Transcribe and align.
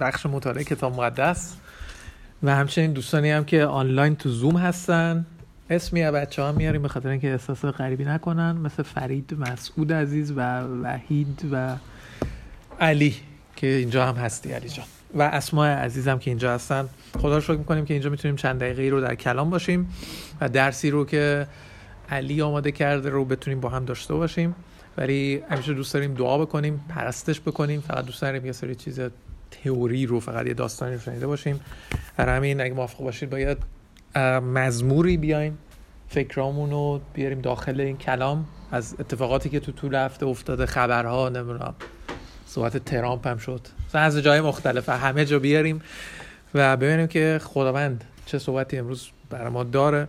بخش 0.00 0.26
مطالعه 0.26 0.64
کتاب 0.64 0.94
مقدس. 0.94 1.56
و 2.42 2.54
همچنین 2.54 2.92
دوستانی 2.92 3.30
هم 3.30 3.44
که 3.44 3.64
آنلاین 3.64 4.16
تو 4.16 4.28
زوم 4.28 4.56
هستن. 4.56 5.26
اسمی 5.70 6.02
از 6.02 6.14
بچه 6.14 6.42
ها 6.42 6.52
میاریم 6.52 6.82
به 6.82 6.88
خاطر 6.88 7.08
اینکه 7.08 7.30
احساس 7.30 7.64
غریبی 7.64 8.04
نکنن. 8.04 8.52
مثل 8.56 8.82
فرید 8.82 9.34
مسعود 9.38 9.92
عزیز 9.92 10.32
و 10.36 10.60
وحید 10.82 11.48
و 11.52 11.76
علی 12.80 13.14
که 13.56 13.66
اینجا 13.66 14.06
هم 14.06 14.14
هستی 14.14 14.52
علی 14.52 14.68
جان. 14.68 14.86
و 15.14 15.22
اسماء 15.22 15.68
عزیزم 15.68 16.18
که 16.18 16.30
اینجا 16.30 16.54
هستن. 16.54 16.88
خدا 17.18 17.34
رو 17.34 17.40
شکر 17.40 17.56
می‌کنیم 17.56 17.84
که 17.84 17.94
اینجا 17.94 18.10
می‌تونیم 18.10 18.36
چند 18.36 18.60
دقیقه 18.60 18.88
رو 18.88 19.00
در 19.00 19.14
کلام 19.14 19.50
باشیم 19.50 19.88
و 20.40 20.48
درسی 20.48 20.90
رو 20.90 21.04
که 21.04 21.46
علی 22.10 22.42
آماده 22.42 22.72
کرده 22.72 23.08
رو 23.08 23.24
بتونیم 23.24 23.60
با 23.60 23.68
هم 23.68 23.84
داشته 23.84 24.14
باشیم. 24.14 24.54
ولی 24.96 25.42
همیشه 25.50 25.74
دوست 25.74 25.94
داریم 25.94 26.14
دعا 26.14 26.38
بکنیم 26.38 26.84
پرستش 26.88 27.40
بکنیم. 27.40 27.80
فقط 27.80 28.04
دوست 28.04 28.22
داریم 28.22 28.46
یه 28.46 28.52
سری 28.52 28.74
چیز 28.74 29.00
تئوری 29.50 30.06
رو 30.06 30.20
فقط 30.20 30.46
یه 30.46 30.54
داستانی 30.54 30.94
رو 30.94 31.00
شنیده 31.00 31.26
باشیم. 31.26 31.60
برای 32.16 32.36
همین 32.36 32.60
اگه 32.60 32.74
موافق 32.74 33.04
باشید 33.04 33.30
باید 33.30 33.58
مزموری 34.40 35.16
بیایم 35.16 35.58
فکرامون 36.08 36.70
رو 36.70 37.00
بیاریم 37.14 37.40
داخل 37.40 37.80
این 37.80 37.96
کلام. 37.96 38.44
از 38.70 38.96
اتفاقاتی 39.00 39.48
که 39.48 39.60
تو 39.60 39.72
طول 39.72 39.94
هفته 39.94 40.26
افتاده 40.26 40.66
خبرها 40.66 41.28
نمی‌دونم 41.28 41.74
صحبت 42.46 42.76
ترامپ 42.76 43.26
هم 43.26 43.36
شد. 43.36 43.60
از 43.92 44.18
جای 44.18 44.40
مختلف 44.40 44.88
همه 44.88 45.24
جا 45.24 45.38
بیاریم 45.38 45.82
و 46.54 46.76
ببینیم 46.76 47.06
که 47.06 47.40
خداوند 47.42 48.04
چه 48.26 48.38
صحبتی 48.38 48.78
امروز 48.78 49.08
برای 49.30 49.52
ما 49.52 49.64
داره. 49.64 50.08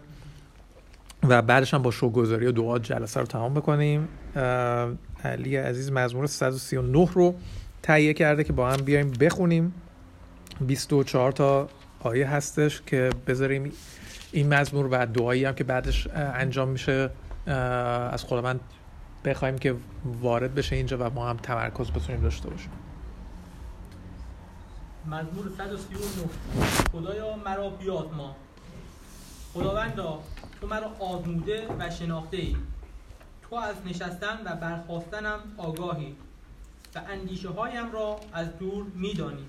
و 1.23 1.41
بعدش 1.41 1.73
هم 1.73 1.81
با 1.81 1.91
شوگذاری 1.91 2.45
و 2.45 2.51
دعا 2.51 2.79
جلسه 2.79 3.19
رو 3.19 3.25
تمام 3.25 3.53
بکنیم. 3.53 4.07
علی 5.23 5.55
عزیز 5.55 5.91
مزمور 5.91 6.27
139 6.27 7.07
رو 7.13 7.35
تهیه 7.83 8.13
کرده 8.13 8.43
که 8.43 8.53
با 8.53 8.69
هم 8.69 8.77
بیایم 8.77 9.11
بخونیم. 9.11 9.73
24 10.61 11.31
تا 11.31 11.69
آیه 11.99 12.27
هستش 12.29 12.81
که 12.81 13.09
بذاریم 13.27 13.71
این 14.31 14.53
مزمور 14.53 14.87
و 14.91 15.05
دعایی 15.05 15.45
هم 15.45 15.55
که 15.55 15.63
بعدش 15.63 16.07
انجام 16.15 16.67
میشه. 16.69 17.09
از 18.11 18.23
خداوند 18.23 18.59
بخوایم 19.25 19.57
که 19.57 19.75
وارد 20.05 20.55
بشه 20.55 20.75
اینجا 20.75 20.97
و 20.97 21.13
ما 21.13 21.29
هم 21.29 21.37
تمرکز 21.37 21.91
بتونیم 21.91 22.21
داشته 22.21 22.49
باشیم. 22.49 22.71
مزمور 25.05 25.49
139 25.57 25.99
خدایا 26.91 27.35
مرا 27.45 27.69
بیازما 27.69 28.35
خداوندا 29.53 30.19
تو 30.61 30.67
مرا 30.67 30.91
آزموده 30.99 31.67
و 31.79 31.89
شناخته 31.89 32.37
ای. 32.37 32.55
تو 33.49 33.55
از 33.55 33.75
نشستن 33.85 34.37
و 34.45 34.55
برخواستنم 34.55 35.39
آگاهی. 35.57 36.15
و 36.95 37.01
اندیشه 37.07 37.49
هایم 37.49 37.91
را 37.91 38.19
از 38.33 38.57
دور 38.57 38.83
میدانی 38.83 39.45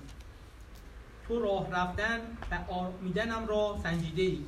تو 1.27 1.39
راه 1.39 1.71
رفتن 1.71 2.19
و 2.51 2.71
آرمیدنم 2.73 3.47
را 3.47 3.79
سنجیده 3.83 4.21
ای 4.21 4.45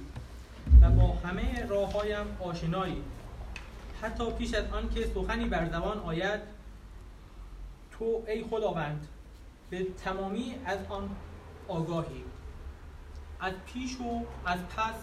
و 0.82 0.90
با 0.90 1.14
همه 1.14 1.66
راههایم 1.66 2.38
آشنایی. 2.40 3.04
حتی 4.02 4.32
پیش 4.32 4.54
از 4.54 4.66
آن 4.74 4.90
که 4.90 5.06
سخنی 5.06 5.46
بر 5.46 5.70
زبان 5.70 6.00
آید 6.00 6.40
تو 7.92 8.24
ای 8.28 8.44
خداوند 8.44 9.08
به 9.70 9.84
تمامی 9.84 10.56
از 10.66 10.80
آن 10.90 11.10
آگاهی. 11.68 12.24
از 13.40 13.54
پیش 13.74 13.98
و 14.00 14.26
از 14.46 14.60
پس 14.60 14.96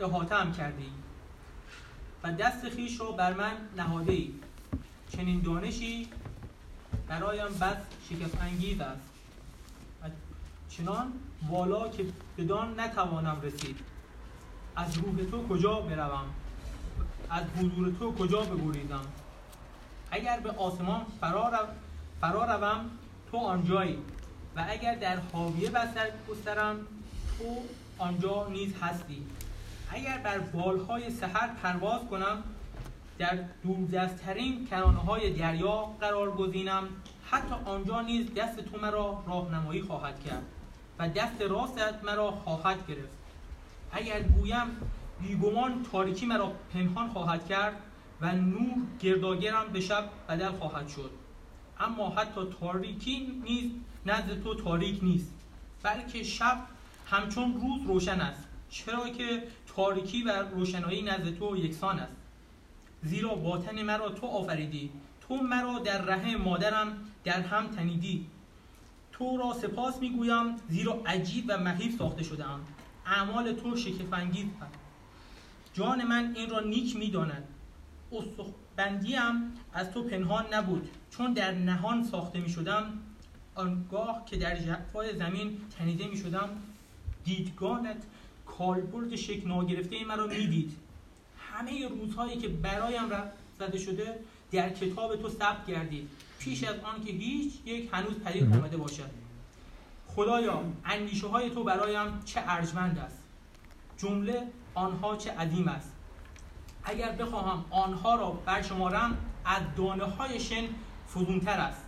احاطه 0.00 0.34
هم 0.34 0.52
کرده 0.52 0.82
ای 0.82 0.92
و 2.22 2.32
دست 2.32 2.68
خیش 2.68 3.00
را 3.00 3.12
بر 3.12 3.32
من 3.32 3.52
نهاده 3.76 4.12
ای 4.12 4.34
چنین 5.08 5.40
دانشی 5.40 6.08
برایم 7.08 7.58
بس 7.60 7.76
شکست 8.10 8.42
انگیز 8.42 8.80
است 8.80 9.00
چنان 10.70 11.12
والا 11.48 11.88
که 11.88 12.04
بدان 12.38 12.80
نتوانم 12.80 13.40
رسید. 13.42 13.76
از 14.76 14.98
روح 14.98 15.30
تو 15.30 15.48
کجا 15.48 15.80
بروم؟ 15.80 16.24
از 17.30 17.44
حضور 17.58 17.92
تو 17.98 18.14
کجا 18.14 18.40
بگریزم؟ 18.40 19.04
اگر 20.10 20.40
به 20.40 20.50
آسمان 20.50 21.06
فرا 22.20 22.44
روم 22.44 22.90
تو 23.30 23.36
آنجایی. 23.36 23.98
و 24.56 24.64
اگر 24.68 24.94
در 24.94 25.18
حاویه 25.32 25.70
بسترم 25.70 26.76
تو 27.38 27.44
آنجا 27.98 28.48
نیز 28.48 28.74
هستی. 28.82 29.26
اگر 29.90 30.18
بر 30.18 30.38
بالهای 30.38 31.10
سحر 31.10 31.48
پرواز 31.62 32.00
کنم 32.10 32.42
در 33.18 33.38
دوردستترین 33.62 34.66
کرانه 34.66 34.98
های 34.98 35.30
دریا 35.30 35.76
قرار 36.00 36.30
گزینم. 36.30 36.88
حتی 37.30 37.54
آنجا 37.64 38.00
نیز 38.00 38.34
دست 38.34 38.60
تو 38.60 38.80
مرا 38.80 39.24
راهنمایی 39.26 39.82
خواهد 39.82 40.24
کرد 40.24 40.42
و 40.98 41.08
دست 41.08 41.40
راستت 41.40 42.04
مرا 42.04 42.30
خواهد 42.30 42.86
گرفت. 42.86 43.18
اگر 43.92 44.22
گویم 44.22 44.66
بیگمان 45.20 45.86
تاریکی 45.92 46.26
مرا 46.26 46.52
پنهان 46.74 47.08
خواهد 47.08 47.46
کرد 47.46 47.76
و 48.20 48.32
نور 48.32 48.76
گرداگرم 49.00 49.68
به 49.72 49.80
شب 49.80 50.04
بدل 50.28 50.52
خواهد 50.52 50.88
شد. 50.88 51.10
اما 51.80 52.10
حتی 52.10 52.40
تاریکی 52.60 53.42
نیز 53.44 53.70
نزد 54.06 54.42
تو 54.42 54.54
تاریک 54.54 55.04
نیست 55.04 55.32
بلکه 55.82 56.22
شب 56.22 56.58
همچون 57.06 57.54
روز 57.54 57.86
روشن 57.86 58.20
است 58.20 58.44
چرا 58.70 59.08
که 59.08 59.42
تاریکی 59.76 60.22
و 60.22 60.42
روشنایی 60.42 61.02
نزد 61.02 61.38
تو 61.38 61.56
یکسان 61.56 61.98
است. 61.98 62.27
زیرا 63.02 63.34
باطن 63.34 63.82
مرا 63.82 64.10
تو 64.10 64.26
آفریدی. 64.26 64.90
تو 65.20 65.36
مرا 65.36 65.78
در 65.78 66.02
رحم 66.02 66.36
مادرم 66.36 66.98
در 67.24 67.40
هم 67.40 67.66
تنیدی. 67.66 68.26
تو 69.12 69.36
را 69.36 69.52
سپاس 69.52 70.00
می‌گویم 70.00 70.56
زیرا 70.68 71.02
عجیب 71.06 71.44
و 71.48 71.58
مهیب 71.58 71.98
ساخته 71.98 72.22
شدم 72.22 72.60
اعمال 73.06 73.52
تو 73.52 73.76
شکفنگیز 73.76 74.46
است. 74.62 74.78
جان 75.74 76.04
من 76.04 76.32
این 76.36 76.50
را 76.50 76.60
نیک 76.60 76.96
می‌داند. 76.96 77.44
بندیم 78.76 79.52
از 79.72 79.90
تو 79.90 80.02
پنهان 80.02 80.54
نبود. 80.54 80.88
چون 81.10 81.32
در 81.32 81.52
نهان 81.52 82.04
ساخته 82.04 82.40
می 82.40 82.48
شدم 82.48 82.98
آنگاه 83.54 84.24
که 84.26 84.36
در 84.36 84.56
جفای 84.56 85.16
زمین 85.16 85.60
تنیده 85.78 86.06
می 86.06 86.16
شدم 86.16 86.48
دیدگانت 87.24 88.02
کالبرد 88.46 89.16
شک 89.16 89.46
ناگرفته 89.46 90.04
مرا 90.04 90.26
می‌دید. 90.26 90.76
همه 91.58 91.88
روزهایی 91.88 92.36
که 92.36 92.48
برایم 92.48 93.08
زده 93.58 93.78
شده 93.78 94.18
در 94.52 94.70
کتاب 94.70 95.16
تو 95.16 95.28
ثبت 95.28 95.66
گردید 95.66 96.10
پیش 96.38 96.64
از 96.64 96.74
آن 96.80 97.04
که 97.04 97.12
هیچ 97.12 97.52
یک 97.64 97.90
هنوز 97.92 98.14
پدید 98.18 98.56
آمده 98.56 98.76
باشد. 98.76 99.10
خدایا 100.06 100.62
اندیشه 100.84 101.26
های 101.26 101.50
تو 101.50 101.64
برایم 101.64 102.22
چه 102.24 102.42
ارجمند 102.46 102.98
است؟ 102.98 103.22
جمله 103.96 104.42
آنها 104.74 105.16
چه 105.16 105.32
عظیم 105.32 105.68
است؟ 105.68 105.92
اگر 106.84 107.12
بخواهم 107.12 107.64
آنها 107.70 108.14
را 108.14 108.30
برشمارم 108.30 109.18
از 109.44 109.62
دانه 109.76 110.04
های 110.04 110.40
شن 110.40 110.68
فزونتر 111.14 111.60
است. 111.60 111.84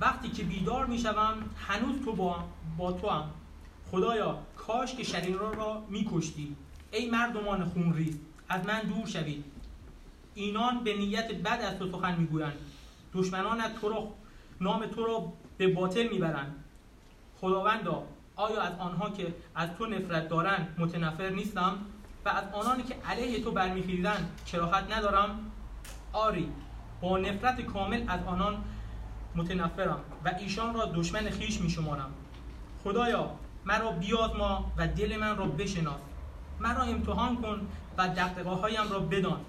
وقتی 0.00 0.28
که 0.28 0.42
بیدار 0.44 0.86
می 0.86 0.98
شوم 0.98 1.50
هنوز 1.56 2.04
تو 2.04 2.12
با, 2.12 2.44
با 2.76 2.92
تو 2.92 3.08
هم 3.08 3.30
خدایا 3.90 4.38
کاش 4.56 4.94
که 4.94 5.02
شریر 5.02 5.36
را 5.36 5.82
می 5.88 6.08
کشتی 6.12 6.56
ای 6.90 7.10
مردمان 7.10 7.64
خونریز 7.64 8.18
از 8.48 8.66
من 8.66 8.80
دور 8.80 9.06
شوید. 9.06 9.44
اینان 10.34 10.84
به 10.84 10.96
نیت 10.96 11.34
بد 11.34 11.60
از 11.60 11.78
تو 11.78 11.90
سخن 11.90 12.16
می‌گویند. 12.16 12.56
دشمنانت 13.14 13.80
تو 13.80 13.88
را 13.88 14.14
نام 14.60 14.86
تو 14.86 15.04
را 15.04 15.32
به 15.58 15.68
باطل 15.68 16.08
می‌برند. 16.08 16.64
خداوندا 17.40 18.02
آیا 18.36 18.62
از 18.62 18.72
آنها 18.78 19.10
که 19.10 19.34
از 19.54 19.68
تو 19.78 19.86
نفرت 19.86 20.28
دارند 20.28 20.74
متنفر 20.78 21.30
نیستم؟ 21.30 21.78
و 22.24 22.28
از 22.28 22.44
آنانی 22.52 22.82
که 22.82 22.96
علیه 23.08 23.44
تو 23.44 23.50
برمیخیزند 23.50 24.40
کراهت 24.46 24.92
ندارم؟ 24.92 25.52
آری 26.12 26.48
با 27.00 27.18
نفرت 27.18 27.60
کامل 27.60 28.04
از 28.08 28.20
آنان 28.26 28.64
متنفرم 29.34 30.00
و 30.24 30.30
ایشان 30.40 30.74
را 30.74 30.84
دشمن 30.86 31.30
خیش 31.30 31.60
می 31.60 31.70
شمارم 31.70 32.10
خدایا 32.84 33.30
مرا 33.64 33.90
بیازما 33.90 34.72
و 34.76 34.88
دل 34.88 35.16
من 35.16 35.36
را 35.36 35.46
بشناس. 35.46 36.00
مرا 36.60 36.82
امتحان 36.82 37.36
کن 37.36 37.68
و 37.98 38.08
دقدقه 38.08 38.50
هایم 38.50 38.90
را 38.90 38.98
بدان. 38.98 39.40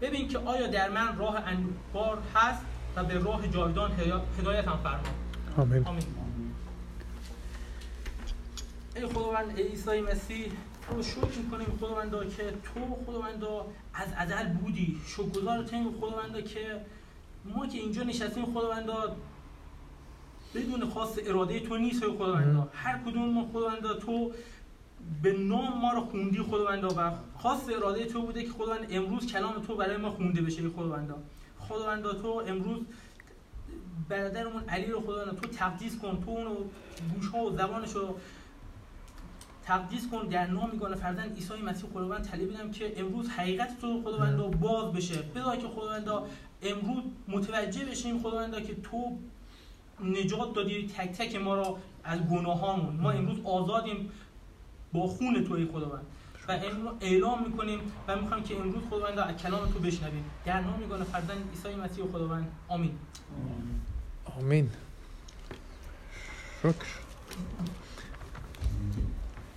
ببین 0.00 0.28
که 0.28 0.38
آیا 0.38 0.66
در 0.66 0.88
من 0.88 1.18
راه 1.18 1.36
انبار 1.46 2.18
هست 2.34 2.62
و 2.96 3.04
به 3.04 3.18
راه 3.18 3.48
جاودان 3.48 3.92
هدایتم 4.38 4.78
فرما 4.82 4.98
آمین, 5.56 5.86
آمین. 5.86 6.04
ای 8.96 9.06
خداوند 9.06 9.58
ای 9.58 9.62
عیسی 9.62 10.00
مسیح 10.00 10.52
رو 10.90 11.02
شکر 11.02 11.38
می‌کنیم 11.44 11.66
خداوندا 11.80 12.24
که 12.24 12.42
تو 12.42 13.04
خداوندا 13.06 13.66
از 13.94 14.08
ازل 14.16 14.46
بودی. 14.48 15.00
شکرگزار 15.06 15.64
تیم 15.64 15.92
خداوندا 16.00 16.40
که 16.40 16.80
ما 17.44 17.66
که 17.66 17.78
اینجا 17.78 18.02
نشستیم 18.02 18.46
خداوندا 18.46 19.16
بدون 20.54 20.90
خاص 20.90 21.18
اراده 21.26 21.60
تو 21.60 21.76
نیست 21.76 22.04
خداوندا. 22.04 22.68
هر 22.74 22.98
کدوم 22.98 23.34
ما 23.34 23.48
خداوندا 23.52 23.94
تو 23.94 24.32
به 25.22 25.32
نام 25.32 25.78
ما 25.78 25.92
رو 25.92 26.00
خوندی 26.00 26.42
خداوندا 26.42 26.88
و 26.96 27.12
خاص 27.38 27.68
اراده 27.68 28.04
تو 28.04 28.22
بوده 28.22 28.42
که 28.42 28.50
خداوند 28.50 28.86
امروز 28.90 29.26
کلام 29.26 29.62
تو 29.62 29.76
برای 29.76 29.96
ما 29.96 30.10
خونده 30.10 30.42
بشه 30.42 30.68
خداوندا. 30.68 31.18
خداوندا 31.58 32.12
تو 32.12 32.28
امروز 32.28 32.78
برادرمون 34.08 34.62
علی 34.68 34.86
رو 34.86 35.00
خداوند 35.00 35.40
تو 35.40 35.48
تقدیس 35.48 35.98
کن 35.98 36.22
تو 36.24 36.30
اونو 36.30 36.54
گوش 37.14 37.28
ها 37.28 37.44
و 37.44 37.56
زبانش 37.56 37.92
رو 37.92 38.16
تقدیس 39.62 40.08
کن 40.08 40.26
در 40.26 40.46
نام 40.46 40.70
میگانه 40.70 40.96
فرزند 40.96 41.34
عیسی 41.34 41.54
مسیح 41.54 41.90
خداوند 41.90 42.24
طلبیدم 42.24 42.70
که 42.70 43.00
امروز 43.00 43.28
حقیقت 43.28 43.80
تو 43.80 44.02
خداوند 44.02 44.60
باز 44.60 44.92
بشه. 44.92 45.22
بذار 45.22 45.56
که 45.56 45.68
خداوند 45.68 46.08
امروز 46.62 47.02
متوجه 47.28 47.84
بشیم 47.84 48.18
خداوند 48.18 48.66
که 48.66 48.74
تو 48.74 49.18
نجات 50.04 50.54
دادی 50.54 50.86
تک 50.86 51.12
تک 51.12 51.36
ما 51.36 51.54
را 51.54 51.78
از 52.04 52.20
گناهامون. 52.20 52.96
ما 52.96 53.10
امروز 53.10 53.38
آزادیم. 53.44 54.10
با 54.92 55.06
خون 55.06 55.44
توی 55.48 55.68
خداوند. 55.72 56.06
و 56.48 56.52
امروز 56.52 56.92
اعلام 57.00 57.44
می‌کنیم 57.50 57.78
و 58.08 58.16
می‌خوایم 58.16 58.44
که 58.44 58.56
امروز 58.56 58.82
خداوند 58.90 59.18
از 59.18 59.36
کلام 59.36 59.70
تو 59.72 59.78
بشنویم. 59.78 60.24
در 60.44 60.60
نام 60.60 60.78
میگانه 60.80 61.04
فرزند 61.04 61.50
عیسی 61.50 61.80
مسیح 61.80 62.04
خداوند. 62.12 62.48
آمین. 62.68 62.98
آمین. 64.38 64.70
شکر. 66.62 67.00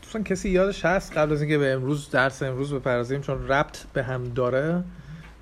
دوستان 0.01 0.23
کسی 0.23 0.49
یادش 0.49 0.85
هست 0.85 1.17
قبل 1.17 1.33
از 1.33 1.41
اینکه 1.41 1.57
به 1.57 1.71
امروز 1.73 2.09
درس 2.09 2.43
امروز 2.43 2.73
بپردازیم؟ 2.73 3.21
چون 3.21 3.47
ربط 3.47 3.83
به 3.83 4.03
هم 4.03 4.23
داره. 4.23 4.83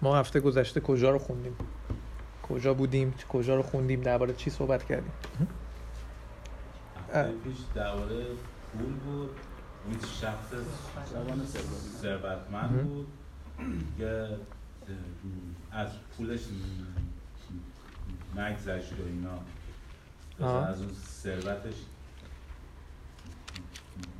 ما 0.01 0.17
هفته 0.17 0.39
گذشته 0.39 0.79
کجا 0.79 1.11
رو 1.11 1.19
خوندیم؟ 1.19 1.55
کجا 2.43 2.73
بودیم؟ 2.73 3.13
کجا 3.29 3.55
رو 3.55 3.61
خوندیم؟ 3.61 4.01
درباره 4.01 4.33
چی 4.33 4.49
صحبت 4.49 4.83
کردیم؟ 4.83 5.11
پیش 7.43 7.57
درباره 7.75 8.25
پول 8.73 8.93
بود. 8.93 9.29
این 9.87 9.99
شخص 10.21 10.47
ثروتمند 12.01 12.83
بود. 12.83 13.07
که 13.97 14.27
از 15.71 15.87
پولش 16.17 16.39
نگذشت 18.35 18.93
و 18.93 18.95
اینا. 19.05 19.39
از 20.65 20.81
اون 20.81 20.89
ثروتش 21.23 21.75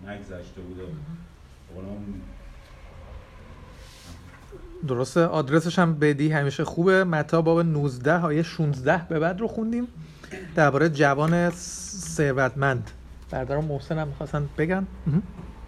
نگذشته 0.08 0.62
بوده 0.62 0.84
درسته. 4.88 5.26
آدرسش 5.26 5.80
هم 5.80 6.00
بدی. 6.00 6.32
همیشه 6.32 6.64
خوبه. 6.64 7.04
متا 7.04 7.42
باب 7.42 7.60
19 7.60 8.22
آیه 8.22 8.44
16 8.44 9.06
به 9.10 9.20
بعد 9.20 9.40
رو 9.40 9.48
خوندیم. 9.48 9.88
درباره 10.56 10.90
جوان 10.90 11.50
ثروتمند. 11.50 12.92
برادرم 13.32 13.66
محسن 13.66 13.98
هم 13.98 14.08
می‌خواستن 14.08 14.50
بگن. 14.58 14.88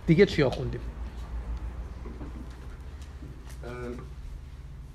دیگه 0.08 0.26
چیا 0.26 0.50
خوندیم؟ 0.50 0.82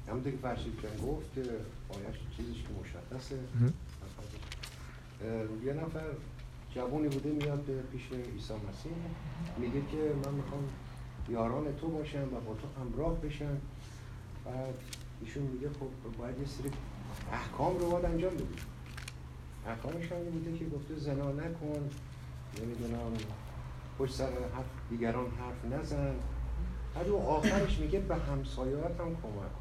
هم 0.09 0.21
دیگه 0.21 0.37
فرشید 0.37 0.81
کن 0.83 1.07
گفت 1.07 1.35
که 1.35 1.41
آیش 1.89 2.17
چیزیش 2.37 2.63
که 2.63 2.69
مشخصه. 2.81 3.39
یه 5.65 5.73
نفر 5.73 6.05
جوانی 6.75 7.09
بوده 7.09 7.31
میاد 7.31 7.61
به 7.61 7.83
پیش 7.83 8.03
عیسی 8.13 8.53
مسیح. 8.53 8.93
میگه 9.59 9.81
که 9.93 10.13
من 10.25 10.35
می‌خوام 10.35 10.69
یاران 11.29 11.77
تو 11.77 11.89
باشم 11.89 12.23
و 12.23 12.41
با 12.41 12.55
تو 12.55 12.81
همراه 12.81 13.21
بشم. 13.21 13.57
بعد 14.45 14.75
ایشون 15.21 15.43
میگه 15.43 15.69
خب 15.69 16.19
باید 16.19 16.39
یه 16.39 16.47
سری 16.47 16.71
احکام 17.33 17.79
رو 17.79 17.91
باید 17.91 18.05
انجام 18.05 18.35
بدی. 18.35 18.45
احکامش 19.67 20.13
هم 20.13 20.25
بوده 20.25 20.59
که 20.59 20.65
گفته 20.65 20.97
زنا 20.97 21.33
نکن. 21.33 21.91
نمی‌دونم. 22.63 23.13
پشت 23.99 24.15
سر 24.15 24.25
حرف 24.25 24.67
دیگران 24.91 25.25
حرف 25.25 25.81
نزن. 25.81 26.15
بعد 26.95 27.09
او 27.09 27.23
آخرش 27.23 27.79
میگه 27.79 28.01
به 28.01 28.17
همسایات 28.17 29.01
هم 29.01 29.07
کمک 29.07 29.53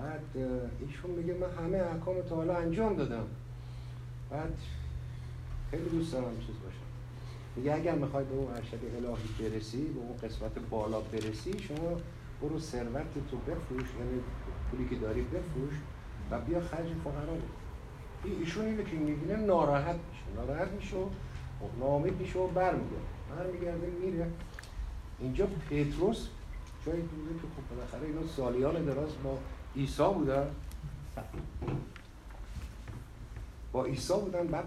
بعد 0.00 0.46
ایشون 0.80 1.10
میگه 1.10 1.34
من 1.34 1.64
همه 1.64 1.78
احکام 1.78 2.20
تا 2.20 2.36
حالا 2.36 2.56
انجام 2.56 2.96
دادم. 2.96 3.26
بعد 4.30 4.58
خیلی 5.70 5.88
دوست 5.88 6.12
دارم 6.12 6.38
چیز 6.38 6.56
باشم. 6.64 6.88
میگه 7.56 7.74
اگر 7.74 7.94
می‌خوای 7.94 8.24
به 8.24 8.34
اون 8.34 8.54
ارشد 8.54 8.78
الهی 8.96 9.50
برسی 9.50 9.84
به 9.84 10.00
اون 10.00 10.16
قسمت 10.16 10.58
بالا 10.70 11.00
برسی 11.00 11.58
شما 11.58 11.96
برو 12.42 12.58
ثروت 12.58 13.30
تو 13.30 13.36
بفروش 13.36 13.88
یعنی 13.98 14.20
پولی 14.70 14.88
که 14.88 14.96
داری 14.96 15.22
بفروش 15.22 15.74
و 16.30 16.40
بیا 16.40 16.60
خرج 16.60 16.88
فقرا. 17.04 17.36
ایشون 18.40 18.64
اینه 18.64 18.84
که 18.84 18.96
می‌بینه 18.96 19.36
ناراحت 19.36 19.96
میشه. 20.10 20.24
ناراحت 20.36 20.68
میشه 20.68 20.96
و 21.60 21.84
نامید 21.84 22.20
میشه 22.20 22.38
و 22.38 22.46
برمیگرده. 22.46 22.96
برمیگرده 23.36 23.86
میره. 23.86 24.26
اینجا 25.20 25.46
پتروس 25.46 26.28
جایی 26.86 27.02
بوده 27.02 27.34
که 27.34 27.46
خب 27.56 27.74
بالاخره 27.74 28.06
اینا 28.06 28.26
سالیان 28.26 28.84
دراز 28.84 29.10
با 29.24 29.38
عیسی 29.76 30.14
بودن. 30.14 30.46
با 33.72 33.84
عیسی 33.84 34.14
بودن 34.14 34.46
بعد 34.46 34.64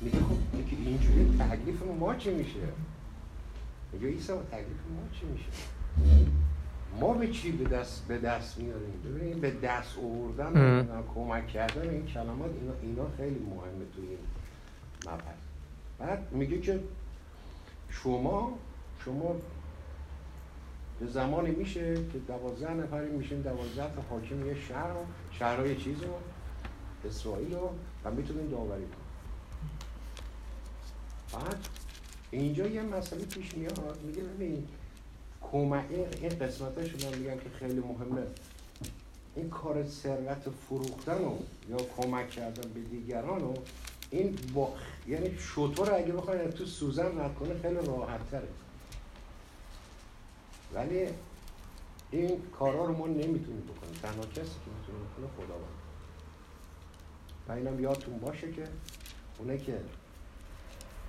میگه 0.00 0.18
خب 0.18 0.68
که 0.70 0.76
اینجوری 0.76 1.38
تکلیف 1.38 1.82
ما 2.00 2.14
چی 2.14 2.30
میشه؟ 2.30 2.60
میگه 3.92 4.08
عیسی 4.08 4.32
تکلیف 4.32 4.80
ما 4.96 5.02
چی 5.20 5.26
میشه؟ 5.26 5.48
ما 7.00 7.14
به 7.14 7.28
چی 7.28 7.52
به 7.52 7.64
دست 7.64 8.04
به 8.08 8.18
دست 8.18 8.58
میاریم؟ 8.58 9.02
ببینید 9.04 9.40
به 9.40 9.50
دست 9.50 9.98
آوردن 9.98 11.04
کمک 11.14 11.48
کردن 11.48 11.90
این 11.90 12.06
کلمات 12.06 12.50
اینا 12.60 12.72
اینا 12.82 13.06
خیلی 13.16 13.38
مهمه 13.38 13.84
توی 13.96 14.08
این 14.08 14.18
مبحث. 15.06 15.51
بعد 16.02 16.32
میگه 16.32 16.60
که 16.60 16.80
شما 17.88 18.58
شما 19.04 19.36
به 21.00 21.06
زمانی 21.06 21.50
میشه 21.50 21.94
که 21.94 22.18
دوازده 22.18 22.74
نفری 22.74 23.10
میشین 23.10 23.40
دوازده 23.40 23.94
تا 23.94 24.02
حاکم 24.10 24.46
یه 24.46 24.54
شهر 24.68 24.94
شهرهای 25.32 25.76
چیز 25.76 26.02
رو 26.02 26.14
اسرائیل 27.08 27.54
رو 27.54 27.70
و 28.04 28.10
می‌تونین 28.10 28.48
داوری 28.48 28.82
کنید 28.82 29.02
بعد 31.32 31.68
اینجا 32.30 32.66
یه 32.66 32.82
مسئله 32.82 33.24
پیش 33.24 33.54
میاد 33.54 34.00
میگه 34.06 34.22
ببین 34.22 34.68
کمک 35.42 35.84
این 35.90 36.28
قسمتش 36.28 37.04
من 37.04 37.18
میگم 37.18 37.36
که 37.36 37.50
خیلی 37.58 37.80
مهمه. 37.80 38.22
این 39.36 39.50
کار 39.50 39.86
ثروت 39.86 40.50
فروختن 40.68 41.24
و 41.24 41.34
یا 41.70 41.76
کمک 41.96 42.30
کردن 42.30 42.70
به 42.74 42.80
دیگران 42.80 43.42
و 43.42 43.54
این 44.12 44.38
با 44.54 44.74
یعنی 45.06 45.38
شطور 45.38 45.94
اگه 45.94 46.12
بخواین 46.12 46.50
تو 46.50 46.66
سوزن 46.66 47.20
رد 47.20 47.34
کنه 47.34 47.60
خیلی 47.62 47.86
راحت 47.86 48.30
تره 48.30 48.48
ولی 50.74 51.08
این 52.10 52.42
کارا 52.58 52.84
رو 52.84 52.96
ما 52.96 53.06
نمی‌تونیم 53.06 53.60
بکنیم. 53.60 53.94
تنها 54.02 54.26
کسی 54.26 54.34
که 54.64 54.70
می‌تونه 54.78 54.98
بکنه 54.98 55.26
خداوند. 55.36 55.78
و 57.48 57.52
اینم 57.52 57.80
یادتون 57.80 58.18
باشه 58.18 58.52
که 58.52 58.64
اونه 59.38 59.58
که 59.58 59.80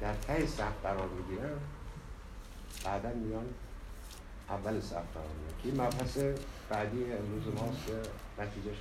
در 0.02 0.14
ته 0.14 0.46
صف 0.48 0.82
قرار 0.84 1.10
می‌گیرن 1.10 1.58
بعدا 2.86 3.10
میان 3.10 3.46
اول 4.50 4.80
صف 4.80 4.92
قرار 4.92 5.28
می‌گیرن. 5.28 5.62
که 5.64 5.70
این 5.70 5.82
مبحث 5.82 6.18
بعدی 6.70 7.04
امروز 7.14 7.44
ماست 7.56 7.88
که 7.88 7.94
نتیجهش 8.44 8.78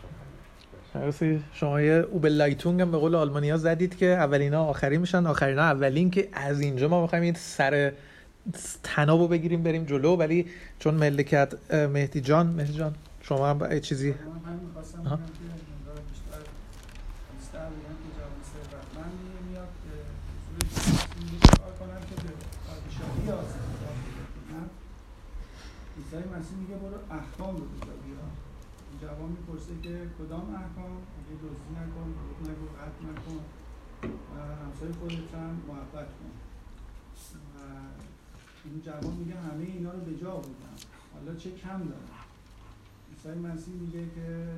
مرسی 0.95 1.45
شما 1.53 1.81
یه 1.81 1.93
او 1.93 2.19
به 2.19 2.29
لایتونگ 2.29 2.81
هم 2.81 2.91
به 2.91 2.99
قول 2.99 3.15
آلمانی 3.15 3.51
ها 3.51 3.57
زدید 3.57 3.97
که 3.97 4.07
اولینا 4.07 4.65
آخری 4.65 4.99
میشن 4.99 5.27
آخرینا 5.27 5.63
اولین 5.63 6.11
که 6.11 6.29
از 6.33 6.61
اینجا 6.61 6.89
ما 6.89 7.03
می‌خوایم 7.03 7.25
این 7.25 7.35
سر 7.35 7.93
تنابو 8.83 9.29
بگیریم 9.29 9.63
بریم 9.63 9.85
جلو. 9.85 10.17
ولی 10.17 10.47
چون 10.79 10.95
ملکت 10.95 11.75
مهدی 11.75 12.21
جان 12.21 12.47
مهدی 12.47 12.73
جان 12.73 12.95
شما 13.21 13.51
هم 13.51 13.81
چیزی؟ 13.81 14.15
من 26.33 26.43
میگه 26.61 26.75
برو 26.75 26.99
احکام 27.11 27.57
رو 27.57 27.92
جوان 29.13 29.31
می‌پرسه 29.31 29.75
که 29.83 30.09
کدام 30.19 30.55
احکام 30.55 30.93
میگه 30.93 31.43
دزدی 31.43 31.71
نکن 31.81 32.07
دروغ 32.19 32.41
نگو 32.51 32.67
قتل 32.67 33.05
نکن 33.11 33.45
و 34.03 34.57
همسایه 34.65 34.93
خودت 34.93 35.35
هم 35.35 35.63
محبت 35.69 36.07
کن. 36.07 36.33
و 37.55 37.59
این 38.65 38.83
جوان 38.83 39.15
میگه 39.15 39.41
همه 39.41 39.65
اینا 39.65 39.93
رو 39.93 40.01
به 40.01 40.17
جا 40.17 40.37
بودم 40.37 40.77
حالا 41.15 41.35
چه 41.35 41.51
کم 41.51 41.79
دارم؟ 41.79 42.25
عیسی 43.11 43.39
مسیح 43.39 43.75
میگه 43.75 44.05
که 44.15 44.49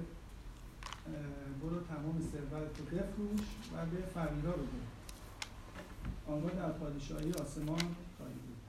برو 1.62 1.80
تمام 1.80 2.20
ثروت 2.32 2.78
رو 2.78 2.84
بفروش 2.84 3.46
و 3.74 3.86
به 3.86 4.02
فقیرا 4.14 4.52
بده. 4.52 4.84
آنگاه 6.28 6.50
در 6.50 6.72
پادشاهی 6.72 7.32
آسمان 7.32 7.94
خواهی 8.16 8.34
بود. 8.34 8.62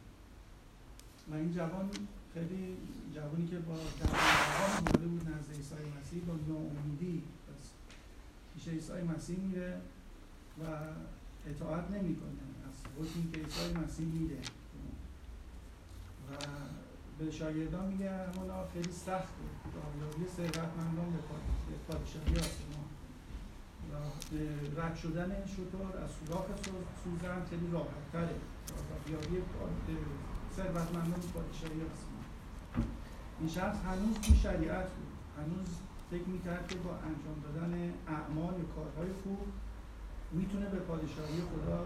و 1.32 1.36
این 1.36 1.54
جوان 1.54 1.90
خیلی 2.36 2.78
جوانی 3.16 3.48
که 3.48 3.60
با 3.60 3.74
دقیقا 3.74 4.78
اومده 4.78 5.08
بود 5.08 5.30
نزد 5.30 5.52
عیسی 5.56 5.76
مسیح 6.00 6.22
با 6.28 6.34
ناامیدی 6.48 7.24
پیش 8.54 8.68
عیسی 8.68 9.02
مسیح 9.16 9.40
میره 9.40 9.82
و 10.60 10.64
اطاعت 11.50 11.92
نمی‌کنه. 11.92 12.46
از 12.68 12.76
حکمی 12.98 13.32
که 13.32 13.38
عیسی 13.38 13.74
مسیح 13.86 14.06
میده. 14.06 14.40
و 16.28 16.32
به 17.20 17.32
شاگردان 17.32 17.86
میگه 17.86 18.12
همانا 18.12 18.68
خیلی 18.74 18.92
سخت 18.92 19.28
بود. 19.38 19.74
دامیابی 19.74 20.26
ثروتمندان 20.38 21.12
به 21.12 21.76
پادشاهی 21.88 22.36
آسمان. 22.36 22.88
و 23.92 23.94
رد 24.82 24.96
شدن 24.96 25.32
این 25.32 25.46
شطور 25.46 25.98
از 26.04 26.10
سوراخ 26.12 26.46
سوزن 27.04 27.46
خیلی 27.50 27.72
راحت 27.72 28.12
تره. 28.12 28.36
یابی 29.12 29.42
ثروتمندان 30.56 31.22
پادشاهی 31.34 31.82
آسمان. 31.82 32.15
این 33.40 33.50
شخص 33.50 33.78
هنوز 33.90 34.16
تو 34.26 34.34
شریعت 34.36 34.88
بود. 34.96 35.14
هنوز 35.40 35.68
فکر 36.12 36.28
می‌کرد 36.36 36.68
که 36.68 36.76
با 36.76 36.92
انجام 37.10 37.38
دادن 37.46 37.94
اعمال 38.08 38.54
و 38.54 38.66
کارهای 38.76 39.12
خوب 39.24 39.40
می‌تونه 40.32 40.66
به 40.74 40.80
پادشاهی 40.80 41.40
خدا 41.52 41.80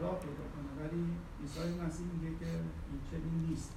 راه 0.00 0.16
پیدا 0.24 0.46
کنه. 0.54 0.70
ولی 0.80 1.04
عیسی 1.42 1.80
مسیح 1.84 2.06
میگه 2.14 2.32
که 2.40 2.50
این 2.90 3.00
چنین 3.10 3.38
نیست. 3.48 3.72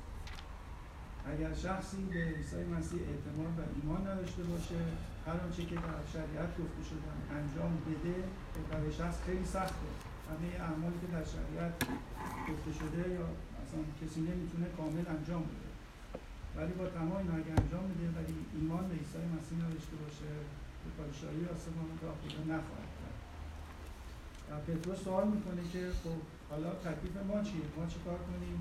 اگر 1.32 1.54
شخصی 1.54 1.98
به 2.12 2.22
عیسی 2.38 2.64
مسیح 2.76 3.00
اعتماد 3.12 3.54
و 3.60 3.62
ایمان 3.76 4.02
نداشته 4.08 4.44
باشه 4.44 4.80
هر 5.28 5.38
آنچه 5.46 5.66
که 5.66 5.76
در 5.76 6.04
شریعت 6.14 6.52
گفته 6.60 6.82
شدن 6.90 7.18
انجام 7.38 7.74
بده 7.86 8.16
برای 8.72 8.92
شخص 8.94 9.18
خیلی 9.26 9.46
سخته. 9.46 9.90
همه 10.30 10.50
اعمالی 10.66 10.98
که 11.02 11.08
در 11.16 11.26
شریعت 11.36 11.74
گفته 12.50 12.72
شده 12.80 13.04
یا 13.18 13.28
اصلا 13.64 13.80
کسی 14.02 14.20
نمی‌تونه 14.22 14.66
کامل 14.78 15.06
انجام 15.16 15.42
بده. 15.42 15.69
ولی 16.60 16.74
با 16.74 16.86
تمام 16.98 17.18
اینا 17.18 17.36
اگه 17.42 17.54
انجام 17.62 17.86
بده 17.92 18.08
ولی 18.18 18.36
ایمان 18.56 18.84
به 18.90 18.96
عیسی 19.02 19.18
مسیح 19.38 19.58
نداشته 19.66 19.96
باشه 20.04 20.32
به 20.84 20.90
پادشاهی 20.98 21.42
آسمان 21.54 21.88
راه 22.04 22.16
پیدا 22.24 22.42
نخواهد 22.54 22.92
کرد 23.00 23.18
و 24.50 24.52
پتروس 24.66 25.00
سوال 25.04 25.28
می‌کنه 25.36 25.64
که 25.74 25.82
خب 26.04 26.20
حالا 26.50 26.70
تکلیف 26.88 27.16
ما 27.30 27.44
چیه؟ 27.48 27.68
ما 27.78 27.86
چی 27.92 28.00
کار 28.06 28.20
کنیم؟ 28.30 28.60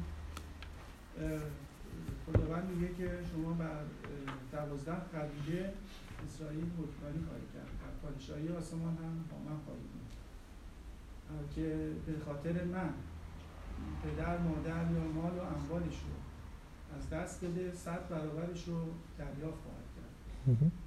خداوند 2.26 2.70
میگه 2.70 2.94
که 2.94 3.08
شما 3.30 3.52
بر 3.52 3.82
دوازده 4.52 5.02
قبیله 5.14 5.72
اسرائیل 6.26 6.68
حکمرانی 6.78 7.22
خواهید 7.28 7.48
کرد. 7.54 7.72
در 7.82 7.94
پادشاهی 8.02 8.48
آسمان 8.48 8.94
هم 9.02 9.14
با 9.30 9.38
من 9.46 9.58
خواهید 9.64 9.98
که 11.54 11.66
به 12.06 12.12
خاطر 12.24 12.64
من 12.64 12.90
پدر 14.02 14.38
مادر 14.38 14.92
یا 14.92 15.04
مال 15.14 15.32
و 15.38 15.42
اموالش 15.56 15.98
رو 16.06 16.27
از 16.96 17.10
دست 17.10 17.44
بده 17.44 17.72
صد 17.72 18.08
برابرش 18.08 18.64
رو 18.68 18.78
دریافت 19.18 19.60
خواهد 19.64 19.88
کرد. 19.96 20.14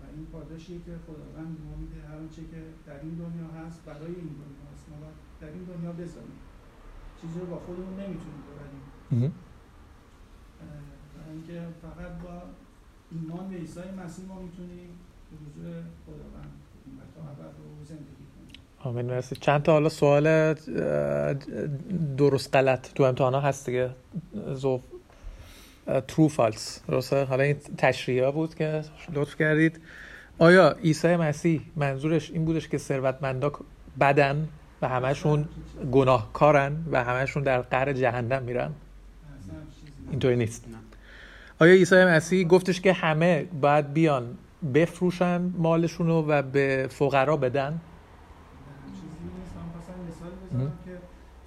و 0.01 0.03
این 0.15 0.25
پاداشیه 0.25 0.77
که 0.77 0.91
خداوند 1.07 1.57
ما 1.65 1.75
میده 1.81 2.07
هر 2.07 2.15
آنچه 2.15 2.41
که 2.41 2.61
در 2.87 2.99
این 2.99 3.15
دنیا 3.23 3.47
هست 3.59 3.85
برای 3.85 4.15
این 4.21 4.35
دنیا 4.41 4.65
هست 4.73 4.85
ما 4.89 4.95
در 5.41 5.47
این 5.47 5.63
دنیا 5.63 5.91
بذاریم 5.91 6.39
چیزی 7.21 7.39
رو 7.39 7.45
با 7.45 7.59
خودمون 7.59 7.93
نمی‌تونیم 7.93 8.43
ببریم. 8.47 9.33
اینکه 11.33 11.67
فقط 11.81 12.11
با 12.23 12.41
ایمان 13.11 13.49
به 13.49 13.55
عیسی 13.55 13.79
مسیح 14.05 14.25
ما 14.25 14.41
می‌تونیم 14.41 14.89
به 15.31 15.37
حضور 15.45 15.83
خداوند 16.05 16.51
تا 17.15 17.21
ابد 17.21 17.55
رو 17.57 17.85
زندگی 17.85 18.05
کنیم. 18.05 18.61
آمین. 18.79 19.05
مرسی. 19.05 19.35
چند 19.35 19.63
تا 19.63 19.71
حالا 19.71 19.89
سوال 19.89 20.53
درست 22.17 22.55
غلط 22.55 22.93
تو 22.93 23.03
امتحانا 23.03 23.39
هست 23.39 23.65
دیگه. 23.65 23.95
زو 24.53 24.81
ترو 26.07 26.27
فالس 26.27 26.81
درسته؟ 26.87 27.23
حالا 27.23 27.43
این 27.43 27.55
تشریح 27.77 28.31
بود 28.31 28.55
که 28.55 28.81
لطف 29.13 29.35
کردید. 29.35 29.79
آیا 30.39 30.71
عیسی 30.71 31.15
مسیح 31.15 31.61
منظورش 31.75 32.31
این 32.31 32.45
بودش 32.45 32.67
که 32.67 32.77
ثروتمندا 32.77 33.51
بدن 33.99 34.47
و 34.81 34.87
همشون 34.87 35.49
گناهکارن 35.91 36.85
و 36.91 37.03
همشون 37.03 37.43
در 37.43 37.61
قهر 37.61 37.93
جهنم 37.93 38.43
میرن؟ 38.43 38.71
اینطوری 40.11 40.35
نیست. 40.35 40.65
آیا 41.59 41.73
عیسی 41.73 41.95
مسیح 41.95 42.47
گفتش 42.47 42.81
که 42.81 42.93
همه 42.93 43.43
باید 43.61 43.93
بیان 43.93 44.37
بفروشن 44.73 45.41
مالشون 45.57 46.09
و 46.09 46.41
به 46.41 46.87
فقرا 46.89 47.37
بدن؟ 47.37 47.81
که 50.85 50.97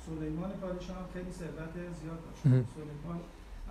سلیمان 0.07 0.51
پادشاه 0.51 1.09
خیلی 1.15 1.33
ثروت 1.33 1.75
زیاد 1.75 2.19
داشت. 2.25 2.43
سلیمان 2.43 3.21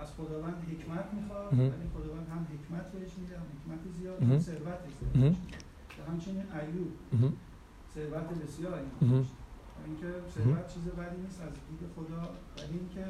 از 0.03 0.09
خداوند 0.17 0.57
حکمت 0.71 1.07
می‌خواد 1.17 1.53
ولی 1.53 1.87
خداوند 1.95 2.27
هم 2.33 2.41
حکمت 2.53 2.85
بهش 2.91 3.13
میده 3.19 3.35
هم 3.41 3.47
حکمت 3.53 3.81
زیاد 3.97 4.17
هم 4.23 4.39
ثروت 4.39 4.81
زیاد 5.13 5.35
و 5.97 6.11
همچنین 6.11 6.43
ایوب. 6.59 6.91
ثروت 7.95 8.27
بسیار 8.43 8.79
اینکه 9.85 10.09
ثروت 10.33 10.67
چیز 10.73 10.83
بدی 10.83 11.21
نیست 11.25 11.41
از 11.41 11.49
دید 11.69 11.81
خدا 11.95 12.21
ولی 12.57 12.79
اینکه 12.79 13.05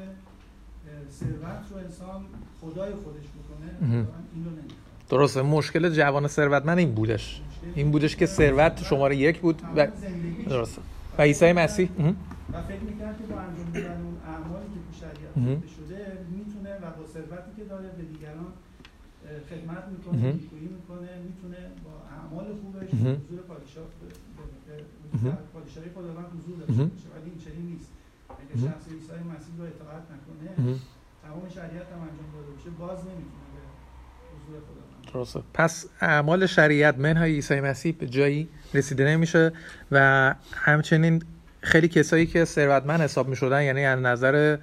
ثروت 1.10 1.64
رو 1.70 1.76
انسان 1.76 2.24
خدای 2.60 2.92
خودش 2.94 3.26
بکنه 3.36 3.68
اینو 4.34 4.50
نمی‌خواد. 4.50 4.84
درسته 5.08 5.42
مشکل 5.42 5.90
جوان 5.90 6.28
ثروتمند 6.28 6.78
این 6.78 6.94
بودش. 6.94 7.42
این 7.74 7.90
بودش 7.90 8.16
که 8.16 8.26
ثروت 8.26 8.82
شماره 8.82 9.16
یک 9.16 9.40
بود 9.40 9.62
و 9.76 9.88
درسته. 10.48 10.82
و 11.18 11.22
عیسی 11.22 11.52
مسیح؟ 11.52 11.88
و 12.52 12.62
فکر 12.62 12.80
می‌کرد 12.80 13.18
که 13.18 13.24
با 13.34 13.40
انجام 13.40 13.72
دادن 13.72 14.00
اون 14.02 14.16
اعمالی 14.26 14.66
که 14.74 14.80
تو 14.86 14.92
شریعت 15.00 15.56
گفته 15.56 15.68
شده 15.68 16.18
می‌تونه 16.30 16.76
و 16.76 16.90
با 16.98 17.03
ثروتی 17.14 17.50
که 17.56 17.64
داره 17.72 17.88
به 17.98 18.02
دیگران 18.12 18.52
خدمت 19.50 19.84
می‌کنه 19.94 20.32
نیکویی 20.32 20.68
می‌کنه 20.76 21.08
می‌تونه 21.28 21.60
با 21.84 21.94
اعمال 22.16 22.46
خوبش 22.60 22.88
حضور 22.88 23.40
پادشاه 23.50 23.86
پادشاهی 25.54 25.90
خداوند 25.94 26.28
حضور 26.36 26.56
داشته 26.60 26.84
باشه. 26.94 27.08
ولی 27.14 27.30
این 27.30 27.38
چنین 27.44 27.66
نیست. 27.72 27.90
اگه 28.28 28.54
شخص 28.66 28.84
عیسی 28.92 29.12
مسیح 29.34 29.54
رو 29.58 29.64
اطاعت 29.64 30.04
نکنه 30.14 30.48
تمام 31.22 31.48
شریعت 31.48 31.86
هم 31.92 32.00
انجام 32.08 32.28
داده 32.34 32.50
باشه 32.56 32.70
باز 32.70 32.98
نمی‌تونه 32.98 33.48
به 33.54 33.60
حضور 34.34 34.60
خداوند. 34.60 35.12
درسته. 35.14 35.40
پس 35.54 35.86
اعمال 36.00 36.46
شریعت 36.46 36.98
منهای 36.98 37.32
عیسی 37.32 37.60
مسیح 37.60 37.94
به 37.98 38.06
جایی 38.06 38.48
رسیده 38.74 39.04
نمیشه 39.04 39.52
و 39.92 40.34
همچنین 40.52 41.22
خیلی 41.60 41.88
کسایی 41.88 42.26
که 42.26 42.44
ثروتمند 42.44 43.00
حساب 43.00 43.28
می‌شدن 43.28 43.62
یعنی 43.62 43.84
از 43.84 44.00
نظر 44.00 44.58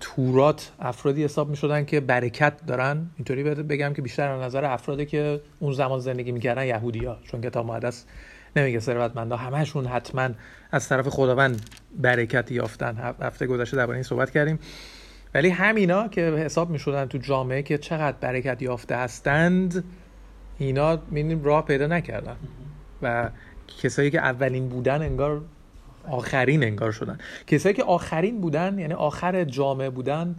تورات 0.00 0.72
افرادی 0.80 1.24
حساب 1.24 1.50
می‌شدن 1.50 1.84
که 1.84 2.00
برکت 2.00 2.66
دارن. 2.66 3.06
اینطوری 3.16 3.42
بگم 3.44 3.92
که 3.92 4.02
بیشتر 4.02 4.28
از 4.28 4.42
نظر 4.42 4.64
افرادی 4.64 5.06
که 5.06 5.40
اون 5.58 5.72
زمان 5.72 5.98
زندگی 5.98 6.32
می‌کردن 6.32 6.66
یهودی 6.66 7.04
ها 7.04 7.18
چون 7.24 7.40
کتاب 7.40 7.66
مقدس 7.66 8.04
نمیگه 8.56 8.80
ثروتمندا 8.80 9.36
همشون 9.36 9.86
حتما 9.86 10.28
از 10.72 10.88
طرف 10.88 11.08
خداوند 11.08 11.70
برکت 11.98 12.52
یافتن. 12.52 13.14
هفته 13.22 13.46
گذشته 13.46 13.76
درباره 13.76 13.96
این 13.96 14.02
صحبت 14.02 14.30
کردیم. 14.30 14.58
ولی 15.34 15.48
همینا 15.48 16.08
که 16.08 16.20
حساب 16.20 16.70
می‌شدن 16.70 17.06
تو 17.06 17.18
جامعه 17.18 17.62
که 17.62 17.78
چقدر 17.78 18.16
برکت 18.20 18.62
یافته 18.62 18.96
هستند 18.96 19.84
اینا 20.58 20.96
می‌بینیم 20.96 21.44
راه 21.44 21.64
پیدا 21.64 21.86
نکردن. 21.86 22.36
و 23.02 23.30
کسایی 23.82 24.10
که 24.10 24.18
اولین 24.18 24.68
بودن 24.68 25.02
انگار 25.02 25.40
آخرین 26.10 26.62
انگار 26.62 26.92
شدن. 26.92 27.18
کسایی 27.46 27.74
که 27.74 27.84
آخرین 27.84 28.40
بودن 28.40 28.78
یعنی 28.78 28.94
آخر 28.94 29.44
جامعه 29.44 29.90
بودن 29.90 30.34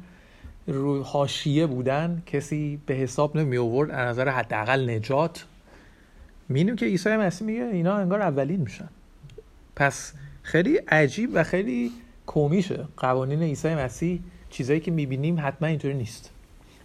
روی 0.68 1.02
حاشیه 1.06 1.66
بودن 1.66 2.24
کسی 2.26 2.80
به 2.86 2.94
حساب 2.94 3.38
نمی 3.38 3.58
آورد 3.58 3.92
از 3.92 4.08
نظر 4.08 4.30
حداقل 4.30 4.90
نجات. 4.90 5.46
می‌بینیم 6.50 6.76
که 6.76 6.86
عیسی 6.86 7.10
مسیح 7.10 7.48
میگه 7.48 7.64
اینا 7.64 7.98
انگار 7.98 8.22
اولین 8.22 8.62
میشن. 8.62 8.90
پس 9.76 10.14
خیلی 10.42 10.78
عجیب 10.78 11.30
و 11.34 11.44
خیلی 11.44 11.92
کمیشه 12.26 12.86
قوانین 12.98 13.44
عیسی 13.44 13.76
مسیح 13.76 14.20
چیزایی 14.50 14.80
که 14.80 14.92
می‌بینیم 14.92 15.40
حتما 15.40 15.68
اینطوری 15.68 15.94
نیست. 15.94 16.30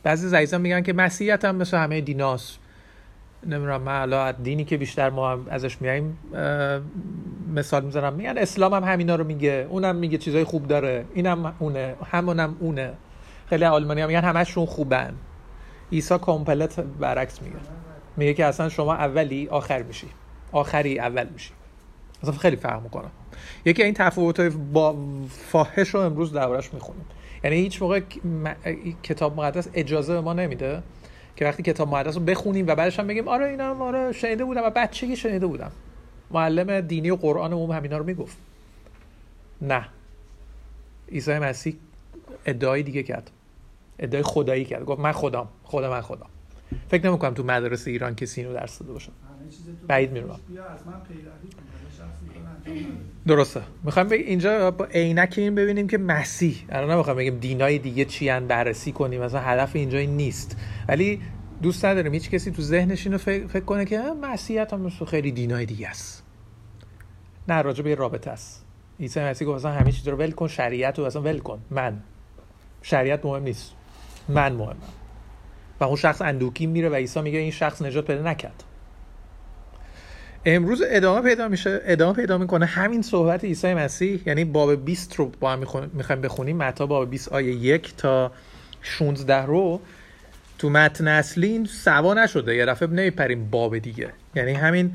بعضی 0.03 0.37
عزیزان 0.37 0.61
میگن 0.61 0.83
که 0.83 0.93
مسیحیت 0.93 1.45
هم 1.45 1.57
مثل 1.57 1.77
همه 1.77 2.01
دیناست. 2.01 2.59
نمی‌دونم 3.47 3.83
من 3.83 3.99
حالا 3.99 4.33
دینی 4.33 4.65
که 4.65 4.77
بیشتر 4.77 5.11
ما 5.11 5.39
ازش 5.51 5.83
میاییم 5.83 6.19
مثال 7.55 7.85
می‌زنم. 7.85 8.13
میگن 8.13 8.39
اسلام 8.39 8.75
هم 8.75 8.85
همینا 8.85 9.17
رو 9.17 9.25
میگه. 9.25 9.67
اونم 9.71 9.97
میگه 9.97 10.19
چیزای 10.19 10.45
خوب 10.45 10.67
داره. 10.67 11.05
اینم 11.15 11.55
اونه. 11.59 11.95
همونم 12.05 12.57
اونه. 12.61 12.93
خیلی 13.47 13.65
آلمانی 13.65 14.01
هم 14.01 14.09
میگن 14.09 14.25
همشون 14.25 14.67
خوبن. 14.67 15.15
عیسی 15.93 16.19
کامپلت 16.19 16.81
برعکس 16.81 17.43
میگه. 17.43 17.57
میگه 18.17 18.35
که 18.35 18.45
اصلا 18.45 18.69
شما 18.69 18.95
اولی 18.95 19.49
آخر 19.49 19.83
میشی. 19.83 20.07
آخری 20.53 20.99
اول 20.99 21.27
میشی. 21.33 21.51
اصلا 22.23 22.33
خیلی 22.33 22.57
فهم 22.57 22.83
می‌کنم. 22.83 23.11
یکی 23.65 23.83
این 23.83 23.95
تفاوت 23.95 24.41
با 24.73 24.97
فاحش 25.29 25.89
رو 25.89 26.01
امروز 26.01 26.33
دربارش 26.33 26.75
می‌خونیم. 26.75 27.05
یعنی 27.45 27.57
هیچ 27.57 27.83
موقع 27.83 28.01
کتاب 29.03 29.37
مقدس 29.37 29.69
اجازه 29.75 30.13
به 30.13 30.21
ما 30.21 30.33
نمیده 30.33 30.83
که 31.39 31.45
وقتی 31.45 31.63
کتاب 31.63 31.89
مقدس 31.89 32.17
رو 32.17 32.23
بخونیم 32.23 32.67
و 32.67 32.75
بعدش 32.75 32.99
هم 32.99 33.07
بگیم 33.07 33.29
آره 33.29 33.47
اینا 33.47 33.85
آره 33.85 34.13
شنیده 34.13 34.45
بودم 34.45 34.63
و 34.65 34.71
بچگی 34.71 35.17
شنیده 35.17 35.47
بودم. 35.47 35.73
معلم 36.31 36.81
دینی 36.81 37.11
و 37.11 37.17
قرآن 37.17 37.53
عموم 37.53 37.71
همینا 37.71 37.99
رو 37.99 38.05
می‌گفت. 38.05 38.37
نه. 39.63 39.89
عیسی 41.13 41.39
مسیح 41.39 41.77
ادعای 42.47 42.83
دیگه 42.83 43.03
کرد. 43.03 43.31
ادعای 43.99 44.23
خدایی 44.23 44.65
کرد. 44.65 44.85
گفت 44.85 45.01
من 45.01 45.13
خدام. 45.13 45.49
خدا 45.65 45.91
من 45.91 46.01
خدا 46.01 46.27
فکر 46.89 47.07
نمی‌کنم 47.07 47.35
تو 47.35 47.43
مدرسه 47.45 47.91
ایران 47.91 48.15
کسی 48.15 48.41
اینو 48.41 48.55
درس 48.55 48.79
داده 48.79 48.93
باشه. 48.93 49.13
بعید 49.89 50.13
میرم 50.13 50.41
درسته. 53.27 53.61
می‌خوایم 53.85 54.11
اینجا 54.11 54.71
با 54.71 54.85
عینک 54.85 55.35
این 55.37 55.55
ببینیم 55.55 55.89
که 55.89 55.99
مسیح. 55.99 56.57
الان 56.69 56.91
نمی‌خوایم 56.91 57.19
بگیم 57.19 57.39
دینای 57.39 57.79
دیگه 57.79 58.05
چی 58.05 58.31
ان 58.31 58.47
بررسی 58.47 58.93
کنیم. 58.93 59.23
مثلا 59.23 59.41
هدف 59.41 59.77
اینجا 59.77 59.99
این 59.99 60.17
نیست. 60.17 60.57
ولی 60.89 61.21
دوست 61.63 61.85
نداریم 61.85 62.13
هیچ 62.13 62.31
کسی 62.31 62.51
تو 62.51 62.63
ذهنش 62.63 63.07
اینو 63.07 63.19
فکر, 63.19 63.61
کنه 63.61 63.85
که 63.85 63.99
مسیحیت 64.23 64.73
هم 64.73 64.89
خیلی 64.89 65.33
دینای 65.33 65.67
دیگه 65.67 65.89
است. 65.89 66.25
نه 67.49 67.63
راجع 67.63 67.83
به 67.83 67.95
رابطه 67.95 68.31
است. 68.31 68.65
عیسی 69.01 69.21
مسیح 69.21 69.49
گفت 69.49 69.57
اصلا 69.57 69.71
همه 69.71 69.93
چیز 69.93 70.09
رو 70.09 70.17
ول 70.17 70.31
کن 70.31 70.49
شریعت 70.49 70.99
رو 70.99 71.05
اصلا 71.05 71.23
ول 71.23 71.39
کن. 71.39 71.59
من. 71.71 72.01
شریعت 72.83 73.25
مهم 73.25 73.43
نیست. 73.43 73.73
من 74.29 74.53
مهمم. 74.53 74.77
و 75.81 75.85
اون 75.85 75.97
شخص 75.97 76.23
اندوکی 76.23 76.67
میره 76.67 76.89
و 76.89 76.95
عیسی 76.95 77.21
میگه 77.21 77.39
این 77.39 77.51
شخص 77.51 77.83
نجات 77.83 78.07
پیدا 78.07 78.23
نکرد. 78.23 78.65
امروز 80.45 80.83
ادامه 80.87 81.29
پیدا 81.29 81.49
میشه 81.49 81.81
ادامه 81.85 82.13
پیدا 82.13 82.39
می‌کنه 82.39 82.67
همین 82.67 83.03
صحبت 83.03 83.45
عیسی 83.45 83.75
مسیح. 83.75 84.21
یعنی 84.27 84.45
باب 84.45 84.85
20 84.85 85.15
رو 85.15 85.33
با 85.41 85.53
هم 85.53 85.59
می‌خوایم 85.93 86.23
بخونیم. 86.23 86.57
متا 86.57 86.87
باب 86.87 87.11
20 87.11 87.33
آیه 87.33 87.55
یک 87.55 87.97
تا 87.97 88.33
16 88.83 89.47
رو. 89.47 89.81
تو 90.59 90.71
متن 90.71 91.09
اصلی 91.09 91.67
سوا 91.67 92.15
نشده. 92.15 92.57
یه 92.57 92.67
دفعه 92.67 92.89
نمیپریم 92.89 93.51
باب 93.51 93.79
دیگه. 93.79 94.09
یعنی 94.35 94.53
همین 94.53 94.93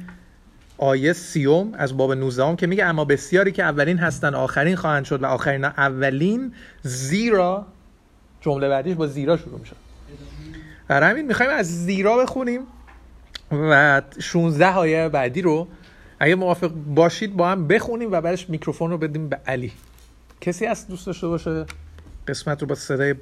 آیه 0.78 1.14
سیوم 1.14 1.74
از 1.74 1.98
باب 1.98 2.14
19 2.14 2.56
که 2.56 2.68
میگه 2.68 2.86
اما 2.86 3.06
بسیاری 3.06 3.52
که 3.52 3.64
اولین 3.64 3.98
هستن 3.98 4.36
آخرین 4.36 4.76
خواهند 4.76 5.06
شد 5.06 5.24
و 5.24 5.26
آخرین 5.26 5.66
اولین 5.66 6.54
زیرا. 6.82 7.66
جمله 8.42 8.70
بعدیش 8.70 8.96
با 8.96 9.08
زیرا 9.08 9.38
شروع 9.38 9.60
میشه. 9.60 9.76
برای 10.88 11.10
همین 11.10 11.26
می‌خوایم 11.26 11.52
از 11.52 11.86
زیرا 11.86 12.18
بخونیم. 12.18 12.62
و 13.54 14.02
16 14.20 14.74
آیه 14.74 15.10
بعدی 15.10 15.42
رو 15.42 15.68
اگه 16.20 16.36
موافق 16.36 16.72
باشید 16.72 17.36
با 17.36 17.50
هم 17.50 17.68
بخونیم 17.68 18.12
و 18.12 18.22
بعدش 18.22 18.50
میکروفون 18.50 18.92
رو 18.92 18.98
بدیم 18.98 19.30
به 19.30 19.40
علی. 19.48 19.72
کسی 20.42 20.66
هست 20.66 20.90
دوست 20.90 21.06
داشته 21.06 21.28
باشه 21.28 21.66
قسمت 22.28 22.62
رو 22.62 22.68
با 22.68 22.76
صدای 22.76 23.16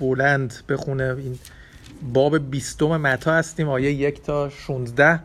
بلند 0.00 0.54
بخونه؟ 0.68 1.14
این 1.18 1.38
باب 2.12 2.50
بیستم 2.50 2.96
متا 2.96 3.32
هستیم 3.32 3.68
آیه 3.68 3.92
یک 3.92 4.22
تا 4.22 4.48
16 4.48 5.20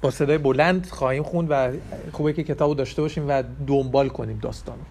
با 0.00 0.10
صدای 0.10 0.38
بلند 0.38 0.86
خواهیم 0.86 1.22
خوند 1.22 1.48
و 1.50 1.72
خوبه 2.12 2.32
که 2.32 2.44
کتابو 2.44 2.74
داشته 2.74 3.02
باشیم 3.02 3.28
و 3.28 3.42
دنبال 3.66 4.08
کنیم 4.08 4.38
داستانو. 4.38 4.82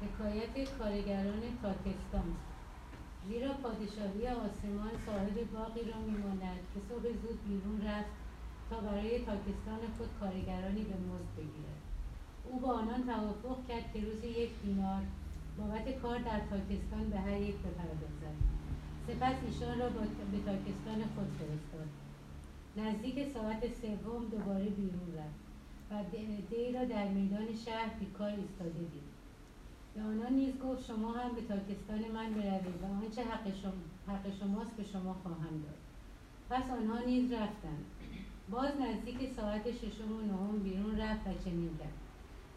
حکایت 0.00 0.68
کارگران 0.78 1.40
تاکستان 1.62 2.22
زیرا 3.30 3.52
پادشاهی 3.62 4.26
آسمان 4.28 4.94
صاحب 5.06 5.36
باقی 5.54 5.82
را 5.90 5.98
میماند 6.08 6.60
که 6.74 6.80
صبح 6.88 7.02
زود 7.22 7.38
بیرون 7.48 7.80
رفت 7.88 8.14
تا 8.70 8.80
برای 8.80 9.18
تاکستان 9.18 9.80
خود 9.98 10.08
کارگرانی 10.20 10.82
به 10.90 10.96
مزد 11.08 11.30
بگیرد. 11.36 11.80
او 12.44 12.60
با 12.60 12.68
آنان 12.68 13.02
توافق 13.02 13.58
کرد 13.68 13.92
که 13.92 14.00
روزی 14.00 14.26
یک 14.26 14.50
دینار 14.64 15.02
بابت 15.58 15.98
کار 16.02 16.18
در 16.18 16.40
تاکستان 16.52 17.04
به 17.10 17.18
هر 17.18 17.40
یک 17.40 17.56
بپردازد. 17.56 18.36
سپس 19.06 19.36
ایشان 19.46 19.78
را 19.78 19.88
به 20.32 20.38
تاکستان 20.50 21.00
خود 21.14 21.30
فرستاد. 21.38 21.90
نزدیک 22.76 23.32
ساعت 23.34 23.62
سوم 23.80 24.24
دوباره 24.30 24.64
بیرون 24.64 25.10
رفت 25.18 25.40
و 25.90 26.04
دی 26.50 26.72
را 26.72 26.84
در 26.84 27.08
میدان 27.08 27.46
شهر 27.64 27.90
بیکار 28.00 28.30
ایستاده 28.30 28.78
دید. 28.92 29.09
به 30.00 30.30
نیز 30.30 30.58
گفت 30.58 30.84
شما 30.84 31.12
هم 31.12 31.34
به 31.34 31.40
تاکستان 31.40 31.98
من 32.14 32.34
بروید 32.34 32.82
و 32.82 33.04
آنچه 33.04 33.22
حق, 33.24 33.54
شما، 33.62 33.72
حق 34.06 34.38
شماست 34.40 34.76
به 34.76 34.84
شما 34.84 35.14
خواهم 35.22 35.62
داد. 35.62 35.80
پس 36.50 36.70
آنها 36.70 36.98
نیز 36.98 37.32
رفتند. 37.32 37.84
باز 38.50 38.70
نزدیک 38.80 39.32
ساعت 39.36 39.70
ششم 39.70 40.12
و 40.12 40.20
نهم 40.20 40.58
بیرون 40.58 40.98
رفت 40.98 41.26
و 41.26 41.44
چنین 41.44 41.70
کرد. 41.78 41.92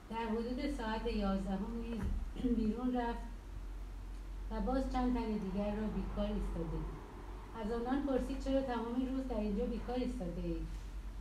در 0.09 0.25
حدود 0.25 0.71
ساعت 0.77 1.05
یازدهم 1.15 1.81
نیز 1.81 2.01
بیرون 2.57 2.95
رفت 2.95 3.23
و 4.51 4.61
باز 4.61 4.93
چند 4.93 5.13
تن 5.13 5.31
دیگر 5.31 5.75
را 5.75 5.87
بیکار 5.87 6.25
ایستاده 6.25 6.77
از 7.61 7.71
آنان 7.71 8.03
پرسید 8.03 8.39
چرا 8.39 8.61
تمام 8.61 8.95
روز 8.95 9.27
در 9.27 9.39
اینجا 9.39 9.65
بیکار 9.65 9.95
ایستاده 9.95 10.41
اید؟ 10.41 10.67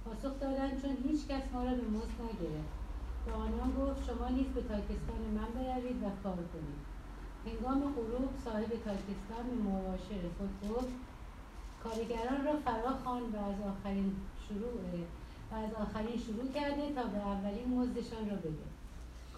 پاسخ 0.05 0.41
دادند 0.41 0.83
چون 0.83 0.97
هیچ 1.11 1.27
کس 1.27 1.43
ما 1.53 1.65
را 1.65 1.71
به 1.71 1.89
مزد 1.89 2.21
نگرفت. 2.23 2.82
به 3.27 3.33
آنان 3.33 3.73
گفت 3.79 4.07
شما 4.07 4.29
نیز 4.29 4.47
به 4.47 4.63
تاکستان 4.63 5.21
من 5.35 5.51
بروید 5.55 6.03
و 6.03 6.07
کار 6.23 6.37
کنید. 6.53 6.83
هنگام 7.47 7.81
غروب 7.93 8.31
صاحب 8.45 8.69
تاکستان 8.69 9.45
به 9.51 9.57
مباشر 9.71 10.23
خود 10.39 10.71
گفت 10.71 10.95
کارگران 11.85 12.45
را 12.45 12.57
فرا 12.65 12.93
خوان 13.05 13.23
و 13.23 13.37
از 13.37 13.61
آخرین 13.73 14.13
شروع 14.49 14.73
و 15.51 15.55
از 15.55 15.75
آخرین 15.75 16.19
شروع 16.19 16.53
کرده 16.55 16.95
تا 16.95 17.03
به 17.03 17.19
اولین 17.19 17.69
مزدشان 17.69 18.31
را 18.31 18.37
بده. 18.37 18.67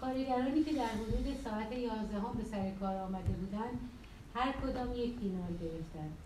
کارگرانی 0.01 0.63
که 0.63 0.73
در 0.73 0.85
حدود 0.85 1.35
ساعت 1.43 1.71
یازدهم 1.71 2.33
به 2.37 2.43
سر 2.43 2.71
کار 2.79 2.95
آمده 2.97 3.33
بودند 3.33 3.79
هر 4.35 4.51
کدام 4.51 4.93
یک 4.95 5.19
دینار 5.19 5.51
گرفتند. 5.51 6.17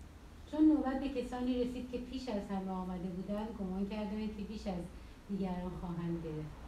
چون 0.52 0.62
نوبت 0.62 1.00
به 1.00 1.10
کسانی 1.10 1.64
رسید 1.64 1.92
که 1.92 1.98
پیش 1.98 2.30
از 2.30 2.42
همه 2.50 2.72
آمده 2.72 3.10
بودند 3.10 3.48
گمان 3.60 3.90
کردند 3.90 4.38
که 4.38 4.44
بیش 4.44 4.68
از 4.68 4.84
دیگران 5.30 5.72
خواهند 5.82 6.24
گرفت. 6.24 6.59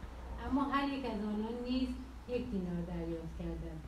اما 0.46 0.64
هر 0.64 0.88
یک 0.88 1.04
از 1.04 1.24
آنان 1.24 1.54
نیز 1.68 1.88
یک 2.28 2.50
دینار 2.50 2.82
دریافت 2.88 3.38
کردند. 3.38 3.82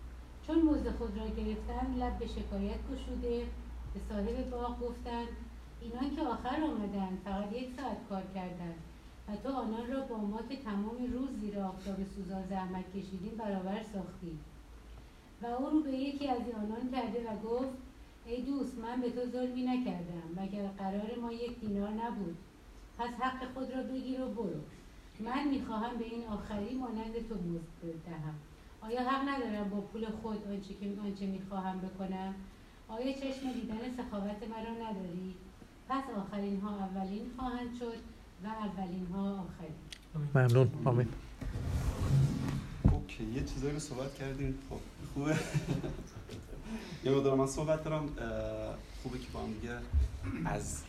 چون 0.47 0.63
مزد 0.63 0.97
خود 0.97 1.19
را 1.19 1.27
گرفتند 1.27 1.99
لب 1.99 2.19
به 2.19 2.27
شکایت 2.27 2.79
گشوده 2.93 3.47
به 3.95 4.01
صاحب 4.09 4.51
باغ 4.51 4.81
گفتند 4.81 5.29
اینان 5.81 6.17
که 6.17 6.23
آخر 6.23 6.63
آمدند 6.63 7.19
فقط 7.25 7.53
یک 7.53 7.69
ساعت 7.77 7.99
کار 8.09 8.23
کردند 8.35 8.79
و 9.29 9.37
تو 9.37 9.49
آنان 9.49 9.93
را 9.93 10.01
با 10.01 10.17
ما 10.17 10.43
که 10.49 10.57
تمام 10.57 11.13
روز 11.13 11.41
زیر 11.41 11.61
آفتاب 11.61 11.97
سوزان 12.17 12.47
زحمت 12.47 12.85
کشیدیم 12.97 13.37
برابر 13.39 13.83
ساختی. 13.83 14.39
و 15.43 15.47
او 15.47 15.71
رو 15.71 15.83
به 15.83 15.93
یکی 15.93 16.29
از 16.29 16.43
آنان 16.57 16.91
کرده 16.93 17.31
و 17.31 17.49
گفت 17.49 17.79
ای 18.27 18.43
دوست 18.43 18.79
من 18.79 19.01
به 19.01 19.11
تو 19.11 19.31
ظلمی 19.31 19.63
نکردم 19.63 20.43
مگر 20.43 20.67
قرار 20.67 21.19
ما 21.23 21.33
یک 21.33 21.61
دینار 21.61 21.91
نبود؟ 21.91 22.37
پس 22.99 23.11
حق 23.21 23.55
خود 23.55 23.71
را 23.71 23.83
بگیر 23.83 24.23
و 24.23 24.29
برو. 24.29 24.61
من 25.21 25.49
می‌خواهم 25.49 25.97
به 25.99 26.05
این 26.05 26.27
آخری 26.27 26.75
مانند 26.75 27.29
تو 27.29 27.35
مزد 27.35 27.95
دهم 28.07 28.35
آیا 28.81 29.11
حق 29.11 29.29
ندارم 29.29 29.69
با 29.71 29.81
پول 29.81 30.07
خود 30.23 30.47
آنچه 30.49 30.75
که 30.75 31.01
آنچه 31.05 31.27
می‌خواهم 31.27 31.79
بکنم؟ 31.81 32.35
آیا 32.89 33.13
چشم 33.13 33.53
دیدن 33.53 33.97
سخاوت 33.97 34.37
مرا 34.51 34.91
نداری؟ 34.91 35.35
پس 35.89 36.03
آخرین 36.17 36.61
ها 36.61 36.77
اولین 36.79 37.31
خواهند 37.37 37.79
شد 37.79 37.99
و 38.45 38.47
اولین 38.47 39.07
ها 39.15 39.31
آخرین. 39.33 39.75
ممنون. 40.35 40.71
آمین. 40.85 41.09
اوکی 42.93 43.25
یه 43.25 43.45
چیزایی 43.45 43.73
رو 43.73 43.79
صحبت 43.79 44.15
کردیم. 44.15 44.59
خب 44.71 44.77
خوبه. 45.15 45.37
یه 47.05 47.13
مقدار 47.13 47.37
من 47.37 47.47
صحبت 47.47 47.85
دارم. 47.85 48.09
خوبه 49.03 49.19
که 49.19 49.27
با 49.33 49.41
هم 49.41 49.53
دیگه 49.53 49.71
از 50.45 50.83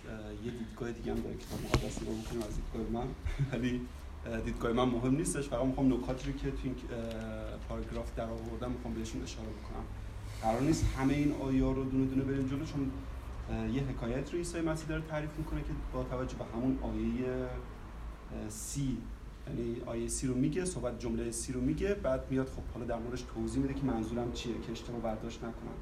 یه 0.45 0.51
دیدگاه 0.51 0.91
دیگه 0.91 1.11
هم 1.11 1.19
داره 1.21 1.35
کتاب 1.35 1.59
مقدس 1.65 1.99
رو 1.99 2.05
بکنیم 2.05 2.41
از 2.41 2.55
دیدگاه 2.55 3.03
من. 3.03 3.07
ولی 3.51 3.81
دیدگاه 4.45 4.73
من 4.73 4.83
مهم 4.83 5.15
نیستش. 5.15 5.49
فقط 5.49 5.65
می‌خوام 5.65 5.93
نکاتی 5.93 6.31
رو 6.31 6.37
که 6.37 6.51
تو 6.51 6.57
این 6.63 6.75
پاراگراف 7.69 8.15
در 8.15 8.29
آوردم 8.29 8.71
می‌خوام 8.71 8.93
بهشون 8.93 9.23
اشاره 9.23 9.47
بکنم. 9.47 9.83
قرار 10.41 10.61
نیست 10.61 10.85
همه 10.97 11.13
این 11.13 11.33
آیا 11.41 11.71
رو 11.71 11.83
دونه 11.83 12.05
دونه 12.05 12.23
بریم 12.23 12.47
جلو 12.47 12.65
چون 12.65 12.91
یه 13.73 13.83
حکایت 13.83 14.33
رو 14.33 14.37
عیسی 14.37 14.61
مسیح 14.61 14.87
داره 14.87 15.01
تعریف 15.01 15.29
می‌کنه 15.37 15.61
که 15.61 15.69
با 15.93 16.03
توجه 16.03 16.35
به 16.35 16.45
همون 16.55 16.79
آیه 16.81 17.47
سی 18.49 18.97
یعنی 19.47 19.81
آیه 19.85 20.07
سی 20.07 20.27
رو 20.27 20.35
میگه 20.35 20.65
صحبت 20.65 20.99
جمله 20.99 21.31
سی 21.31 21.53
رو 21.53 21.61
میگه 21.61 21.93
بعد 21.93 22.31
میاد 22.31 22.47
خب 22.47 22.61
حالا 22.73 22.85
در 22.85 22.99
موردش 22.99 23.21
توضیح 23.35 23.61
میده 23.61 23.73
که 23.73 23.85
منظورم 23.85 24.31
چیه 24.31 24.53
که 24.65 24.71
اشتباه 24.71 25.01
برداشت 25.01 25.39
نکنم. 25.43 25.77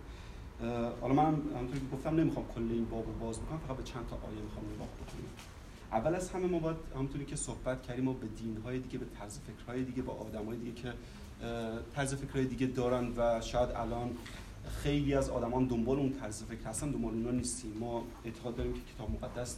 حالا 1.02 1.14
من 1.14 1.24
همونطور 1.24 1.80
که 1.80 1.86
گفتم 1.94 2.16
نمی‌خوام 2.16 2.46
کل 2.56 2.72
این 2.72 2.86
باب 2.86 3.06
رو 3.06 3.14
باز 3.14 3.40
بکنم 3.40 3.60
فقط 3.68 3.78
به 3.78 3.84
چند 3.84 4.08
تا 4.10 4.16
آیه 4.16 4.42
می‌خوام 4.42 4.66
نگاه 4.76 4.88
بکنم. 4.88 5.53
اول 5.94 6.16
از 6.16 6.30
همه 6.30 6.48
ما 6.48 6.60
باید 6.60 6.78
همونطوری 6.96 7.26
که 7.26 7.36
صحبت 7.36 7.84
کردیم 7.84 8.08
و 8.08 8.14
به 8.14 8.28
دینهای 8.28 8.80
دیگه 8.80 8.98
به 8.98 9.06
طرز 9.20 9.40
فکرهای 9.40 9.84
دیگه 9.84 10.02
با 10.02 10.14
آدمای 10.14 10.58
دیگه 10.58 10.72
که 10.82 10.94
طرز 11.96 12.14
فکرهای 12.16 12.46
دیگه 12.46 12.68
دارن 12.68 13.14
و 13.18 13.42
شاید 13.42 13.70
الان 13.70 14.10
خیلی 14.84 15.14
از 15.14 15.30
آدمان 15.30 15.66
دنبال 15.66 15.98
اون 16.00 16.14
طرز 16.14 16.44
فکر 16.44 16.64
هستن 16.70 16.92
دنبال 16.92 17.14
اونا 17.14 17.32
نیستیم. 17.32 17.74
ما 17.80 18.04
اعتقاد 18.26 18.56
داریم 18.56 18.74
که 18.74 18.80
کتاب 18.96 19.12
مقدس 19.12 19.58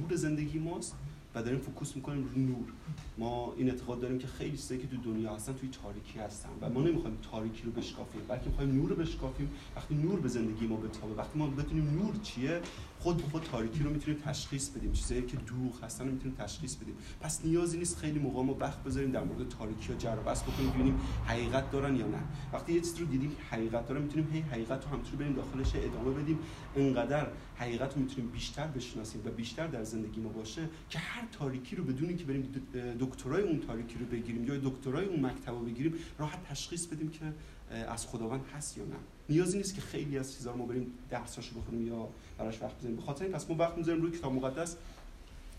نور 0.00 0.14
زندگی 0.16 0.58
ماست 0.58 0.96
و 1.34 1.42
داریم 1.42 1.58
فوکوس 1.58 1.96
می‌کنیم 1.96 2.30
رو 2.34 2.40
نور. 2.40 2.72
ما 3.18 3.54
این 3.56 3.70
اعتقاد 3.70 4.00
داریم 4.00 4.18
که 4.18 4.26
خیلی 4.26 4.56
چیزایی 4.56 4.80
که 4.80 4.86
تو 4.86 4.96
دنیا 4.96 5.34
هستن 5.34 5.52
توی 5.52 5.68
تاریکی 5.82 6.18
هستن 6.18 6.48
و 6.60 6.70
ما 6.70 6.82
نمی‌خوایم 6.82 7.18
تاریکی 7.30 7.62
رو 7.62 7.72
بشکافیم 7.72 8.20
بلکه 8.28 8.46
می‌خوایم 8.46 8.74
نور 8.74 8.90
رو 8.90 8.96
بشکافیم. 8.96 9.50
وقتی 9.76 9.94
نور 9.94 10.20
به 10.20 10.28
زندگی 10.28 10.66
ما 10.66 10.76
بتابه 10.76 11.14
وقتی 11.14 11.38
ما 11.38 11.46
بتونیم 11.46 11.98
نور 12.02 12.14
چیه؟ 12.22 12.60
خود 12.98 13.16
به 13.16 13.22
خود 13.22 13.42
تاریکی 13.42 13.82
رو 13.82 13.90
می‌تونیم 13.90 14.20
تشخیص 14.20 14.68
بدیم. 14.68 14.92
چیزایی 14.92 15.22
که 15.22 15.36
دروغ 15.36 15.84
هستن 15.84 16.04
رو 16.04 16.12
می‌تونیم 16.12 16.36
تشخیص 16.36 16.76
بدیم. 16.76 16.94
پس 17.20 17.44
نیازی 17.44 17.78
نیست 17.78 17.96
خیلی 17.96 18.18
موقع 18.18 18.42
ما 18.42 18.56
وقت 18.60 18.82
بذاریم 18.82 19.10
در 19.10 19.24
مورد 19.24 19.48
تاریکی 19.48 19.92
ها 19.92 19.98
جر 19.98 20.16
بس 20.16 20.42
بکنیم 20.42 20.70
ببینیم 20.70 21.00
حقیقت 21.26 21.70
دارن 21.70 21.96
یا 21.96 22.06
نه. 22.06 22.22
وقتی 22.52 22.72
یه 22.72 22.80
چیز 22.80 22.98
رو 22.98 23.06
دیدیم 23.06 23.36
حقیقت 23.50 23.88
داره 23.88 24.00
می‌تونیم 24.00 24.28
هی 24.32 24.40
حقیقت 24.40 24.84
رو 24.84 24.90
همینطور 24.90 25.16
بریم 25.16 25.32
داخلش 25.32 25.72
ادامه 25.74 26.10
بدیم. 26.22 26.38
انقدر 26.76 27.26
حقیقت 27.56 27.94
رو 27.94 28.00
می‌تونیم 28.02 28.30
بیشتر 28.30 28.66
بشناسیم 28.66 29.22
و 29.24 29.30
بیشتر 29.30 29.66
در 29.66 29.84
زندگی 29.84 30.20
ما 30.20 30.28
باشه 30.28 30.68
که 30.90 30.98
هر 30.98 31.28
تاریکی 31.32 31.76
رو 31.76 31.84
بدونیم 31.84 32.16
که 32.16 32.24
بریم 32.24 32.52
دکترای 33.00 33.42
اون 33.42 33.60
تاریکی 33.60 33.98
رو 33.98 34.06
بگیریم 34.06 34.44
یا 34.44 34.56
دکترای 34.56 35.06
اون 35.06 35.26
مکتب 35.26 35.50
رو 35.50 35.64
بگیریم 35.64 35.94
راحت 36.18 36.44
تشخیص 36.44 36.86
بدیم 36.86 37.10
که 37.10 37.32
از 37.88 38.06
خداوند 38.06 38.44
هست 38.56 38.78
یا 38.78 38.84
نه. 38.84 38.96
نیازی 39.28 39.56
نیست 39.58 39.74
که 39.74 39.80
خیلی 39.80 40.18
از 40.18 40.32
چیزا 40.32 40.50
رو 40.50 40.56
ما 40.56 40.66
بریم 40.66 40.86
درساشو 41.10 41.60
بخونیم 41.60 41.86
یا 41.86 42.08
براش 42.38 42.62
وقت 42.62 42.78
بزنیم 42.78 42.96
به 42.96 43.02
خاطر 43.02 43.24
این 43.24 43.32
پس 43.32 43.50
ما 43.50 43.56
وقت 43.56 43.78
می‌ذاریم 43.78 44.02
روی 44.02 44.18
کتاب 44.18 44.32
مقدس. 44.32 44.76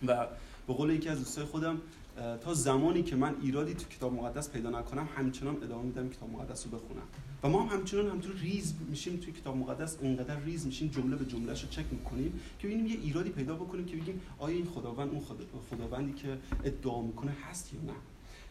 و 0.07 0.27
به 0.67 0.73
قول 0.73 0.89
یکی 0.89 1.09
از 1.09 1.17
دوستای 1.17 1.45
خودم 1.45 1.81
تا 2.41 2.53
زمانی 2.53 3.03
که 3.03 3.15
من 3.15 3.35
ایرادی 3.41 3.73
تو 3.73 3.85
کتاب 3.87 4.13
مقدس 4.13 4.49
پیدا 4.49 4.69
نکنم 4.69 5.09
همچنان 5.15 5.63
ادامه 5.63 5.83
میدم 5.83 6.09
کتاب 6.09 6.29
مقدس 6.29 6.65
رو 6.65 6.71
بخونم. 6.71 7.01
و 7.43 7.49
ما 7.49 7.63
هم 7.63 7.77
همچنان 7.77 8.07
همطور 8.07 8.35
ریز 8.35 8.73
میشیم 8.89 9.17
توی 9.17 9.33
کتاب 9.33 9.57
مقدس 9.57 9.97
انقدر 10.01 10.39
ریز 10.39 10.65
میشیم 10.65 10.87
جمله 10.87 11.15
به 11.15 11.25
جملهش 11.25 11.61
رو 11.63 11.69
چک 11.69 11.85
می‌کنیم 11.91 12.39
که 12.59 12.67
ببینیم 12.67 12.87
یه 12.87 12.97
ایرادی 13.01 13.29
پیدا 13.29 13.55
بکنیم 13.55 13.85
که 13.85 13.95
بگیم 13.97 14.21
آیا 14.39 14.55
این 14.55 14.65
خداوند 14.65 15.09
اون 15.09 15.21
خدا... 15.21 15.45
خداوندی 15.71 16.13
که 16.13 16.37
ادعا 16.63 17.01
می‌کنه 17.01 17.31
هست 17.31 17.73
یا 17.73 17.79
نه. 17.81 17.97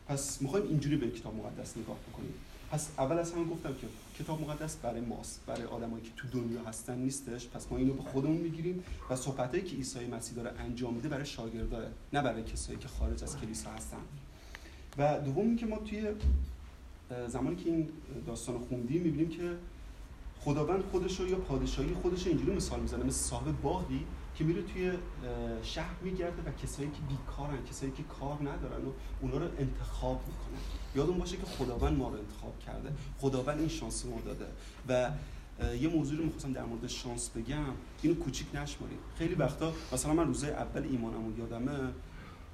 پس 0.09 0.43
می‌خوایم 0.43 0.67
اینجوری 0.67 0.97
به 0.97 1.11
کتاب 1.11 1.35
مقدس 1.35 1.77
نگاه 1.77 1.97
بکنیم. 2.13 2.35
پس 2.71 2.89
اول 2.99 3.19
از 3.19 3.33
همه 3.33 3.45
گفتم 3.45 3.75
که 3.75 3.87
کتاب 4.25 4.41
مقدس 4.41 4.77
برای 4.77 5.01
ماست 5.01 5.41
برای 5.47 5.65
آدمایی 5.65 6.05
که 6.05 6.11
تو 6.17 6.29
دنیا 6.29 6.63
هستن 6.63 6.99
نیستش. 6.99 7.49
پس 7.49 7.67
ما 7.71 7.77
اینو 7.79 7.95
به 7.95 8.03
خودمون 8.03 8.37
می‌گیریم 8.37 8.85
و 9.11 9.17
صحبتایی 9.17 9.63
که 9.63 9.77
عیسی 9.77 10.07
مسیح 10.07 10.37
داره 10.37 10.61
انجام 10.61 10.95
میده 10.95 11.09
برای 11.09 11.27
شاگرداه 11.27 11.83
نه 12.13 12.23
برای 12.23 12.43
کسایی 12.43 12.79
که 12.79 12.89
خارج 12.89 13.23
از 13.23 13.41
کلیسا 13.41 13.71
هستن. 13.71 13.97
و 14.99 15.21
دوم 15.21 15.57
که 15.57 15.67
ما 15.67 15.77
توی 15.79 16.09
زمانی 17.29 17.57
که 17.57 17.71
این 17.71 17.89
داستان 18.27 18.59
خوندیم 18.59 19.03
می‌بینیم 19.03 19.29
که 19.29 19.57
خداوند 20.41 20.83
خودش 20.83 21.21
رو 21.21 21.29
یا 21.29 21.37
پادشاهی 21.37 21.95
خودش 21.95 22.27
اینجوری 22.27 22.53
مثال 22.53 22.81
می‌زنه 22.81 23.05
مثل 23.05 23.19
صاحب 23.19 23.63
باغی 23.63 24.05
که 24.39 24.45
میره 24.45 24.63
توی 24.63 24.93
شهر 25.63 25.95
میگرده 26.03 26.51
و 26.51 26.53
کسایی 26.53 26.89
که 26.89 26.99
بیکارن 27.09 27.65
کسایی 27.71 27.93
که 27.93 28.03
کار 28.21 28.37
ندارن 28.37 28.85
و 28.85 28.93
اونا 29.21 29.37
رو 29.37 29.45
انتخاب 29.59 30.21
می‌کنه. 30.27 30.59
یادون 30.95 31.19
باشه 31.19 31.37
که 31.37 31.43
خداوند 31.43 31.99
ما 31.99 32.09
رو 32.09 32.19
انتخاب 32.19 32.59
کرده. 32.67 32.93
خداوند 33.19 33.59
این 33.59 33.69
شانس 33.69 34.07
ما 34.07 34.21
داده. 34.21 34.47
و 34.89 35.11
یه 35.75 35.89
موضوعی 35.89 36.19
رو 36.19 36.25
می‌خواستم 36.25 36.53
در 36.53 36.65
مورد 36.65 36.87
شانس 36.87 37.31
بگم. 37.31 37.75
اینو 38.03 38.15
کوچیک 38.15 38.47
نشمارید. 38.55 38.99
خیلی 39.19 39.35
وقتا 39.35 39.73
مثلا 39.93 40.13
من 40.15 40.27
روزای 40.27 40.51
اول 40.51 40.83
ایمانمون 40.83 41.35
یادمه. 41.39 41.93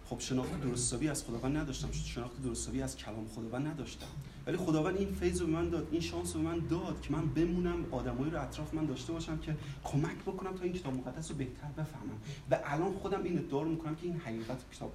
خب 0.06 0.18
شناخت 0.18 0.60
درستابی 0.60 1.08
از 1.08 1.24
خداوند 1.24 1.56
نداشتم. 1.56 1.92
شناخت 1.92 2.42
درستابی 2.42 2.82
از 2.82 2.96
کلام 2.96 3.26
خداوند 3.28 3.66
نداشتم. 3.66 4.06
ولی 4.46 4.56
خداوند 4.56 4.96
این 4.96 5.12
فیض 5.12 5.40
رو 5.40 5.46
من 5.46 5.70
داد 5.70 5.88
این 5.90 6.00
شانس 6.00 6.36
رو 6.36 6.42
من 6.42 6.58
داد 6.58 7.00
که 7.00 7.12
من 7.12 7.26
بمونم 7.26 7.84
آدمایی 7.90 8.30
رو 8.30 8.42
اطراف 8.42 8.74
من 8.74 8.86
داشته 8.86 9.12
باشم 9.12 9.38
که 9.38 9.56
کمک 9.84 10.16
بکنم 10.16 10.54
تا 10.54 10.62
این 10.62 10.72
کتاب 10.72 10.94
مقدس 10.94 11.30
رو 11.30 11.36
بهتر 11.36 11.68
بفهمم. 11.68 12.18
و 12.50 12.58
الان 12.64 12.92
خودم 12.92 13.22
این 13.22 13.38
ادعا 13.38 13.64
می‌کنم 13.64 13.94
که 13.94 14.06
این 14.06 14.16
حقیقت 14.16 14.58
کتاب 14.72 14.92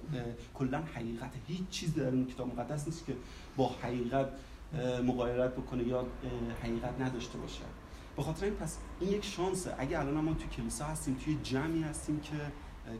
کلا 0.54 0.82
حقیقت 0.94 1.32
هیچ 1.46 1.68
چیز 1.70 1.94
در 1.94 2.10
این 2.10 2.26
کتاب 2.26 2.48
مقدس 2.48 2.86
نیست 2.86 3.06
که 3.06 3.16
با 3.56 3.68
حقیقت 3.82 4.28
مقایرت 5.04 5.54
بکنه 5.54 5.84
یا 5.84 6.06
حقیقت 6.62 7.00
نداشته 7.00 7.38
باشه. 7.38 7.62
به 8.16 8.22
خاطر 8.22 8.44
این 8.44 8.54
پس 8.54 8.76
این 9.00 9.10
یک 9.10 9.24
شانسه. 9.24 9.74
اگه 9.78 9.98
الان 9.98 10.24
ما 10.24 10.34
توی 10.34 10.48
کلیسا 10.48 10.84
هستیم 10.84 11.14
توی 11.24 11.38
جمعی 11.42 11.82
هستیم 11.82 12.20
که 12.20 12.34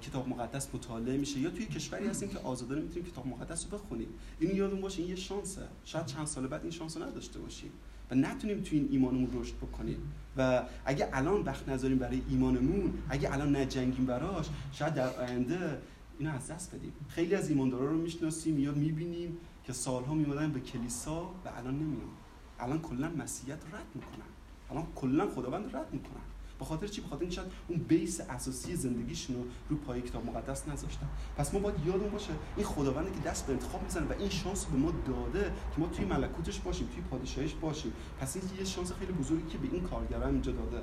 کتاب 0.03 0.29
مقدس 0.29 0.75
مطالعه 0.75 1.16
میشه. 1.16 1.40
یا 1.40 1.51
توی 1.51 1.66
کشوری 1.66 2.07
هستیم 2.07 2.29
که 2.29 2.38
آزادانه 2.38 2.81
می‌تونیم 2.81 3.11
کتاب 3.11 3.27
مقدس 3.27 3.66
رو 3.71 3.79
بخونیم. 3.79 4.09
این 4.40 4.57
یادون 4.57 4.81
باشه 4.81 5.01
این 5.01 5.11
یه 5.11 5.16
شانسه. 5.16 5.69
شاید 5.85 6.07
چند 6.07 6.27
سال 6.27 6.47
بعد 6.47 6.62
این 6.62 6.71
شانس 6.71 6.97
رو 6.97 7.03
نداشته 7.03 7.38
باشیم 7.38 7.71
و 8.11 8.14
نتونیم 8.14 8.61
توی 8.61 8.79
این 8.79 8.88
ایمانمون 8.90 9.31
رشد 9.40 9.57
بکنیم. 9.57 10.12
و 10.37 10.62
اگه 10.85 11.09
الان 11.12 11.40
وقت 11.40 11.69
نذاریم 11.69 11.99
برای 11.99 12.23
ایمانمون 12.29 12.93
اگه 13.09 13.33
الان 13.33 13.57
نجنگیم 13.57 14.07
براش 14.07 14.47
شاید 14.73 14.95
در 14.95 15.16
آینده 15.16 15.79
اینو 16.19 16.33
از 16.33 16.51
دست 16.51 16.75
بدیم. 16.75 16.93
خیلی 17.09 17.35
از 17.35 17.49
ایماندارا 17.51 17.87
رو 17.87 17.97
می‌شناسیم 17.97 18.59
یا 18.59 18.73
می‌بینیم 18.73 19.37
که 19.64 19.73
سالها 19.73 20.14
میمدن 20.14 20.53
به 20.53 20.61
کلیسا 20.61 21.23
و 21.23 21.49
الان 21.57 21.75
نمیان. 21.75 22.11
الان 22.61 22.79
کلا 22.83 23.09
مسیحیت 23.09 23.59
رد 23.73 23.87
می‌کنن. 23.95 24.31
الان 24.71 24.87
کلا 24.95 25.31
خداوند 25.31 25.77
رد 25.77 25.88
می‌کنن. 25.93 26.30
به 26.61 26.66
خاطر 26.66 26.87
چی؟ 26.87 27.01
به 27.01 27.09
خاطر 27.09 27.23
اینکه 27.23 27.40
اون 27.68 27.79
بیس 27.79 28.20
اساسی 28.20 28.77
زندگیشون 28.77 29.37
رو 29.37 29.42
رو 29.68 29.77
پای 29.77 30.03
کتاب 30.03 30.27
مقدس 30.27 30.68
نذاشتن. 30.68 31.09
پس 31.37 31.55
ما 31.55 31.61
باید 31.61 31.87
یادمون 31.87 32.11
باشه 32.11 32.31
این 32.57 32.66
خداونده 32.66 33.11
که 33.11 33.29
دست 33.29 33.46
به 33.46 33.53
انتخاب 33.53 33.83
می‌زنه 33.83 34.07
و 34.07 34.12
این 34.18 34.29
شانس 34.29 34.64
به 34.64 34.77
ما 34.77 34.92
داده 35.07 35.44
که 35.44 35.81
ما 35.81 35.87
توی 35.87 36.05
ملکوتش 36.05 36.59
باشیم 36.59 36.88
توی 36.94 37.03
پادشاهیش 37.11 37.53
باشیم. 37.53 37.92
پس 38.20 38.37
این 38.37 38.44
یه 38.59 38.64
شانس 38.64 38.92
خیلی 38.92 39.12
بزرگی 39.12 39.49
که 39.51 39.59
به 39.59 39.68
این 39.73 39.83
کارگران 39.83 40.33
اینجا 40.33 40.53
داده. 40.53 40.83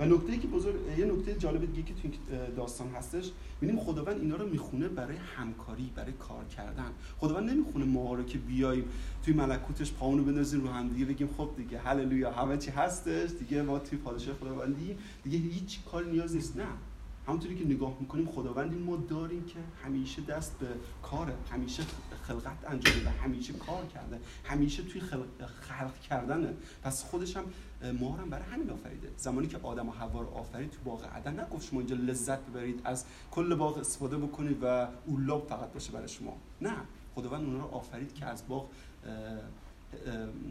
و 0.00 0.04
نکته 0.04 0.38
که 0.38 0.48
بزرگ 0.48 0.74
یه 0.98 1.04
نکته 1.04 1.34
جالب 1.34 1.74
دیگه 1.74 1.82
که 1.82 1.94
تو 1.94 2.08
داستان 2.56 2.88
هستش 2.88 3.30
ببینیم 3.62 3.80
خداوند 3.80 4.20
اینا 4.20 4.36
رو 4.36 4.48
می‌خونه 4.48 4.88
برای 4.88 5.16
همکاری 5.36 5.92
برای 5.96 6.12
کار 6.12 6.44
کردن. 6.44 6.90
خداوند 7.18 7.50
نمی‌خونه 7.50 7.84
ما 7.84 8.14
رو 8.14 8.22
که 8.24 8.38
بیایم 8.38 8.84
توی 9.24 9.34
ملکوتش 9.34 9.92
پاونو 9.92 10.24
بندازیم 10.24 10.60
رو 10.60 10.68
هم 10.68 10.88
دیگه 10.88 11.04
بگیم 11.04 11.28
خب 11.36 11.50
دیگه 11.56 11.78
هللویا 11.78 12.32
همه 12.32 12.56
چی 12.56 12.70
هستش 12.70 13.30
دیگه 13.30 13.62
ما 13.62 13.78
توی 13.78 13.98
پادشاه 13.98 14.34
خداوندی 14.34 14.96
دیگه 15.24 15.38
هیچ 15.38 15.78
کار 15.92 16.04
نیاز 16.04 16.34
نیست. 16.34 16.56
نه. 16.56 16.66
همونطوری 17.26 17.56
که 17.56 17.64
نگاه 17.64 17.96
می‌کنیم 18.00 18.26
خداوندی 18.26 18.76
ما 18.76 18.96
داریم 18.96 19.44
که 19.44 19.58
همیشه 19.84 20.22
دست 20.22 20.58
به 20.58 20.66
کاره 21.02 21.34
همیشه 21.50 21.82
خلقت 22.22 22.58
انجام 22.66 22.94
و 23.06 23.24
همیشه 23.24 23.52
کار 23.52 23.86
کرده 23.94 24.18
همیشه 24.44 24.82
توی 24.82 25.00
خلق, 25.00 25.46
خلق 25.60 26.00
کردنه. 26.00 26.54
پس 26.82 27.04
خودش 27.04 27.36
هم 27.36 27.44
ما 28.00 28.12
هم 28.12 28.30
برای 28.30 28.44
همین 28.44 28.70
آفریده. 28.70 29.10
زمانی 29.16 29.46
که 29.46 29.58
آدم 29.62 29.88
و 29.88 29.92
حوا 29.92 30.20
رو 30.20 30.28
آفرید 30.28 30.70
تو 30.70 30.78
باغ 30.84 31.04
عدن 31.04 31.40
نگفت 31.40 31.66
شما 31.66 31.80
اینجا 31.80 31.96
لذت 31.96 32.40
ببرید 32.40 32.80
از 32.84 33.04
کل 33.30 33.54
باغ 33.54 33.78
استفاده 33.78 34.18
بکنید 34.18 34.58
و 34.62 34.88
اولاب 35.06 35.46
فقط 35.48 35.72
باشه 35.72 35.92
برای 35.92 36.08
شما. 36.08 36.36
نه. 36.60 36.76
خداوند 37.14 37.44
اونها 37.44 37.66
رو 37.66 37.74
آفرید 37.74 38.14
که 38.14 38.26
از 38.26 38.48
باغ 38.48 38.68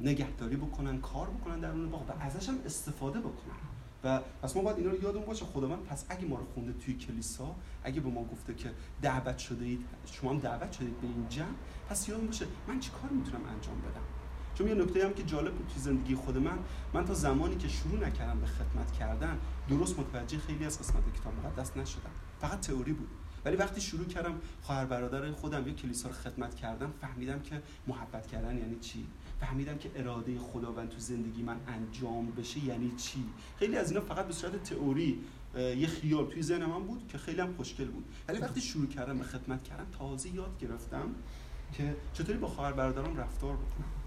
نگهداری 0.03 0.55
بکنن 0.55 1.01
کار 1.01 1.29
بکنن 1.29 1.59
در 1.59 1.71
اون 1.71 1.89
باغ 1.89 2.09
و 2.09 2.13
ازش 2.19 2.49
هم 2.49 2.55
استفاده 2.65 3.19
بکنن. 3.19 3.55
و 4.03 4.21
پس 4.41 4.55
ما 4.55 4.61
باید 4.61 4.77
اینا 4.77 4.91
رو 4.91 5.03
یادمون 5.03 5.25
باشه. 5.25 5.45
خداوند 5.45 5.83
پس 5.83 6.05
اگه 6.09 6.25
ما 6.25 6.35
رو 6.35 6.45
خونده 6.53 6.73
توی 6.73 6.93
کلیسا 6.93 7.55
اگه 7.83 8.01
به 8.01 8.09
ما 8.09 8.23
گفته 8.23 8.53
که 8.53 8.71
دعوت 9.01 9.37
شده 9.37 9.65
اید 9.65 9.85
شما 10.05 10.31
هم 10.31 10.39
دعوت 10.39 10.71
شدید 10.71 11.01
به 11.01 11.07
این 11.07 11.25
جمع 11.29 11.47
پس 11.89 12.09
یادمون 12.09 12.27
باشه 12.27 12.45
من 12.67 12.79
چی 12.79 12.91
کار 13.01 13.11
می‌تونم 13.11 13.45
انجام 13.45 13.81
بدم؟ 13.81 14.18
چون 14.59 14.67
یه 14.67 14.73
نکته 14.73 15.05
هم 15.05 15.13
که 15.13 15.23
جالب 15.23 15.53
بود 15.53 15.67
توی 15.67 15.81
زندگی 15.81 16.15
خود 16.15 16.37
من 16.37 16.59
من 16.93 17.05
تا 17.05 17.13
زمانی 17.13 17.55
که 17.55 17.67
شروع 17.67 18.07
نکردم 18.07 18.39
به 18.39 18.47
خدمت 18.47 18.91
کردن 18.91 19.37
درست 19.69 19.99
متوجه 19.99 20.37
خیلی 20.37 20.65
از 20.65 20.79
قسمت 20.79 21.03
کتاب 21.19 21.33
مقدس 21.45 21.77
نشدم. 21.77 22.09
فقط 22.41 22.59
تئوری 22.59 22.93
بود. 22.93 23.07
ولی 23.45 23.55
وقتی 23.55 23.81
شروع 23.81 24.05
کردم 24.05 24.35
خواهر 24.61 24.85
برادر 24.85 25.31
خودم 25.31 25.67
یه 25.67 25.73
کلیسا 25.73 26.09
رو 26.09 26.15
خدمت 26.15 26.55
کردم 26.55 26.93
فهمیدم 27.01 27.39
که 27.39 27.61
محبت 27.87 28.27
کردن 28.27 28.57
یعنی 28.57 28.79
چی؟ 28.79 29.07
فهمیدم 29.39 29.77
که 29.77 29.91
اراده 29.95 30.39
خداوند 30.39 30.89
تو 30.89 30.99
زندگی 30.99 31.43
من 31.43 31.57
انجام 31.67 32.31
بشه 32.31 32.65
یعنی 32.65 32.91
چی؟ 32.97 33.25
خیلی 33.59 33.77
از 33.77 33.91
اینا 33.91 34.03
فقط 34.03 34.25
به 34.25 34.33
صورت 34.33 34.63
تئوری 34.63 35.19
یه 35.55 35.87
خیال 35.87 36.25
توی 36.25 36.41
ذهن 36.41 36.65
من 36.65 36.83
بود 36.83 37.07
که 37.07 37.17
خیلی 37.17 37.41
هم 37.41 37.53
خوشگل 37.53 37.87
بود. 37.87 38.05
ولی 38.27 38.39
وقتی 38.39 38.61
شروع 38.61 38.87
کردم 38.87 39.17
به 39.17 39.23
خدمت 39.23 39.63
کردن 39.63 39.85
تازه 39.99 40.29
یاد 40.29 40.59
گرفتم 40.59 41.15
که 41.73 41.95
چطوری 42.13 42.37
با 42.37 42.47
خواهر 42.47 42.71
برادرام 42.71 43.17
رفتار 43.17 43.55
بکنم. 43.55 43.98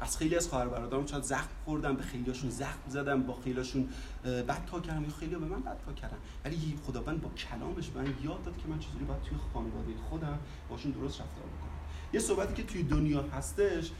از 0.00 0.16
خیلی 0.16 0.36
از 0.36 0.48
خواهر 0.48 0.68
برادرام 0.68 1.06
شاید 1.06 1.22
زخم 1.22 1.48
خوردم 1.64 1.96
به 1.96 2.02
خیلیاشون 2.02 2.50
زخم 2.50 2.78
زدم 2.88 3.22
با 3.22 3.34
خیلیاشون 3.44 3.88
بد 4.24 4.64
تا 4.66 4.80
کردم 4.80 5.04
یا 5.04 5.10
خیلی 5.10 5.34
به 5.34 5.46
من 5.46 5.60
بد 5.60 5.80
تا 5.86 5.92
کردم 5.92 6.16
ولی 6.44 6.78
خداوند 6.86 7.20
با 7.20 7.28
کلامش 7.28 7.90
من 7.94 8.04
یاد 8.24 8.42
داد 8.42 8.56
که 8.56 8.68
من 8.68 8.78
چطوری 8.78 9.04
باید 9.04 9.22
توی 9.22 9.38
خانواده 9.54 9.92
خودم 10.10 10.38
باشون 10.68 10.92
درست 10.92 11.20
رفتار 11.20 11.44
بکنم. 11.44 11.70
یه 12.12 12.20
صحبتی 12.20 12.54
که 12.54 12.62
توی 12.62 12.82
دنیا 12.82 13.22
هستش 13.22 13.90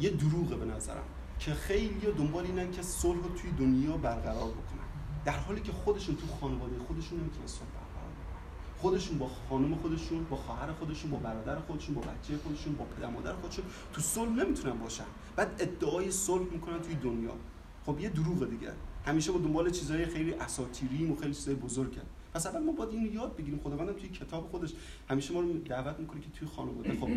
یه 0.00 0.10
دروغه 0.10 0.56
به 0.56 0.64
نظرم 0.64 1.04
که 1.38 1.54
خیلی 1.54 2.12
دنبال 2.18 2.44
اینن 2.44 2.70
که 2.70 2.82
صلح 2.82 3.20
توی 3.20 3.50
دنیا 3.50 3.96
برقرار 3.96 4.50
بکنن. 4.50 4.84
در 5.24 5.38
حالی 5.38 5.60
که 5.60 5.72
خودشون 5.72 6.16
تو 6.16 6.26
خانواده 6.40 6.78
خودشون 6.86 7.20
نمی‌تونن 7.20 7.46
خودشون 8.84 9.18
با 9.18 9.30
خانم 9.48 9.74
خودشون 9.74 10.24
با 10.24 10.36
خواهر 10.36 10.72
خودشون 10.72 11.10
با 11.10 11.16
برادر 11.16 11.58
خودشون 11.58 11.94
با 11.94 12.00
بچه 12.00 12.36
خودشون 12.44 12.74
با 12.74 12.84
پدر 12.84 13.10
مادر 13.10 13.32
خودشون 13.32 13.64
تو 13.92 14.00
صلح 14.00 14.30
نمی‌تونن 14.30 14.78
باشن. 14.78 15.04
بعد 15.36 15.56
ادعای 15.58 16.10
صلح 16.10 16.52
می‌کنن 16.52 16.80
توی 16.80 16.94
دنیا. 16.94 17.32
خب 17.86 18.00
یه 18.00 18.08
دروغه 18.08 18.46
دیگه. 18.46 18.72
همیشه 19.06 19.32
با 19.32 19.38
دنبال 19.38 19.70
چیزهای 19.70 20.06
خیلی 20.06 20.34
اساطیری 20.34 21.04
و 21.04 21.16
خیلی 21.16 21.34
چیزای 21.34 21.54
بزرگه. 21.54 22.00
پس 22.34 22.46
اول 22.46 22.62
ما 22.62 22.72
باید 22.72 22.90
اینو 22.90 23.14
یاد 23.14 23.36
بگیریم. 23.36 23.60
خداوند 23.64 23.96
توی 23.96 24.08
کتاب 24.08 24.48
خودش 24.50 24.72
همیشه 25.08 25.34
ما 25.34 25.40
رو 25.40 25.52
دعوت 25.52 25.98
می‌کنه 25.98 26.20
که 26.20 26.30
توی 26.30 26.48
خانواده. 26.48 27.00
خب 27.00 27.08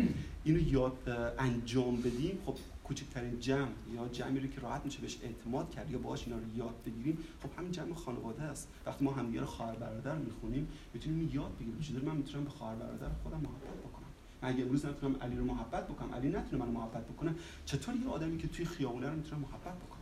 اینو 0.44 0.72
یاد 0.72 0.96
انجام 1.38 1.96
بدیم. 1.96 2.38
خب 2.46 2.56
کوچکترین 2.88 3.40
جمع 3.40 3.68
یا 3.94 4.08
جمعی 4.08 4.40
رو 4.40 4.46
که 4.46 4.60
راحت 4.60 4.84
میشه 4.84 5.00
بهش 5.00 5.18
اعتماد 5.22 5.70
کرد 5.70 5.90
یا 5.90 5.98
باهاش 5.98 6.24
اینا 6.26 6.38
رو 6.38 6.56
یاد 6.56 6.74
بگیریم 6.86 7.18
خب 7.42 7.48
همین 7.58 7.72
جمع 7.72 7.94
خانواده 7.94 8.42
است. 8.42 8.68
وقتی 8.86 9.04
ما 9.04 9.12
همدیگه 9.12 9.40
رو 9.40 9.46
خواهر 9.46 9.74
برادر 9.74 10.18
می‌خونیم 10.18 10.68
می‌تونیم 10.94 11.30
یاد 11.32 11.56
بگیریم. 11.56 11.80
چطور 11.80 12.02
من 12.02 12.16
می‌تونم 12.16 12.44
به 12.44 12.50
خواهر 12.50 12.76
برادر 12.76 13.08
خودم 13.22 13.36
محبت 13.36 13.78
بکنم. 13.88 14.08
من 14.42 14.48
اگه 14.48 14.62
امروز 14.62 14.86
نتونم 14.86 15.16
علی 15.22 15.36
رو 15.36 15.44
محبت 15.44 15.88
بکنم 15.88 16.14
علی 16.14 16.28
نتونه 16.28 16.64
منو 16.64 16.72
محبت 16.72 17.04
بکنه 17.06 17.34
چطور 17.64 17.96
یه 17.96 18.08
آدمی 18.08 18.38
که 18.38 18.48
توی 18.48 18.64
خیابونه 18.64 19.08
رو 19.08 19.16
می‌تونم 19.16 19.40
محبت 19.40 19.76
بکنم؟ 19.76 19.98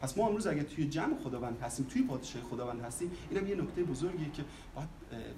پس 0.00 0.18
ما 0.18 0.28
امروز 0.28 0.46
اگه 0.46 0.62
توی 0.62 0.88
جمع 0.88 1.16
خداوند 1.16 1.58
هستیم 1.62 1.86
توی 1.86 2.02
پادشاهی 2.02 2.42
خداوند 2.42 2.80
هستیم 2.80 3.10
اینم 3.30 3.46
یه 3.46 3.54
نکته 3.54 3.84
بزرگیه 3.84 4.30
که 4.30 4.44
باید 4.74 4.88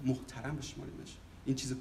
محترم 0.04 0.56
بشماریمش 0.56 1.16
این 1.46 1.56
چیز 1.56 1.74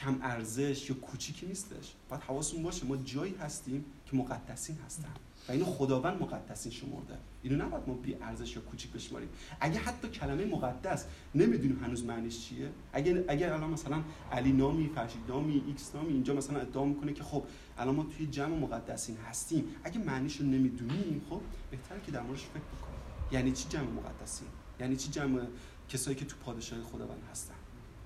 کم 0.00 0.18
ارزش 0.22 0.90
یا 0.90 0.96
کوچیکی 0.96 1.46
نیستش. 1.46 1.92
باید 2.08 2.22
حواسمون 2.22 2.62
باشه 2.62 2.86
ما 2.86 2.96
جایی 2.96 3.34
هستیم 3.34 3.84
که 4.06 4.16
مقدسین 4.16 4.76
هستن. 4.86 5.14
و 5.48 5.52
اینو 5.52 5.64
خداوند 5.64 6.22
مقدسین 6.22 6.72
شمرده. 6.72 7.18
اینو 7.42 7.66
نباید 7.66 7.88
ما 7.88 7.94
بی 7.94 8.14
ارزش 8.14 8.56
یا 8.56 8.62
کوچیک 8.62 8.92
بشماریم. 8.92 9.28
اگه 9.60 9.78
حتی 9.78 10.08
کلمه 10.08 10.44
مقدس 10.44 11.06
نمی‌دونیم 11.34 11.84
هنوز 11.84 12.04
معنیش 12.04 12.48
چیه. 12.48 12.70
اگه 12.92 13.24
اگه 13.28 13.54
الان 13.54 13.70
مثلا 13.70 14.02
علی 14.32 14.52
نامی 14.52 14.88
فرشید 14.94 15.20
نامی 15.28 15.62
X 15.66 15.94
نامی 15.94 16.12
اینجا 16.12 16.34
مثلا 16.34 16.60
ادعا 16.60 16.84
می‌کنه 16.84 17.12
که 17.12 17.22
خب 17.22 17.44
الان 17.78 17.94
ما 17.94 18.04
توی 18.04 18.26
جمع 18.26 18.56
مقدسین 18.56 19.16
هستیم. 19.16 19.64
اگه 19.84 19.98
معنیش 19.98 20.36
رو 20.36 20.46
نمی‌دونیم 20.46 21.22
خب 21.30 21.40
بهتره 21.70 22.00
که 22.06 22.12
در 22.12 22.22
موردش 22.22 22.42
فکر 22.42 22.60
بکنیم. 22.60 23.00
یعنی 23.32 23.52
چی 23.52 23.68
جمع 23.68 23.90
مقدسین؟ 23.90 24.48
یعنی 24.80 24.96
چی 24.96 25.08
جمع 25.10 25.46
کسایی 25.88 26.16
که 26.16 26.24
تو 26.24 26.36
پادشاهی 26.44 26.82
خداوند 26.82 27.22
هستن؟ 27.30 27.54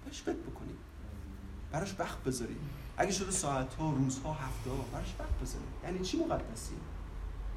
بهش 0.05 0.23
فکر 0.23 0.33
بکنیم. 0.33 0.77
براش 1.75 1.95
وقت 1.99 2.25
بذاریم. 2.25 2.57
اگه 2.97 3.13
شده 3.13 3.31
ساعت 3.31 3.75
ها 3.75 3.91
روزها 3.91 4.33
هفته 4.33 4.71
ها 4.71 4.77
براش 4.93 5.15
وقت 5.19 5.55
یعنی 5.85 5.99
چی 5.99 6.17
مقدسی 6.17 6.75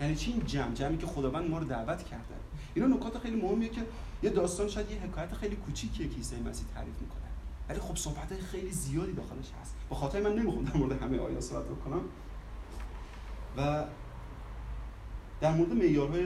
یعنی 0.01 0.15
چی 0.15 0.32
این 0.32 0.45
جمع 0.45 0.73
جمعی 0.73 0.97
که 0.97 1.06
خداوند 1.06 1.49
ما 1.49 1.58
رو 1.58 1.65
دعوت 1.65 2.03
کرده؟ 2.03 2.36
اینا 2.73 2.88
نکات 2.88 3.17
خیلی 3.17 3.41
مهمیه 3.41 3.69
که 3.69 3.82
یه 4.23 4.30
داستان 4.30 4.67
شاید 4.67 4.91
یه 4.91 5.01
حکایت 5.01 5.34
خیلی 5.34 5.56
کوچیکیه 5.56 6.10
که 6.10 6.15
عیسی 6.15 6.36
مسیح 6.36 6.65
تعریف 6.73 6.93
می‌کنه. 7.01 7.27
ولی 7.69 7.80
خب 7.80 7.95
صحبت 7.95 8.39
خیلی 8.51 8.71
زیادی 8.71 9.13
داخلش 9.13 9.51
هست. 9.62 9.75
به 9.89 9.95
خاطر 9.95 10.21
من 10.21 10.36
نمی‌خوام 10.36 10.65
در 10.65 10.77
مورد 10.77 11.01
همه 11.01 11.19
آیات 11.19 11.39
صحبت 11.39 11.65
بکنم. 11.65 12.01
و 13.58 13.84
در 15.41 15.54
مورد 15.54 15.73
معیارهای 15.73 16.26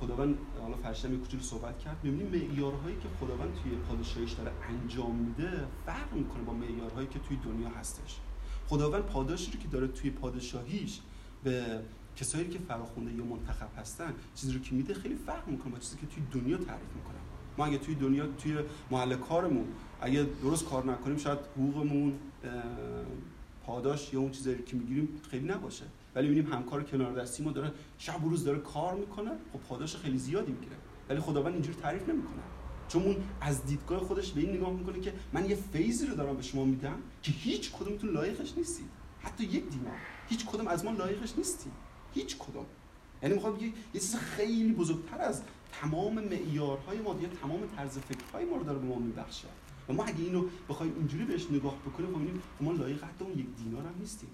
خداوند 0.00 0.38
حالا 0.62 0.76
فرشته 0.76 1.08
می 1.08 1.18
کوچولو 1.18 1.42
صحبت 1.42 1.78
کرد. 1.78 1.96
می‌بینیم 2.02 2.26
معیارهایی 2.26 2.96
که 2.96 3.08
خداوند 3.20 3.54
توی 3.62 3.72
پادشاهیش 3.72 4.32
داره 4.32 4.52
انجام 4.68 5.14
میده 5.14 5.50
فرق 5.86 6.12
می‌کنه 6.12 6.42
با 6.42 6.52
معیارهایی 6.52 7.08
که 7.08 7.18
توی 7.18 7.36
دنیا 7.36 7.68
هستش. 7.68 8.18
خداوند 8.68 9.02
پاداشی 9.02 9.52
رو 9.52 9.58
که 9.58 9.68
داره 9.68 9.86
توی 9.86 10.10
پادشاهیش 10.10 11.00
به 11.44 11.64
کسایی 12.16 12.48
که 12.48 12.58
فراخونده 12.58 13.12
یا 13.12 13.24
منتخب 13.24 13.68
هستن 13.78 14.14
چیزی 14.34 14.52
رو 14.52 14.60
که 14.60 14.74
میده 14.74 14.94
خیلی 14.94 15.14
فرق 15.14 15.48
می‌کنه 15.48 15.72
با 15.72 15.78
چیزی 15.78 15.96
که 15.96 16.06
توی 16.06 16.40
دنیا 16.40 16.56
تعریف 16.56 16.88
می‌کنه. 16.94 17.18
ما 17.58 17.66
اگه 17.66 17.78
توی 17.78 17.94
دنیا 17.94 18.26
توی 18.26 18.56
محل 18.90 19.16
کارمون 19.16 19.64
اگه 20.00 20.26
درست 20.42 20.64
کار 20.64 20.86
نکنیم 20.86 21.16
شاید 21.16 21.38
حقوقمون 21.38 22.18
پاداش 23.66 24.14
یا 24.14 24.20
اون 24.20 24.30
چیزایی 24.30 24.62
که 24.62 24.76
می‌گیریم 24.76 25.08
خیلی 25.30 25.48
نباشه. 25.48 25.84
ولی 26.14 26.28
می‌بینیم 26.28 26.52
همکار 26.52 26.82
کنار 26.82 27.22
دستی 27.22 27.42
ما 27.42 27.50
داره 27.50 27.72
شب 27.98 28.24
و 28.24 28.28
روز 28.28 28.44
داره 28.44 28.58
کار 28.58 28.94
می‌کنه. 28.94 29.30
خب 29.52 29.58
پاداش 29.58 29.96
خیلی 29.96 30.18
زیادی 30.18 30.52
می‌گیره. 30.52 30.76
ولی 31.08 31.20
خداوند 31.20 31.52
اینجور 31.52 31.74
تعریف 31.74 32.08
نمی‌کنه. 32.08 32.42
چون 32.88 33.02
اون 33.02 33.16
از 33.40 33.66
دیدگاه 33.66 34.00
خودش 34.00 34.32
به 34.32 34.40
این 34.40 34.56
نگاه 34.56 34.72
می‌کنه 34.72 35.00
که 35.00 35.12
من 35.32 35.50
یه 35.50 35.56
فیزی 35.56 36.06
رو 36.06 36.14
دارم 36.14 36.36
به 36.36 36.42
شما 36.42 36.64
میدم 36.64 36.96
که 37.22 37.32
هیچ 37.32 37.72
کدومتون 37.72 38.10
لایقش 38.10 38.54
نیستید. 38.56 38.88
حتی 39.20 39.44
یک 39.44 39.68
دینار 39.68 39.94
هیچ 40.28 40.46
کدوم 40.46 40.66
از 40.66 40.84
ما 40.84 40.90
لایقش 40.90 41.34
نیستیم. 41.36 41.72
هیچ 42.14 42.36
کدوم. 42.38 42.66
یعنی 43.22 43.34
می‌خوام 43.34 43.54
بگه 43.54 43.66
یه 43.66 43.72
چیز 43.92 44.16
خیلی 44.16 44.72
بزرگتر 44.72 45.20
از 45.20 45.42
تمام 45.72 46.14
معیارهای 46.14 46.98
ما 46.98 47.16
یا 47.20 47.28
تمام 47.42 47.60
طرز 47.76 47.98
فکرهای 47.98 48.44
ما 48.44 48.56
رو 48.56 48.64
داره 48.64 48.78
به 48.78 48.86
ما 48.86 48.98
میبخشه. 48.98 49.48
و 49.88 49.92
ما 49.92 50.04
اگه 50.04 50.24
اینو 50.24 50.44
بخوایم 50.68 50.92
اینجوری 50.96 51.24
بهش 51.24 51.46
نگاه 51.50 51.76
بکنیم 51.78 52.10
می‌بینیم 52.10 52.42
ما 52.60 52.72
لایق 52.72 53.04
حتی 53.04 53.24
اون 53.24 53.38
یک 53.38 53.46
دینار 53.56 53.82
هم 53.82 53.94
نیستیم. 54.00 54.30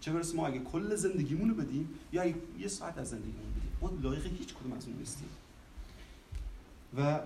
چه 0.00 0.12
برسه 0.12 0.36
ما 0.36 0.46
اگه 0.46 0.58
کل 0.58 0.94
زندگیمونو 0.94 1.54
بدیم 1.54 1.88
یا 2.12 2.26
یه 2.58 2.68
ساعت 2.68 2.98
از 2.98 3.08
زندگیمون 3.10 3.50
بدیم 3.50 3.72
ما 3.80 3.90
لایق 4.02 4.26
هیچ 4.26 4.54
کدوم 4.54 4.72
از 4.72 4.86
اون 4.86 4.96
نیستیم. 4.96 5.28
و 6.98 7.20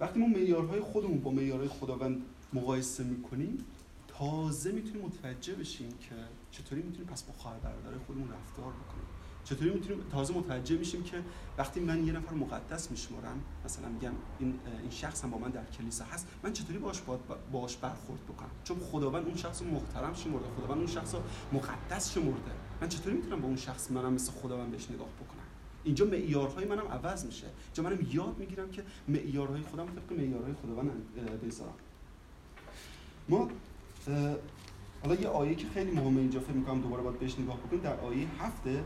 وقتی 0.00 0.20
ما 0.20 0.26
معیارهای 0.26 0.80
خودمون 0.80 1.20
با 1.20 1.30
معیارهای 1.30 1.68
خداوند 1.68 2.22
مقایسه 2.52 3.04
می‌کنیم 3.04 3.64
تازه 4.08 4.72
می‌تونیم 4.72 5.02
متوجه 5.06 5.54
بشیم 5.54 5.88
که 5.88 6.14
چطوری 6.50 6.82
می‌تونیم 6.82 7.06
پس 7.06 7.22
با 7.22 7.32
خواهر 7.32 7.58
برادر 7.58 7.98
خودمون 8.06 8.28
رفتار 8.28 8.72
بکنیم. 8.72 8.95
چطوری 9.46 9.70
می‌تونیم 9.70 10.04
تازه 10.12 10.34
متوجه 10.34 10.76
میشیم 10.76 11.02
که 11.02 11.22
وقتی 11.58 11.80
من 11.80 12.06
یه 12.06 12.12
نفر 12.12 12.34
مقدس 12.34 12.90
میشمرم 12.90 13.40
مثلا 13.64 13.88
میگم 13.88 14.12
این 14.38 14.54
این 14.80 14.90
شخص 14.90 15.24
هم 15.24 15.30
با 15.30 15.38
من 15.38 15.50
در 15.50 15.64
کلیسا 15.64 16.04
هست 16.04 16.26
من 16.42 16.52
چطوری 16.52 16.78
باش 16.78 17.02
باش 17.52 17.76
برخورد 17.76 18.20
بکنم؟ 18.24 18.50
چون 18.64 18.78
خداوند 18.78 19.26
اون 19.26 19.36
شخص 19.36 19.62
محترم 19.62 20.14
شمرده 20.14 20.46
خداوند 20.56 20.78
اون 20.78 20.86
شخص 20.86 21.14
مقدس 21.52 22.12
شمرده. 22.12 22.52
من 22.80 22.88
چطوری 22.88 23.16
می‌تونم 23.16 23.40
با 23.40 23.46
اون 23.46 23.56
شخص 23.56 23.90
منم 23.90 24.12
مثل 24.12 24.32
خداوند 24.32 24.70
بهش 24.70 24.90
نگاه 24.90 25.08
بکنم؟ 25.08 25.46
اینجا 25.84 26.04
معیارهای 26.04 26.64
منم 26.64 26.88
عوض 26.88 27.26
میشه. 27.26 27.46
اینجا 27.66 27.82
منم 27.82 28.06
یاد 28.12 28.38
می‌گیرم 28.38 28.70
که 28.70 28.82
معیارهای 29.08 29.62
خودم 29.62 29.86
طبق 29.86 30.18
معیارهای 30.18 30.54
خداوند 30.62 30.90
بذارم. 31.46 31.74
ما 33.28 33.48
حالا 35.02 35.14
یه 35.14 35.28
آیه 35.28 35.54
که 35.54 35.66
خیلی 35.74 35.90
مهمه 35.90 36.20
اینجا 36.20 36.40
فکر 36.40 36.52
می‌کنم 36.52 36.80
دوباره 36.80 37.02
باید 37.02 37.18
بهش 37.18 37.38
نگاه 37.38 37.56
بکنیم. 37.56 37.82
در 37.82 38.00
آیه 38.00 38.26
هفته 38.38 38.84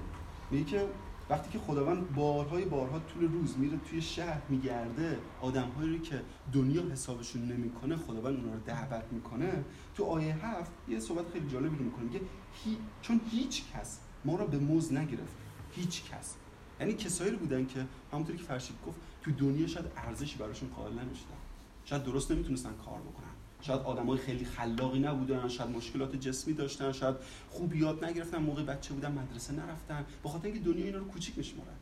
میگه 0.50 0.64
که 0.64 0.88
وقتی 1.30 1.50
که 1.50 1.58
خداوند 1.58 2.14
بارهای 2.14 2.64
بارها 2.64 2.98
طول 2.98 3.32
روز 3.32 3.58
میره 3.58 3.78
توی 3.90 4.02
شهر 4.02 4.42
میگرده 4.48 5.18
آدمهایی 5.40 5.96
رو 5.96 5.98
که 5.98 6.22
دنیا 6.52 6.82
حسابشون 6.82 7.42
نمی‌کنه 7.42 7.96
خداوند 7.96 8.36
اونا 8.36 8.54
رو 8.54 8.60
دعوت 8.66 9.04
می‌کنه. 9.10 9.64
تو 9.94 10.04
آیه 10.04 10.46
هفت 10.46 10.72
یه 10.88 11.00
صحبت 11.00 11.32
خیلی 11.32 11.48
جالبی 11.48 11.76
رو 11.76 11.84
می‌کنه 11.84 12.04
میگه 12.04 12.20
هی... 12.64 12.76
چون 13.02 13.20
هیچ 13.30 13.62
کس 13.72 13.98
ما 14.24 14.36
رو 14.36 14.46
به 14.46 14.58
موز 14.58 14.92
نگرفت. 14.92 15.34
هیچ 15.72 16.04
کس. 16.04 16.34
یعنی 16.80 16.92
کسایی 16.92 17.30
رو 17.30 17.38
بودن 17.38 17.66
که 17.66 17.86
همونطوری 18.12 18.38
که 18.38 18.44
فرشید 18.44 18.76
گفت 18.86 18.96
تو 19.22 19.30
دنیا 19.30 19.66
شاید 19.66 19.86
ارزشی 19.96 20.38
براشون 20.38 20.68
قائل 20.68 20.92
نمی‌شدن. 20.92 21.40
شاید 21.84 22.04
درست 22.04 22.30
نمی‌تونستن 22.30 22.70
کار 22.84 23.00
بکنن. 23.00 23.19
شاید 23.60 23.80
آدمای 23.80 24.18
خیلی 24.18 24.44
خلاقی 24.44 24.98
نبودن 24.98 25.48
شاید 25.48 25.70
مشکلات 25.70 26.16
جسمی 26.16 26.54
داشتن 26.54 26.92
شاید 26.92 27.16
خوب 27.50 27.74
یاد 27.74 28.04
نگرفتن 28.04 28.38
موقع 28.38 28.62
بچه 28.62 28.94
بودن 28.94 29.12
مدرسه 29.12 29.52
نرفتن. 29.52 30.06
به 30.22 30.28
خاطر 30.28 30.46
اینکه 30.46 30.60
دنیا 30.60 30.84
اینا 30.84 30.98
رو 30.98 31.04
کوچیک 31.04 31.38
میشمارن. 31.38 31.74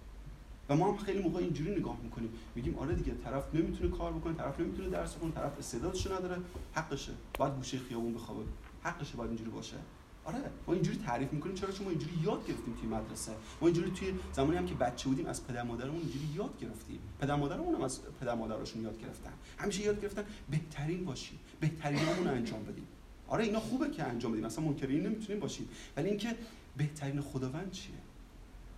و 0.68 0.76
ما 0.76 0.90
هم 0.90 0.96
خیلی 0.96 1.22
موقع 1.22 1.38
اینجوری 1.38 1.76
نگاه 1.76 1.96
می‌کنیم. 2.02 2.30
میگیم 2.54 2.78
آره 2.78 2.94
دیگه 2.94 3.14
طرف 3.24 3.54
نمی‌تونه 3.54 3.90
کار 3.90 4.12
بکنه 4.12 4.34
طرف 4.34 4.60
نمی‌تونه 4.60 4.88
درس 4.88 5.14
بخونه 5.14 5.32
طرف 5.32 5.58
استعدادش 5.58 6.06
نداره. 6.06 6.36
حقشه. 6.72 7.12
باید 7.38 7.54
گوشه 7.54 7.78
خیابون 7.78 8.14
بخوابه. 8.14 8.42
حقشه 8.82 9.16
باید 9.16 9.30
اینجوری 9.30 9.50
باشه. 9.50 9.76
آره 10.28 10.38
ما 10.66 10.74
اینجوری 10.74 10.98
تعریف 10.98 11.32
می‌کنیم 11.32 11.54
چرا؟ 11.54 11.72
چون 11.72 11.84
ما 11.84 11.90
اینجوری 11.90 12.12
یاد 12.24 12.46
گرفتیم 12.46 12.74
توی 12.80 12.88
مدرسه. 12.88 13.32
ما 13.60 13.68
اینجوری 13.68 13.90
توی 13.90 14.12
زمانی 14.32 14.56
هم 14.56 14.66
که 14.66 14.74
بچه 14.74 15.08
بودیم 15.08 15.26
از 15.26 15.46
پدر 15.46 15.62
مادرمون 15.62 15.96
اینجوری 15.96 16.28
یاد 16.34 16.58
گرفتیم. 16.60 16.98
پدر 17.20 17.36
مادرمون 17.36 17.74
هم 17.74 17.82
از 17.82 18.00
پدر 18.20 18.34
مادرشون 18.34 18.82
یاد 18.82 19.00
گرفتن. 19.00 19.32
همیشه 19.58 19.82
یاد 19.82 20.00
گرفتن 20.02 20.24
بهترین 20.50 21.04
باشیم 21.04 21.38
بهترینمون 21.60 22.24
رو 22.26 22.30
انجام 22.34 22.62
بدیم. 22.64 22.86
آره 23.28 23.44
اینا 23.44 23.60
خوبه 23.60 23.90
که 23.90 24.02
انجام 24.04 24.32
بدیم. 24.32 24.44
اصلا 24.44 24.64
منکر 24.64 24.90
نمی‌تونیم 24.90 25.40
باشیم. 25.40 25.68
ولی 25.96 26.08
اینکه 26.08 26.34
بهترین 26.76 27.20
خداوند 27.20 27.70
چیه؟ 27.70 27.94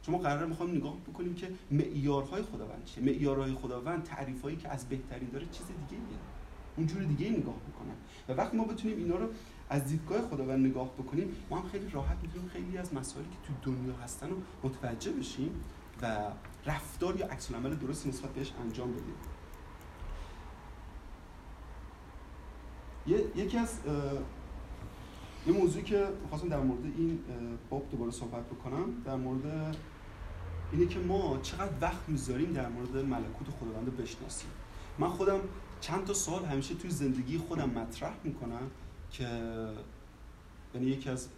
شما 0.07 0.19
قرار 0.19 0.47
می‌خوام 0.47 0.71
نگاه 0.71 0.97
بکنیم 0.97 1.35
که 1.35 1.49
معیارهای 1.71 2.43
خداوند 2.43 2.85
چیه؟ 2.85 3.05
معیارهای 3.05 3.53
خداوند 3.53 4.03
تعریفایی 4.03 4.57
که 4.57 4.69
از 4.69 4.89
بهترین 4.89 5.29
داره 5.29 5.47
چیز 5.47 5.67
دیگه 5.67 6.03
میاد 6.03 6.21
اونجوری 6.77 7.07
دیگه 7.07 7.31
نگاه 7.31 7.57
می‌کنن. 7.67 7.95
و 8.29 8.33
وقتی 8.33 8.57
ما 8.57 8.65
بتونیم 8.65 8.99
اینا 8.99 9.17
رو 9.17 9.29
از 9.70 9.85
دیدگاه 9.85 10.22
خداوند 10.22 10.66
نگاه 10.66 10.90
بکنیم 10.94 11.37
ما 11.50 11.59
هم 11.59 11.68
خیلی 11.68 11.90
راحت 11.90 12.16
می‌تونیم 12.22 12.48
خیلی 12.48 12.78
از 12.78 12.94
مسائلی 12.94 13.28
که 13.28 13.37
تو 13.46 13.72
دنیا 13.72 13.94
هستن 13.94 14.30
رو 14.30 14.37
متوجه 14.64 15.12
بشیم 15.12 15.50
و 16.02 16.16
رفتار 16.66 17.16
یا 17.16 17.26
عکس 17.26 17.52
عمل 17.52 17.74
درست 17.74 18.06
نسبت 18.06 18.30
بهش 18.30 18.52
انجام 18.61 18.92
بدیم. 18.92 19.14
یکی 23.37 23.59
از 23.59 23.78
یه 25.46 25.52
موضوعی 25.52 25.85
که 25.85 26.09
خواستم 26.28 26.48
در 26.48 26.61
مورد 26.61 26.85
این 26.85 27.18
باب 27.70 27.90
دوباره 27.90 28.11
صحبت 28.11 28.46
بکنم 28.46 29.02
در 29.04 29.16
مورد 29.16 29.76
اینه 30.72 30.87
که 30.87 30.98
ما 30.98 31.38
چقدر 31.42 31.72
وقت 31.80 32.09
می‌ذاریم 32.09 32.52
در 32.52 32.68
مورد 32.68 32.96
ملکوت 32.96 33.48
خداوند 33.61 33.96
بشناسیم. 33.96 34.50
من 34.98 35.09
خودم 35.09 35.40
چند 35.80 36.04
تا 36.04 36.14
سال 36.14 36.44
همیشه 36.44 36.74
توی 36.74 36.90
زندگی 36.90 37.38
خودم 37.38 37.70
مطرح 37.70 38.12
می‌کنم 38.24 38.70
که 39.12 39.29
یعنی 40.75 40.87
یکی 40.87 41.11
از 41.11 41.29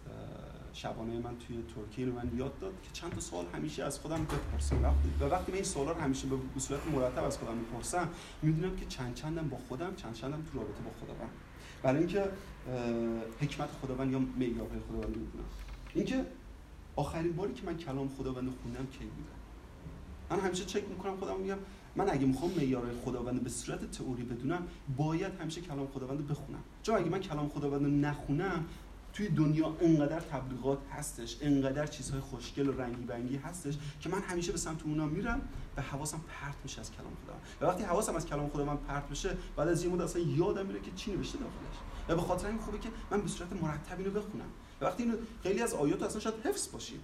شبانه 0.73 1.19
من 1.19 1.37
توی 1.37 1.63
ترکیه 1.75 2.05
رو 2.05 2.13
من 2.13 2.31
یاد 2.37 2.59
داد 2.59 2.73
که 2.83 2.89
چند 2.93 3.11
تا 3.11 3.19
سوال 3.19 3.45
همیشه 3.53 3.83
از 3.83 3.99
خودم 3.99 4.23
بپرسم. 4.23 4.83
وقتی 4.83 5.09
و 5.19 5.23
وقتی 5.23 5.51
من 5.51 5.55
این 5.55 5.63
سوالا 5.63 5.91
رو 5.91 5.99
همیشه 5.99 6.27
به 6.27 6.59
صورت 6.59 6.87
مرتب 6.87 7.23
از 7.23 7.37
خودم 7.37 7.57
می‌پرسم 7.57 8.09
می‌دونم 8.41 8.75
که 8.75 8.85
چند 8.85 9.15
چندم 9.15 9.49
با 9.49 9.57
خودم 9.67 9.95
چند 9.95 10.13
چندم 10.13 10.43
تو 10.51 10.59
رابطه 10.59 10.81
با 10.83 10.91
خداوند. 11.01 11.29
برای 11.83 11.97
اینکه 11.97 12.29
حکمت 13.41 13.69
خداوند 13.81 14.11
یا 14.11 14.19
معیارهای 14.19 14.79
خداوند 14.89 15.17
می‌دونم. 15.17 15.45
اینکه 15.93 16.25
آخرین 16.95 17.35
باری 17.35 17.53
که 17.53 17.65
من 17.65 17.77
کلام 17.77 18.09
خداوند 18.09 18.53
خوندم 18.61 18.85
کی 18.85 19.05
بوده؟ 19.05 19.29
من 20.29 20.39
همیشه 20.39 20.65
چک 20.65 20.89
می‌کنم 20.89 21.17
خودم 21.17 21.39
میگم 21.39 21.57
من 21.95 22.09
اگه 22.09 22.25
می‌خوام 22.25 22.51
معیارهای 22.51 22.95
خداوند 23.05 23.43
به 23.43 23.49
صورت 23.49 23.91
تئوری 23.91 24.23
بدونم 24.23 24.67
باید 24.97 25.33
همیشه 25.41 25.61
کلام 25.61 25.87
خداوند 25.87 26.27
بخونم. 26.27 26.63
چون 26.83 26.95
اگه 26.95 27.09
من 27.09 27.19
کلام 27.19 27.49
خداوند 27.49 28.05
نخونم 28.05 28.65
توی 29.13 29.29
دنیا 29.29 29.77
انقدر 29.81 30.19
تبلیغات 30.19 30.77
هستش 30.91 31.37
انقدر 31.41 31.87
چیزهای 31.87 32.21
خوشگل 32.21 32.69
و 32.69 32.81
رنگی 32.81 33.03
بنگی 33.03 33.35
هستش 33.35 33.77
که 33.99 34.09
من 34.09 34.19
همیشه 34.21 34.51
به 34.51 34.57
سمت 34.57 34.83
اونا 34.83 35.05
میرم 35.05 35.41
و 35.77 35.81
حواسم 35.81 36.21
پرت 36.27 36.55
میشه 36.63 36.79
از 36.81 36.91
کلام 36.91 37.11
خدا 37.25 37.33
و 37.61 37.71
وقتی 37.71 37.83
حواسم 37.83 38.15
از 38.15 38.25
کلام 38.25 38.49
خدا 38.49 38.65
من 38.65 38.77
پرت 38.77 39.09
بشه 39.09 39.37
بعد 39.55 39.67
از 39.67 39.83
یه 39.83 39.91
مدت 39.91 40.01
اصلا 40.01 40.21
یادم 40.21 40.65
میره 40.65 40.79
که 40.79 40.91
چی 40.95 41.11
نوشته 41.11 41.37
داخلش. 41.37 41.77
و 42.09 42.15
به 42.15 42.21
خاطر 42.21 42.47
این 42.47 42.57
خوبه 42.57 42.79
که 42.79 42.89
من 43.11 43.21
به 43.21 43.27
صورت 43.27 43.53
مرتب 43.63 43.97
اینو 43.99 44.11
بخونم. 44.11 44.49
و 44.81 44.85
وقتی 44.85 45.03
اینو 45.03 45.15
خیلی 45.43 45.61
از 45.61 45.73
آیات 45.73 46.03
اصلا 46.03 46.19
شاید 46.19 46.35
حفظ 46.43 46.71
باشیم. 46.71 46.99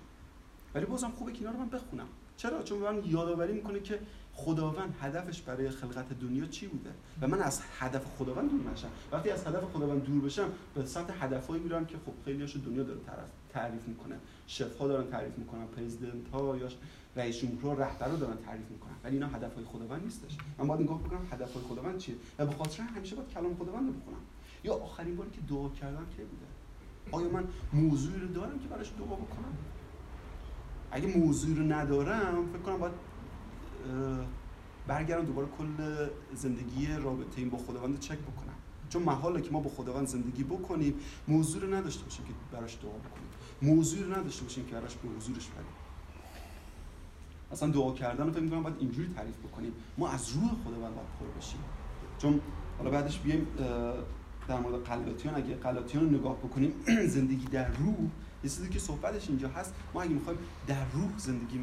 ولی 0.75 0.85
بازم 0.85 1.11
خوبه 1.17 1.31
که 1.31 1.39
اینا 1.39 1.51
رو 1.51 1.59
من 1.59 1.69
بخونم. 1.69 2.07
چرا؟ 2.37 2.63
چون 2.63 2.77
من 2.77 3.03
یادآوری 3.05 3.53
می‌کنه 3.53 3.79
که 3.79 3.99
خداوند 4.45 4.95
هدفش 5.01 5.41
برای 5.41 5.69
خلقت 5.69 6.19
دنیا 6.19 6.45
چی 6.45 6.67
بوده؟ 6.67 6.89
و 7.21 7.27
من 7.27 7.41
از 7.41 7.61
هدف 7.79 8.05
خداوند 8.17 8.49
دور 8.49 8.71
نشم. 8.73 8.87
وقتی 9.11 9.29
از 9.29 9.47
هدف 9.47 9.63
خداوند 9.63 10.03
دور 10.03 10.21
بشم 10.21 10.49
به 10.75 10.85
سمت 10.85 11.09
هدفهایی 11.19 11.63
میرم 11.63 11.85
که 11.85 11.97
خب 12.05 12.13
خیلیاشو 12.25 12.59
دنیا 12.59 12.83
داره 12.83 12.99
طرف 12.99 13.29
تعریف 13.49 13.87
می‌کنه. 13.87 14.15
شف 14.47 14.77
ها 14.77 14.87
دارن 14.87 15.11
تعریف 15.11 15.37
می‌کنن 15.37 15.65
پرزیدنت 15.67 16.29
ها 16.33 16.57
یا 16.57 16.67
رئیس 17.15 17.37
جمهور 17.37 17.77
رهبرا 17.77 18.15
دارن 18.15 18.37
تعریف 18.45 18.69
می‌کنن. 18.71 18.93
ولی 19.03 19.13
اینا 19.15 19.27
هدفهای 19.27 19.65
خداوند 19.65 20.03
نیستش. 20.03 20.37
من 20.57 20.67
باید 20.67 20.81
نگاه 20.81 20.99
بکنم 20.99 21.27
هدفهای 21.31 21.63
خداوند 21.63 21.97
چیه؟ 21.97 22.15
و 22.39 22.45
به 22.45 22.51
خاطر 22.51 22.83
همیشه 22.83 23.15
باید 23.15 23.29
کلام 23.29 23.55
خداوند 23.55 23.87
رو 23.87 23.93
بخونم. 23.93 24.21
یا 24.63 24.73
آخرین 24.73 25.15
باری 25.15 25.29
که 25.29 25.41
دعا 25.49 25.69
کردم 25.69 26.05
کی 26.17 26.23
بوده؟ 26.23 26.45
آیا 27.11 27.29
من 27.29 27.43
موضوعی 27.73 28.19
رو 28.19 28.27
دارم 28.27 28.59
که 28.59 28.67
براش 28.67 28.91
دعا 28.99 29.15
بکنم؟ 29.15 29.53
اگه 30.91 31.17
موضوعی 31.17 31.55
رو 31.55 31.63
ندارم 31.63 32.49
فکر 32.53 32.61
کنم 32.61 32.77
باید 32.77 32.93
برگردم 34.87 35.25
دوباره 35.25 35.47
کل 35.57 36.07
زندگی 36.35 36.87
رابطه 36.87 37.37
این 37.37 37.49
با 37.49 37.57
خداوند 37.57 37.99
چک 37.99 38.17
بکنم. 38.17 38.53
چون 38.89 39.03
محاله 39.03 39.41
که 39.41 39.51
ما 39.51 39.59
با 39.59 39.69
خداوند 39.69 40.07
زندگی 40.07 40.43
بکنیم 40.43 40.93
موضوع 41.27 41.61
رو 41.61 41.73
نداشته 41.75 42.03
باشیم 42.03 42.25
که 42.25 42.31
براش 42.51 42.77
دعا 42.83 42.91
بکنیم. 42.91 43.29
موضوع 43.61 44.03
رو 44.03 44.15
نداشته 44.15 44.43
باشیم 44.43 44.65
که 44.65 44.75
براش 44.75 44.95
به 44.95 45.09
حضورش 45.17 45.47
بریم 45.47 45.67
اصلا 47.51 47.69
دعا 47.69 47.93
کردن 47.93 48.25
رو 48.25 48.31
فکر 48.31 48.41
می‌کنم 48.41 48.63
باید 48.63 48.75
اینجوری 48.79 49.13
تعریف 49.15 49.37
بکنیم. 49.37 49.73
ما 49.97 50.09
از 50.09 50.29
روح 50.29 50.49
خداوند 50.65 50.95
باید 50.95 51.07
پر 51.19 51.39
بشیم. 51.39 51.59
چون 52.17 52.41
حالا 52.77 52.89
بعدش 52.89 53.19
بیایم 53.19 53.47
در 54.47 54.59
مورد 54.59 54.83
قلاتیان 54.83 55.35
اگه 55.35 55.55
قلاتیان 55.55 56.03
رو 56.03 56.19
نگاه 56.19 56.37
بکنیم 56.37 56.73
زندگی 57.15 57.45
در 57.45 57.67
روح 57.67 57.95
یه 58.43 58.49
چیزی 58.49 58.69
که 58.69 58.79
صحبتش 58.79 59.29
اینجا 59.29 59.47
هست 59.47 59.73
ما 59.93 60.01
اگه 60.01 60.13
می‌خوایم 60.13 60.39
در 60.67 60.85
روح 60.93 61.17
زندگی 61.17 61.59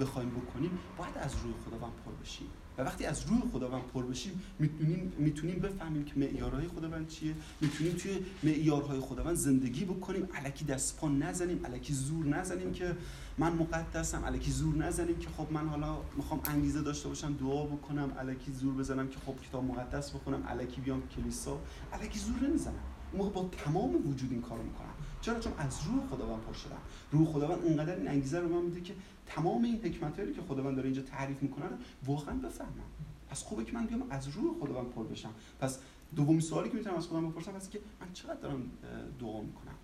بخوایم 0.00 0.30
بکنیم 0.30 0.78
باید 0.98 1.18
از 1.18 1.32
روح 1.44 1.52
خداوند 1.66 1.92
پر 2.04 2.12
بشیم. 2.22 2.46
و 2.78 2.82
وقتی 2.82 3.04
از 3.04 3.26
روح 3.26 3.40
خداوند 3.52 3.82
پر 3.82 4.02
بشیم 4.02 4.42
می‌تونیم 4.58 5.12
می‌تونیم 5.18 5.58
بفهمیم 5.58 6.04
که 6.04 6.12
معیارهای 6.16 6.68
خداوند 6.68 7.08
چیه. 7.08 7.34
می‌تونیم 7.60 7.92
توی 7.92 8.18
معیارهای 8.42 9.00
خداوند 9.00 9.36
زندگی 9.36 9.84
بکنیم. 9.84 10.28
الکی 10.34 10.64
دست 10.64 10.96
پا 10.96 11.08
نزنیم 11.08 11.60
الکی 11.64 11.92
زور 11.92 12.26
نزنیم 12.26 12.72
که 12.72 12.96
من 13.38 13.52
مقدسم 13.52 14.24
الکی 14.24 14.50
زور 14.50 14.76
نزنیم 14.76 15.18
که 15.18 15.28
خب 15.36 15.52
من 15.52 15.68
حالا 15.68 15.98
می‌خوام 16.16 16.40
انگیزه 16.44 16.82
داشته 16.82 17.08
باشم 17.08 17.34
دعا 17.34 17.66
بکنم 17.66 18.12
الکی 18.18 18.52
زور 18.52 18.74
بزنم 18.74 19.08
که 19.08 19.16
خب 19.26 19.34
کتاب 19.48 19.64
مقدس 19.64 20.10
بخونم 20.10 20.42
الکی 20.48 20.80
بیام 20.80 21.02
کلیسا. 21.16 21.60
الکی 21.92 22.18
زور 22.18 22.48
نمی‌زنم. 22.48 22.74
موقع 23.14 23.30
با 23.30 23.48
تمام 23.64 24.10
وجود 24.10 24.32
این 24.32 24.42
کارو 24.42 24.62
می‌کنم. 24.62 24.94
چرا؟ 25.20 25.40
چون 25.40 25.52
از 25.58 25.80
روح 25.86 26.06
خداوند 26.06 26.42
پر 26.42 26.52
شدم 26.52 26.78
روح 27.12 27.26
خداوند 27.26 27.58
اونقدر 27.64 27.96
این 27.96 28.08
انگیزه 28.08 28.40
رو 28.40 28.48
من 28.48 28.62
میده 28.62 28.80
که 28.80 28.94
تمام 29.26 29.64
این 29.64 29.76
حکمتایی 29.76 30.32
که 30.32 30.42
خداوند 30.42 30.76
داره 30.76 30.86
اینجا 30.86 31.02
تعریف 31.02 31.42
می‌کنه 31.42 31.66
واقعا 32.06 32.34
بفهمم. 32.34 32.70
پس 33.30 33.42
خوبه 33.42 33.64
که 33.64 33.72
من 33.72 33.86
بیام 33.86 34.02
از 34.10 34.28
روح 34.28 34.54
خداوند 34.60 34.90
پر 34.90 35.04
بشم. 35.04 35.30
پس 35.60 35.78
دومین 36.16 36.40
سوالی 36.40 36.68
که 36.68 36.76
می‌تونم 36.76 36.96
از 36.96 37.06
خودم 37.06 37.30
بپرسم 37.30 37.52
هست 37.52 37.70
که 37.70 37.80
من 38.00 38.12
چقدر 38.12 38.40
دارم 38.40 38.70
دعا 39.20 39.40
می‌کنم؟ 39.40 39.74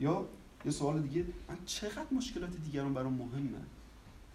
یا 0.00 0.28
یه 0.64 0.70
سوال 0.70 1.02
دیگه 1.02 1.24
من 1.48 1.56
چقدر 1.66 2.06
مشکلات 2.12 2.50
دیگران 2.64 2.94
برام 2.94 3.12
مهمه؟ 3.12 3.58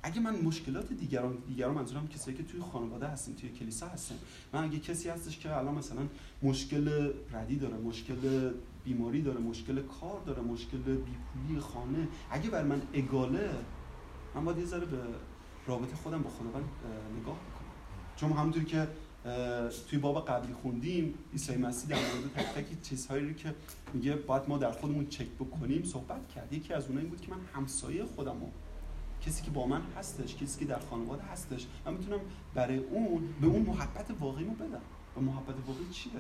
اگه 0.04 0.20
من 0.20 0.36
مشکلات 0.42 0.94
دیگران 0.94 1.38
دیگران 1.48 1.76
منظورم 1.76 2.08
کسایی 2.08 2.38
که 2.38 2.44
توی 2.44 2.62
خانواده 2.62 3.08
هستیم 3.08 3.36
توی 3.36 3.50
کلیسا 3.50 3.88
هستیم. 3.88 4.18
من 4.54 4.64
اگه 4.64 4.80
کسی 4.80 5.10
هستش 5.10 5.40
که 5.40 5.58
الان 5.58 5.76
مثلا 5.76 6.08
مشکل 6.44 7.14
ردی 7.32 7.56
داره 7.56 7.78
مشکل 7.78 8.52
بیماری 8.84 9.22
داره 9.22 9.40
مشکل 9.40 9.82
کار 9.82 10.22
داره 10.26 10.42
مشکل 10.42 10.78
بیپولی 10.78 11.60
خانه. 11.60 12.08
اگه 12.32 12.50
بر 12.50 12.64
من 12.64 12.82
اگاله 12.94 13.50
من 14.36 14.46
باید 14.46 14.58
یه 14.58 14.66
ذره 14.66 14.86
به 14.86 14.98
رابطه 15.68 15.96
خودم 15.96 16.22
با 16.22 16.30
خداوند 16.30 16.70
نگاه 17.22 17.36
بکنم. 17.36 17.72
چون 18.16 18.32
همونطوری 18.32 18.66
که 18.66 18.88
توی 19.90 20.00
باب 20.00 20.26
قبلی 20.26 20.54
خوندیم 20.54 21.14
عیسی 21.32 21.58
مسیح 21.58 21.90
در 21.90 21.96
مورد 21.96 22.34
تک 22.34 22.46
تک 22.46 22.82
چیزهایی 22.82 23.28
رو 23.28 23.34
که 23.34 23.56
میگه 23.94 24.16
باید 24.16 24.44
ما 24.48 24.58
در 24.58 24.72
خودمون 24.72 25.08
چک 25.08 25.28
بکنیم 25.28 25.84
صحبت 25.84 26.30
کرد. 26.30 26.54
یکی 26.54 26.74
از 26.74 26.86
اونها 26.86 27.00
این 27.02 27.10
بود 27.10 27.22
که 27.22 27.32
من 27.32 27.40
همسایه 27.54 28.06
خودمو 28.06 28.50
کسی 29.22 29.44
که 29.44 29.52
با 29.52 29.68
من 29.68 29.82
هستش 29.98 30.36
کسی 30.36 30.60
که 30.60 30.66
در 30.66 30.80
خانواده 30.80 31.24
هستش 31.24 31.68
من 31.86 31.94
می‌تونم 31.94 32.20
برای 32.54 32.78
اون 32.78 33.34
به 33.42 33.48
اون 33.48 33.62
محبت 33.62 34.12
واقعیمو 34.20 34.54
بدم. 34.54 34.82
و 35.18 35.22
محبت 35.22 35.56
واقعی 35.68 35.90
چیه؟ 35.92 36.12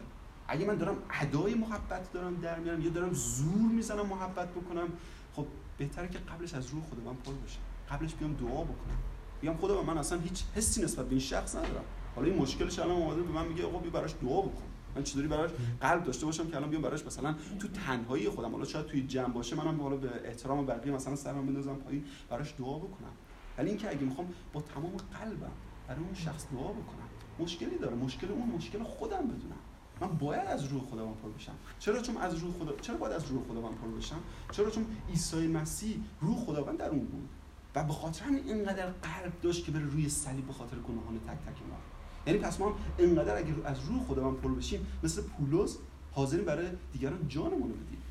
اگه 0.47 0.65
من 0.65 0.75
دارم 0.75 0.95
ادای 1.21 1.53
محبت 1.53 2.11
دارم 2.11 2.35
در 2.35 2.59
میارم 2.59 2.81
یا 2.81 2.89
دارم 2.89 3.13
زور 3.13 3.71
می‌زنم 3.71 4.05
محبت 4.05 4.49
بکنم 4.51 4.87
خب 5.33 5.45
بهتره 5.77 6.07
که 6.07 6.17
قبلش 6.17 6.53
از 6.53 6.67
روح 6.67 6.83
خدا 6.83 7.13
پر 7.13 7.31
بشم 7.31 7.59
قبلش 7.89 8.13
بیام 8.13 8.33
دعا 8.33 8.63
بکنم. 8.63 8.97
بیام 9.41 9.57
خدا 9.57 9.83
من 9.83 9.97
اصلا 9.97 10.19
هیچ 10.19 10.43
حسی 10.55 10.83
نسبت 10.83 11.05
به 11.05 11.11
این 11.11 11.19
شخص 11.19 11.55
ندارم. 11.55 11.83
حالا 12.15 12.27
این 12.27 12.37
مشکلش 12.37 12.79
الان 12.79 12.95
اومده 12.95 13.21
به 13.21 13.31
من 13.31 13.47
میگه 13.47 13.65
آقا 13.65 13.77
بیا 13.79 13.91
براش 13.91 14.15
دعا 14.21 14.41
بکن. 14.41 14.63
من 14.95 15.03
چطوری 15.03 15.27
براش 15.27 15.51
قلب 15.81 16.03
داشته 16.03 16.25
باشم 16.25 16.47
که 16.47 16.55
الان 16.55 16.69
بیام 16.69 16.81
براش 16.81 17.05
مثلا 17.05 17.35
تو 17.59 17.67
تنهایی 17.67 18.29
خودم 18.29 18.51
حالا 18.51 18.65
شاید 18.65 18.85
توی 18.85 19.07
جمع 19.07 19.33
باشه 19.33 19.55
منم 19.55 19.81
حالا 19.81 19.95
به 19.95 20.09
احترام 20.27 20.65
بقیه 20.65 20.93
مثلا 20.93 21.15
سرم 21.15 21.45
بندازم 21.45 21.75
پایین 21.75 22.05
براش 22.29 22.53
دعا 22.59 22.77
بکنم. 22.77 23.11
ولی 23.57 23.69
اینکه 23.69 23.89
اگه 23.89 24.01
می‌خوام 24.01 24.27
با 24.53 24.61
تمام 24.61 24.91
قلبم 24.91 25.51
برای 25.87 26.03
اون 26.03 26.13
شخص 26.13 26.45
دعا 26.51 26.67
بکنم 26.67 27.07
مشکلی 27.39 27.77
داره. 27.77 27.95
مشکل 27.95 28.31
اون 28.31 28.49
مشکل 28.49 28.83
خودم 28.83 29.27
بدونم. 29.27 29.62
من 30.03 30.17
باید 30.17 30.47
از 30.47 30.65
روح 30.65 30.81
خداوند 30.91 31.15
پر 31.15 31.29
بشم. 31.29 31.53
چرا 31.79 32.01
چون 32.01 32.17
از 32.17 32.35
روح 32.35 32.53
خدا 32.59 32.75
چرا 32.81 32.97
باید 32.97 33.13
از 33.13 33.25
روح 33.31 33.43
خداوند 33.49 33.75
پر 33.77 33.87
بشم؟ 33.87 34.19
چرا 34.51 34.69
چون 34.69 34.85
عیسی 35.09 35.47
مسیح 35.47 35.97
روح 36.21 36.45
خداوند 36.45 36.77
در 36.77 36.89
اون 36.89 37.05
بود 37.05 37.29
و 37.75 37.83
به 37.83 37.93
خاطر 37.93 38.25
همین 38.25 38.43
اینقدر 38.47 38.85
قلب 38.85 39.33
داشت 39.41 39.65
که 39.65 39.71
بره 39.71 39.85
روی 39.85 40.09
صلیب 40.09 40.47
به 40.47 40.53
خاطر 40.53 40.75
گناهان 40.75 41.19
تک 41.19 41.53
تک 41.53 41.61
ما. 41.69 41.77
یعنی 42.27 42.39
پس 42.39 42.59
ما 42.59 42.75
اینقدر 42.97 43.37
اگه 43.37 43.53
از 43.65 43.77
روح 43.79 44.03
خداوند 44.03 44.37
پر 44.37 44.51
بشیم 44.51 44.87
مثل 45.03 45.21
پولس 45.21 45.77
حاضرین 46.11 46.45
برای 46.45 46.67
دیگران 46.93 47.27
جانمون 47.27 47.69
رو 47.69 47.75
بدیم. 47.75 48.01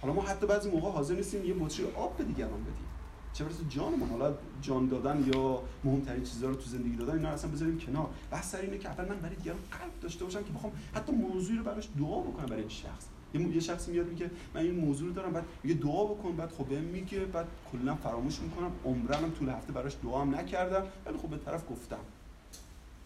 حالا 0.00 0.14
ما 0.14 0.22
حتی 0.22 0.46
بعضی 0.46 0.70
موقع 0.70 0.90
حاضر 0.90 1.14
نیستیم 1.14 1.44
یه 1.44 1.54
بطری 1.54 1.86
آب 1.96 2.16
به 2.16 2.24
دیگران 2.24 2.60
بدیم. 2.62 2.91
چه 3.32 3.44
برسه 3.44 3.64
جانمون؟ 3.68 4.08
حالا 4.08 4.34
جان 4.62 4.88
دادن 4.88 5.24
یا 5.34 5.62
مهمترین 5.84 6.24
چیزها 6.24 6.48
رو 6.48 6.54
تو 6.54 6.70
زندگی 6.70 6.96
دادن 6.96 7.12
اینا 7.12 7.28
اصلا 7.28 7.50
بذاریم 7.50 7.78
کنار. 7.78 8.08
بحث 8.30 8.50
سر 8.50 8.60
اینه 8.60 8.78
که 8.78 8.88
اول 8.88 9.08
من 9.08 9.20
برای 9.20 9.36
دیگران 9.36 9.58
قلب 9.70 10.00
داشته 10.00 10.24
باشم 10.24 10.42
که 10.42 10.52
بخوام 10.52 10.72
حتی 10.94 11.12
موضوعی 11.12 11.58
رو 11.58 11.64
براش 11.64 11.88
دعا 11.98 12.20
بکنم 12.20 12.46
برای 12.46 12.60
این 12.60 12.68
شخص. 12.68 13.06
یه 13.34 13.60
شخصی 13.60 13.90
میاد 13.90 14.08
میگه 14.08 14.30
من 14.54 14.60
این 14.60 14.74
موضوع 14.74 15.08
رو 15.08 15.14
دارم. 15.14 15.32
بعد 15.32 15.44
میگه 15.64 15.80
دعا 15.80 16.04
بکن. 16.04 16.36
بعد 16.36 16.50
خب 16.50 16.64
بهم 16.64 16.82
میگه 16.82 17.20
بعد 17.20 17.46
کلا 17.72 17.94
فراموش 17.94 18.40
می‌کنم. 18.40 18.70
عمرم 18.84 19.30
طول 19.30 19.48
هفته 19.48 19.72
براش 19.72 19.96
دعا 20.02 20.20
هم 20.22 20.34
نکردم. 20.34 20.86
ولی 21.06 21.18
خب 21.18 21.28
به 21.28 21.38
طرف 21.38 21.70
گفتم. 21.70 21.98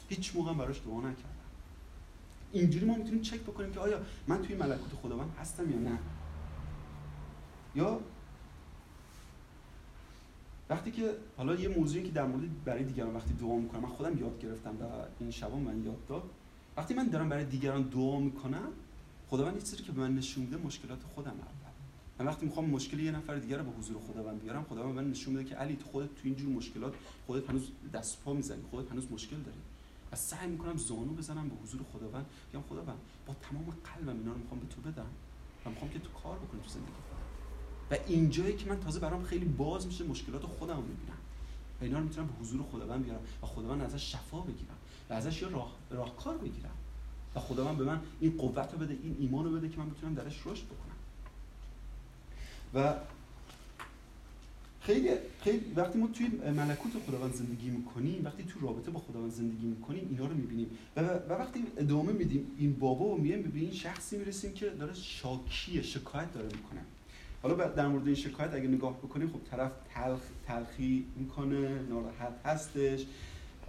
هیچ 0.08 0.36
موقع 0.36 0.54
براش 0.54 0.80
دعا 0.86 0.98
نکردم. 0.98 1.36
اینجوری 2.52 2.86
ما 2.86 2.94
می‌تونیم 2.94 3.22
چک 3.22 3.40
بکنیم 3.40 3.72
که 3.72 3.80
آیا 3.80 3.98
من 4.28 4.42
توی 4.42 4.56
ملکوت 4.56 4.92
خداوند 5.02 5.36
هستم 5.40 5.70
یا 5.70 5.78
نه. 5.78 5.98
یا 7.74 8.00
وقتی 10.70 10.90
که 10.90 11.10
حالا 11.36 11.54
یه 11.54 11.68
موضوعی 11.68 12.04
که 12.04 12.12
در 12.12 12.26
مورد 12.26 12.64
برای 12.64 12.84
دیگران 12.84 13.14
وقتی 13.14 13.34
دعا 13.34 13.56
می‌کنم 13.56 13.80
من 13.80 13.88
خودم 13.88 14.18
یاد 14.18 14.40
گرفتم 14.40 14.70
و 14.70 14.84
این 15.20 15.30
شبا 15.30 15.56
من 15.56 15.84
یاد 15.84 16.06
داد. 16.06 16.30
وقتی 16.76 16.94
من 16.94 17.08
دارم 17.08 17.28
برای 17.28 17.44
دیگران 17.44 17.82
دعا 17.82 18.20
می‌کنم 18.20 18.68
خداوند 19.28 19.54
یه 19.54 19.62
چیزی 19.62 19.82
که 19.82 19.92
به 19.92 20.00
من 20.00 20.14
نشون 20.14 20.44
میده 20.44 20.56
مشکلات 20.56 21.02
خودم 21.14 21.30
اول 21.30 21.72
من 22.18 22.26
وقتی 22.26 22.46
می‌خوام 22.46 22.70
مشکل 22.70 23.00
یه 23.00 23.10
نفر 23.10 23.36
دیگر 23.36 23.58
رو 23.58 23.64
به 23.64 23.78
حضور 23.78 23.96
خداوند 23.98 24.42
بیارم 24.42 24.64
خداوند 24.64 24.94
من 24.94 25.10
نشون 25.10 25.34
میده 25.34 25.48
که 25.48 25.54
علی 25.54 25.76
تو 25.76 25.84
خودت 25.84 26.08
تو 26.08 26.20
اینجور 26.24 26.48
مشکلات 26.48 26.94
خودت 27.26 27.50
هنوز 27.50 27.70
دست 27.92 28.22
پا 28.24 28.32
می‌زنی 28.32 28.62
خودت 28.70 28.92
هنوز 28.92 29.12
مشکل 29.12 29.36
داری. 29.36 29.58
و 30.12 30.16
سعی 30.16 30.48
می‌کنم 30.48 30.76
زانو 30.76 31.12
بزنم 31.12 31.48
به 31.48 31.54
حضور 31.62 31.80
خداوند. 31.92 32.26
بگم 32.52 32.62
خداوند 32.62 32.98
با 33.26 33.34
تمام 33.34 33.64
قلبم 33.84 34.18
اینا 34.18 34.32
رو 34.32 34.38
می‌خوام 34.38 34.60
به 34.60 34.66
تو 34.66 34.80
بدم 34.80 35.10
و 35.66 35.70
می‌خوام 35.70 35.90
که 35.90 35.98
تو 35.98 36.08
کار 36.22 36.38
بکنی 36.38 36.60
تو 36.60 36.68
زندگی 36.68 37.15
و 37.90 37.96
اینجایی 38.06 38.56
که 38.56 38.68
من 38.68 38.80
تازه 38.80 39.00
برام 39.00 39.24
خیلی 39.24 39.44
باز 39.44 39.86
میشه 39.86 40.04
مشکلات 40.04 40.42
خودم 40.42 40.76
رو 40.76 40.82
می‌بینم. 40.82 41.18
و 41.80 41.84
اینا 41.84 41.98
رو 41.98 42.04
می‌تونم 42.04 42.26
به 42.26 42.32
حضور 42.32 42.62
خداوند 42.62 43.04
بیارم 43.04 43.20
و 43.42 43.46
خداوند 43.46 43.82
ازش 43.82 44.12
شفا 44.12 44.40
بگیرم 44.40 44.76
و 45.10 45.12
ازش 45.12 45.42
یه 45.42 45.48
راه 45.48 45.72
راهکار 45.90 46.38
بگیرم. 46.38 46.70
و 47.34 47.40
خداوند 47.40 47.76
به 47.78 47.84
من 47.84 48.00
این 48.20 48.36
قوت 48.36 48.72
رو 48.72 48.78
بده 48.78 48.98
این 49.02 49.16
ایمان 49.20 49.44
رو 49.44 49.50
بده 49.50 49.68
که 49.68 49.78
من 49.78 49.90
بتونم 49.90 50.14
درش 50.14 50.46
رشد 50.46 50.64
بکنم. 50.64 50.96
و 52.74 52.94
خیلی 54.80 55.10
خیلی 55.40 55.72
وقتی 55.76 55.98
ما 55.98 56.06
توی 56.06 56.26
ملکوت 56.28 56.92
خداوند 57.06 57.34
زندگی 57.34 57.70
می‌کنیم 57.70 58.24
وقتی 58.24 58.44
تو 58.44 58.60
رابطه 58.60 58.90
با 58.90 59.00
خداوند 59.00 59.32
زندگی 59.32 59.66
می‌کنیم 59.66 60.06
اینا 60.10 60.26
رو 60.26 60.34
می‌بینیم. 60.34 60.70
و, 60.96 61.00
و 61.00 61.32
وقتی 61.32 61.64
ادامه 61.76 62.12
میدیم 62.12 62.46
این 62.58 62.78
بابا 62.78 63.04
و 63.04 63.20
میایم 63.20 63.42
به 63.42 63.58
این 63.58 63.72
شخصی 63.72 64.18
می‌رسیم 64.18 64.52
که 64.52 64.70
داره 64.70 64.94
شاکیه 64.94 65.82
شکایت 65.82 66.32
داره 66.32 66.46
می‌کنه. 66.46 66.84
حالا 67.42 67.68
در 67.68 67.88
مورد 67.88 68.06
این 68.06 68.14
شکایت 68.14 68.54
اگه 68.54 68.68
نگاه 68.68 68.96
بکنیم 68.96 69.28
خب 69.28 69.50
طرف 69.50 69.72
تلخ 69.94 70.20
تلخی 70.46 71.06
می‌کنه 71.16 71.82
ناراحت 71.82 72.32
هستش 72.44 73.06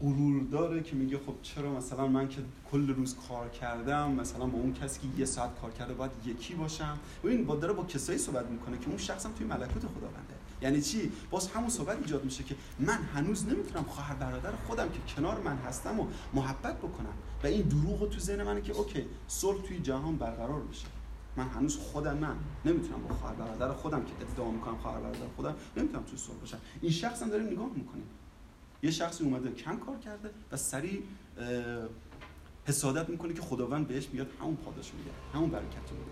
غرور 0.02 0.44
داره 0.44 0.84
که 0.84 0.96
میگه 0.96 1.18
خب 1.18 1.34
چرا 1.42 1.74
مثلا 1.74 2.08
من 2.08 2.28
که 2.28 2.42
کل 2.72 2.88
روز 2.88 3.16
کار 3.30 3.50
کردم 3.50 4.12
مثلا 4.12 4.46
با 4.46 4.58
اون 4.58 4.74
کسی 4.74 5.00
که 5.00 5.08
یه 5.18 5.26
ساعت 5.26 5.60
کار 5.62 5.72
کرده 5.72 5.94
باید 5.94 6.12
یکی 6.26 6.54
باشم؟ 6.54 6.98
و 7.24 7.28
این 7.28 7.46
با 7.46 7.56
داره 7.56 7.74
با 7.74 7.84
کسایی 7.84 8.18
صحبت 8.18 8.46
می‌کنه 8.46 8.78
که 8.78 8.88
اون 8.88 8.98
شخصم 8.98 9.32
توی 9.32 9.48
ملکوت 9.48 9.86
خداونده. 9.86 10.34
یعنی 10.62 10.82
چی؟ 10.82 11.12
باز 11.32 11.48
همون 11.48 11.70
صحبت 11.70 11.98
ایجاد 11.98 12.24
میشه 12.24 12.44
که 12.44 12.56
من 12.80 12.98
هنوز 13.16 13.46
نمی‌تونم 13.46 13.84
خواهر 13.84 14.16
برادر 14.16 14.52
خودم 14.68 14.90
که 14.90 15.16
کنار 15.16 15.42
من 15.42 15.58
هستم 15.58 16.00
و 16.00 16.08
محبت 16.34 16.78
بکنم. 16.78 17.14
و 17.44 17.48
این 17.48 17.62
دروغ 17.62 18.10
تو 18.10 18.20
ذهن 18.20 18.44
منه 18.44 18.62
که 18.62 18.74
اوکی 18.74 19.06
صلح 19.28 19.62
توی 19.62 19.80
جهان 19.80 20.16
برقرار 20.16 20.62
بشه 20.62 20.88
من 21.38 21.48
هنوز 21.48 21.78
خودم 21.78 22.18
من 22.18 22.36
نمی‌تونم 22.66 23.04
با 23.08 23.16
خواهر 23.16 23.36
برادر 23.36 23.74
خودم 23.74 24.04
که 24.06 24.14
ادعا 24.22 24.52
می‌کنم 24.52 24.78
خواهر 24.78 25.00
برادر 25.00 25.28
خودم 25.36 25.56
نمی‌تونم 25.78 26.04
توی 26.04 26.18
صلح 26.18 26.38
باشم 26.38 26.58
این 26.82 26.92
شخص 26.92 27.24
هم 27.24 27.30
داریم 27.30 27.48
نگاه 27.48 27.70
می‌کنیم 27.76 28.08
یه 28.84 28.92
شخصی 28.92 29.24
اومده 29.24 29.52
کم 29.52 29.78
کار 29.78 29.98
کرده 29.98 30.30
و 30.52 30.58
سریع 30.58 31.04
حسادت 32.66 33.10
می‌کنه 33.10 33.34
که 33.34 33.42
خداوند 33.42 33.88
بهش 33.88 34.10
میاد 34.14 34.28
همون 34.42 34.56
پاداش 34.56 34.94
میده 34.94 35.10
همون 35.34 35.50
برکت 35.50 35.92
میده. 35.92 36.12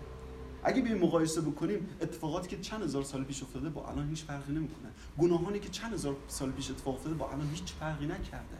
اگه 0.64 0.82
بیایم 0.82 1.02
مقایسه 1.02 1.40
بکنیم 1.40 1.88
اتفاقاتی 2.00 2.48
که 2.48 2.60
چند 2.60 2.82
هزار 2.82 3.02
سال 3.02 3.24
پیش 3.24 3.42
افتاده 3.42 3.68
با 3.68 3.88
الان 3.88 4.08
هیچ 4.08 4.24
فرقی 4.24 4.52
نمی‌کنه. 4.52 4.88
گناهانی 5.18 5.58
که 5.58 5.68
چند 5.68 5.92
هزار 5.92 6.16
سال 6.28 6.50
پیش 6.50 6.70
اتفاق 6.70 6.94
افتاده 6.94 7.14
با 7.14 7.30
الان 7.30 7.48
هیچ 7.50 7.72
فرقی 7.72 8.06
نکرده. 8.06 8.56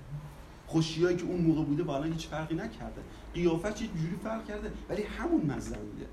خوشیایی 0.67 1.17
که 1.17 1.25
اون 1.25 1.41
موقع 1.41 1.65
بوده 1.65 1.83
با 1.83 1.97
الان 1.97 2.13
هیچ 2.13 2.27
فرقی 2.27 2.55
نکرده. 2.55 3.03
قیافش 3.35 3.83
یه 3.83 3.89
جوری 3.89 4.17
فرق 4.25 4.47
کرده 4.47 4.73
ولی 4.89 5.03
همون 5.03 5.47
مزه 5.47 5.79
میده. 5.79 6.07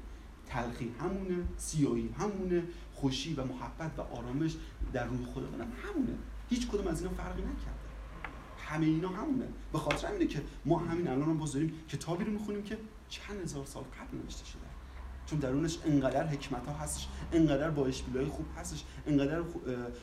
تلخی 0.53 0.95
همونه 0.99 1.43
سیاهی 1.57 2.09
همونه 2.19 2.63
خوشی 2.93 3.33
و 3.33 3.43
محبت 3.45 3.99
و 3.99 4.01
آرامش 4.01 4.55
در 4.93 5.05
روح 5.05 5.25
خداوند 5.25 5.61
همونه. 5.61 6.17
هیچ 6.49 6.67
کدوم 6.67 6.87
از 6.87 7.01
اینا 7.01 7.13
فرقی 7.13 7.41
نکرده. 7.41 7.83
همه 8.57 8.85
اینا 8.85 9.09
همونه. 9.09 9.47
به 9.73 9.79
خاطر 9.79 10.07
همینه 10.07 10.27
که 10.27 10.41
ما 10.65 10.79
همین 10.79 11.07
الان 11.07 11.29
هم 11.29 11.37
باز 11.37 11.57
کتابی 11.89 12.23
رو 12.23 12.31
می‌خونیم 12.31 12.63
که 12.63 12.77
چند 13.09 13.41
هزار 13.41 13.65
سال 13.65 13.83
قبل 13.83 14.17
نوشته 14.17 14.45
شده. 14.45 14.59
چون 15.25 15.39
درونش 15.39 15.77
انقدر 15.85 16.27
حکمت 16.27 16.65
ها 16.65 16.73
هستش 16.73 17.07
انقدر 17.31 17.69
با 17.69 17.83
های 17.83 18.25
خوب 18.25 18.45
هستش 18.57 18.83
انقدر 19.07 19.41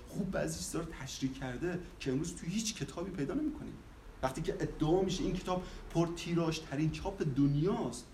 خوب 0.08 0.30
بعضی 0.30 0.64
چیزا 0.64 0.78
رو 0.78 0.84
تشریح 0.84 1.32
کرده 1.32 1.80
که 2.00 2.12
امروز 2.12 2.36
تو 2.36 2.46
هیچ 2.46 2.74
کتابی 2.74 3.10
پیدا 3.10 3.34
نمی‌کنیم. 3.34 3.74
وقتی 4.22 4.42
که 4.42 4.54
ادعا 4.60 5.02
میشه 5.02 5.22
این 5.24 5.32
کتاب 5.32 5.64
پر 5.94 6.08
تیراژ 6.16 6.58
ترین 6.60 6.90
چاپ 6.90 7.24
دنیاست 7.36 8.06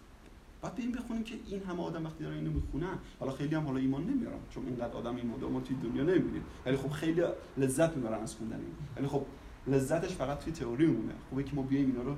بعد 0.63 0.75
بریم 0.75 0.93
بخونیم 0.93 1.25
که 1.25 1.35
این 1.47 1.63
همه 1.63 1.83
آدم 1.83 2.05
وقتی 2.05 2.25
دارن 2.25 2.37
اینو 2.37 2.51
می‌خونن 2.51 2.99
حالا 3.21 3.33
خیلی 3.33 3.55
هم 3.55 3.65
حالا 3.65 3.79
ایمان 3.79 4.05
نمیارن 4.05 4.39
چون 4.51 4.67
اینقدر 4.67 4.93
آدم 4.93 5.17
این 5.17 5.27
ما 5.27 5.61
توی 5.61 5.77
دنیا 5.77 6.03
نمی‌بینیم. 6.03 6.43
ولی 6.67 6.77
خب 6.77 6.91
خیلی 6.91 7.23
لذت 7.57 7.97
می‌برن 7.97 8.23
از 8.23 8.35
خوندن 8.35 8.57
این. 8.57 8.75
ولی 8.97 9.07
خب 9.07 9.27
لذتش 9.67 10.15
فقط 10.15 10.39
توی 10.39 10.53
تئوری 10.53 10.87
مونه 10.87 11.13
خوبه 11.31 11.43
که 11.43 11.55
ما 11.55 11.63
بیایم 11.63 11.87
اینا 11.87 12.03
رو 12.03 12.17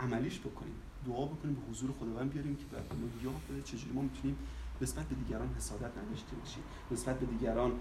عملیش 0.00 0.40
بکنیم. 0.40 0.74
دعا 1.06 1.26
بکنیم 1.26 1.54
به 1.54 1.60
حضور 1.70 1.90
خداوند 2.00 2.32
بیاریم 2.32 2.56
که 2.56 2.64
ما 2.76 3.30
یاد 3.30 3.40
بده 3.50 3.62
چجوری 3.62 3.92
ما 3.94 4.02
می‌تونیم 4.02 4.36
نسبت 4.80 5.04
به 5.04 5.14
دیگران 5.14 5.48
حسادت 5.56 5.98
نداشته 5.98 6.36
باشیم. 6.36 6.62
نسبت 6.90 7.18
به 7.18 7.26
دیگران 7.26 7.72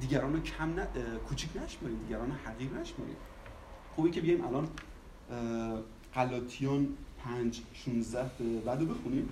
دیگران 0.00 0.32
رو 0.32 0.40
کم 0.40 0.80
ن... 0.80 0.86
کوچیک 1.28 1.50
نشماریم 1.64 1.98
دیگران 1.98 2.30
رو 2.30 2.34
حقیر 2.44 2.70
نشماریم. 2.70 3.16
خوبه 3.94 4.10
که 4.10 4.20
بیایم 4.20 4.44
الان 4.44 4.68
غلاطیان 6.14 6.88
5 7.24 7.60
16 7.74 8.30
بعد 8.66 8.80
رو 8.80 8.86
بخونیم. 8.86 9.28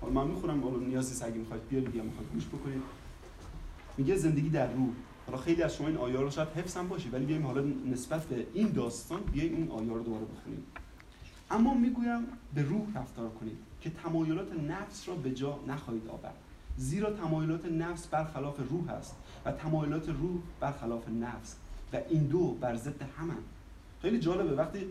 حالا 0.00 0.12
من 0.12 0.26
می‌خونم 0.30 0.64
حالا 0.64 0.76
نیازی 0.78 1.24
اگه 1.24 1.34
می‌خواید 1.34 1.68
بیارید 1.68 1.94
یا 1.94 2.02
می‌خواید 2.02 2.32
گوش 2.32 2.46
بکنید. 2.46 2.82
میگه 3.98 4.16
زندگی 4.16 4.48
در 4.48 4.72
روح 4.72 4.88
حالا 5.26 5.38
خیلی 5.38 5.62
از 5.62 5.74
شما 5.74 5.88
این 5.88 5.96
آیه 5.96 6.16
رو 6.16 6.30
شاید 6.30 6.48
حفظ 6.48 6.76
هم 6.76 6.88
باشه 6.88 7.08
ولی 7.10 7.24
بیایم 7.24 7.46
حالا 7.46 7.64
نسبت 7.90 8.24
به 8.24 8.46
این 8.54 8.68
داستان 8.68 9.20
بیایم 9.20 9.56
این 9.56 9.70
آیه 9.70 9.88
رو 9.88 10.02
دوباره 10.02 10.24
بخونیم. 10.24 10.62
اما 11.50 11.74
می‌گویم 11.74 12.20
به 12.54 12.62
روح 12.62 12.86
رفتار 12.94 13.28
کنید 13.28 13.56
که 13.80 13.90
تمایلات 13.90 14.52
نفس 14.52 15.08
را 15.08 15.14
به 15.14 15.30
جا 15.30 15.58
نخواهید 15.68 16.08
آورد. 16.08 16.34
زیرا 16.76 17.10
تمایلات 17.10 17.64
نفس 17.64 18.06
برخلاف 18.06 18.56
روح 18.70 18.90
است 18.90 19.16
و 19.44 19.52
تمایلات 19.52 20.08
روح 20.08 20.40
برخلاف 20.60 21.08
نفس 21.08 21.56
و 21.92 21.98
این 22.08 22.22
دو 22.22 22.52
بر 22.60 22.76
ضد 22.76 23.02
همن 23.18 23.38
خیلی 24.02 24.18
جالبه 24.18 24.56
وقتی 24.56 24.86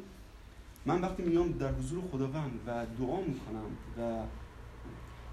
من 0.86 1.02
وقتی 1.02 1.24
میام 1.24 1.52
در 1.52 1.72
حضور 1.72 2.04
خداوند 2.12 2.52
و 2.68 2.86
دعا 3.00 3.22
می‌کنم 3.22 3.66
و 3.98 4.24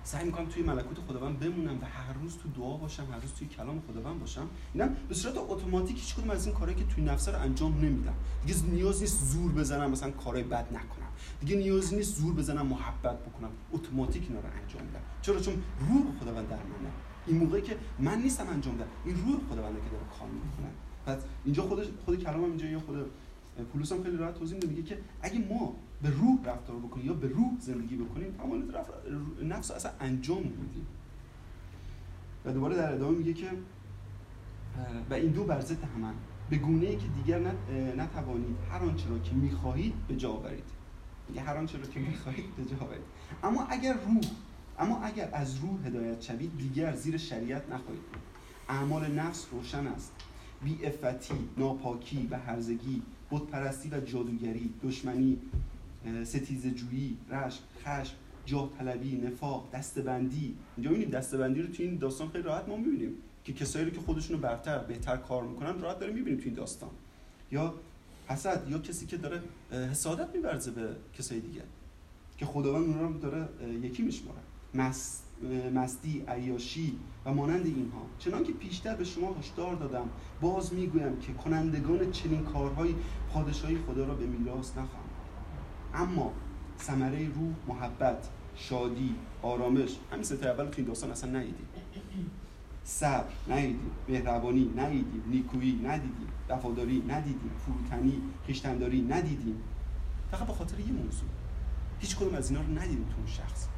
سعی 0.05 0.24
می‌کنم 0.24 0.46
توی 0.46 0.62
ملکوت 0.62 0.99
خداوند 1.09 1.38
بمونم 1.38 1.78
و 1.82 1.84
هر 1.84 2.12
روز 2.12 2.36
تو 2.36 2.49
دعا 2.49 2.76
باشم 2.76 3.07
هر 3.12 3.20
روز 3.20 3.32
توی 3.32 3.49
کلام 3.49 3.82
خداوند 3.88 4.20
باشم 4.20 4.49
اینا 4.74 4.88
به 5.09 5.14
صورت 5.14 5.34
اتوماتیک 5.36 5.96
هیچ 5.96 6.14
کدوم 6.14 6.30
از 6.30 6.46
این 6.46 6.55
کارهایی 6.55 6.78
که 6.84 6.94
توی 6.94 7.05
نفس 7.05 7.28
رو 7.28 7.40
انجام 7.40 7.74
نمیدم. 7.74 8.14
دیگه 8.46 8.62
نیاز 8.62 9.03
نیست 9.03 9.24
زور 9.24 9.53
بزنم 9.53 9.90
مثلا 9.90 10.11
کارهای 10.11 10.44
بد 10.44 10.66
نکنم. 10.72 11.09
دیگه 11.40 11.57
نیاز 11.57 11.94
نیست 11.94 12.20
زور 12.20 12.32
بزنم 12.32 12.66
محبت 12.66 13.18
بکنم. 13.18 13.51
اتوماتیک 13.72 14.22
اینا 14.28 14.40
رو 14.40 14.46
انجام 14.62 14.82
میدم. 14.82 15.01
چرا؟ 15.22 15.40
چون 15.40 15.55
روح 15.88 16.18
خداوند 16.20 16.49
در 16.49 16.57
منه. 16.57 16.92
این 17.26 17.38
موقعی 17.38 17.62
که 17.62 17.76
من 17.99 18.22
نیستم 18.22 18.49
انجام 18.49 18.76
بدم 18.76 18.86
این 19.05 19.14
روح 19.14 19.40
خداونده 19.51 19.80
که 19.80 19.90
داره 19.90 20.05
کار 20.18 20.28
می‌کنه. 20.28 20.70
پس 21.07 21.24
اینجا 21.44 21.62
خود 21.62 22.01
خود 22.05 22.24
کلامم 22.24 22.44
اینجا 22.44 22.66
یا 22.66 22.80
خود 22.80 22.96
پولس 23.64 23.92
هم 23.92 24.02
خیلی 24.02 24.16
راحت 24.16 24.34
توضیح 24.34 24.54
میده 24.54 24.66
میگه 24.66 24.82
که 24.82 24.98
اگه 25.22 25.38
ما 25.38 25.76
به 26.02 26.11
روح 26.11 26.44
رفتار 26.44 26.76
بکنیم 26.76 27.06
یا 27.06 27.12
به 27.12 27.28
روح 27.28 27.52
زندگی 27.61 27.96
بکنیم 27.96 28.32
تمام 28.32 28.62
نفس 29.42 29.70
اصلا 29.70 29.92
انجام 30.00 30.42
میدیم 30.42 30.86
و 32.44 32.52
دوباره 32.52 32.76
در 32.76 32.94
ادامه 32.94 33.18
میگه 33.18 33.32
که 33.32 33.48
و 35.11 35.14
این 35.14 35.32
دو 35.32 35.44
بر 35.44 35.61
ضد 35.61 35.84
همان 35.96 36.14
به 36.50 36.56
گونه 36.56 36.86
ای 36.86 36.96
که 36.96 37.06
دیگر 37.09 37.40
نتوانید. 37.96 38.56
هر 38.70 38.78
آنچه 38.78 39.09
را 39.09 39.18
که 39.18 39.34
می‌خواهید 39.34 39.94
به 40.09 40.16
جا 40.16 40.30
آورید. 40.30 40.64
میگه 41.28 41.40
هر 41.40 41.56
آنچه 41.56 41.78
را 41.78 41.86
که 41.86 42.00
می‌خواهید 42.00 42.56
به 42.56 42.64
جا 42.64 42.76
آورید. 42.80 43.04
اما 43.42 43.66
اگر 43.66 43.92
روح 43.94 44.20
اما 44.78 45.00
اگر 45.00 45.30
از 45.32 45.59
روح 45.59 45.86
هدایت 45.86 46.20
شوید 46.20 46.59
دیگر 46.59 46.94
زیر 46.94 47.16
شریعت 47.16 47.70
نخواهید 47.70 48.02
اعمال 48.68 49.12
نفس 49.12 49.46
روشن 49.52 49.86
است. 49.86 50.12
بی 50.64 50.86
افتی 50.86 51.34
ناپاکی 51.56 52.28
و 52.30 52.38
هرزگی 52.38 53.02
پرستی 53.36 53.88
و 53.88 54.00
جادوگری 54.00 54.70
دشمنی 54.82 55.38
ستیز 56.24 56.66
جویی 56.66 57.16
رشک 57.30 57.60
خشم 57.84 58.14
جاه 58.46 58.70
طلبی 58.78 59.16
نفاق 59.16 59.68
دستبندی. 59.72 60.56
اینجا 60.76 60.90
می‌بینیم 60.90 61.10
دستبندی 61.10 61.62
رو 61.62 61.68
تو 61.68 61.82
این 61.82 61.96
داستان 61.96 62.28
خیلی 62.28 62.44
راحت 62.44 62.68
ما 62.68 62.76
می‌بینیم 62.76 63.12
که 63.44 63.52
کسایی 63.52 63.84
رو 63.84 63.90
که 63.90 64.00
خودشون 64.00 64.36
رو 64.36 64.42
برتر 64.42 64.78
بهتر 64.78 65.16
کار 65.16 65.44
می‌کنن 65.44 65.80
راحت 65.80 65.98
داره 65.98 66.12
می‌بینیم 66.12 66.38
تو 66.40 66.44
این 66.44 66.54
داستان. 66.54 66.90
یا 67.52 67.74
حسد 68.28 68.66
یا 68.70 68.78
کسی 68.78 69.06
که 69.06 69.16
داره 69.16 69.42
حسادت 69.70 70.34
میبرزه 70.34 70.70
به 70.70 70.96
کسای 71.18 71.40
دیگه 71.40 71.62
که 72.38 72.46
خداوند 72.46 72.88
اون 72.88 72.98
رو 72.98 73.18
داره 73.18 73.48
یکی 73.82 74.02
میشماره. 74.02 74.38
مس، 74.74 75.22
مستی 75.74 76.24
عیاشی 76.28 76.99
و 77.24 77.34
مانند 77.34 77.66
اینها. 77.66 78.03
چنان 78.18 78.45
که 78.45 78.53
پیشتر 78.53 78.95
به 78.95 79.05
شما 79.05 79.34
هشدار 79.34 79.74
دادم 79.74 80.09
باز 80.41 80.74
می‌گویم 80.74 81.18
که 81.18 81.32
کنندگان 81.32 82.11
چنین 82.11 82.45
کارهای 82.45 82.95
پادشاهی 83.32 83.78
خدا 83.86 84.05
را 84.05 84.14
به 84.14 84.26
میراث 84.26 84.70
نخواهند. 84.70 85.09
اما 85.95 86.32
ثمره 86.80 87.28
روح 87.28 87.55
محبت 87.68 88.28
شادی 88.57 89.14
آرامش 89.43 89.97
همین 90.11 90.22
سه 90.22 90.47
اول 90.47 90.68
این 90.76 90.86
داستان 90.86 91.11
اصلا 91.11 91.30
ندیدیم. 91.30 91.68
صبر 92.84 93.32
ندیدیم 93.49 93.91
مهربانی 94.09 94.72
ندیدیم 94.76 95.22
نیکویی 95.26 95.80
ندیدیم 95.84 96.28
وفاداری 96.49 97.03
ندیدیم 97.09 97.51
فروتنی 97.66 98.22
خیشتنداری 98.47 99.03
ندیدیم. 99.03 99.57
فقط 100.30 100.47
به 100.47 100.53
خاطر 100.53 100.80
یه 100.80 100.93
موضوع. 100.93 101.28
هیچ 101.99 102.16
کدوم 102.16 102.34
از 102.34 102.51
اینا 102.51 102.62
رو 102.62 102.78
ندیدیم 102.78 103.05
تو 103.05 103.16
اون 103.16 103.26
شخص. 103.26 103.68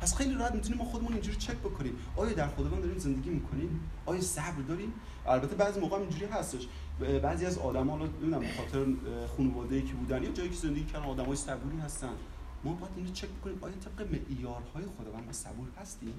پس 0.00 0.16
خیلی 0.16 0.34
راحت 0.34 0.54
می‌تونیم 0.54 0.78
ما 0.78 0.84
خودمون 0.84 1.12
اینجوری 1.12 1.36
چک 1.36 1.56
بکنیم. 1.56 1.96
آیا 2.16 2.32
در 2.32 2.48
خداوند 2.48 2.82
داریم 2.82 2.98
زندگی 2.98 3.30
می‌کنیم؟ 3.30 3.80
آیا 4.06 4.20
صبر 4.20 4.62
داریم؟ 4.68 4.92
البته 5.26 5.54
بعضی 5.54 5.80
موقع 5.80 5.96
اینجوری 5.96 6.24
هستش. 6.26 6.68
بعضی 7.22 7.46
از 7.46 7.58
آدما 7.58 7.96
رو 7.96 8.06
نمی‌دونم 8.06 8.42
خاطر 8.56 8.86
خانواده‌ای 9.36 9.82
که 9.82 9.94
بودن 9.94 10.22
یا 10.22 10.30
جایی 10.30 10.48
که 10.48 10.56
زندگی 10.56 10.84
کردن 10.84 11.04
آدمای 11.04 11.36
صبوری 11.36 11.78
هستن. 11.78 12.12
ما 12.64 12.72
باید 12.72 12.92
اینو 12.96 13.12
چک 13.12 13.28
بکنیم. 13.28 13.58
آیا 13.60 13.74
طبق 13.74 14.08
معیارهای 14.12 14.84
خداوند 14.98 15.26
ما 15.26 15.32
صبور 15.32 15.68
هستیم؟ 15.80 16.14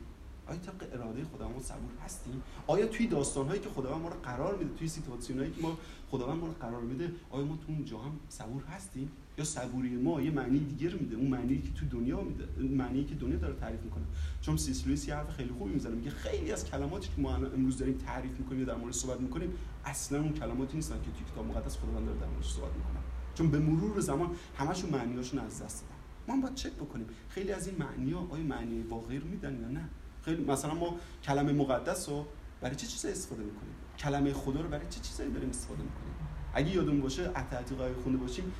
آیا 0.48 0.60
طبق 0.60 0.94
اراده 0.94 1.24
خداوند 1.24 1.62
صبور 1.62 1.92
هستیم؟ 2.06 2.42
آیا 2.68 2.88
توی 2.88 3.08
داستانهایی 3.08 3.62
که 3.62 3.70
خداوند 3.70 4.02
ما 4.02 4.10
رو 4.10 4.16
قرار 4.24 4.56
میده 4.56 4.76
توی 4.78 4.88
سیتواسیونایی 4.88 5.52
که 5.52 5.62
ما 5.62 5.78
خداوند 6.12 6.40
ما 6.40 6.48
رو 6.48 6.54
قرار 6.54 6.82
میده 6.82 7.12
آیا 7.30 7.46
ما 7.46 7.56
تو 7.56 7.72
اونجا 7.72 8.00
هم 8.00 8.12
صبور 8.30 8.64
هستیم؟ 8.64 9.12
یا 9.38 9.44
صبوری 9.44 9.90
ما 9.90 10.22
یه 10.22 10.32
معنی 10.32 10.60
دیگه 10.60 10.90
رو 10.90 11.00
میده 11.00 11.16
اون 11.16 11.28
معنی 11.28 11.62
که 11.62 11.74
تو 11.74 11.86
دنیا 11.86 12.22
میده 12.22 12.76
معنی 12.76 13.06
که 13.06 13.16
دنیا 13.16 13.38
داره 13.38 13.56
تعریف 13.56 13.82
می‌کنه. 13.82 14.04
چون 14.42 14.58
سیس 14.58 14.86
لوئیس 14.86 15.08
یه 15.08 15.16
حرف 15.16 15.30
خیلی 15.30 15.50
خوبی 15.58 15.74
می‌زنه 15.74 15.96
میگه 15.96 16.10
خیلی 16.10 16.52
از 16.52 16.66
کلماتی 16.66 17.10
که 17.16 17.22
ما 17.22 17.36
امروز 17.36 17.78
داریم 17.78 17.98
تعریف 17.98 18.40
می‌کنیم 18.40 18.60
یا 18.60 18.66
در 18.66 18.76
مورد 18.76 18.94
صحبت 18.94 19.20
می‌کنیم 19.20 19.54
اصلا 19.86 20.22
اون 20.22 20.34
کلماتی 20.34 20.76
نیستن 20.76 20.96
که 20.96 21.12
تو 21.12 21.34
کتاب 21.34 21.48
مقدس 21.48 21.78
خداوند 21.78 22.06
داره 22.06 22.20
در 22.20 22.28
موردش 22.28 22.50
صحبت 22.50 22.72
می‌کنه. 22.76 23.00
چون 23.36 23.52
به 23.52 23.60
مرور 23.60 24.00
زمان 24.00 24.36
همشون 24.58 24.90
معنیاشون 24.90 25.40
از 25.40 25.64
دست 25.64 25.84
دادن. 25.84 25.96
ما 26.28 26.42
باید 26.42 26.56
چک 26.56 26.72
بکنیم. 26.72 27.08
خیلی 27.30 27.52
از 27.52 27.68
این 27.68 27.78
معنی 27.78 28.12
ها 28.12 28.28
آیا 28.30 28.44
معنی 28.44 28.82
واقعی 28.82 29.20
رو 29.20 29.28
میدن 29.28 29.60
یا 29.62 29.68
نه؟ 29.68 29.90
خیلی 30.26 30.44
مثلا 30.44 30.74
ما 30.74 30.96
کلمه 31.24 31.52
مقدس 31.52 32.10
رو 32.10 32.26
برای 32.62 32.76
چه 32.76 32.88
چیزایی 32.88 33.14
استفاده 33.14 33.44
می‌کنیم؟ 33.44 33.76
کلمه 33.98 34.34
خدا 34.34 34.62
رو 34.62 34.70
برای 34.70 34.86
چه 34.90 35.00
چیزایی 35.00 35.32
داریم 35.32 35.50
استفاده 35.50 35.84
می‌کنیم؟ 35.84 36.16
اگه 36.54 36.70
یادون 36.70 37.02
باشه 37.02 37.30
اتعتیقای 37.30 37.94
خونده 37.94 38.18
باشیم 38.18 38.54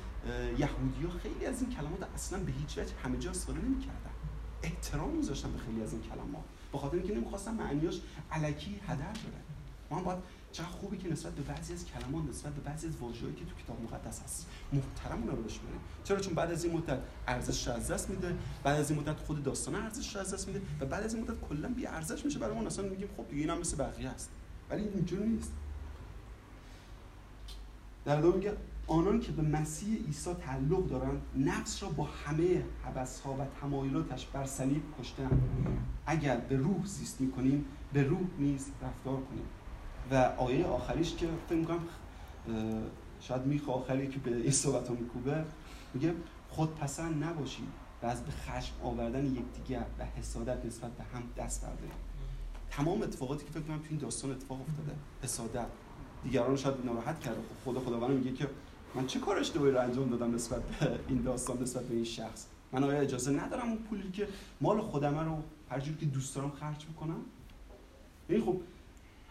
یهودی 0.58 1.04
ها 1.04 1.10
خیلی 1.22 1.46
از 1.46 1.62
این 1.62 1.70
کلمات 1.70 2.08
اصلا 2.14 2.38
به 2.38 2.52
هیچ 2.52 2.78
وجه 2.78 2.92
همه 3.04 3.18
جا 3.18 3.30
استفاده 3.30 3.58
نمی‌کردن. 3.58 4.10
احترام 4.62 5.10
میذاشتن 5.10 5.52
به 5.52 5.58
خیلی 5.58 5.82
از 5.82 5.92
این 5.92 6.02
کلمات 6.02 6.44
به 6.72 6.78
خاطر 6.78 6.96
اینکه 6.96 7.14
نمی‌خواستن 7.14 7.54
معنیاش 7.54 8.00
علکی 8.32 8.80
هدر 8.88 8.96
بره 8.96 9.42
ما 9.90 9.98
هم 9.98 10.04
باید 10.04 10.18
چقدر 10.52 10.68
خوبی 10.68 10.96
که 10.96 11.12
نسبت 11.12 11.32
به 11.32 11.42
بعضی 11.42 11.72
از 11.72 11.84
کلمات 11.86 12.28
نسبت 12.28 12.52
به 12.54 12.60
بعضی 12.60 12.86
از 12.86 12.96
واژه‌ای 12.96 13.34
که 13.34 13.44
تو 13.44 13.54
کتاب 13.64 13.82
مقدس 13.82 14.22
هست 14.22 14.46
محترم 14.72 15.20
اونا 15.20 15.32
رو 15.32 15.42
بشماریم 15.42 15.80
چرا؟ 16.04 16.20
چون 16.20 16.34
بعد 16.34 16.50
از 16.50 16.64
این 16.64 16.76
مدت 16.76 16.98
ارزش 17.28 17.68
از 17.68 17.90
دست 17.90 18.10
میده 18.10 18.36
بعد 18.64 18.80
از 18.80 18.90
این 18.90 19.00
مدت 19.00 19.18
خود 19.20 19.42
داستان 19.42 19.74
ارزش 19.74 20.16
از 20.16 20.34
دست 20.34 20.48
میده 20.48 20.62
و 20.80 20.86
بعد 20.86 21.04
از 21.04 21.14
این 21.14 21.24
مدت 21.24 21.40
کلا 21.48 21.68
بی 21.68 21.86
ارزش 21.86 22.24
میشه 22.24 22.38
برای 22.38 22.54
ما. 22.54 22.66
اصلا 22.66 22.88
میگیم 22.88 23.08
خب 23.16 23.28
دیگه 23.28 23.42
اینم 23.42 23.58
مثل 23.58 23.76
بقیه 23.76 24.08
است. 24.08 24.30
ولی 24.70 24.88
اینجوری 24.88 25.28
نیست. 25.28 25.52
در 28.04 28.18
ادامه 28.18 28.36
میگه 28.36 28.56
آنان 28.86 29.20
که 29.20 29.32
به 29.32 29.42
مسیح 29.42 30.06
عیسی 30.06 30.34
تعلق 30.34 30.86
دارند 30.86 31.22
نفس 31.36 31.82
را 31.82 31.88
با 31.88 32.04
همه 32.04 32.64
ها 33.24 33.32
و 33.32 33.46
تمایلاتش 33.60 34.26
بر 34.26 34.46
صلیب 34.46 34.82
کشتند 35.00 35.42
اگر 36.06 36.36
به 36.36 36.56
روح 36.56 36.86
زیست 36.86 37.20
می‌کنیم 37.20 37.64
به 37.92 38.02
روح 38.02 38.26
نیز 38.38 38.66
رفتار 38.82 39.16
کنیم. 39.16 39.44
و 40.12 40.14
آیه 40.38 40.66
آخریش 40.66 41.14
که 41.14 41.28
فکر 41.48 41.58
می‌کنم 41.58 41.80
شاید 43.20 43.46
میخ 43.46 43.68
آخری 43.68 44.08
که 44.08 44.18
به 44.18 44.36
این 44.36 44.50
صحبت 44.50 44.88
ها 44.88 44.94
میکوبه 44.94 45.44
میگه 45.94 46.14
خود 46.48 46.74
پسند 46.74 47.24
نباشید 47.24 47.68
و 48.02 48.06
از 48.06 48.24
به 48.24 48.32
خشم 48.32 48.74
آوردن 48.82 49.26
یکدیگر 49.26 49.86
و 49.98 50.04
حسادت 50.04 50.64
نسبت 50.64 50.90
به 50.90 51.04
هم 51.04 51.22
دست 51.36 51.62
بردارید 51.62 52.12
تمام 52.70 53.02
اتفاقاتی 53.02 53.44
که 53.44 53.50
فکر 53.50 53.62
کنم 53.62 53.78
تو 53.78 53.86
این 53.90 53.98
داستان 53.98 54.30
اتفاق 54.30 54.60
افتاده 54.60 54.98
حسادت. 55.22 55.66
دیگران 56.24 56.56
شاید 56.56 56.74
ناراحت 56.84 57.20
کرده 57.20 57.40
خب 57.40 57.70
خدا 57.70 57.80
خداوند 57.80 58.10
میگه 58.10 58.32
که 58.32 58.48
من 58.94 59.06
چه 59.06 59.20
کار 59.20 59.38
اشتباهی 59.38 59.72
رو 59.72 59.80
انجام 59.80 60.10
دادم 60.10 60.34
نسبت 60.34 60.62
به 60.62 60.98
این 61.08 61.22
داستان 61.22 61.62
نسبت 61.62 61.84
به 61.84 61.94
این 61.94 62.04
شخص؟ 62.04 62.46
من 62.72 62.84
آیا 62.84 63.00
اجازه 63.00 63.30
ندارم 63.30 63.68
اون 63.68 63.78
پولی 63.78 64.10
که 64.10 64.28
مال 64.60 64.80
خودم 64.80 65.18
رو 65.18 65.42
هر 65.70 65.80
جور 65.80 65.96
که 65.96 66.06
دوست 66.06 66.36
دارم 66.36 66.50
خرج 66.50 66.86
بکنم؟ 66.86 67.20
این 68.28 68.40
خب 68.40 68.60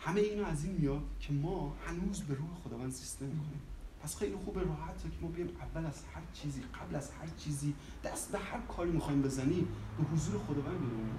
همه 0.04 0.22
اینا 0.22 0.46
از 0.46 0.66
این 0.66 0.74
میاد 0.74 1.02
که 1.20 1.34
ما 1.34 1.76
هنوز 1.86 2.22
به 2.22 2.34
روح 2.34 2.50
خداوند 2.64 2.92
زیست 2.92 3.22
نمی‌کنیم. 3.22 3.62
پس 4.04 4.18
خیلی 4.18 4.36
خوب 4.36 4.60
راحته 4.60 5.10
که 5.10 5.18
ما 5.22 5.28
بیایم 5.28 5.50
اول 5.62 5.86
از 5.86 6.04
هر 6.14 6.22
چیزی 6.34 6.62
قبل 6.62 6.96
از 6.96 7.12
هر 7.12 7.28
چیزی 7.38 7.74
دست 8.04 8.32
به 8.32 8.40
هر 8.40 8.60
کاری 8.60 8.92
می‌خوایم 8.92 9.22
بزنیم 9.22 9.68
به 9.98 10.04
حضور 10.04 10.40
خداوند 10.40 10.80
بیاریم 10.80 11.12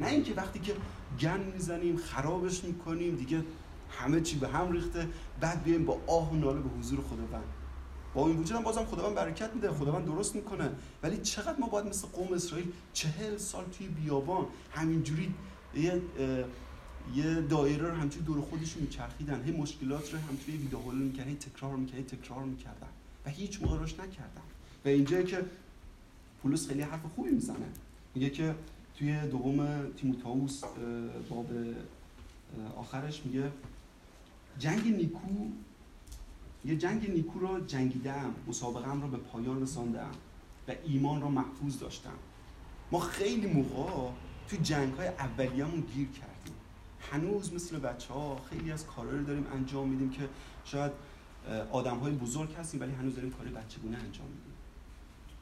نه 0.00 0.06
اینکه 0.06 0.34
وقتی 0.34 0.58
که 0.58 0.76
گن 1.20 1.40
می‌زنیم 1.54 1.96
خرابش 1.96 2.64
می‌کنیم 2.64 3.16
دیگه 3.16 3.44
همه 3.90 4.20
چی 4.20 4.38
به 4.38 4.48
هم 4.48 4.72
ریخته 4.72 5.08
بعد 5.40 5.64
بیایم 5.64 5.84
با 5.84 6.00
آه 6.06 6.32
و 6.32 6.36
ناله 6.36 6.60
به 6.60 6.68
حضور 6.78 7.00
خداوند. 7.00 7.44
با 8.14 8.28
این 8.28 8.38
وجود 8.38 8.56
هم 8.56 8.62
بازم 8.62 8.84
خداوند 8.84 9.14
برکت 9.14 9.54
میده 9.54 9.70
خداوند 9.70 10.04
درست 10.04 10.36
می‌کنه. 10.36 10.70
ولی 11.02 11.16
چقدر 11.16 11.60
ما 11.60 11.66
باید 11.66 11.86
مثل 11.86 12.08
قوم 12.08 12.32
اسرائیل 12.32 12.72
چهل 12.92 13.36
سال 13.36 13.64
توی 13.64 13.88
بیابان 13.88 14.46
همینجوری 14.72 15.34
یه 15.74 16.02
یه 17.14 17.40
دایره 17.40 17.88
رو 17.88 17.94
همچون 17.94 18.22
دور 18.22 18.40
خودشون 18.40 18.82
میچرخیدن. 18.82 19.44
هی 19.44 19.52
مشکلات 19.52 20.12
رو 20.12 20.18
هم 20.18 20.36
توی 20.36 20.56
ویدیو 20.56 20.78
هول 20.78 20.94
می‌کردن 20.94 21.34
تکرار 21.34 21.76
می‌کردن 21.76 22.02
تکرار 22.02 22.44
می‌کردن 22.44 22.88
و 23.26 23.30
هیچ 23.30 23.62
موقع 23.62 23.78
نکردن. 23.82 24.42
و 24.84 24.88
اینجایی 24.88 25.24
که 25.26 25.44
پولس 26.42 26.68
خیلی 26.68 26.82
حرف 26.82 27.00
خوبی 27.14 27.30
می‌زنه. 27.30 27.66
میگه 28.14 28.30
که 28.30 28.54
توی 28.98 29.20
دوم 29.20 29.86
تیموتائوس 29.96 30.62
باب 31.28 31.48
آخرش 32.76 33.22
میگه 33.24 33.50
جنگ 34.58 34.96
نیکو 34.96 35.28
یه 36.64 36.76
جنگ 36.76 37.10
نیکو 37.10 37.40
را 37.40 37.60
جنگیدم 37.60 38.34
مسابقه 38.48 39.00
را 39.00 39.08
به 39.08 39.16
پایان 39.16 39.62
رساندم 39.62 40.10
و 40.68 40.72
ایمان 40.84 41.20
را 41.20 41.28
محفوظ 41.28 41.78
داشتم. 41.78 42.18
ما 42.92 43.00
خیلی 43.00 43.46
موقع 43.46 44.10
تو 44.48 44.56
جنگ 44.62 44.92
های 44.94 45.08
اولیه‌مون 45.08 45.80
گیر 45.80 46.08
کردیم. 46.08 46.35
هنوز 47.12 47.54
مثل 47.54 47.78
بچه 47.78 48.14
ها 48.14 48.40
خیلی 48.50 48.72
از 48.72 48.86
کارهایی 48.86 49.24
داریم 49.24 49.46
انجام 49.54 49.88
میدیم 49.88 50.10
که 50.10 50.28
شاید 50.64 50.92
آدم 51.72 51.96
های 51.96 52.12
بزرگ 52.12 52.54
هستیم 52.54 52.80
ولی 52.80 52.92
هنوز 52.92 53.14
داریم 53.14 53.30
کار 53.30 53.46
بچگونه 53.46 53.96
انجام 53.96 54.26
میدیم. 54.26 54.52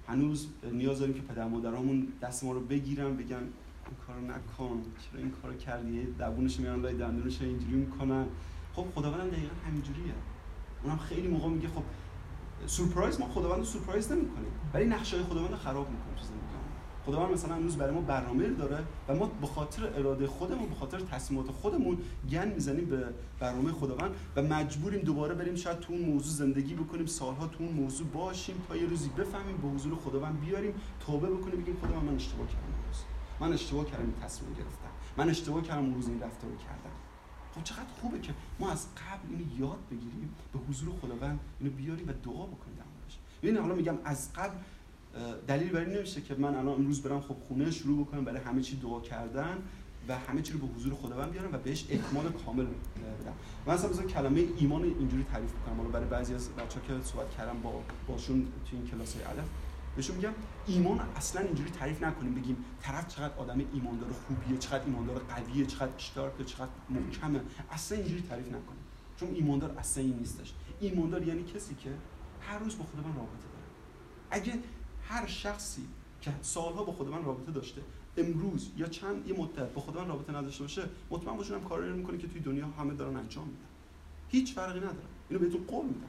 هنوز 0.09 0.49
نیاز 0.73 0.99
داریم 0.99 1.15
که 1.15 1.23
پدر 1.23 1.49
مادرامون 1.49 2.09
دست 2.23 2.45
ما 2.45 2.53
رو 2.53 2.61
بگیرن 2.61 3.17
بگن 3.17 3.37
این 3.37 3.97
کارو 4.07 4.21
نکن 4.21 4.83
چرا 5.11 5.21
این 5.21 5.31
کارو 5.43 5.55
کردی؟ 5.55 6.07
دبونش 6.21 6.61
میارن 6.61 6.81
لای 6.81 6.95
دندونش 6.95 7.43
اینجوری 7.43 7.75
می‌کنن. 7.75 8.27
خب 8.75 8.87
خداوند 8.95 9.31
دقیقا 9.31 9.55
همینجوریه. 9.67 10.15
اونم 10.83 10.99
خیلی 10.99 11.29
موقع 11.29 11.49
میگه 11.49 11.69
خب 11.69 11.83
سورپرایز 12.67 13.21
ما 13.21 13.29
خداوند 13.29 13.59
رو 13.59 13.65
سورپرایز 13.65 14.13
نمی‌کنیم 14.13 14.53
ولی 14.75 14.85
نقشه 14.85 15.23
خداوند 15.23 15.51
رو 15.51 15.57
خراب 15.57 15.87
زندگی. 16.23 16.44
خداوند 17.07 17.33
مثلا 17.33 17.55
امروز 17.55 17.77
برای 17.77 17.95
ما 17.95 18.01
برنامه 18.01 18.49
داره 18.49 18.85
و 19.09 19.15
ما 19.15 19.27
به 19.41 19.47
خاطر 19.47 19.87
اراده 19.87 20.27
خودمون 20.27 20.69
به 20.69 20.75
خاطر 20.75 21.01
تصمیمات 21.01 21.51
خودمون 21.51 21.99
گن 22.31 22.49
می‌زنیم 22.49 22.85
به 22.85 23.05
برنامه 23.41 23.73
خداوند 23.73 24.11
و 24.37 24.43
مجبوریم 24.43 25.01
دوباره 25.01 25.35
بریم 25.35 25.55
شاید 25.55 25.81
تو 25.81 25.93
اون 25.93 26.03
موضوع 26.03 26.33
زندگی 26.33 26.75
بکنیم 26.75 27.07
سالها 27.07 27.47
تو 27.47 27.65
اون 27.65 27.73
موضوع 27.73 28.07
باشیم 28.07 28.55
تا 28.69 28.77
یه 28.77 28.87
روزی 28.87 29.09
بفهمیم 29.09 29.57
به 29.57 29.69
حضور 29.69 29.95
خداوند 29.95 30.41
بیاریم 30.41 30.75
توبه 31.07 31.31
بکنیم 31.31 31.61
بگیم 31.61 31.77
خداوند 31.83 32.05
من 32.05 32.15
اشتباه 32.15 32.47
کردم 32.47 32.75
من 33.41 33.53
اشتباه 33.53 33.85
کردم 33.85 34.13
تصمیم 34.23 34.53
گرفتم. 34.53 34.91
من 35.17 35.31
اشتباه 35.31 35.63
کردم 35.63 35.81
اون 35.85 35.95
روز 35.95 36.09
این 36.09 36.21
رفتار 36.21 36.51
رو 36.51 36.57
کردم. 36.57 36.95
خب 37.55 37.63
چقدر 37.65 37.89
خوبه 38.01 38.21
که 38.21 38.35
ما 38.61 38.71
از 38.71 38.87
قبل 38.95 39.29
اینو 39.31 39.59
یاد 39.59 39.79
بگیریم 39.91 40.35
به 40.53 40.59
حضور 40.59 40.95
خداوند 41.03 41.41
اینو 41.61 41.73
بیاریم 41.73 42.09
و 42.09 42.13
دعا 42.13 42.47
بکنیم 42.47 42.77
در 43.43 43.61
حالا 43.61 43.75
میگم 43.75 43.99
از 44.05 44.33
قبل 44.33 44.57
دلیل 45.47 45.71
بر 45.71 45.81
این 45.81 45.97
نمیشه 45.97 46.21
که 46.21 46.35
من 46.35 46.55
الان 46.55 46.75
امروز 46.75 47.03
برم 47.03 47.21
خب 47.21 47.37
خونه 47.49 47.71
شروع 47.71 48.07
بکنم 48.07 48.25
برای 48.25 48.41
همه 48.41 48.63
چی 48.63 48.77
دعا 48.77 49.01
کردن 49.01 49.59
و 50.09 50.19
همه 50.19 50.43
چی 50.43 50.53
رو 50.53 50.59
به 50.59 50.75
حضور 50.75 50.95
خداوند 50.95 51.31
بیارم 51.31 51.53
و 51.53 51.59
بهش 51.59 51.87
اکمال 51.91 52.33
کامل 52.33 52.65
بدم. 52.65 53.33
من 53.67 53.75
اصلا 53.75 53.91
مثلا 53.91 54.07
کلمه 54.07 54.45
ایمان 54.57 54.83
اینجوری 54.83 55.25
تعریف 55.25 55.53
کنم 55.67 55.77
حالا 55.77 55.89
برای 55.89 56.07
بعضی 56.07 56.35
از 56.35 56.49
بچه‌ها 56.49 56.87
که 56.87 57.05
صحبت 57.05 57.31
کردم 57.31 57.61
با 57.63 57.83
باشون 58.09 58.43
تو 58.71 58.77
این 58.77 58.87
کلاس 58.87 59.17
الف 59.17 59.49
بهشون 59.97 60.17
میگم 60.17 60.33
ایمان 60.67 61.01
اصلا 61.17 61.43
اینجوری 61.43 61.71
تعریف 61.71 62.03
نکنیم. 62.03 62.35
بگیم 62.35 62.57
طرف 62.83 63.09
چقدر 63.09 63.35
آدم 63.39 63.61
ایماندار 63.73 64.11
خوبیه 64.13 64.59
چقدر 64.59 64.85
ایماندار 64.85 65.19
قویه 65.19 65.67
چقدر 65.67 65.95
اشتراکه 65.97 66.45
چقدر 66.45 66.71
محکمه. 66.91 67.41
اصلا 67.71 67.99
اینجوری 67.99 68.23
تعریف 68.23 68.47
نکنیم. 68.47 68.85
چون 69.17 69.35
ایماندار 69.35 69.79
اصلا 69.79 70.05
این 70.05 70.17
نیستش. 70.17 70.55
ایماندار 70.81 71.29
یعنی 71.29 71.43
کسی 71.43 71.75
که 71.75 71.91
هر 72.41 72.59
روز 72.59 72.79
با 72.79 72.85
خودمان 72.85 73.17
رابطه 73.17 73.33
داره. 73.33 73.65
اگه 74.31 74.53
هر 75.09 75.27
شخصی 75.27 75.83
که 76.21 76.33
سالها 76.43 76.85
با 76.85 76.93
خودمان 76.93 77.25
رابطه 77.25 77.53
داشته 77.53 77.83
امروز 78.17 78.71
یا 78.77 78.87
چند 78.87 79.29
یه 79.29 79.39
مدت 79.39 79.73
با 79.73 79.81
خودمان 79.81 80.09
رابطه 80.09 80.33
نداشته 80.33 80.63
باشه 80.63 80.83
مطمئن 81.11 81.37
باشون 81.37 81.61
هم 81.61 81.69
کاری 81.69 81.93
می‌کنه 81.93 82.19
که 82.19 82.29
توی 82.29 82.41
دنیا 82.41 82.67
همه 82.67 82.95
دارن 82.95 83.17
انجام 83.17 83.47
میدن. 83.47 83.59
هیچ 84.29 84.55
فرقی 84.55 84.79
نداره. 84.79 85.07
اینو 85.29 85.43
بهتون 85.43 85.65
قول 85.67 85.87
میدم. 85.87 86.09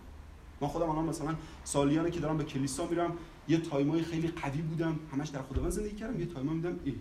من 0.62 0.68
خودم 0.68 0.90
الان 0.90 1.06
مثلا 1.06 1.36
سالیانه 1.64 2.12
که 2.12 2.20
دارم 2.20 2.38
به 2.38 2.44
کلیسا 2.44 2.88
میرم 2.88 3.18
یه 3.48 3.58
تایمای 3.58 4.02
خیلی 4.02 4.28
قوی 4.28 4.62
بودم 4.62 5.00
همش 5.12 5.30
در 5.30 5.42
خداوند 5.42 5.72
زندگی 5.72 5.96
کردم 5.96 6.20
یه 6.20 6.26
تایما 6.26 6.54
میدم 6.54 6.80
ای 6.84 6.96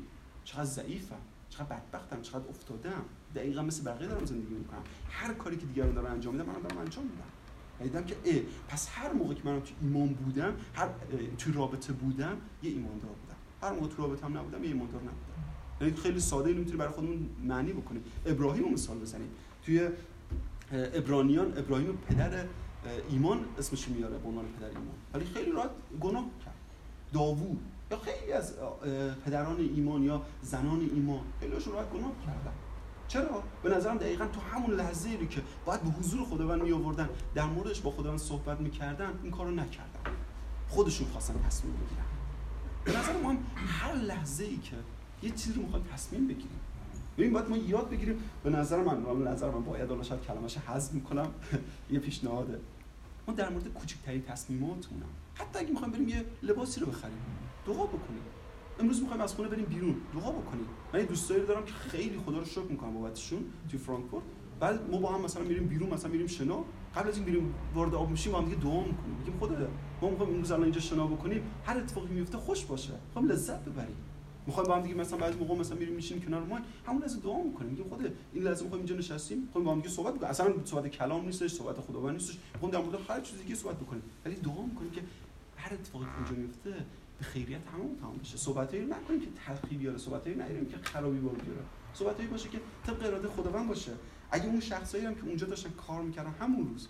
چقدر 0.45 0.65
ضعیفم 0.65 1.21
چقدر 1.51 1.65
بدبختم 1.65 2.23
چقدر 2.23 2.49
افتادم 2.49 3.05
دقیقا 3.35 3.63
مثل 3.63 3.85
بقیه 3.85 4.09
دارم 4.09 4.25
زندگی 4.25 4.55
می‌کنم. 4.55 4.83
هر 5.11 5.35
کاری 5.35 5.57
که 5.57 5.67
دیگران 5.67 5.95
دارن 5.95 6.13
انجام 6.13 6.35
میدن 6.35 6.47
منم 6.47 6.63
دارم 6.63 6.79
انجام 6.79 7.05
میدم. 7.05 7.25
دیدم 7.85 8.05
که 8.05 8.16
ای 8.24 8.43
پس 8.68 8.89
هر 8.93 9.12
موقع 9.12 9.35
که 9.35 9.41
من 9.45 9.61
تو 9.61 9.74
ایمان 9.80 10.09
بودم 10.09 10.55
هر 10.74 10.89
تو 11.39 11.53
رابطه 11.53 11.93
بودم 11.93 12.37
یه 12.62 12.70
ایماندار 12.70 13.11
بودم. 13.11 13.37
هر 13.62 13.72
موقع 13.72 13.87
تو 13.87 14.03
رابطه 14.03 14.26
هم 14.26 14.39
نبودم 14.39 14.64
یه 14.64 14.70
ایماندار 14.70 15.01
نبودم. 15.01 15.45
یعنی 15.80 15.93
خیلی 15.97 16.20
ساده 16.20 16.49
اینو 16.49 16.59
می‌تونی 16.59 16.76
برای 16.76 16.93
خودمون 16.93 17.30
معنی 17.45 17.72
بکنیم. 17.72 18.05
ابراهیم 18.26 18.64
رو 18.64 18.70
مثال 18.70 18.99
بزنیم. 18.99 19.28
توی 19.62 19.89
ابرانیان 20.72 21.59
ابراهیم 21.59 21.99
پدر 22.09 22.45
ایمان 23.11 23.45
اسمش 23.59 23.89
میاره 23.89 24.18
به 24.18 24.28
عنوان 24.28 24.45
پدر 24.59 24.68
ایمان. 24.68 24.95
ولی 25.14 25.24
خیلی 25.24 25.53
راحت 25.53 25.70
گناه 26.01 26.24
کرد. 26.45 26.55
داوود 27.12 27.61
یا 27.91 27.99
خیلی 27.99 28.32
از 28.32 28.55
پدران 29.24 29.57
ایمان 29.76 30.03
یا 30.03 30.22
زنان 30.43 30.91
ایمان 30.95 31.20
خیلیشون 31.41 31.72
راحت 31.72 31.91
گناه 31.91 32.12
کردن. 32.26 32.53
چرا؟ 33.09 33.43
به 33.63 33.71
نظرم 33.71 33.99
دقیقا 33.99 34.27
تو 34.27 34.41
همون 34.41 34.71
لحظه 34.71 35.09
ای 35.09 35.27
که 35.27 35.43
باید 35.65 35.83
به 35.83 35.91
حضور 35.91 36.25
خداوند 36.25 36.63
می 36.63 36.73
آوردن 36.73 37.09
در 37.35 37.47
موردش 37.47 37.81
با 37.81 37.91
خداوند 37.91 38.19
صحبت 38.19 38.61
می‌کردن 38.61 39.19
این 39.23 39.33
کارو 39.33 39.51
نکردن. 39.51 40.01
خودشون 40.69 41.09
خواستن 41.09 41.35
تصمیم 41.47 41.75
بگیرن. 41.75 42.05
به 42.85 42.99
نظر 42.99 43.23
ما 43.23 43.31
هم 43.31 43.39
هر 43.57 43.95
لحظه 43.95 44.45
ای 44.45 44.57
که 44.57 44.77
یه 45.23 45.31
چیزی 45.31 45.53
رو 45.53 45.63
می‌خوایم 45.63 45.85
تصمیم 45.93 46.27
بگیریم. 46.27 46.61
ببین 47.19 47.33
باید 47.33 47.49
ما 47.49 47.57
یاد 47.57 47.91
بگیریم. 47.91 48.19
به 48.45 48.51
نظر 48.51 48.83
من 48.83 49.25
به 49.25 49.31
نظر 49.31 49.51
من 49.51 49.65
باید 49.65 49.89
حالا 49.91 50.03
شاید 50.03 50.23
کلمش 50.23 50.59
حذف 50.59 50.93
می‌کنم. 50.93 51.27
یه 51.91 51.99
پیشنهاده 51.99 52.61
ما 53.29 53.35
در 53.35 53.49
مورد 53.49 53.69
کوچکترین 53.69 54.23
تصمیماتمون 54.23 55.03
حتی 55.35 55.59
اگه 55.59 55.71
می‌خوایم 55.71 55.93
بریم 55.93 56.09
یه 56.09 56.25
لباسی 56.43 56.81
رو 56.81 56.87
بخریم. 56.87 57.19
دعا 57.67 57.87
بکنیم. 57.87 58.23
امروز 58.81 59.01
می‌خوایم 59.01 59.22
از 59.22 59.35
خونه 59.35 59.49
بریم 59.49 59.64
بیرون. 59.64 59.97
دعا 60.14 60.31
بکنیم 60.31 60.66
من 60.95 61.03
دوستایی 61.03 61.47
دارم 61.47 61.64
که 61.64 61.72
خیلی 61.72 62.18
خدا 62.18 62.39
رو 62.39 62.45
شکر 62.45 62.61
می‌کنم 62.61 62.95
بابتشون 62.95 63.45
توی 63.70 63.79
فرانکفورت. 63.79 64.25
بعد 64.61 64.91
ما 64.91 64.99
با 64.99 65.12
هم 65.12 65.20
مثلا 65.20 65.43
میریم 65.43 65.66
بیرون 65.66 65.91
مثلا 65.91 66.11
میریم 66.11 66.27
شنا. 66.27 66.64
قبل 66.97 67.09
از 67.09 67.16
این 67.16 67.27
بریم 67.27 67.55
وارد 67.75 67.95
آب 67.95 68.11
میشیم 68.11 68.33
با 68.33 68.39
هم 68.39 68.45
دیگه 68.45 68.57
دعا 68.57 68.81
می‌کنیم. 68.81 69.16
میگیم 69.18 69.39
خدا 69.41 69.68
ما 70.03 70.11
می‌خوایم 70.11 70.33
امروز 70.33 70.51
الان 70.51 70.64
اینجا 70.64 70.81
شنا 70.81 71.07
بکنیم. 71.07 71.43
هر 71.64 71.79
اتفاقی 71.79 72.14
میفته 72.14 72.39
خوش 72.39 72.64
باشه. 72.64 72.93
می‌خوایم 73.07 73.29
لذت 73.29 73.64
ببریم. 73.64 73.97
می‌خوایم 74.47 74.68
با 74.68 74.77
هم 74.77 74.83
دیگه 74.83 74.95
مثلا 74.95 75.18
بعضی 75.18 75.39
موقع 75.39 75.55
مثلا 75.55 75.77
میریم 75.77 75.95
میشیم 75.95 76.20
کنار 76.20 76.43
ما 76.43 76.59
همون 76.87 77.03
لحظه 77.03 77.20
دعا 77.20 77.43
می‌کنیم. 77.43 77.70
میگیم 77.70 77.89
خدا 77.89 78.09
این 78.33 78.43
لحظه 78.45 78.62
می‌خوایم 78.62 78.85
اینجا 78.85 78.97
نشستیم. 78.97 79.39
می‌خوایم 79.39 79.64
با 79.64 79.72
هم 79.72 79.79
دیگه 79.79 79.91
صحبت 79.91 80.14
بکنیم. 80.14 80.31
اصلا 80.31 80.55
صحبت 80.64 80.89
کلام 80.89 81.25
نیستش 81.25 81.53
صحبت 81.53 81.81
خداوند 81.81 82.14
نیستش. 82.14 82.39
می‌خوایم 82.55 82.72
در 82.75 82.81
مورد 82.81 83.11
هر 83.11 83.20
چیزی 83.20 83.45
که 83.45 83.55
صحبت 83.55 83.77
بکنیم. 83.77 84.03
ولی 84.25 84.35
دعا 84.35 84.62
می‌کنیم 84.62 84.91
که 84.91 85.01
هر 85.57 85.75
اتفاقی 85.75 86.05
که 86.05 86.16
اونجا 86.16 86.33
میفته 86.33 86.75
به 87.19 87.25
خیریت 87.25 87.65
تمام 87.65 87.97
تمام 88.01 88.17
بشه. 88.17 88.37
صحبتایی 88.37 88.85
نکنیم 88.85 89.21
که 89.21 89.27
تلخی 89.47 89.77
بیاره 89.77 89.99
صحبتایی 89.99 90.37
نگیریم 90.37 90.67
که 90.67 90.77
خرابی 90.83 91.19
بار 91.19 91.35
بیاره. 91.35 91.62
صحبتایی 91.95 92.29
باشه 92.29 92.49
که 92.49 92.61
طبق 92.87 93.07
اراده 93.07 93.29
خداوند 93.29 93.69
باشه. 93.69 93.93
اگه 94.31 94.47
اون 94.47 94.61
شخصایی 94.61 95.05
هم 95.05 95.15
که 95.15 95.25
اونجا 95.25 95.47
داشتن 95.47 95.71
کار 95.71 96.03
می‌کردن 96.03 96.31
همون 96.41 96.69
روز 96.69 96.89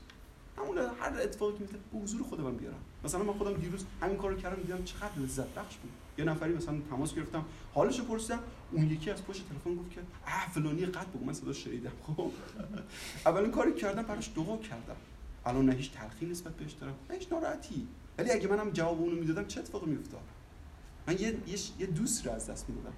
همون 0.58 0.78
هر 0.78 1.20
اتفاقی 1.22 1.52
که 1.52 1.60
میفته 1.60 1.78
به 1.92 1.98
حضور 1.98 2.22
خودم 2.22 2.56
بیارم 2.56 2.78
مثلا 3.04 3.22
من 3.22 3.32
خودم 3.32 3.52
دیروز 3.52 3.84
همین 4.02 4.16
کارو 4.16 4.36
کردم 4.36 4.62
دیدم 4.62 4.84
چقدر 4.84 5.18
لذت 5.18 5.54
بخش 5.54 5.76
بود. 5.76 5.90
یه 6.18 6.24
نفری 6.24 6.52
مثلا 6.54 6.80
تماس 6.90 7.14
گرفتم 7.14 7.44
حالش 7.74 8.00
پرسیدم 8.00 8.38
اون 8.72 8.90
یکی 8.90 9.10
از 9.10 9.24
پشت 9.24 9.48
تلفن 9.48 9.74
گفت 9.76 9.90
که 9.90 10.00
اه 10.26 10.50
فلانی 10.54 10.86
قد 10.86 11.06
بگو 11.10 11.24
من 11.24 11.32
صدا 11.32 11.52
شنیدم. 11.52 11.92
خب. 12.06 12.30
اولین 13.26 13.50
کاری 13.50 13.72
کردم 13.72 14.02
براش 14.02 14.30
دعا 14.36 14.56
کردم. 14.56 14.96
الان 15.46 15.66
نه 15.66 15.72
هیچ 15.74 15.92
تلخی 15.92 16.26
نسبت 16.26 16.52
بهش 16.52 16.72
دارم 16.72 16.94
نه 17.10 17.16
هیچ 17.16 17.32
ناراحتی. 17.32 17.86
ولی 18.18 18.30
اگه 18.30 18.48
منم 18.48 18.70
جواب 18.70 19.00
اونو 19.00 19.16
می‌دادم 19.16 19.46
چه 19.46 19.60
اتفاقی 19.60 19.86
میافتاد؟ 19.90 20.20
من 21.06 21.14
یه 21.18 21.36
یه, 21.78 21.86
دوست 21.86 22.26
رو 22.26 22.32
از 22.32 22.50
دست 22.50 22.68
می‌دادم. 22.68 22.92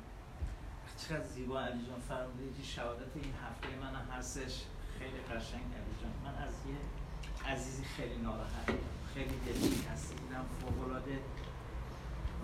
چقدر 1.08 1.26
زیبا 1.26 1.60
علی 1.60 1.86
جان 1.86 2.00
فرمودید 2.08 2.64
شهادت 2.64 3.12
این 3.14 3.32
هفته 3.44 3.68
من 3.82 4.16
هستش 4.18 4.62
خیلی 4.98 5.20
قشنگ 5.30 5.62
علی 5.80 5.94
جان 6.02 6.12
من 6.24 6.42
از 6.46 6.52
یه 6.68 6.76
عزیزی 7.52 7.84
خیلی 7.84 8.16
ناراحت 8.22 8.68
خیلی 9.14 9.34
هستم. 9.92 10.14
اینم 10.28 10.44
فوق 10.60 10.88
العاده 10.88 11.18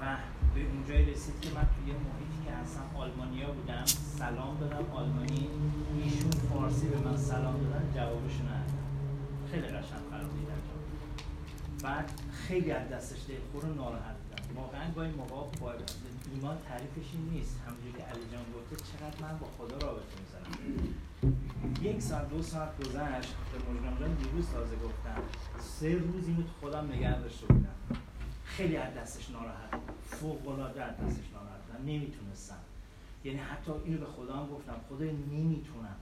و 0.01 0.16
به 0.55 0.61
اونجایی 0.66 1.05
رسید 1.12 1.41
که 1.41 1.49
من 1.51 1.66
توی 1.75 1.93
یه 1.93 1.95
محیطی 1.95 2.45
که 2.47 2.53
هستم 2.53 2.97
آلمانیا 2.97 3.51
بودم 3.53 3.85
سلام 4.18 4.59
دادم. 4.61 4.91
آلمانی 4.93 5.49
ایشون 6.03 6.31
فارسی 6.31 6.87
به 6.89 6.99
من 6.99 7.16
سلام 7.16 7.64
دادن. 7.64 7.93
جوابشون 7.95 8.47
ندادم. 8.47 8.87
خیلی 9.51 9.66
قشنگ 9.66 10.03
فرمودید 10.11 10.49
بعد 11.83 12.11
خیلی 12.33 12.70
از 12.70 12.89
دستش 12.89 13.18
دلخور 13.28 13.70
و 13.70 13.74
ناراحت 13.74 14.16
بودم. 14.16 14.61
واقعا 14.61 14.93
گاهی 14.93 15.11
موقع 15.11 15.59
با 15.61 15.72
ایمان 16.35 16.59
تعریفش 16.68 17.14
این 17.14 17.28
نیست. 17.30 17.61
همونجوری 17.66 17.93
که 17.93 18.03
علی 18.03 18.20
جان 18.33 18.45
گفته 18.57 18.76
چقدر 18.76 19.22
من 19.22 19.39
با 19.39 19.47
خدا 19.59 19.78
رابطه 19.87 20.14
می‌ذارم 20.20 20.53
یک 21.83 22.03
ساعت 22.03 22.30
دو 22.30 22.43
ساعت 22.43 22.78
گذشت. 22.78 23.35
به 23.53 23.72
مجرم 23.72 23.97
جان 24.01 24.14
دیروز 24.14 24.51
تازه 24.51 24.76
گفتم. 24.76 25.22
سه 25.59 25.95
روز 25.99 26.28
اینو 26.28 26.43
تو 26.43 26.49
خودم 26.61 26.93
نگه 26.93 27.20
داشته 27.20 27.47
بودم. 27.47 27.74
خیلی 28.45 28.76
از 28.76 28.95
دستش 28.95 29.30
ناراحت 29.30 29.74
فوق 30.11 30.49
العاده 30.49 30.85
از 30.85 30.95
دستش 30.97 31.24
ناراحت 31.33 31.61
بودم. 31.66 31.85
نمی‌تونستم. 31.85 32.59
یعنی 33.24 33.39
حتی 33.39 33.72
اینو 33.85 33.99
به 33.99 34.07
خدا 34.07 34.37
هم 34.37 34.47
گفتم. 34.47 34.74
خدا 34.89 35.05
نمی‌تونم. 35.05 35.97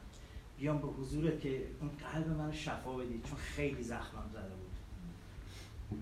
بیام 0.58 0.78
به 0.78 0.86
حضورت 0.86 1.40
که 1.40 1.66
اون 1.80 1.90
قلب 2.12 2.28
من 2.28 2.52
شفا 2.52 2.92
بدید 2.92 3.24
چون 3.24 3.38
خیلی 3.38 3.82
زخمم 3.82 4.30
زده 4.32 4.54
بود. 4.54 4.69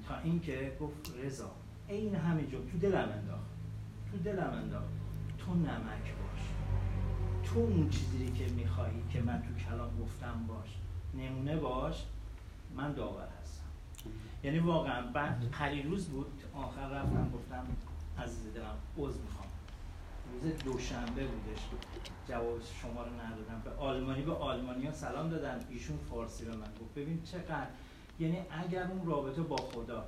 تا 0.08 0.18
اینکه 0.18 0.76
گفت 0.80 1.14
رضا 1.24 1.50
عین 1.88 2.14
همینجا 2.14 2.58
تو 2.58 2.78
دلم 2.78 3.08
انداخت. 3.12 3.50
تو 4.10 4.18
دلم 4.18 4.50
انداخت. 4.50 4.88
تو 5.38 5.54
نمک 5.54 6.02
باش. 6.02 6.40
تو 7.44 7.58
اون 7.58 7.90
چیزی 7.90 8.32
که 8.32 8.46
می‌خواهی 8.52 9.02
که 9.12 9.20
من 9.20 9.42
تو 9.42 9.64
کلام 9.64 9.90
گفتم 10.02 10.44
باش. 10.48 10.68
نمونه 11.14 11.56
باش. 11.56 12.04
من 12.76 12.92
داور 12.92 13.28
هستم. 13.42 13.64
یعنی 14.44 14.58
واقعا 14.58 15.12
بعد 15.12 15.50
پریروز 15.50 16.08
بود 16.08 16.42
آخر 16.54 16.88
رفتم 16.88 17.30
گفتم 17.34 17.66
عزیز 18.18 18.54
دلم 18.54 18.76
عوض 18.98 19.16
می‌خوام. 19.20 19.48
روز 20.32 20.58
دوشنبه 20.64 21.26
بودش. 21.26 21.60
جواب 22.28 22.60
شما 22.82 23.02
رو 23.02 23.12
ندادم. 23.12 23.62
به 23.64 23.70
آلمانی 23.70 24.22
به 24.22 24.32
آلمانیا 24.32 24.92
سلام 24.92 25.28
دادم. 25.30 25.58
ایشون 25.70 25.96
فارسی 25.96 26.44
به 26.44 26.56
من 26.56 26.66
گفت. 26.80 26.94
ببین 26.96 27.22
چقدر 27.22 27.66
یعنی 28.20 28.38
اگر 28.50 28.90
اون 28.90 29.06
رابطه 29.06 29.42
با 29.42 29.56
خدا 29.56 30.04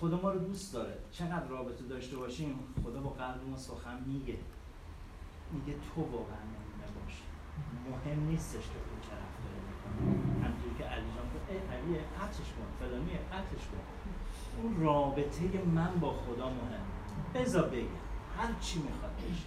خدا 0.00 0.20
ما 0.20 0.30
رو 0.30 0.38
دوست 0.38 0.74
داره. 0.74 0.98
چقدر 1.12 1.46
رابطه 1.46 1.84
داشته 1.84 2.16
باشیم 2.16 2.58
خدا 2.84 3.00
با 3.00 3.10
قلب 3.10 3.48
ما 3.50 3.56
سخن 3.56 4.00
میگه. 4.06 4.38
میگه 5.52 5.72
تو 5.72 6.00
واقعا 6.02 6.44
نمونه 6.44 6.86
باش 6.96 7.22
مهم 7.90 8.26
نیستش 8.28 8.62
که 8.62 8.78
اون 8.90 9.00
طرف 9.10 9.34
داره 9.44 9.58
همونجوری 10.44 10.74
که 10.78 10.84
علی 10.84 11.06
جان 11.06 11.26
گفت 11.34 11.50
ای 11.50 11.56
علی 11.56 11.98
قطعش 11.98 12.48
کن. 12.52 12.86
فلانی 12.86 13.10
قطعش 13.32 13.66
کن. 13.66 13.78
اون 14.62 14.80
رابطه 14.80 15.64
من 15.74 16.00
با 16.00 16.12
خدا 16.12 16.50
مهم 16.50 16.84
بذار 17.34 17.68
بگم. 17.68 17.86
هر 18.38 18.52
چی 18.60 18.78
می‌خواد 18.78 19.12
بشه. 19.16 19.44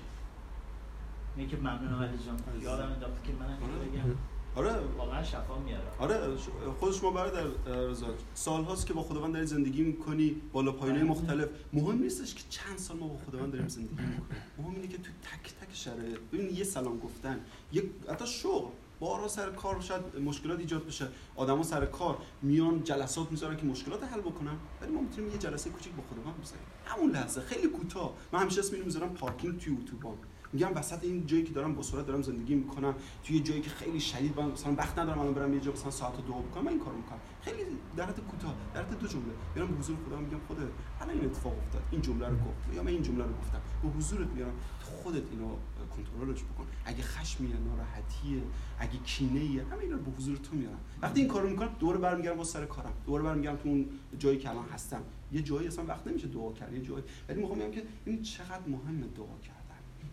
میگه 1.35 1.57
ممنون 1.57 2.03
علی 2.03 2.17
جان. 2.17 2.61
یادم 2.61 2.91
انداخت 2.91 3.23
که 3.23 3.33
منم 3.33 3.57
بگم. 3.57 4.15
آره. 4.57 4.75
واقعا 4.97 5.23
شفا 5.23 5.59
میاره. 5.59 5.83
آره 5.99 6.35
خود 6.79 6.93
شما 6.93 7.11
برادر 7.11 7.43
رضا 7.65 8.07
سال 8.33 8.63
هاست 8.63 8.85
که 8.85 8.93
با 8.93 9.03
خداوند 9.03 9.33
داری 9.33 9.45
زندگی 9.45 9.83
می‌کنی 9.83 10.41
بالا 10.51 10.71
پایینه 10.71 10.99
بله. 10.99 11.09
مختلف. 11.09 11.49
مهم 11.73 12.01
نیستش 12.01 12.35
که 12.35 12.43
چند 12.49 12.77
سال 12.77 12.97
ما 12.97 13.07
با 13.07 13.17
خداوند 13.17 13.51
داریم 13.51 13.67
زندگی 13.67 13.95
می‌کنیم. 13.95 14.41
مهم 14.57 14.75
اینه 14.75 14.87
که 14.87 14.97
تو 14.97 15.03
تک 15.03 15.53
تک 15.53 15.75
شرایط 15.75 16.17
ببین 16.33 16.55
یه 16.55 16.63
سلام 16.63 16.99
گفتن 16.99 17.39
یه 17.73 17.83
حتی 18.09 18.27
شغل 18.27 18.71
بارها 18.99 19.27
سر 19.27 19.49
کار 19.49 19.81
شاید 19.81 20.19
مشکلات 20.25 20.59
ایجاد 20.59 20.85
بشه. 20.85 21.07
آدما 21.35 21.63
سر 21.63 21.85
کار 21.85 22.17
میان 22.41 22.83
جلسات 22.83 23.31
می‌ذارن 23.31 23.57
که 23.57 23.65
مشکلات 23.65 24.03
حل 24.03 24.19
بکنن 24.19 24.57
ولی 24.81 24.91
ما 24.91 25.01
می‌تونیم 25.01 25.31
یه 25.31 25.37
جلسه 25.37 25.69
کوچیک 25.69 25.93
با 25.93 26.03
خداوند 26.03 26.41
بذاریم. 26.41 26.65
همون 26.85 27.11
لحظه 27.11 27.41
خیلی 27.41 27.67
کوتاه. 27.67 28.13
من 28.31 28.39
همیشه 28.39 28.59
اسم 28.59 28.73
اینو 28.73 28.85
می‌ذارم 28.85 29.09
پارکینگ 29.09 29.59
توی 29.59 29.77
اتوبان. 29.81 30.17
میگم 30.57 30.71
وسط 30.75 31.03
این 31.03 31.25
جایی 31.25 31.43
که 31.43 31.53
دارم 31.53 31.75
با 31.75 31.81
سرعت 31.81 32.05
دارم 32.05 32.21
زندگی 32.21 32.55
می‌کنم 32.55 32.95
توی 33.23 33.39
جایی 33.39 33.61
که 33.61 33.69
خیلی 33.69 33.99
شدید 33.99 34.39
من 34.39 34.51
مثلا 34.51 34.73
وقت 34.73 34.99
ندارم 34.99 35.19
الان 35.19 35.33
برم 35.33 35.53
یه 35.53 35.59
جا 35.59 35.71
مثلا 35.71 35.91
ساعت 35.91 36.17
دو 36.27 36.33
بکنم 36.33 36.63
من 36.63 36.71
این 36.71 36.79
کارو 36.79 36.97
می‌کنم. 36.97 37.19
خیلی 37.41 37.57
در 37.97 38.05
حد 38.05 38.19
کوتاه 38.19 38.55
در 38.73 38.83
حد 38.83 38.99
دو 38.99 39.07
جمله. 39.07 39.33
میرم 39.55 39.67
به 39.67 39.75
حضور 39.77 39.97
خدا 40.07 40.17
میگم 40.17 40.39
خدا 40.47 40.63
الان 41.01 41.15
این 41.15 41.25
اتفاق 41.25 41.57
افتاد 41.57 41.81
این 41.91 42.01
جمله 42.01 42.27
رو 42.27 42.35
گفت. 42.35 42.75
یا 42.75 42.83
من 42.83 42.87
این 42.87 43.01
جمله 43.01 43.23
رو 43.23 43.33
گفتم. 43.33 43.61
به 43.83 43.89
حضورت 43.89 44.27
میارم 44.27 44.53
خودت 44.81 45.23
اینو 45.31 45.49
کنترلش 45.95 46.43
بکن. 46.43 46.65
اگه 46.85 47.03
خشمیه 47.03 47.57
ناراحتیه 47.57 48.41
اگه 48.79 48.97
کینه 48.97 49.39
ایه 49.39 49.63
همه 49.63 49.79
اینا 49.79 49.95
رو 49.95 50.01
به 50.01 50.11
حضور 50.11 50.37
تو 50.37 50.55
میارم. 50.55 50.79
وقتی 51.01 51.19
این 51.19 51.29
کارو 51.29 51.49
می‌کنم 51.49 51.69
دوباره 51.79 51.97
برمیگردم 51.99 52.37
با 52.37 52.43
سر 52.43 52.65
کارم. 52.65 52.93
دوباره 53.05 53.23
برمیگردم 53.23 53.57
تو 53.57 53.69
اون 53.69 53.89
جایی 54.19 54.37
که 54.37 54.49
الان 54.49 54.65
هستم. 54.65 55.01
یه 55.31 55.41
جایی 55.41 55.67
اصلا 55.67 55.85
وقت 55.85 56.07
نمیشه 56.07 56.27
دعا 56.27 56.53
کرد 56.53 56.73
یه 56.73 56.81
جایی. 56.81 57.03
ولی 57.29 57.41
می‌خوام 57.41 57.59
بگم 57.59 57.71
که 57.71 57.83
این 58.05 58.21
چقدر 58.21 58.67
مهمه 58.67 59.07
دعا 59.07 59.37
کردن. 59.43 59.56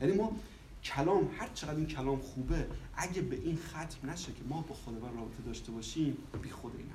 یعنی 0.05 0.17
ما 0.17 0.37
کلام 0.85 1.31
هر 1.39 1.49
چقدر 1.55 1.77
این 1.77 1.87
کلام 1.87 2.19
خوبه 2.19 2.67
اگه 2.97 3.23
به 3.23 3.37
این 3.37 3.59
ختم 3.59 4.11
نشه 4.11 4.33
که 4.33 4.43
ما 4.49 4.61
با 4.61 4.75
خداوند 4.75 5.17
رابطه 5.17 5.43
داشته 5.47 5.73
باشیم 5.73 6.17
بی 6.43 6.51
خود 6.51 6.73
اینا 6.77 6.95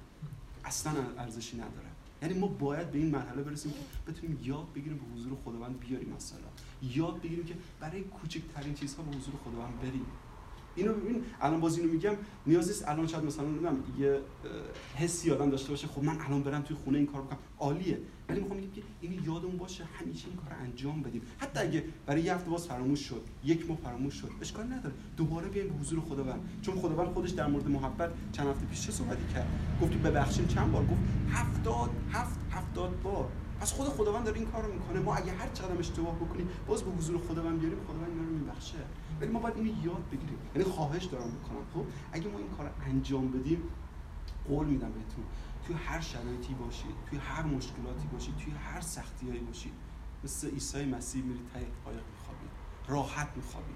اصلا 0.66 0.94
ارزشی 1.18 1.58
نداره. 1.58 1.90
یعنی 2.22 2.40
ما 2.40 2.48
باید 2.48 2.92
به 2.92 2.98
این 2.98 3.12
مرحله 3.12 3.44
برسیم 3.44 3.72
که 3.72 4.12
بتونیم 4.12 4.40
یاد 4.44 4.74
بگیریم 4.76 4.98
به 4.98 5.16
حضور 5.16 5.38
خداوند 5.46 5.80
بیاریم 5.80 6.14
مثلا 6.16 6.40
یاد 6.82 7.22
بگیریم 7.22 7.46
که 7.46 7.56
برای 7.80 8.02
کوچکترین 8.02 8.74
چیزها 8.74 9.04
به 9.04 9.18
حضور 9.18 9.34
خداوند 9.46 9.82
بریم. 9.82 10.06
اینو 10.80 10.94
ببین 10.94 11.24
الان 11.42 11.60
باز 11.60 11.78
اینو 11.78 11.92
میگم 11.92 12.14
نیاز 12.48 12.68
نیست 12.68 12.88
الان 12.88 13.08
شاید 13.08 13.26
مثلا 13.26 13.46
نمی‌دونم 13.46 13.84
یه 14.00 14.20
حسی 14.96 15.32
آدم 15.32 15.50
داشته 15.50 15.70
باشه 15.70 15.88
خب 15.88 16.04
من 16.04 16.22
الان 16.22 16.44
برم 16.44 16.62
توی 16.62 16.76
خونه 16.76 16.98
این 16.98 17.08
کار 17.08 17.22
بکنم. 17.22 17.40
عالیه. 17.60 17.98
ولی 18.30 18.40
می‌خوام 18.40 18.60
بگم 18.60 18.72
که 18.72 18.82
این 19.02 19.14
یادمون 19.14 19.58
باشه 19.58 19.84
همیشه 19.84 20.28
این 20.28 20.38
کار 20.38 20.54
انجام 20.62 21.02
بدیم. 21.02 21.22
حتی 21.38 21.60
اگه 21.60 21.84
برای 22.06 22.22
یه 22.22 22.34
هفته 22.34 22.50
باز 22.50 22.68
فراموش 22.68 23.00
شد 23.00 23.22
یک 23.44 23.70
ماه 23.70 23.78
فراموش 23.78 24.14
شد 24.14 24.30
اشکال 24.42 24.66
نداره. 24.66 24.96
دوباره 25.18 25.48
بیایم 25.48 25.70
به 25.70 25.80
حضور 25.80 26.00
خداوند. 26.00 26.50
چون 26.62 26.76
خداوند 26.76 27.08
خودش 27.08 27.30
در 27.30 27.48
مورد 27.48 27.68
محبت 27.68 28.10
چند 28.32 28.48
هفته 28.48 28.66
پیش 28.66 28.86
چه 28.86 28.92
صحبتی 28.92 29.34
کرد؟ 29.34 29.48
گفت 29.82 29.94
ببخشیم 29.94 30.48
چند 30.48 30.72
بار؟ 30.72 30.84
گفت 30.84 31.02
هفتاد 31.32 31.90
هفت 32.12 32.40
هفتاد 32.52 33.02
بار. 33.04 33.30
پس 33.60 33.74
خود 33.74 33.88
خداوند 33.88 34.26
داره 34.26 34.38
این 34.38 34.48
کارو 34.48 34.74
می‌کنه. 34.74 35.00
ما 35.00 35.16
اگه 35.16 35.32
هر 35.32 35.50
چقدر 35.50 35.80
اشتباه 35.80 36.16
بکنیم 36.16 36.50
باز 36.68 36.84
به 36.84 36.92
حضور 36.92 37.18
خداوند 37.18 37.60
بیاریم 37.60 37.80
خداوند 37.88 38.18
ما 38.18 38.24
رو 38.24 38.30
میبخشه. 38.30 38.78
ولی 39.22 39.32
ما 39.32 39.40
باید 39.40 39.56
اینو 39.56 39.86
یاد 39.86 40.04
بگیریم. 40.12 40.38
یعنی 40.56 40.70
خواهش 40.70 41.04
دارم 41.04 41.28
می‌کنم 41.28 41.66
خب؟ 41.74 41.86
اگه 42.12 42.28
ما 42.28 42.38
این 42.38 42.50
کار 42.58 42.72
انجام 42.86 43.32
بدیم 43.32 43.64
قول 44.48 44.68
میدم 44.68 44.92
بهتون. 44.92 45.24
توی 45.68 45.76
هر 45.76 46.02
شرایطی 46.02 46.54
باشید 46.54 46.96
توی 47.10 47.20
هر 47.20 47.44
مشکلاتی 47.44 48.08
باشید 48.14 48.38
توی 48.38 48.54
هر 48.54 48.82
سختیایی 48.82 49.40
باشید. 49.40 49.74
مثل 50.24 50.50
عیسی 50.50 50.86
مسیح 50.86 51.24
میرید 51.24 51.46
ته 51.54 51.60
قایق 51.60 52.02
میخوابید 52.12 52.50
راحت 52.88 53.30
میخوابید 53.36 53.76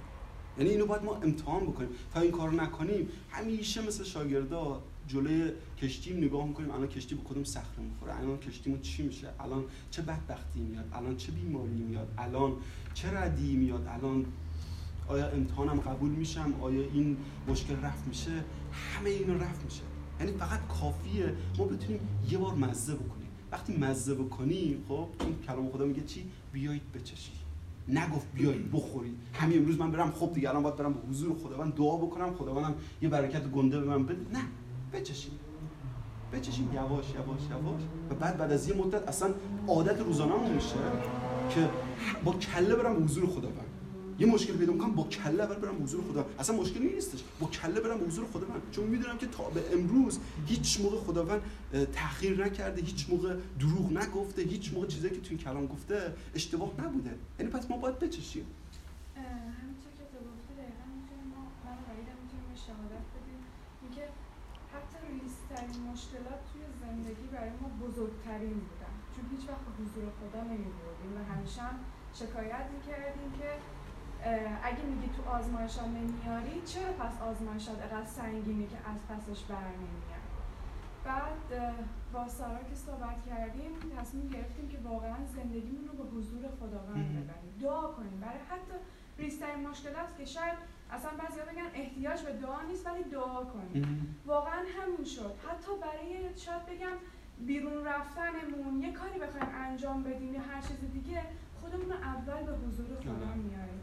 یعنی 0.57 0.69
اینو 0.69 0.85
باید 0.85 1.03
ما 1.03 1.15
امتحان 1.15 1.63
بکنیم. 1.63 1.89
تا 2.13 2.19
این 2.19 2.31
کارو 2.31 2.51
نکنیم 2.51 3.09
همیشه 3.31 3.87
مثل 3.87 4.03
شاگردا 4.03 4.83
جلوی 5.07 5.51
کشتیم 5.81 6.17
نگاه 6.17 6.47
می‌کنیم 6.47 6.71
الان 6.71 6.87
کشتی 6.87 7.15
به 7.15 7.21
کدوم 7.23 7.43
صخره 7.43 7.83
می‌خوره؟ 7.91 8.17
الان 8.17 8.37
کشتیمون 8.37 8.81
چی 8.81 9.03
میشه؟ 9.03 9.29
الان 9.39 9.63
چه 9.91 10.01
بدبختی 10.01 10.59
میاد؟ 10.59 10.85
الان 10.93 11.17
چه 11.17 11.31
بیماری 11.31 11.69
میاد؟ 11.69 12.13
الان 12.17 12.51
چه 12.93 13.17
ردی 13.17 13.55
میاد؟ 13.55 13.87
الان 13.87 14.25
آیا 15.07 15.27
امتحانم 15.27 15.79
قبول 15.79 16.11
میشم؟ 16.11 16.53
آیا 16.61 16.81
این 16.81 17.17
مشکل 17.47 17.75
رفت 17.75 18.07
میشه؟ 18.07 18.43
همه 18.71 19.09
اینو 19.09 19.37
رفت 19.37 19.65
میشه. 19.65 19.81
یعنی 20.19 20.31
فقط 20.31 20.67
کافیه 20.67 21.33
ما 21.57 21.65
بتونیم 21.65 21.99
یه 22.31 22.37
بار 22.37 22.55
مزه 22.55 22.95
بکنیم. 22.95 23.27
وقتی 23.51 23.77
مزه 23.77 24.15
بکنیم 24.15 24.83
خب 24.87 25.07
چون 25.19 25.35
کلام 25.47 25.69
خدا 25.69 25.85
میگه 25.85 26.03
چی؟ 26.03 26.25
بیایید 26.53 26.91
بچشید. 26.91 27.43
نگفت 27.87 28.27
بیایید 28.33 28.71
بخورید. 28.71 29.15
همین 29.33 29.57
امروز 29.57 29.79
من 29.79 29.91
برم 29.91 30.11
خب 30.11 30.33
دیگه 30.33 30.49
الان 30.49 30.63
باید 30.63 30.75
برم 30.75 30.93
به 30.93 30.99
حضور 31.09 31.37
خداوند 31.37 31.75
دعا 31.75 31.97
بکنم 31.97 32.33
خداوندم 32.33 32.75
یه 33.01 33.09
برکت 33.09 33.47
گنده 33.47 33.79
به 33.79 33.85
من 33.85 34.05
بده. 34.05 34.21
نه. 34.33 34.43
بچشیم 34.93 35.39
بچشیم 36.33 36.73
یواش 36.73 37.05
یواش 37.09 37.41
یواش. 37.49 37.81
و 38.09 38.15
بعد 38.15 38.37
بعد 38.37 38.51
از 38.51 38.69
یه 38.69 38.75
مدت 38.75 39.07
اصلا 39.07 39.33
عادت 39.67 39.99
روزانه 39.99 40.49
میشه 40.49 40.75
که 41.49 41.69
با 42.23 42.33
کله 42.33 42.75
برم 42.75 43.03
حضور 43.03 43.27
خداوند. 43.27 43.69
یه 44.19 44.27
مشکل 44.27 44.53
پیدا 44.57 44.73
می‌کنم 44.73 44.91
با 44.91 45.03
کله 45.03 45.43
اول 45.43 45.55
برم 45.55 45.83
حضور 45.83 46.03
خدا 46.11 46.25
اصلا 46.39 46.55
مشکلی 46.55 46.93
نیستش. 46.95 47.23
با 47.39 47.47
کله 47.47 47.79
برم 47.79 48.07
حضور 48.07 48.25
خداوند. 48.33 48.61
چون 48.71 48.85
می‌دونم 48.85 49.17
که 49.17 49.27
تا 49.27 49.43
به 49.49 49.73
امروز 49.73 50.19
هیچ 50.47 50.81
موقع 50.81 50.97
خداوند 50.97 51.41
تاخیر 51.93 52.45
نکرده 52.45 52.81
هیچ 52.81 53.09
موقع 53.09 53.35
دروغ 53.59 53.91
نگفته 53.91 54.41
هیچ 54.41 54.73
موقع 54.73 54.87
چیزایی 54.87 55.13
که 55.13 55.21
تو 55.21 55.27
این 55.29 55.39
کلام 55.39 55.67
گفته 55.67 56.13
اشتباه 56.35 56.71
نبوده. 56.79 57.15
یعنی 57.39 57.51
پس 57.51 57.69
ما 57.69 57.77
باید 57.77 57.99
بچشیم 57.99 58.45
همینطور 59.15 59.91
که 59.97 60.05
تو 60.11 60.17
گفتی 60.29 60.53
دقیقا 60.61 60.85
می‌تونیم 60.97 61.27
ما 61.35 61.41
من 61.65 61.77
و 61.77 61.91
می‌تونیم 62.23 62.55
شهادت 62.67 63.07
بدیم 63.15 63.39
میگه 63.83 64.05
حتی 64.73 64.97
ریزترین 65.21 65.82
مشکلات 65.93 66.41
توی 66.49 66.61
زندگی 66.83 67.27
برای 67.33 67.53
ما 67.61 67.67
بزرگترین 67.87 68.57
بودن. 68.67 68.93
چون 69.13 69.25
هیچ 69.33 69.49
وقت 69.49 69.63
به 69.67 69.71
حضور 69.79 70.05
خدا 70.19 70.41
نمیبردیم 70.51 71.11
و 71.17 71.33
همیشه 71.33 71.61
هم 71.61 71.75
شکایت 72.13 72.65
می‌کردیم 72.75 73.29
که 73.39 73.49
اگه 74.63 74.83
میگی 74.91 75.09
تو 75.15 75.29
آزمایش 75.29 75.77
ها 75.77 75.85
نمیاری 75.87 76.61
چرا 76.65 76.91
پس 77.01 77.21
آزمایش 77.21 77.67
ها 77.67 77.73
دقیقا 77.75 78.05
سنگینی 78.05 78.67
که 78.67 78.77
از 78.91 78.99
پسش 79.09 79.43
بر 79.43 79.67
نمیاد؟ 79.83 80.23
بعد 81.05 81.75
با 82.13 82.27
سارا 82.27 82.63
که 82.69 82.75
صحبت 82.75 83.25
کردیم 83.29 83.71
تصمیم 83.99 84.27
گرفتیم 84.29 84.67
که 84.69 84.77
واقعا 84.77 85.25
زندگیمون 85.25 85.87
رو 85.87 86.03
به 86.03 86.09
حضور 86.15 86.43
خداوند 86.59 87.09
ببریم. 87.09 87.53
دعا 87.61 87.87
کنیم. 87.87 88.19
برای 88.19 88.43
حتی 88.49 88.75
ریسترین 89.17 89.67
مشکلات 89.67 90.17
که 90.17 90.25
شاید 90.25 90.57
اصلا 90.93 91.11
بعضی 91.11 91.39
بگن 91.39 91.69
احتیاج 91.73 92.21
به 92.21 92.31
دعا 92.31 92.61
نیست 92.61 92.87
ولی 92.87 93.03
دعا 93.03 93.43
کنیم 93.43 94.17
واقعا 94.25 94.59
همین 94.77 95.05
شد. 95.05 95.33
حتی 95.47 95.71
برای 95.81 96.37
شاید 96.37 96.65
بگم 96.65 96.97
بیرون 97.39 97.85
رفتنمون 97.85 98.81
یه 98.81 98.91
کاری 98.91 99.19
بخوایم 99.19 99.47
انجام 99.55 100.03
بدیم 100.03 100.33
یا 100.33 100.41
هر 100.41 100.61
چیز 100.61 100.77
دیگه 100.93 101.23
خودمون 101.61 101.89
رو 101.89 101.95
اول 101.95 102.43
به 102.43 102.67
حضور 102.67 102.85
خدا. 103.01 103.33
میاریم. 103.35 103.81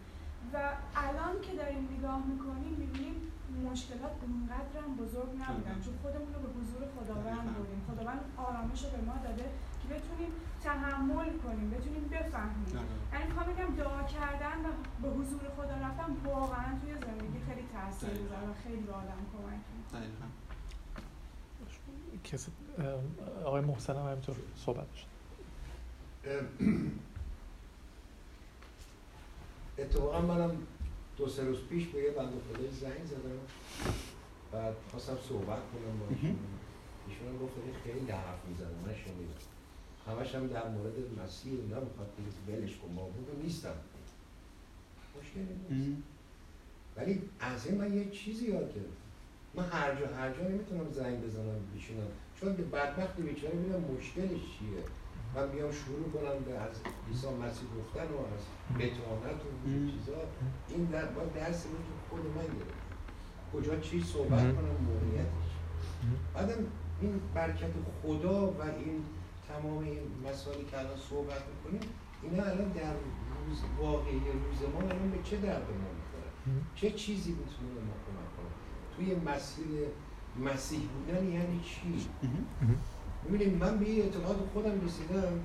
و 0.54 0.56
الان 0.96 1.40
که 1.40 1.52
داریم 1.52 1.88
نگاه 1.98 2.26
می‌کنیم 2.26 2.76
می‌بینیم 2.78 3.29
مشکلات 3.70 4.14
اونقدر 4.22 4.72
هم 4.84 4.96
بزرگ 4.96 5.30
نبودن. 5.42 5.80
چون 5.84 5.94
خودمون 6.02 6.34
رو 6.34 6.40
به 6.44 6.50
حضور 6.58 6.82
خداوند 6.96 7.46
بودیم. 7.56 7.80
خداوند 7.88 8.20
آرامش 8.36 8.84
رو 8.84 8.90
به 8.90 9.00
ما 9.08 9.16
داده 9.24 9.46
که 9.80 9.86
بتونیم 9.94 10.30
تحمل 10.64 11.30
کنیم 11.44 11.70
بتونیم 11.70 12.04
بفهمیم. 12.12 12.66
یعنی 13.12 13.24
می‌خوام 13.28 13.46
بگم 13.46 13.74
دعا 13.76 14.02
کردن 14.02 14.58
و 14.66 14.68
به 15.02 15.08
حضور 15.08 15.40
خدا 15.56 15.74
رفتن 15.86 16.16
واقعا 16.24 16.78
توی 16.80 16.92
زندگی 16.92 17.40
خیلی 17.48 17.64
تاثیر 17.74 18.10
می‌ذاره 18.22 18.46
و 18.50 18.54
خیلی 18.64 18.82
به 18.82 18.92
آدم 18.92 19.20
کمک 19.32 19.60
می‌کنه. 19.76 20.10
کسی 22.24 22.50
آقای 23.44 23.60
محسن 23.60 23.96
هم 23.96 24.06
همینطور 24.06 24.36
صحبت 24.56 24.86
شد 24.94 25.06
اتفاقا 29.78 30.20
منم 30.20 30.50
دو 31.20 31.28
سه 31.28 31.44
روز 31.44 31.58
پیش 31.68 31.86
به 31.86 32.02
یه 32.02 32.10
بند 32.10 32.32
خدای 32.48 32.70
زنگ 32.70 33.04
زدم 33.06 33.40
بعد 34.52 34.74
خواستم 34.90 35.18
صحبت 35.28 35.58
کنم 35.72 35.98
با 36.00 36.06
ایشون 37.08 37.38
گفت 37.42 37.54
خیلی 37.84 38.10
حرف 38.10 38.44
می‌زنه 38.48 38.68
من 38.86 38.94
شنیدم 38.94 39.40
همش 40.06 40.34
هم 40.34 40.46
در 40.46 40.68
مورد 40.68 40.94
مسیح 41.24 41.52
اینا 41.52 41.80
می‌خواد 41.80 42.08
بگید 42.18 42.34
ولش 42.48 42.76
کن 42.76 42.88
موضوع 42.88 43.42
نیستم 43.42 43.74
مشکلی 45.18 45.78
نیست 45.78 46.02
ولی 46.96 47.22
از 47.40 47.66
این 47.66 47.78
من 47.78 47.96
یه 47.96 48.10
چیزی 48.10 48.46
یاد 48.46 48.74
گرفتم 48.74 49.10
من 49.54 49.64
هر 49.64 49.94
جا 49.94 50.06
هر 50.06 50.32
جا 50.32 50.48
نمی‌تونم 50.48 50.92
زنگ 50.92 51.24
بزنم 51.24 51.60
بیشونم 51.74 52.10
چون 52.40 52.56
بدبختی 52.56 53.22
بیچاره 53.22 53.54
ببینم 53.54 53.80
مشکلش 53.80 54.40
چیه 54.58 54.84
من 55.34 55.48
بیام 55.50 55.72
شروع 55.72 56.10
کنم 56.14 56.44
به 56.44 56.58
از 56.58 56.74
عیسی 57.08 57.26
مسیح 57.26 57.68
گفتن 57.78 58.08
و 58.14 58.18
از 58.34 58.44
بتانت 58.78 59.40
و 59.44 59.68
چیزا. 59.90 60.18
این 60.68 60.84
در 60.84 61.04
با 61.04 61.22
درس 61.24 61.66
رو 61.66 61.72
تو 61.72 61.92
خود 62.10 62.20
من 62.26 62.42
گرفت 62.42 62.80
کجا 63.52 63.80
چی 63.80 64.02
صحبت 64.02 64.40
کنم 64.40 64.76
موقعیتش. 64.86 65.50
بعدم 66.34 66.66
این 67.00 67.20
برکت 67.34 67.70
خدا 68.02 68.50
و 68.50 68.62
این 68.62 69.04
تمام 69.48 69.78
این 69.78 69.98
مسائلی 70.28 70.64
که 70.64 70.78
الان 70.78 70.96
صحبت 71.10 71.42
می‌کنیم 71.48 71.90
اینا 72.22 72.42
الان 72.42 72.68
در 72.68 72.92
روز 73.46 73.58
واقعی 73.78 74.18
روز 74.18 74.70
ما 74.74 74.80
الان 74.80 75.10
به 75.10 75.18
چه 75.24 75.36
درد 75.36 75.62
ما 75.62 75.90
می‌خوره؟ 75.98 76.30
چه 76.74 76.90
چیزی 76.90 77.30
می‌تونه 77.30 77.80
ما 77.88 77.94
کمک 78.06 78.30
کنه؟ 78.36 78.50
توی 78.96 79.32
مسیر 79.32 79.88
مسیح 80.44 80.80
بودن 80.80 81.24
یعنی 81.32 81.60
چی؟ 81.64 82.08
ببینید 83.30 83.62
من 83.62 83.78
به 83.78 83.86
این 83.86 84.02
اعتقاد 84.02 84.36
خودم 84.52 84.80
رسیدم. 84.86 85.40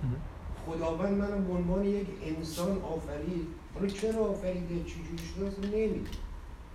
خداوند 0.65 1.17
منم 1.17 1.47
به 1.47 1.53
عنوان 1.53 1.86
یک 1.86 2.07
انسان 2.23 2.81
آفرید. 2.81 3.47
حالا 3.73 3.88
چرا 3.88 4.25
آفریده؟ 4.25 4.83
چجوری 4.83 5.23
شده؟ 5.36 5.47
اصلا 5.47 5.65
نمیده 5.65 6.09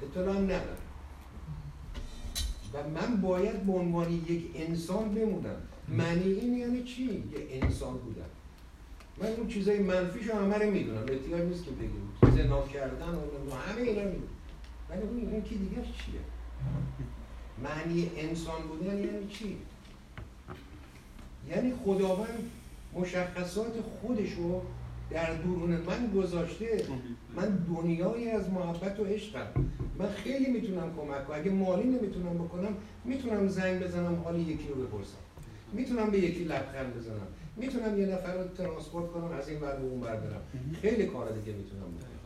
اطلاع 0.02 0.38
ندارم. 0.40 0.76
و 2.74 2.88
من 2.88 3.20
باید 3.20 3.66
به 3.66 3.72
عنوان 3.72 4.12
یک 4.12 4.44
انسان 4.54 5.14
بمونم. 5.14 5.56
معنی 5.88 6.32
این 6.32 6.54
یعنی 6.54 6.82
چی؟ 6.82 7.04
یه 7.04 7.62
انسان 7.62 7.92
بودم. 7.92 8.30
من 9.22 9.26
اون 9.26 9.48
چیزای 9.48 9.78
منفیشو 9.78 10.32
همه 10.32 10.58
رو 10.58 10.70
می‌دونم. 10.70 11.02
احتیاج 11.08 11.42
نیست 11.42 11.64
که 11.64 11.70
بگیم 11.70 12.36
زنا 12.36 12.66
کردن 12.66 13.14
و 13.50 13.54
همه 13.54 13.80
اینا 13.80 14.04
می‌دونم. 14.04 14.28
ولی 14.90 15.02
اون 15.02 15.32
این 15.32 15.42
کی 15.42 15.58
دیگه 15.58 15.82
چیه 15.82 16.20
معنی 17.62 18.10
انسان 18.16 18.62
بودن 18.62 18.98
یعنی 18.98 19.26
چی؟ 19.28 19.56
یعنی 21.48 21.74
خداوند 21.84 22.50
مشخصات 22.94 23.72
خودش 23.80 24.32
رو 24.32 24.62
در 25.10 25.34
درون 25.34 25.70
من 25.70 26.10
گذاشته. 26.16 26.84
من 27.36 27.48
دنیایی 27.48 28.30
از 28.30 28.50
محبت 28.50 29.00
و 29.00 29.04
عشقم. 29.04 29.46
من 29.98 30.08
خیلی 30.08 30.50
می‌تونم 30.50 30.94
کمک 30.96 31.26
کنم. 31.26 31.36
اگه 31.36 31.50
مالی 31.50 31.88
نمی‌تونم 31.88 32.34
بکنم 32.34 32.76
می‌تونم 33.04 33.48
زنگ 33.48 33.82
بزنم 33.82 34.22
حال 34.24 34.40
یکی 34.40 34.68
رو 34.68 34.74
بپرسم. 34.74 35.18
می‌تونم 35.72 36.10
به 36.10 36.18
یکی 36.18 36.44
لبخند 36.44 36.96
بزنم. 36.96 37.26
می‌تونم 37.56 38.00
یه 38.00 38.06
نفر 38.06 38.34
رو 38.34 38.48
ترانسپورت 38.48 39.12
کنم 39.12 39.32
از 39.32 39.48
این 39.48 39.60
بر 39.60 39.76
به 39.76 39.86
اون 39.86 40.00
بردارم 40.00 40.42
خیلی 40.82 41.06
کار 41.06 41.32
دیگه 41.32 41.58
می‌تونم 41.58 41.82
بکنم. 41.82 42.20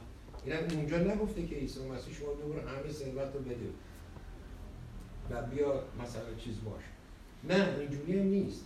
اینم 0.45 0.79
اونجا 0.79 0.99
نگفته 0.99 1.47
که 1.47 1.57
عیسی 1.57 1.81
مسیح 1.81 2.15
شما 2.15 2.29
دور 2.29 2.57
همه 2.59 2.93
ثروت 2.93 3.35
رو 3.35 3.41
بده 3.41 3.69
و 5.31 5.43
بیا 5.43 5.83
مثلا 6.03 6.35
چیز 6.45 6.55
باش. 6.65 6.83
نه 7.49 7.69
اینجوری 7.81 8.19
هم 8.19 8.27
نیست. 8.27 8.65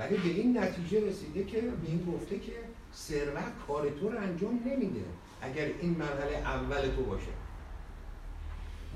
ولی 0.00 0.16
به 0.16 0.28
این 0.28 0.58
نتیجه 0.58 1.06
رسیده 1.06 1.44
که 1.44 1.60
به 1.60 1.86
این 1.86 2.12
گفته 2.12 2.38
که 2.38 2.52
ثروت 2.94 3.52
کار 3.66 3.90
تو 3.90 4.08
رو 4.08 4.18
انجام 4.18 4.60
نمیده 4.66 5.04
اگر 5.42 5.66
این 5.80 5.90
مرحله 5.90 6.36
اول 6.36 6.80
تو 6.96 7.04
باشه. 7.04 7.30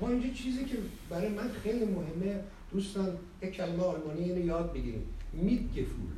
ما 0.01 0.09
اینجا 0.09 0.29
چیزی 0.29 0.65
که 0.65 0.77
برای 1.09 1.29
من 1.29 1.51
خیلی 1.63 1.85
مهمه 1.85 2.43
دوستان 2.71 3.17
یک 3.41 3.51
کلمه 3.51 3.83
آلمانی 3.83 4.23
اینو 4.23 4.45
یاد 4.45 4.73
بگیریم 4.73 5.13
گفول 5.71 6.11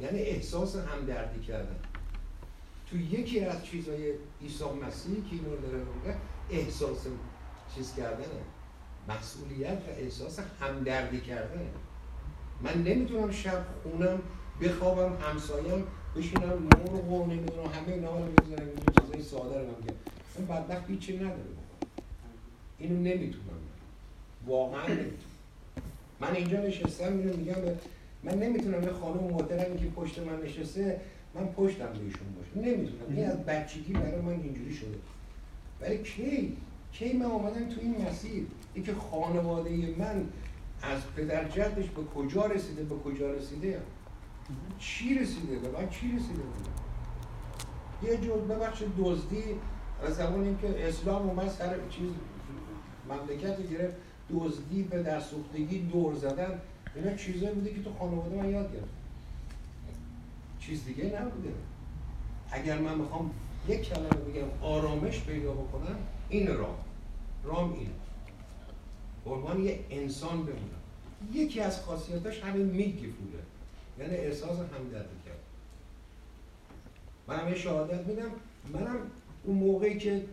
یعنی 0.00 0.18
احساس 0.18 0.76
همدردی 0.76 1.40
کردن. 1.40 1.78
تو 2.90 2.96
یکی 2.96 3.40
از 3.40 3.64
چیزهای 3.64 4.12
عیسی 4.42 4.64
مسیحی 4.86 5.22
که 5.22 5.36
اینو 5.36 5.56
داره 5.56 5.78
میگه 5.78 6.16
احساس 6.50 7.06
چیز 7.74 7.94
کردنه. 7.96 8.42
مسئولیت 9.08 9.78
و 9.88 9.90
احساس 9.90 10.38
همدردی 10.60 11.20
کردنه. 11.20 11.70
من 12.62 12.82
نمی‌تونم 12.82 13.30
شب 13.30 13.64
خونم 13.82 14.18
بخوابم 14.62 15.16
همسایم 15.20 15.84
بشینم 16.16 16.68
نور 16.86 17.04
و 17.04 17.26
نمی‌دونم 17.26 17.66
همه 17.66 17.94
اینا 17.94 18.18
رو 18.18 18.32
بزنم 18.32 18.66
اینجا 18.66 19.02
چیزای 19.02 19.22
ساده 19.22 19.58
رو 19.58 19.66
من 20.38 20.46
بدبخت 20.46 20.90
هیچی 20.90 21.16
نداره 21.16 21.34
اینو 22.78 22.96
نمی‌تونم 22.96 23.58
واقعا 24.46 24.86
نمی‌تونم. 24.88 25.34
من 26.20 26.34
اینجا 26.34 26.60
نشستم 26.60 27.18
اینو 27.18 27.36
میگم 27.36 27.54
من 28.22 28.38
نمی‌تونم 28.38 28.82
یه 28.82 28.92
خانم 28.92 29.24
محترمی 29.24 29.78
که 29.78 29.86
پشت 29.96 30.18
من 30.18 30.42
نشسته 30.42 31.00
من 31.34 31.46
پشتم 31.46 31.92
بهشون 31.92 32.28
باشه. 32.36 32.68
نمی‌تونم. 32.68 33.16
این 33.16 33.26
از 33.26 33.36
بچگی 33.36 33.92
برای 33.92 34.20
من 34.20 34.32
اینجوری 34.32 34.74
شده. 34.74 34.98
ولی 35.80 35.98
کی 35.98 36.56
کی 36.92 37.12
من 37.12 37.26
آمدم 37.26 37.68
تو 37.68 37.80
این 37.80 38.06
مسیر؟ 38.08 38.46
اینکه 38.74 38.94
خانواده 38.94 39.70
من 39.98 40.26
از 40.90 41.00
پدر 41.16 41.48
جدش 41.48 41.90
به 41.90 42.04
کجا 42.14 42.46
رسیده؟ 42.46 42.82
به 42.82 42.94
کجا 42.96 43.30
رسیده؟ 43.30 43.82
چی 44.78 45.18
رسیده؟ 45.18 45.58
به 45.58 45.80
من 45.80 45.88
چی 45.88 46.12
رسیده؟ 46.16 46.42
بوده 46.42 46.70
یه 48.02 48.16
جور 48.16 48.38
ببخش 48.38 48.82
دزدی 48.98 49.42
از 50.02 50.16
زمانی 50.16 50.56
که 50.62 50.88
اسلام 50.88 51.28
اومد 51.28 51.48
سر 51.48 51.76
چیز 51.90 52.10
مملکت 53.08 53.70
گرفت 53.70 53.96
دزدی 54.30 54.82
به 54.82 55.02
دستوختگی 55.02 55.78
دور 55.78 56.14
زدن 56.14 56.60
اینا 56.94 57.16
چیزایی 57.16 57.54
بوده 57.54 57.74
که 57.74 57.82
تو 57.82 57.92
خانواده 57.98 58.36
من 58.36 58.50
یاد 58.50 58.72
گرفتم. 58.72 58.88
چیز 60.60 60.84
دیگه 60.84 61.04
نبوده. 61.04 61.52
اگر 62.50 62.78
من 62.78 62.98
می‌خوام 62.98 63.30
یک 63.68 63.82
کلمه 63.82 64.08
بگم 64.08 64.66
آرامش 64.66 65.24
پیدا 65.24 65.52
بکنم 65.52 65.96
این 66.28 66.56
راه 66.56 66.78
رام 67.44 67.72
اینه. 67.72 67.90
عنوان 69.26 69.64
یه 69.64 69.78
انسان 69.90 70.36
بمونم. 70.42 70.82
یکی 71.32 71.60
از 71.60 71.80
خاصیتاش 71.80 72.40
همین 72.40 72.66
میگفوله 72.66 73.42
یعنی 73.98 74.14
احساس 74.14 74.58
همدردی 74.58 75.16
کرد. 75.26 75.38
من 77.28 77.36
هم 77.36 77.48
یه 77.48 77.54
شهادت 77.54 78.06
میدم. 78.06 78.30
منم 78.72 78.96
اون 79.44 79.56
موقعی 79.56 79.98
که 79.98 80.24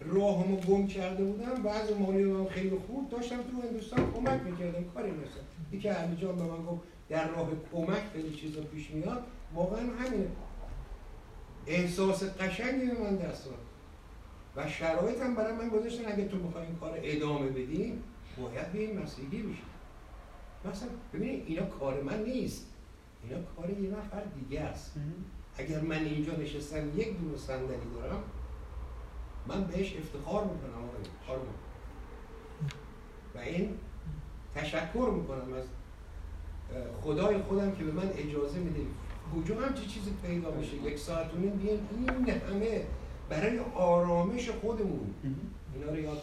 راهمو 0.00 0.56
گم 0.56 0.86
کرده 0.86 1.24
بودم 1.24 1.62
بعض 1.62 1.90
مالی 1.90 2.24
من 2.24 2.48
خیلی 2.48 2.78
خوب 2.86 3.10
داشتم 3.10 3.36
تو 3.36 3.62
هندوستان 3.68 4.12
کمک 4.12 4.40
می‌کردم. 4.42 4.84
کاری 4.94 5.10
مثلا 5.10 5.42
یکی 5.72 5.88
علی 5.88 6.16
جان 6.16 6.36
به 6.36 6.42
من 6.42 6.64
گفت 6.64 6.80
در 7.08 7.28
راه 7.28 7.48
کمک 7.72 8.02
خیلی 8.12 8.36
چیزا 8.36 8.60
پیش 8.60 8.90
میاد 8.90 9.24
واقعا 9.54 9.80
همینه. 9.80 10.28
احساس 11.66 12.24
قشنگی 12.24 12.86
به 12.86 12.98
من 13.02 13.16
دست 13.16 13.48
و 14.56 14.68
شرایط 14.68 15.22
هم 15.22 15.34
برای 15.34 15.52
من 15.52 15.68
گذاشتن 15.68 16.12
اگه 16.12 16.28
تو 16.28 16.36
می‌خوای 16.36 16.66
این 16.66 16.76
کار 16.76 16.98
ادامه 17.02 17.48
بدی 17.48 17.98
باید 18.38 18.72
به 18.72 18.78
این 18.78 19.02
مسیحی 19.02 19.42
بشی 19.42 19.62
مثلا 20.64 20.88
ببینید 21.12 21.44
اینا 21.46 21.66
کار 21.66 22.02
من 22.02 22.22
نیست. 22.22 22.66
اینا 23.22 23.42
کار 23.56 23.70
یه 23.70 23.90
نفر 23.90 24.22
دیگه 24.24 24.60
است. 24.60 24.94
اگر 25.58 25.80
من 25.80 26.04
اینجا 26.04 26.32
نشستم 26.32 26.98
یک 26.98 27.18
دور 27.18 27.36
صندلی 27.36 27.76
دارم 27.94 28.22
من 29.46 29.64
بهش 29.64 29.96
افتخار 29.96 30.44
می‌کنم 30.44 30.84
آقای 30.84 31.02
و 33.34 33.38
این 33.38 33.78
تشکر 34.54 35.10
می‌کنم 35.14 35.52
از 35.52 35.64
خدای 37.02 37.38
خودم 37.38 37.72
که 37.72 37.84
به 37.84 37.92
من 37.92 38.10
اجازه 38.16 38.58
میده. 38.58 38.80
کجا 39.34 39.60
همچی 39.60 39.86
چیزی 39.86 40.10
پیدا 40.22 40.50
میشه؟ 40.50 40.76
یک 40.76 40.98
ساعت 40.98 41.34
و 41.34 41.38
نیم 41.38 41.60
این 41.60 42.30
همه 42.30 42.82
برای 43.28 43.58
آرامش 43.74 44.50
خودمون. 44.50 45.14
اینا 45.74 45.90
رو 45.90 45.98
یاد 45.98 46.22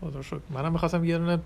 خدا 0.00 0.22
شکر. 0.22 0.40
منم 0.50 0.72
می‌خواستم 0.72 1.04
یه 1.04 1.18
دونه 1.18 1.38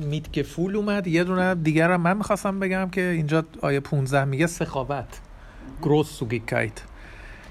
میت 0.00 0.42
فول 0.42 0.76
اومد 0.76 1.06
یه 1.06 1.24
دونه 1.24 1.54
دیگر 1.54 1.90
هم 1.90 2.00
من 2.00 2.16
می‌خواستم 2.16 2.60
بگم 2.60 2.90
که 2.90 3.00
اینجا 3.00 3.44
آیه 3.62 3.80
15 3.80 4.24
میگه 4.24 4.46
سخاوت. 4.46 5.20
گروس 5.82 6.10
سوگیکایت 6.10 6.82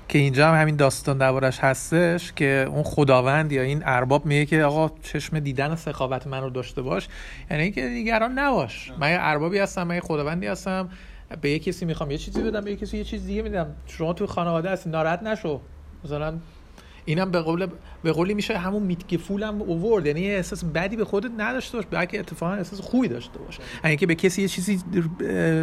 که 0.07 0.19
اینجا 0.19 0.47
هم 0.47 0.61
همین 0.61 0.75
داستان 0.75 1.17
دربارش 1.17 1.59
هستش 1.59 2.33
که 2.33 2.67
اون 2.69 2.83
خداوند 2.83 3.51
یا 3.51 3.61
این 3.61 3.83
ارباب 3.85 4.25
میگه 4.25 4.45
که 4.45 4.63
آقا 4.63 4.91
چشم 5.03 5.39
دیدن 5.39 5.75
سخاوت 5.75 6.27
من 6.27 6.41
رو 6.41 6.49
داشته 6.49 6.81
باش. 6.81 7.07
یعنی 7.51 7.63
اینکه 7.63 7.87
دیگران 7.87 8.39
نباش. 8.39 8.91
من 8.99 9.11
یه 9.11 9.17
اربابی 9.19 9.57
هستم 9.57 9.83
من 9.83 9.95
یه 9.95 10.01
خداوندی 10.01 10.47
هستم. 10.47 10.89
به 11.41 11.49
یه 11.49 11.59
کسی 11.59 11.85
می‌خوام 11.85 12.11
یه 12.11 12.17
چیزی 12.17 12.43
بدم 12.43 12.61
به 12.61 12.71
یه 12.71 12.77
کسی 12.77 12.97
یه 12.97 13.03
چیز 13.03 13.25
دیگه 13.25 13.41
میدم. 13.41 13.75
شما 13.87 14.13
تو 14.13 14.27
خانواده 14.27 14.69
هستی 14.69 14.89
ناراحت 14.89 15.23
نشو. 15.23 15.61
مثلا 16.05 16.33
اینم 17.05 17.31
به 17.31 17.39
قول 17.39 17.67
به 18.03 18.11
قولی 18.11 18.33
میشه 18.33 18.57
همون 18.57 18.83
میتگفول 18.83 19.43
هم 19.43 19.61
اوورد. 19.61 20.05
یعنی 20.05 20.31
احساس 20.31 20.65
بدی 20.65 20.95
به 20.95 21.05
خودت 21.05 21.31
نداشته 21.37 21.77
باش 21.77 21.85
بلکه 21.91 22.19
اتفاقا 22.19 22.53
احساس 22.53 22.81
خوبی 22.81 23.07
داشته 23.07 23.39
باش. 23.39 23.59
اینکه 23.83 24.05
به 24.05 24.15
کسی 24.15 24.41
یه 24.41 24.47
چیزی 24.47 24.83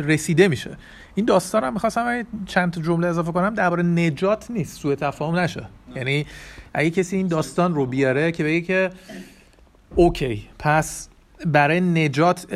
رسیده 0.06 0.48
میشه. 0.48 0.76
این 1.14 1.26
داستان 1.26 1.64
هم 1.64 1.72
می‌خواستم 1.72 2.22
چند 2.46 2.72
تا 2.72 2.80
جمله 2.80 3.06
اضافه 3.06 3.32
کنم. 3.32 3.54
درباره 3.54 3.82
نجات 3.82 4.50
نیست. 4.50 4.80
سوء 4.80 4.94
تفاهم 4.94 5.38
نشه. 5.38 5.68
یعنی 5.96 6.26
اگه 6.74 6.90
کسی 6.90 7.16
این 7.16 7.28
داستان 7.28 7.74
رو 7.74 7.86
بیاره 7.86 8.32
که 8.32 8.44
بگه 8.44 8.60
که 8.60 8.90
اوکی 9.94 10.48
پس 10.58 11.08
برای 11.46 11.80
نجات 11.80 12.54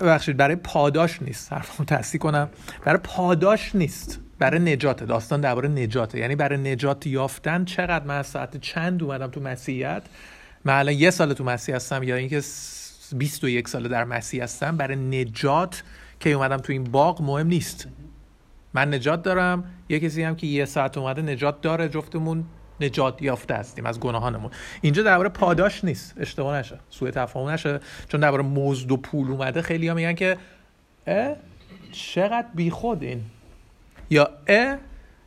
بخشید 0.00 0.36
برای 0.36 0.56
پاداش 0.56 1.22
نیست. 1.22 1.52
حرفمو 1.52 1.86
تصدیق 1.86 2.20
کنم. 2.20 2.48
برای 2.84 3.00
پاداش 3.02 3.74
نیست. 3.74 4.20
برای 4.38 4.60
نجات 4.60 5.04
داستان 5.04 5.40
درباره 5.40 5.68
نجاته 5.68 6.18
یعنی 6.18 6.36
برای 6.36 6.58
نجات 6.58 7.06
یافتن 7.06 7.64
چقدر 7.64 8.04
من 8.04 8.22
ساعت 8.22 8.56
چند 8.56 9.02
اومدم 9.02 9.26
تو 9.26 9.40
مسیحیت؟ 9.40 10.02
من 10.64 10.78
الان 10.78 10.94
یه 10.94 11.10
سال 11.10 11.32
تو 11.32 11.44
مسیح 11.44 11.76
هستم 11.76 12.02
یا 12.02 12.16
اینکه 12.16 12.42
21 13.16 13.68
سال 13.68 13.88
در 13.88 14.04
مسیح 14.04 14.42
هستم 14.42 14.76
برای 14.76 14.96
نجات 14.96 15.82
که 16.20 16.30
اومدم 16.30 16.56
تو 16.56 16.72
این 16.72 16.84
باغ 16.84 17.22
مهم 17.22 17.46
نیست. 17.46 17.88
من 18.74 18.94
نجات 18.94 19.22
دارم 19.22 19.64
یه 19.88 20.00
کسی 20.00 20.22
هم 20.22 20.36
که 20.36 20.46
یه 20.46 20.64
ساعت 20.64 20.98
اومده 20.98 21.22
نجات 21.22 21.60
داره 21.60 21.88
جفتمون 21.88 22.44
نجات 22.80 23.22
یافته 23.22 23.54
هستیم 23.54 23.86
از 23.86 24.00
گناهانمون. 24.00 24.50
اینجا 24.80 25.02
درباره 25.02 25.28
پاداش 25.28 25.84
نیست. 25.84 26.14
اشتباه 26.16 26.58
نشه. 26.58 26.78
سوء 26.90 27.10
تفاهم 27.10 27.48
نشه. 27.48 27.80
چون 28.08 28.20
درباره 28.20 28.42
مزد 28.42 28.92
و 28.92 28.96
پول 28.96 29.30
اومده 29.30 29.62
خیلی 29.62 29.88
ها 29.88 29.94
میگن 29.94 30.14
که 30.14 30.36
چقدر 31.92 32.46
بیخود 32.54 33.02
این. 33.02 33.24
یا 34.10 34.30
اه 34.46 34.76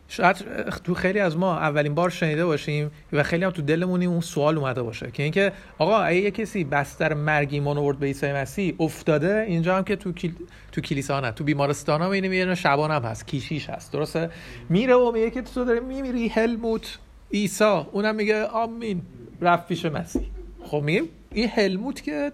شاید 0.08 0.36
تو 0.84 0.94
خیلی 0.94 1.20
از 1.20 1.38
ما 1.38 1.58
اولین 1.58 1.96
بار 1.96 2.10
شنیده 2.10 2.46
باشیم 2.46 2.92
و 3.14 3.24
خیلی 3.24 3.46
هم 3.46 3.52
تو 3.52 3.62
دلمونی 3.62 4.06
اون 4.06 4.22
سوال 4.22 4.58
اومده 4.58 4.84
باشه 4.84 5.12
که 5.12 5.24
اینکه 5.24 5.52
آقا 5.78 6.00
اگه 6.00 6.18
یه 6.18 6.32
کسی 6.32 6.64
بستر 6.64 7.14
مرگی 7.14 7.56
ایمان 7.56 7.78
آورد 7.78 8.00
به 8.00 8.06
عیسی 8.06 8.34
مسیح 8.34 8.76
افتاده 8.80 9.46
اینجا 9.48 9.78
هم 9.78 9.84
که 9.84 9.96
تو 9.96 10.12
کل... 10.12 10.30
تو 10.72 10.82
کلیسا 10.82 11.20
نه 11.20 11.32
تو 11.32 11.44
بیمارستان 11.44 12.02
ها 12.02 12.10
می‌بینیم 12.10 12.56
شبان 12.56 12.92
هم 12.92 13.04
هست 13.04 13.28
کیشیش 13.28 13.70
هست 13.70 13.94
درسته؟ 13.94 14.30
میره 14.70 14.96
و 14.96 15.12
میگه 15.12 15.30
که 15.30 15.42
تو 15.42 15.66
داره 15.66 15.80
میمیری 15.80 16.28
هلموت 16.28 16.98
عیسی. 17.34 17.82
اونم 17.92 18.16
میگه 18.16 18.46
آمین 18.46 19.02
رفت 19.42 19.68
پیش 19.68 19.86
مسیح. 19.86 20.26
خب 20.64 20.82
میگیم 20.82 21.10
این 21.32 21.50
هلموت 21.50 22.04
که 22.04 22.32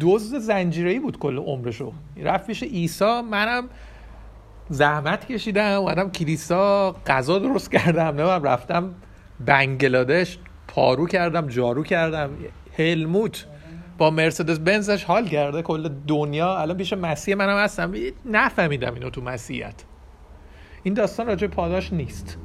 دزد 0.00 0.38
زنجیری 0.38 0.98
بود 0.98 1.18
کل 1.18 1.38
عمرشو. 1.38 1.92
رفت 2.22 2.46
پیش 2.46 2.62
عیسی. 2.62 3.20
منم 3.30 3.68
زحمت 4.68 5.26
کشیدم 5.26 5.80
اومدم 5.80 6.10
کلیسا 6.10 6.96
غذا 7.06 7.38
درست 7.38 7.72
کردم 7.72 8.02
نمیم 8.02 8.42
رفتم 8.42 8.94
بنگلادش 9.46 10.38
پارو 10.68 11.06
کردم 11.06 11.48
جارو 11.48 11.82
کردم 11.82 12.30
هلموت 12.78 13.46
با 13.98 14.10
مرسدس 14.10 14.58
بنزش 14.58 15.04
حال 15.04 15.28
کرده 15.28 15.62
کل 15.62 15.88
دنیا. 16.06 16.56
الان 16.56 16.76
پیش 16.76 16.92
مسیح 16.92 17.34
منم 17.34 17.58
هستم. 17.58 17.92
نفهمیدم 18.24 18.94
اینو 18.94 19.10
تو 19.10 19.20
مسیحیت. 19.20 19.84
این 20.82 20.94
داستان 20.94 21.26
راجع 21.26 21.46
پاداش 21.46 21.92
نیست. 21.92 22.38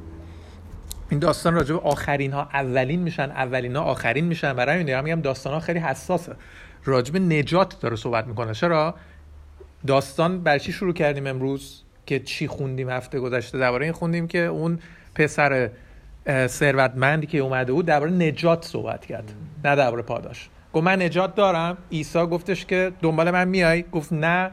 این 1.10 1.20
داستان 1.20 1.54
راجع 1.54 1.74
آخرین 1.74 2.32
ها 2.32 2.48
اولین 2.52 3.00
میشن 3.00 3.30
اولین 3.30 3.76
ها 3.76 3.82
آخرین 3.82 4.24
میشن. 4.24 4.52
برای 4.52 4.78
این 4.78 5.00
میگم 5.00 5.20
داستان 5.20 5.52
ها 5.52 5.60
خیلی 5.60 5.78
حساسه. 5.78 6.36
راجع 6.84 7.18
نجات 7.18 7.80
داره 7.80 7.96
صحبت 7.96 8.26
می‌کنه. 8.26 8.54
چرا؟ 8.54 8.94
داستان 9.86 10.42
بر 10.42 10.58
چی 10.58 10.72
شروع 10.72 10.92
کردیم 10.92 11.26
امروز؟ 11.26 11.82
که 12.06 12.20
چی 12.20 12.48
خوندیم 12.48 12.90
هفته 12.90 13.20
گذشته 13.20 13.58
درباره 13.58 13.84
این 13.84 13.92
خوندیم 13.92 14.28
که 14.28 14.38
اون 14.38 14.78
پسر 15.14 15.70
ثروتمندی 16.46 17.26
که 17.26 17.38
اومده 17.38 17.72
بود 17.72 17.86
درباره 17.86 18.10
نجات 18.10 18.64
صحبت 18.64 19.06
کرد 19.06 19.32
نه 19.64 19.76
درباره 19.76 20.02
پاداش. 20.02 20.48
گفت 20.72 20.84
من 20.84 21.02
نجات 21.02 21.34
دارم. 21.34 21.76
عیسی 21.92 22.18
گفتش 22.18 22.66
که 22.66 22.92
دنبال 23.02 23.30
من 23.30 23.48
میای. 23.48 23.82
گفت 23.82 24.12
نه 24.12 24.50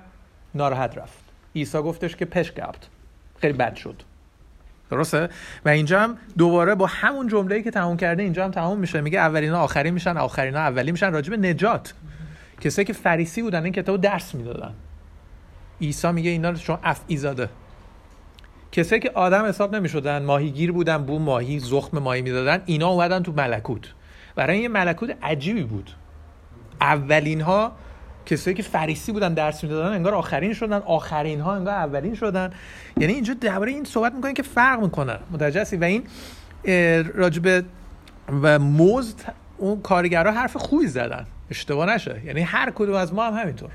ناراحت 0.56 0.98
رفت. 0.98 1.20
عیسی 1.56 1.78
گفتش 1.78 2.16
که 2.16 2.26
پش 2.26 2.52
گفت 2.52 2.90
خیلی 3.42 3.54
بد 3.54 3.76
شد. 3.76 4.04
درسته؟ 4.92 5.30
و 5.66 5.70
اینجا 5.70 6.00
هم 6.00 6.18
دوباره 6.38 6.76
با 6.76 6.86
همون 6.86 7.28
جمله‌ای 7.28 7.64
که 7.64 7.72
تموم 7.72 7.98
کرده 7.98 8.24
اینجا 8.24 8.46
هم 8.46 8.52
تموم 8.52 8.80
میشه. 8.80 9.02
میگه 9.02 9.20
اولینا 9.20 9.60
آخری 9.60 9.92
میشن 9.92 10.18
آخرینا 10.18 10.60
اولی 10.60 10.92
میشن 10.92 11.14
راجب 11.14 11.34
نجات. 11.34 11.94
کسایی 12.62 12.86
که 12.86 12.94
فریسی 12.94 13.42
بودن 13.42 13.64
این 13.64 13.74
کتابو 13.74 13.98
درس 13.98 14.36
می‌دادن. 14.36 14.74
عیسی 15.82 16.12
میگه 16.12 16.30
اینا 16.30 16.56
شما 16.56 16.80
افعی 16.84 17.18
زاده. 17.18 17.50
کسایی 18.72 19.02
که 19.02 19.12
آدم 19.12 19.46
حساب 19.46 19.76
نمی‌شدن 19.76 20.24
ماهیگیر 20.24 20.72
بودن 20.72 20.98
بو 20.98 21.20
ماهی 21.20 21.60
زخم 21.60 22.00
ماهی 22.00 22.22
می‌دادن 22.22 22.62
اینا 22.66 22.88
اومدن 22.88 23.24
تو 23.24 23.32
ملکوت. 23.32 23.94
برای 24.36 24.60
این 24.60 24.72
ملکوت 24.72 25.18
عجیبی 25.24 25.64
بود. 25.64 25.92
اولین 26.82 27.42
ها 27.42 27.72
کسایی 28.26 28.56
که 28.56 28.64
فریسی 28.64 29.12
بودن 29.12 29.34
درس 29.34 29.64
می‌دادن 29.64 29.94
انگار 29.94 30.14
آخرین 30.14 30.54
شدن. 30.54 30.78
آخرین 30.78 31.42
ها 31.42 31.56
انگار 31.56 31.74
اولین 31.74 32.16
شدن. 32.16 32.54
یعنی 32.98 33.14
اینجا 33.14 33.34
درباره 33.34 33.72
این 33.72 33.84
صحبت 33.84 34.14
می‌کنن 34.14 34.34
که 34.34 34.44
فرق 34.44 34.82
می‌کنه. 34.82 35.20
متوجه 35.32 35.78
و 35.78 35.84
این 35.84 36.04
راجب 37.16 37.66
و 38.42 38.60
مزد 38.60 39.34
اون 39.58 39.82
کارگرها 39.82 40.34
حرف 40.34 40.58
خوبی 40.58 40.88
زدن. 40.88 41.26
اشتباه 41.50 41.94
نشه. 41.94 42.22
یعنی 42.26 42.42
هر 42.42 42.72
کدوم 42.72 42.96
از 42.96 43.14
ما 43.14 43.28
هم 43.28 43.34
همینطور. 43.34 43.70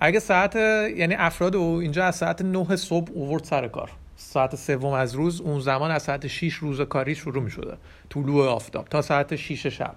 اگه 0.00 0.18
ساعت 0.18 0.56
یعنی 0.56 1.14
افراد 1.14 1.56
او 1.56 1.76
اینجا 1.76 2.04
از 2.04 2.16
ساعت 2.16 2.42
9 2.42 2.76
صبح 2.76 3.12
اوورد 3.14 3.44
سر 3.44 3.68
کار. 3.68 3.90
ساعت 4.16 4.56
سوم 4.56 4.92
از 4.92 5.14
روز 5.14 5.40
اون 5.40 5.60
زمان 5.60 5.90
از 5.90 6.02
ساعت 6.02 6.26
6 6.26 6.54
روز 6.54 6.80
کاری 6.80 7.14
شروع 7.14 7.42
می 7.42 7.50
شده 7.50 7.76
طلوع 8.10 8.48
آفتاب 8.48 8.88
تا 8.88 9.02
ساعت 9.02 9.36
6 9.36 9.66
شب. 9.66 9.94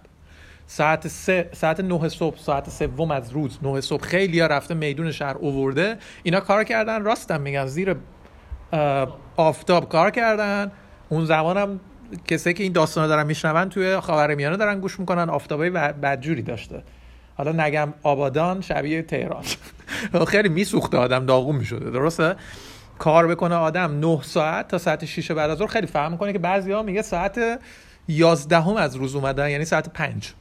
ساعت 0.68 1.08
سه 1.08 1.50
ساعت 1.54 1.80
نه 1.80 2.10
صبح 2.10 2.38
ساعت 2.38 2.70
سوم 2.70 3.12
از 3.12 3.32
روز 3.32 3.60
نه 3.62 3.82
صبح. 3.82 4.04
خیلی 4.04 4.40
ها 4.40 4.48
رفته 4.48 4.74
میدون 4.74 5.12
شهر 5.12 5.36
اوورده. 5.38 5.98
اینا 6.24 6.40
کار 6.40 6.64
کردن 6.64 7.04
راستم 7.04 7.42
میگن 7.42 7.66
زیر 7.66 7.96
آفتاب 9.38 9.90
کار 9.90 10.12
کردن. 10.12 10.72
اون 11.10 11.26
زمانم 11.26 11.80
کسایی 12.28 12.54
که 12.54 12.64
این 12.64 12.74
داستان 12.74 13.08
دارن 13.08 13.26
میشنون 13.26 13.70
توی 13.70 14.00
خاورمیانه 14.00 14.58
دارن 14.58 14.80
گوش 14.80 15.00
می‌کنن. 15.00 15.30
آفتابای 15.30 15.70
بدجوری 15.70 16.42
داشته. 16.42 16.84
حالا 17.38 17.52
نگم 17.52 17.94
آبادان 18.04 18.62
شبیه 18.62 19.02
تهران. 19.02 19.44
خیلی 20.28 20.50
میسوخته 20.50 20.98
آدم 20.98 21.26
داغون 21.26 21.56
می‌شده 21.56 21.90
درسته؟ 21.90 22.36
کار 23.00 23.28
بکنه 23.28 23.56
آدم 23.56 24.00
9 24.00 24.20
ساعت 24.22 24.68
تا 24.68 24.78
ساعت 24.78 25.06
6 25.06 25.32
بعد 25.32 25.50
از 25.50 25.58
ظهر 25.58 25.68
خیلی 25.68 25.88
فهم 25.88 26.12
می‌کنه 26.12 26.34
که 26.34 26.40
بعضی 26.40 26.82
میگه 26.82 27.02
ساعت 27.02 27.60
11 28.08 28.60
هم 28.60 28.76
از 28.76 28.96
روز 28.96 29.16
اومدن 29.16 29.50
یعنی 29.50 29.66
ساعت 29.66 29.90
5 29.90 30.34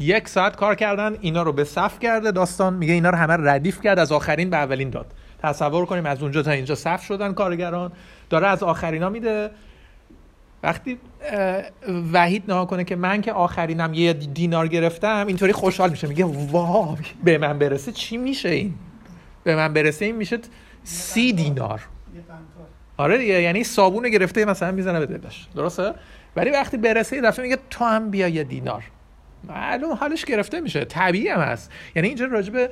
یک 0.00 0.28
ساعت 0.28 0.56
کار 0.56 0.74
کردن 0.74 1.16
اینا 1.20 1.42
رو 1.42 1.52
به 1.52 1.64
صف 1.64 1.98
کرده 1.98 2.30
داستان 2.30 2.74
میگه 2.74 2.92
اینا 2.92 3.10
رو 3.10 3.16
همه 3.16 3.36
ردیف 3.50 3.80
کرد 3.80 3.98
از 3.98 4.12
آخرین 4.12 4.50
به 4.50 4.56
اولین 4.56 4.90
داد. 4.90 5.06
تصور 5.42 5.86
کنیم 5.86 6.06
از 6.06 6.22
اونجا 6.22 6.42
تا 6.42 6.50
اینجا 6.50 6.74
صف 6.74 7.04
شدن 7.04 7.32
کارگران. 7.32 7.92
داره 8.30 8.46
از 8.46 8.62
آخرینا 8.62 9.08
میده. 9.08 9.50
وقتی 10.62 10.98
وحید 12.12 12.44
نها 12.48 12.64
کنه 12.64 12.84
که 12.84 12.96
من 12.96 13.20
که 13.20 13.32
آخرینم 13.32 13.94
یه 13.94 14.12
دینار 14.12 14.68
گرفتم 14.68 15.26
اینطوری 15.26 15.52
خوشحال 15.52 15.90
میشه. 15.90 16.06
میگه 16.06 16.24
وای 16.24 16.96
به 17.24 17.38
من 17.38 17.58
برسه 17.58 17.92
چی 17.92 18.16
میشه 18.16 18.48
این؟ 18.48 18.74
به 19.44 19.56
من 19.56 19.72
برسه 19.72 20.04
این 20.04 20.16
میشه 20.16 20.38
سی 20.84 21.32
دینار. 21.32 21.82
آره 22.96 23.18
دیگه 23.18 23.42
یعنی 23.42 23.64
صابون 23.64 24.08
گرفته 24.08 24.44
مثلا 24.44 24.72
می‌زنه 24.72 25.06
به 25.06 25.18
دلش. 25.18 25.48
درسته؟ 25.54 25.94
ولی 26.36 26.50
وقتی 26.50 26.76
برسه 26.76 27.16
یه 27.16 27.22
دفعه 27.22 27.42
میگه 27.42 27.58
تو 27.70 27.84
هم 27.84 28.10
بیا 28.10 28.28
یه 28.28 28.44
دینار. 28.44 28.84
معلوم 29.44 29.92
حالش 29.92 30.24
گرفته 30.24 30.60
میشه. 30.60 30.84
طبیعی 30.84 31.28
هم 31.28 31.40
هست. 31.40 31.72
یعنی 31.96 32.08
اینجا 32.08 32.26
راجب 32.26 32.70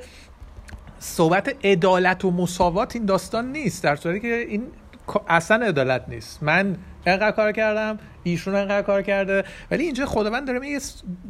صحبت 0.98 1.56
عدالت 1.64 2.24
و 2.24 2.30
مساوات 2.30 2.96
این 2.96 3.04
داستان 3.04 3.52
نیست. 3.52 3.84
در 3.84 3.96
صورتی 3.96 4.20
که 4.20 4.34
این 4.34 4.62
اصلا 5.28 5.66
عدالت 5.66 6.04
نیست. 6.08 6.42
من 6.42 6.76
انقدر 7.06 7.30
کار 7.30 7.52
کردم 7.52 7.98
ایشون 8.22 8.54
انقدر 8.54 8.82
کار 8.82 9.02
کرده. 9.02 9.44
ولی 9.70 9.84
اینجا 9.84 10.06
خداوند 10.06 10.46
داره 10.46 10.58
میگه 10.58 10.78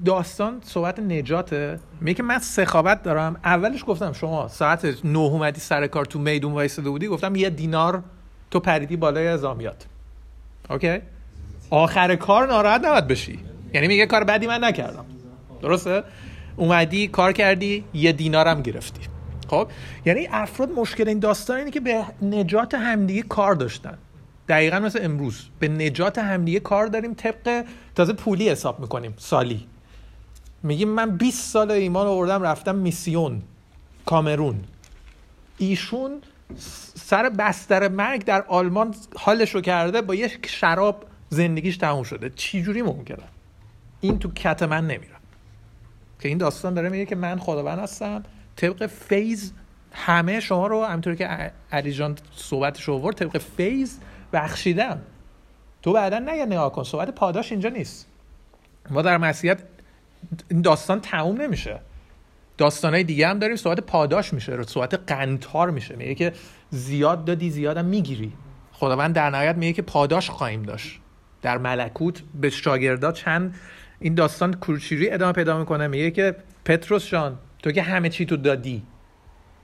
داستان 0.05 0.61
صحبت 0.65 1.01
نجاته. 1.01 1.81
میگه 2.01 2.23
من 2.23 2.39
سخاوت 2.39 3.03
دارم. 3.03 3.37
اولش 3.45 3.85
گفتم 3.87 4.13
شما 4.13 4.49
ساعت 4.49 5.05
نه 5.05 5.19
اومدی 5.19 5.61
سر 5.61 5.87
کار 5.87 6.05
تو 6.05 6.19
میدون 6.19 6.53
وایساده 6.53 6.91
بودی؟ 6.91 7.09
گفتم 7.09 7.37
یه 7.37 7.51
دینار 7.51 8.03
تو 8.51 8.61
پریدی 8.61 8.97
بالای 8.97 9.29
ازامیات 9.29 9.87
اوکی؟ 10.71 10.99
آخر 11.71 12.17
کار 12.17 12.47
ناراحت 12.47 12.85
نباید 12.85 13.07
بشی. 13.07 13.39
یعنی 13.75 13.89
میگه 13.89 14.07
کار 14.07 14.25
بدی 14.25 14.47
من 14.47 14.65
نکردم. 14.65 15.05
درسته؟ 15.63 16.03
اومدی 16.57 17.09
کار 17.09 17.33
کردی 17.33 17.85
یه 17.95 18.13
دینارم 18.13 18.63
گرفتی. 18.63 19.01
خب؟ 19.49 19.69
یعنی 20.05 20.29
افراد 20.33 20.71
مشکل 20.71 21.09
این 21.09 21.19
داستان 21.19 21.57
اینه 21.57 21.71
که 21.71 21.81
به 21.81 22.05
نجات 22.23 22.75
همدیگه 22.75 23.23
کار 23.23 23.55
داشتن. 23.55 23.99
دقیقا 24.49 24.79
مثل 24.79 24.99
امروز. 25.03 25.49
به 25.59 25.69
نجات 25.69 26.19
همدیگه 26.19 26.61
کار 26.61 26.87
داریم 26.87 27.15
طبق 27.15 27.65
تازه 27.95 28.13
پولی 28.13 28.49
حساب 28.49 28.81
می‌کنیم. 28.81 29.15
سالی. 29.17 29.67
میگیم 30.63 30.89
من 30.89 31.17
20 31.17 31.51
سال 31.51 31.71
ایمان 31.71 32.07
آوردم 32.07 32.43
رفتم 32.43 32.75
میسیون 32.75 33.43
کامرون. 34.07 34.65
ایشون 35.59 36.21
سر 36.95 37.29
بستر 37.29 37.89
مرگ 37.89 38.25
در 38.25 38.43
آلمان 38.43 38.95
حالش 39.17 39.55
رو 39.55 39.61
کرده 39.61 40.03
با 40.03 40.15
یک 40.15 40.47
شراب 40.47 41.05
زندگیش 41.29 41.77
تموم 41.77 42.03
شده. 42.03 42.31
چی 42.31 42.63
جوری 42.63 42.83
ممکنه؟ 42.83 43.25
این 44.01 44.19
تو 44.19 44.33
کت 44.33 44.63
من 44.63 44.87
نمیره. 44.87 45.17
که 46.21 46.29
این 46.29 46.39
داستان 46.39 46.75
داره 46.75 46.89
میگه 46.89 47.07
که 47.07 47.17
من 47.17 47.39
خداوند 47.39 47.79
هستم. 47.79 48.23
طبق 48.57 48.87
فیض 48.87 49.53
همه 49.93 50.41
شما 50.41 50.67
رو 50.67 50.85
همونطوری 50.85 51.17
که 51.17 51.53
علی 51.73 51.93
جان 51.93 52.19
صحبتش 52.37 52.89
آورد 52.89 53.17
طبق 53.17 53.39
فیض 53.39 53.99
بخشیدم 54.33 55.01
تو 55.83 55.93
بعدا 55.93 56.19
نگه 56.19 56.47
نگاه 56.47 56.73
کن 56.73 56.83
صحبت 56.83 57.11
پاداش 57.11 57.53
اینجا 57.53 57.69
نیست. 57.69 58.07
ما 58.91 59.03
در 59.03 59.17
مسیحیت 59.17 59.63
این 60.49 60.63
داستان 60.63 61.01
تموم 61.01 61.41
نمیشه. 61.41 61.81
داستانهای 62.59 63.05
دیگه 63.05 63.29
هم 63.29 63.39
داریم 63.39 63.57
صحبت 63.57 63.81
پاداش 63.81 64.33
میشه 64.33 64.63
صحبت 64.63 64.95
قنطار 64.95 65.71
میشه. 65.71 65.97
میگه 65.97 66.15
که 66.15 66.33
زیاد 66.71 67.25
دادی 67.25 67.51
زیادم 67.51 67.85
می‌گیری. 67.85 68.33
خداوند 68.73 69.15
در 69.15 69.31
نهایت 69.31 69.57
میگه 69.57 69.73
که 69.73 69.83
پاداش 69.83 70.31
خواهیم 70.31 70.63
داشت. 70.63 71.01
در 71.43 71.59
ملکوت 71.59 72.23
به 72.35 72.51
شاگردا 72.51 73.13
چند 73.13 73.55
این 74.01 74.15
داستان 74.15 74.55
کورچیری 74.55 75.11
ادامه 75.11 75.33
پیدا 75.33 75.59
می‌کنه. 75.59 75.87
میگه 75.87 76.11
که 76.11 76.37
پتروس 76.65 77.09
جان 77.09 77.39
تو 77.63 77.73
که 77.73 77.83
همه 77.83 78.09
چی 78.09 78.27
تو 78.27 78.37
دادی. 78.37 78.83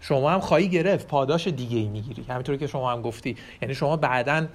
شما 0.03 0.31
هم 0.31 0.41
خواهی 0.41 0.69
گرفت 0.69 1.07
پاداش 1.07 1.49
دیگه 1.49 1.79
ای 1.79 1.89
می‌گیری. 1.89 2.25
همینطوری 2.29 2.59
که 2.59 2.67
شما 2.67 2.93
هم 2.93 3.03
گفتی. 3.03 3.37
یعنی 3.63 3.75
شما 3.75 3.97
بعدا 3.97 4.47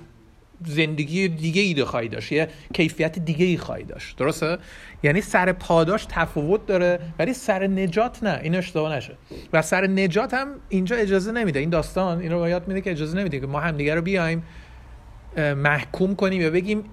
زندگی 0.66 1.28
دیگه 1.28 1.62
ای 1.62 1.84
خواهی 1.84 2.08
داشت 2.08 2.32
یه 2.32 2.48
کیفیت 2.74 3.20
دیگه 3.20 3.46
ای 3.46 3.58
خواهی 3.58 3.84
داشت. 3.84 4.18
درسته؟ 4.18 4.58
یعنی 5.04 5.22
سر 5.22 5.52
پاداش 5.52 6.06
تفاوت 6.10 6.66
داره 6.66 7.00
ولی 7.20 7.34
سر 7.34 7.68
نجات 7.68 8.24
نه. 8.24 8.40
این 8.44 8.56
اشتباه 8.56 8.96
نشه. 8.96 9.18
و 9.54 9.62
سر 9.62 9.88
نجات 9.88 10.34
هم 10.34 10.48
اینجا 10.70 10.96
اجازه 10.96 11.32
نمیده. 11.32 11.60
این 11.60 11.70
داستان 11.70 12.20
این 12.20 12.32
رو 12.32 12.40
باید 12.40 12.68
میده 12.68 12.82
که 12.82 12.92
اجازه 12.92 13.18
نمیده 13.18 13.40
که 13.40 13.48
ما 13.48 13.60
همدیگه 13.60 13.96
رو 13.96 14.02
بیایم 14.02 14.44
محکوم 15.38 16.16
کنیم 16.16 16.42
یا 16.42 16.50
بگیم 16.50 16.84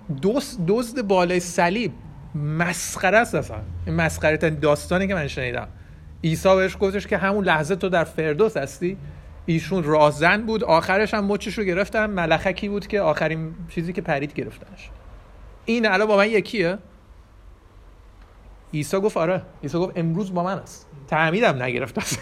دزد 0.69 1.03
بالای 1.03 1.41
صلیب 1.41 1.93
مسخره 2.35 3.19
است 3.19 3.35
اصلا. 3.35 3.57
این 3.87 3.95
مسخره 3.95 4.37
داستانی 4.37 5.07
که 5.07 5.15
من 5.15 5.27
شنیدم. 5.27 5.69
عیسی 6.25 6.57
بهش 6.57 6.77
گفتش 6.81 7.07
که 7.07 7.17
همون 7.17 7.45
لحظه 7.45 7.77
تو 7.77 7.89
در 7.89 8.05
فردوس 8.05 8.57
هستی؟ 8.57 8.97
ایشون 9.47 9.83
رازن 9.85 10.43
بود. 10.43 10.65
آخرش 10.65 11.15
هم 11.15 11.25
مچش 11.25 11.59
رو 11.59 11.65
گرفتن. 11.65 12.07
ملخکی 12.07 12.69
بود 12.69 12.87
که 12.87 13.01
آخرین 13.01 13.55
چیزی 13.69 13.93
که 13.93 14.01
پرید 14.01 14.35
گرفتنش. 14.35 14.91
این 15.65 15.87
الان 15.87 16.07
با 16.07 16.17
من 16.17 16.31
یکیه؟ 16.31 16.79
عیسی 18.75 19.01
گفت 19.01 19.17
آره. 19.17 19.43
عیسی 19.63 19.79
گفت 19.79 19.99
امروز 19.99 20.35
با 20.35 20.43
من 20.45 20.59
است 20.59 20.87
تعمیدم 21.09 21.63
نگرفت. 21.63 21.99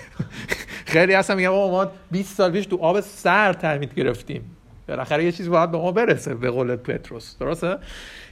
خیلی 0.87 1.15
هستم. 1.15 1.37
میگم 1.37 1.51
ما 1.51 1.91
20 2.11 2.37
سال 2.37 2.53
پیش 2.53 2.67
تو 2.67 2.77
آب 2.77 3.01
سر 3.01 3.53
تعمید 3.53 3.95
گرفتیم. 3.95 4.57
بالاخره 4.89 5.25
یه 5.25 5.33
چیزی 5.33 5.49
باید 5.49 5.71
به 5.71 5.79
ما 5.79 5.93
برسه 5.93 6.35
به 6.35 6.51
قول 6.51 6.77
پتروس. 6.77 7.39
درسته؟ 7.39 7.79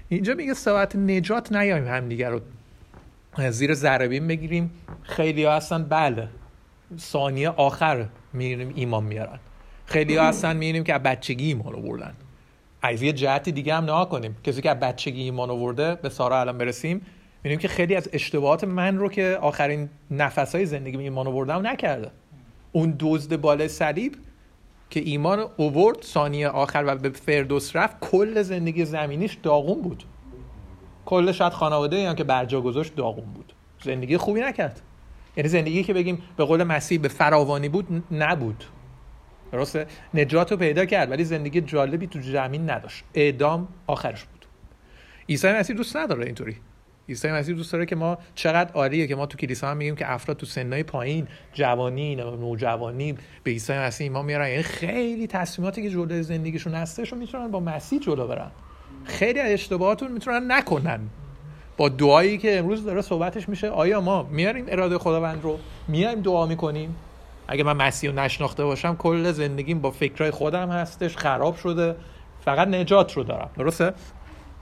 اینجا 0.08 0.34
میگه 0.34 0.54
ساعت 0.54 0.96
نجات 0.96 1.52
نیایم 1.52 1.88
همدیگه 1.88 2.28
رو. 2.28 2.40
زیر 3.50 3.74
ذربین 3.74 4.26
بگیریم. 4.26 4.70
خیلی 5.02 5.44
ها 5.44 5.56
هستن 5.56 5.84
بله. 5.84 6.28
ثانیه 6.98 7.48
آخر 7.48 8.06
میریم 8.32 8.72
ایمان 8.74 9.04
میارن. 9.04 9.38
خیلی 9.86 10.16
ها 10.16 10.28
هستن 10.28 10.56
میریم 10.56 10.84
که 10.84 10.92
بچگی 10.92 11.46
ایمان 11.46 11.74
آوردن. 11.74 12.14
از 12.82 13.02
یه 13.02 13.12
جهت 13.12 13.48
دیگه 13.48 13.74
هم 13.74 13.84
نها 13.84 14.04
کنیم. 14.04 14.36
کسی 14.44 14.62
که 14.62 14.74
بچگی 14.74 15.22
ایمان 15.22 15.50
آورده 15.50 15.94
به 15.94 16.08
سارا 16.08 16.40
الان 16.40 16.58
برسیم 16.58 17.00
می‌بینیم 17.36 17.58
که 17.58 17.68
خیلی 17.68 17.94
از 17.94 18.08
اشتباهات 18.12 18.64
من 18.64 18.98
رو 18.98 19.08
که 19.08 19.38
آخرین 19.40 19.88
نفس 20.10 20.54
های 20.54 20.66
زندگی 20.66 20.98
ایمان 20.98 21.26
آوردم 21.26 21.66
نکرده. 21.66 22.10
اون 22.72 22.96
دزد 22.98 23.40
بالای 23.40 23.68
صلیب 23.68 24.16
که 24.90 25.00
ایمان 25.00 25.46
اوورد 25.56 26.02
ثانیه 26.02 26.48
آخر 26.48 26.84
و 26.86 26.96
به 26.96 27.10
فردوس 27.10 27.76
رفت 27.76 28.00
کل 28.00 28.42
زندگی 28.42 28.84
زمینیش 28.84 29.38
داغون 29.42 29.82
بود. 29.82 30.04
کل 31.10 31.32
شاید 31.32 31.52
خانواده 31.52 32.08
هم 32.08 32.14
که 32.14 32.24
برجا 32.24 32.60
گذاشت 32.60 32.96
داغون 32.96 33.24
بود. 33.24 33.52
زندگی 33.84 34.16
خوبی 34.16 34.40
نکرد. 34.40 34.80
یعنی 35.36 35.48
زندگی 35.48 35.84
که 35.84 35.94
بگیم 35.94 36.22
به 36.36 36.44
قول 36.44 36.64
مسیح 36.64 37.00
به 37.00 37.08
فراوانی 37.08 37.68
بود 37.68 38.04
نبود. 38.10 38.64
درسته؟ 39.52 39.86
نجات 40.14 40.50
رو 40.50 40.56
پیدا 40.56 40.84
کرد 40.84 41.10
ولی 41.10 41.24
زندگی 41.24 41.60
جالبی 41.60 42.06
تو 42.06 42.22
زمین 42.22 42.70
نداشت. 42.70 43.04
اعدام 43.14 43.68
آخرش 43.86 44.24
بود. 44.24 44.46
عیسی 45.28 45.48
مسیح 45.48 45.76
دوست 45.76 45.96
نداره 45.96 46.26
اینطوری. 46.26 46.56
عیسی 47.08 47.28
مسیح 47.28 47.54
دوست 47.54 47.72
داره 47.72 47.86
که 47.86 47.96
ما 47.96 48.18
چقدر 48.34 48.72
عالیه 48.72 49.06
که 49.06 49.16
ما 49.16 49.26
تو 49.26 49.38
کلیسا 49.38 49.68
هم 49.68 49.76
میگیم 49.76 49.96
که 49.96 50.12
افراد 50.12 50.36
تو 50.36 50.46
سنای 50.46 50.82
پایین 50.82 51.28
جوانی 51.52 52.16
نوجوانی 52.16 53.12
به 53.44 53.50
عیسی 53.50 53.72
مسیح 53.72 54.04
ایمان 54.04 54.24
میارن. 54.24 54.48
یعنی 54.48 54.62
خیلی 54.62 55.26
تصمیماتی 55.26 55.82
که 55.82 55.90
جلوی 55.90 56.22
زندگیشون 56.22 56.74
هستش 56.74 57.12
رو 57.12 57.18
می‌تونن 57.18 57.50
با 57.50 57.60
مسیح 57.60 58.00
جلو 58.00 58.26
برن. 58.26 58.50
خیلی 59.04 59.40
از 59.40 59.50
اشتباهاتون 59.50 60.12
می‌تونن 60.12 60.52
نکنن. 60.52 61.00
با 61.76 61.88
دعایی 61.88 62.38
که 62.38 62.58
امروز 62.58 62.84
داره 62.84 63.02
صحبتش 63.02 63.48
میشه 63.48 63.68
آیا 63.68 64.00
ما 64.00 64.22
میاریم 64.22 64.64
اراده 64.68 64.98
خداوند 64.98 65.42
رو؟ 65.42 65.58
میایم 65.88 66.20
دعا 66.20 66.46
می‌کنیم؟ 66.46 66.96
اگه 67.48 67.64
من 67.64 67.76
مسیح 67.76 68.10
رو 68.10 68.16
نشناخته 68.16 68.64
باشم 68.64 68.96
کل 68.96 69.32
زندگیم 69.32 69.80
با 69.80 69.90
فکرهای 69.90 70.30
خودم 70.30 70.70
هستش 70.70 71.16
خراب 71.16 71.56
شده 71.56 71.96
فقط 72.44 72.68
نجات 72.68 73.12
رو 73.12 73.22
دارم. 73.22 73.50
درسته؟ 73.58 73.92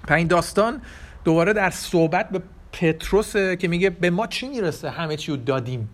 این 0.08 0.26
داستان 0.26 0.82
دوباره 1.24 1.52
در 1.52 1.70
صحبت 1.70 2.30
به 2.30 2.42
پتروسه 2.72 3.56
که 3.56 3.68
میگه 3.68 3.90
به 3.90 4.10
ما 4.10 4.26
چی 4.26 4.48
می‌رسه 4.48 4.90
همه 4.90 5.16
چی 5.16 5.32
رو 5.32 5.36
دادیم؟ 5.36 5.90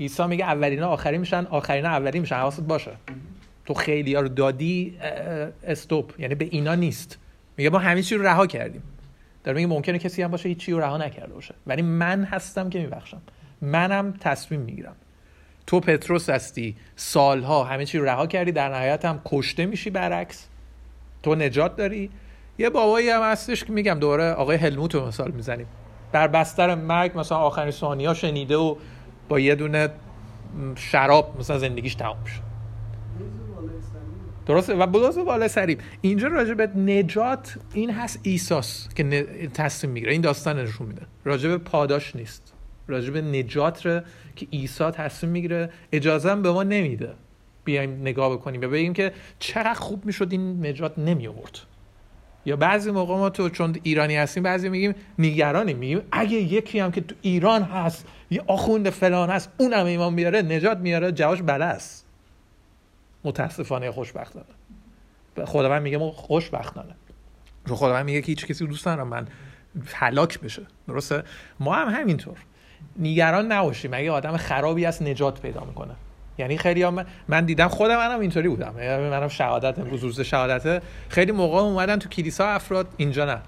عیسی 0.00 0.26
میگه 0.26 0.44
اولینا 0.44 0.88
آخری 0.88 1.18
میشن 1.18 1.46
آخرینا 1.46 1.88
اولی 1.88 2.20
میشن 2.20 2.36
حواست 2.36 2.60
باشه. 2.60 2.92
تو 3.66 3.74
خیلی 3.74 4.14
ها 4.14 4.20
رو 4.20 4.28
دادی 4.28 4.98
استوب. 5.64 6.12
یعنی 6.18 6.34
به 6.34 6.48
اینا 6.50 6.74
نیست. 6.74 7.18
میگه 7.56 7.70
ما 7.70 7.78
همه 7.78 8.02
چی 8.02 8.14
رو 8.14 8.26
رها 8.26 8.46
کردیم. 8.46 8.82
داره 9.44 9.56
میگه 9.56 9.66
ممکنه 9.66 9.98
کسی 9.98 10.22
هم 10.22 10.30
باشه 10.30 10.48
هیچی 10.48 10.72
رو 10.72 10.80
رها 10.80 10.96
نکرده 10.98 11.34
باشه. 11.34 11.54
ولی 11.66 11.82
من 11.82 12.24
هستم 12.24 12.70
که 12.70 12.78
میبخشم. 12.78 13.22
منم 13.62 14.14
تصمیم 14.20 14.60
می‌گیرم. 14.60 14.96
تو 15.66 15.80
پتروس 15.80 16.30
هستی. 16.30 16.76
سالها 16.96 17.64
همه 17.64 17.84
چی 17.84 17.98
رو 17.98 18.04
رها 18.04 18.26
کردی. 18.26 18.52
در 18.52 18.68
نهایت 18.68 19.04
هم 19.04 19.20
کشته 19.24 19.66
میشی 19.66 19.90
برعکس. 19.90 20.46
تو 21.22 21.34
نجات 21.34 21.76
داری. 21.76 22.10
یه 22.58 22.70
بابایی 22.70 23.08
هم 23.08 23.22
هستش 23.22 23.64
که 23.64 23.72
میگم 23.72 23.98
دوره 24.00 24.30
آقای 24.30 24.56
هلموت 24.56 24.94
رو 24.94 25.06
مثال 25.06 25.30
می‌زنیم. 25.30 25.66
در 26.12 26.28
بستر 26.28 26.74
مرگ 26.74 27.18
مثلا 27.18 27.38
آخرین 27.38 27.70
ثانیه 27.70 28.14
شنیده 28.14 28.56
و 28.56 28.76
با 29.28 29.40
یه 29.40 29.54
دونه 29.54 29.88
شراب 30.76 31.36
مثلا 31.38 31.58
زندگیش 31.58 31.94
تمام 31.94 32.24
شد. 32.24 32.45
درسته؟ 34.46 34.74
و 34.74 34.86
بلاز 34.86 35.18
بالا 35.18 35.48
سریب 35.48 35.80
اینجا 36.00 36.28
راجع 36.28 36.54
به 36.54 36.66
نجات 36.66 37.58
این 37.74 37.90
هست 37.90 38.20
ایساس 38.22 38.88
که 38.94 39.26
تصمیم 39.54 39.92
می‌گیره. 39.92 40.12
این 40.12 40.20
داستان 40.20 40.58
نشون 40.58 40.86
میده. 40.86 41.02
راجع 41.24 41.48
به 41.48 41.58
پاداش 41.58 42.16
نیست. 42.16 42.52
راجع 42.88 43.10
به 43.10 43.22
نجات 43.22 43.86
ره 43.86 44.04
که 44.36 44.46
عیسی 44.52 44.90
تصمیم 44.90 45.32
می‌گیره 45.32 45.70
اجازه 45.92 46.34
به 46.34 46.52
ما 46.52 46.62
نمیده. 46.62 47.12
بیایم 47.64 48.00
نگاه 48.00 48.32
بکنیم. 48.32 48.60
و 48.60 48.68
بگیم 48.68 48.92
که 48.92 49.12
چقدر 49.38 49.74
خوب 49.74 50.06
می‌شد 50.06 50.28
این 50.30 50.66
نجات 50.66 50.98
نمی 50.98 51.26
آورد 51.26 51.58
یا 52.46 52.56
بعضی 52.56 52.90
موقع 52.90 53.14
ما 53.14 53.30
تو 53.30 53.48
چون 53.48 53.76
ایرانی 53.82 54.16
هستیم 54.16 54.42
بعضی 54.42 54.68
میگیم 54.68 54.94
نگرانیم 55.18 55.76
میگیم 55.76 56.00
اگه 56.12 56.36
یکی 56.36 56.78
هم 56.78 56.92
که 56.92 57.00
تو 57.00 57.14
ایران 57.22 57.62
هست 57.62 58.06
یه 58.30 58.42
آخوند 58.46 58.90
فلان 58.90 59.30
هست 59.30 59.52
اونم 59.58 59.86
ایمان 59.86 60.16
بیاره 60.16 60.42
نجات 60.42 60.78
میاره 60.78 61.12
جواش 61.12 61.42
بله 61.42 61.64
است. 61.64 62.05
متاسفانه 63.26 63.90
خوشبختانه. 63.90 64.44
خداوند 65.44 65.82
میگه 65.82 65.98
ما 65.98 66.10
خوشبختانه. 66.10 66.94
چون 67.68 67.76
خداوند 67.76 68.04
میگه 68.04 68.20
که 68.20 68.26
هیچ 68.26 68.46
کسی 68.46 68.66
دوست 68.66 68.88
ندارم 68.88 69.08
من 69.08 69.28
هلاک 69.94 70.40
بشه. 70.40 70.62
درسته؟ 70.88 71.22
ما 71.60 71.74
هم 71.74 71.88
همینطور. 71.88 72.36
نگران 72.98 73.52
نباشیم. 73.52 73.94
اگه 73.94 74.10
آدم 74.10 74.36
خرابی 74.36 74.84
هست 74.84 75.02
نجات 75.02 75.40
پیدا 75.40 75.64
می‌کنه. 75.64 75.94
یعنی 76.38 76.58
خیلی 76.58 76.82
هم 76.82 76.94
من, 76.94 77.06
من 77.28 77.44
دیدم 77.44 77.68
خودم 77.68 77.96
منم 77.96 78.20
اینطوری 78.20 78.48
بودم. 78.48 78.74
یعنی 78.78 79.08
منم 79.10 79.28
شهادت 79.28 79.78
امروز 79.78 80.00
روز 80.00 80.20
شهادته 80.20 80.82
خیلی 81.08 81.32
موقع 81.32 81.58
اومدن 81.58 81.98
تو 81.98 82.08
کلیسا 82.08 82.46
افراد 82.48 82.86
اینجا 82.96 83.24
نه. 83.24 83.42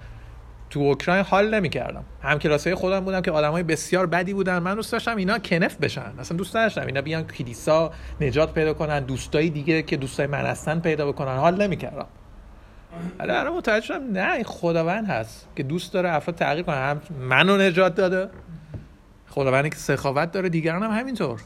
تو 0.69 0.79
اوکراین 0.79 1.23
حال 1.23 1.55
نمی‌کردم. 1.55 2.03
هم 2.21 2.39
کلاسای 2.39 2.75
خودم 2.75 2.99
بودم 2.99 3.21
که 3.21 3.31
آدمای 3.31 3.63
بسیار 3.63 4.05
بدی 4.05 4.33
بودن. 4.33 4.59
من 4.59 4.75
دوست 4.75 4.91
داشتم 4.91 5.17
اینا 5.17 5.39
کنف 5.39 5.75
بشن. 5.75 6.11
اصلا 6.19 6.37
دوست 6.37 6.55
نداشتم 6.55 6.85
اینا 6.85 7.01
بیان 7.01 7.23
کلیسا 7.23 7.91
نجات 8.21 8.53
پیدا 8.53 8.73
کنن 8.73 8.99
دوستای 8.99 9.49
دیگه 9.49 9.81
که 9.81 9.97
دوستای 9.97 10.27
من 10.27 10.45
هستن 10.45 10.79
پیدا 10.79 11.07
بکنن. 11.11 11.37
حال 11.37 11.61
نمی‌کردم. 11.61 12.05
حالا 13.19 13.39
الان 13.39 13.57
متوجه 13.57 13.85
شدم 13.85 14.11
نه 14.11 14.43
خداوند 14.43 15.07
هست 15.07 15.47
که 15.55 15.63
دوست 15.63 15.93
داره 15.93 16.11
افراد 16.11 16.35
تغییر 16.35 16.65
کنن. 16.65 16.75
هم 16.75 17.01
منو 17.19 17.57
نجات 17.57 17.95
داده. 17.95 18.29
خداوندی 19.29 19.69
که 19.69 19.75
سخاوت 19.75 20.31
داره 20.31 20.49
دیگران 20.49 20.83
هم 20.83 20.91
همینطور. 20.91 21.41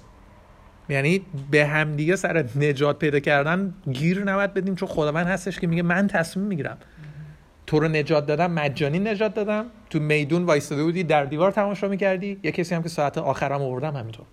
یعنی 0.89 1.21
به 1.51 1.65
همدیگه 1.65 2.15
سر 2.15 2.45
نجات 2.55 2.99
پیدا 2.99 3.19
کردن 3.19 3.73
گیر 3.91 4.23
نباید 4.23 4.53
بدیم 4.53 4.75
چون 4.75 4.89
خداوند 4.89 5.27
هستش 5.27 5.59
که 5.59 5.67
میگه 5.67 5.83
من 5.83 6.07
تصمیم 6.07 6.45
می‌گیرم. 6.45 6.77
تو 7.67 7.79
رو 7.79 7.87
نجات 7.87 8.25
دادم 8.25 8.51
مجانی 8.51 8.99
نجات 8.99 9.33
دادم. 9.33 9.65
تو 9.89 9.99
میدون 9.99 10.43
وایستاده 10.43 10.83
بودی 10.83 11.03
در 11.03 11.25
دیوار 11.25 11.51
تماشا 11.51 11.87
می‌کردی. 11.87 12.39
یه 12.43 12.51
کسی 12.51 12.75
هم 12.75 12.83
که 12.83 12.89
ساعت 12.89 13.17
آخرم 13.17 13.61
آوردم 13.61 13.95
همینطور. 13.95 14.25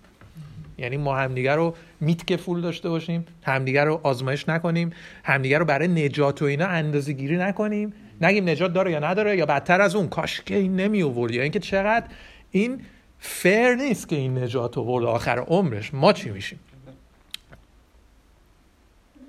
یعنی 0.77 0.97
ما 0.97 1.15
همدیگه 1.15 1.55
رو 1.55 1.75
میت 1.99 2.27
که 2.27 2.37
فول 2.37 2.61
داشته 2.61 2.89
باشیم 2.89 3.25
همدیگه 3.43 3.83
رو 3.83 3.99
آزمایش 4.03 4.49
نکنیم 4.49 4.89
همدیگه 5.23 5.57
رو 5.57 5.65
برای 5.65 5.87
نجات 5.87 6.41
و 6.41 6.45
اینا 6.45 6.65
اندازه 6.65 7.13
گیری 7.13 7.37
نکنیم. 7.37 7.93
نگیم 8.21 8.49
نجات 8.49 8.73
داره 8.73 8.91
یا 8.91 8.99
نداره 8.99 9.37
یا 9.37 9.45
بدتر 9.45 9.81
از 9.81 9.95
اون 9.95 10.07
کاش 10.07 10.41
که 10.41 10.55
این 10.55 10.75
نمی 10.75 11.03
آورد 11.03 11.31
یا 11.31 11.43
اینکه 11.43 11.59
چقدر 11.59 12.05
این 12.51 12.81
فر 13.19 13.75
نیست 13.75 14.09
که 14.09 14.15
این 14.15 14.37
نجات 14.37 14.77
آورد 14.77 15.05
آخر 15.05 15.39
عمرش. 15.39 15.93
ما 15.93 16.13
چی 16.13 16.29
میشیم 16.29 16.59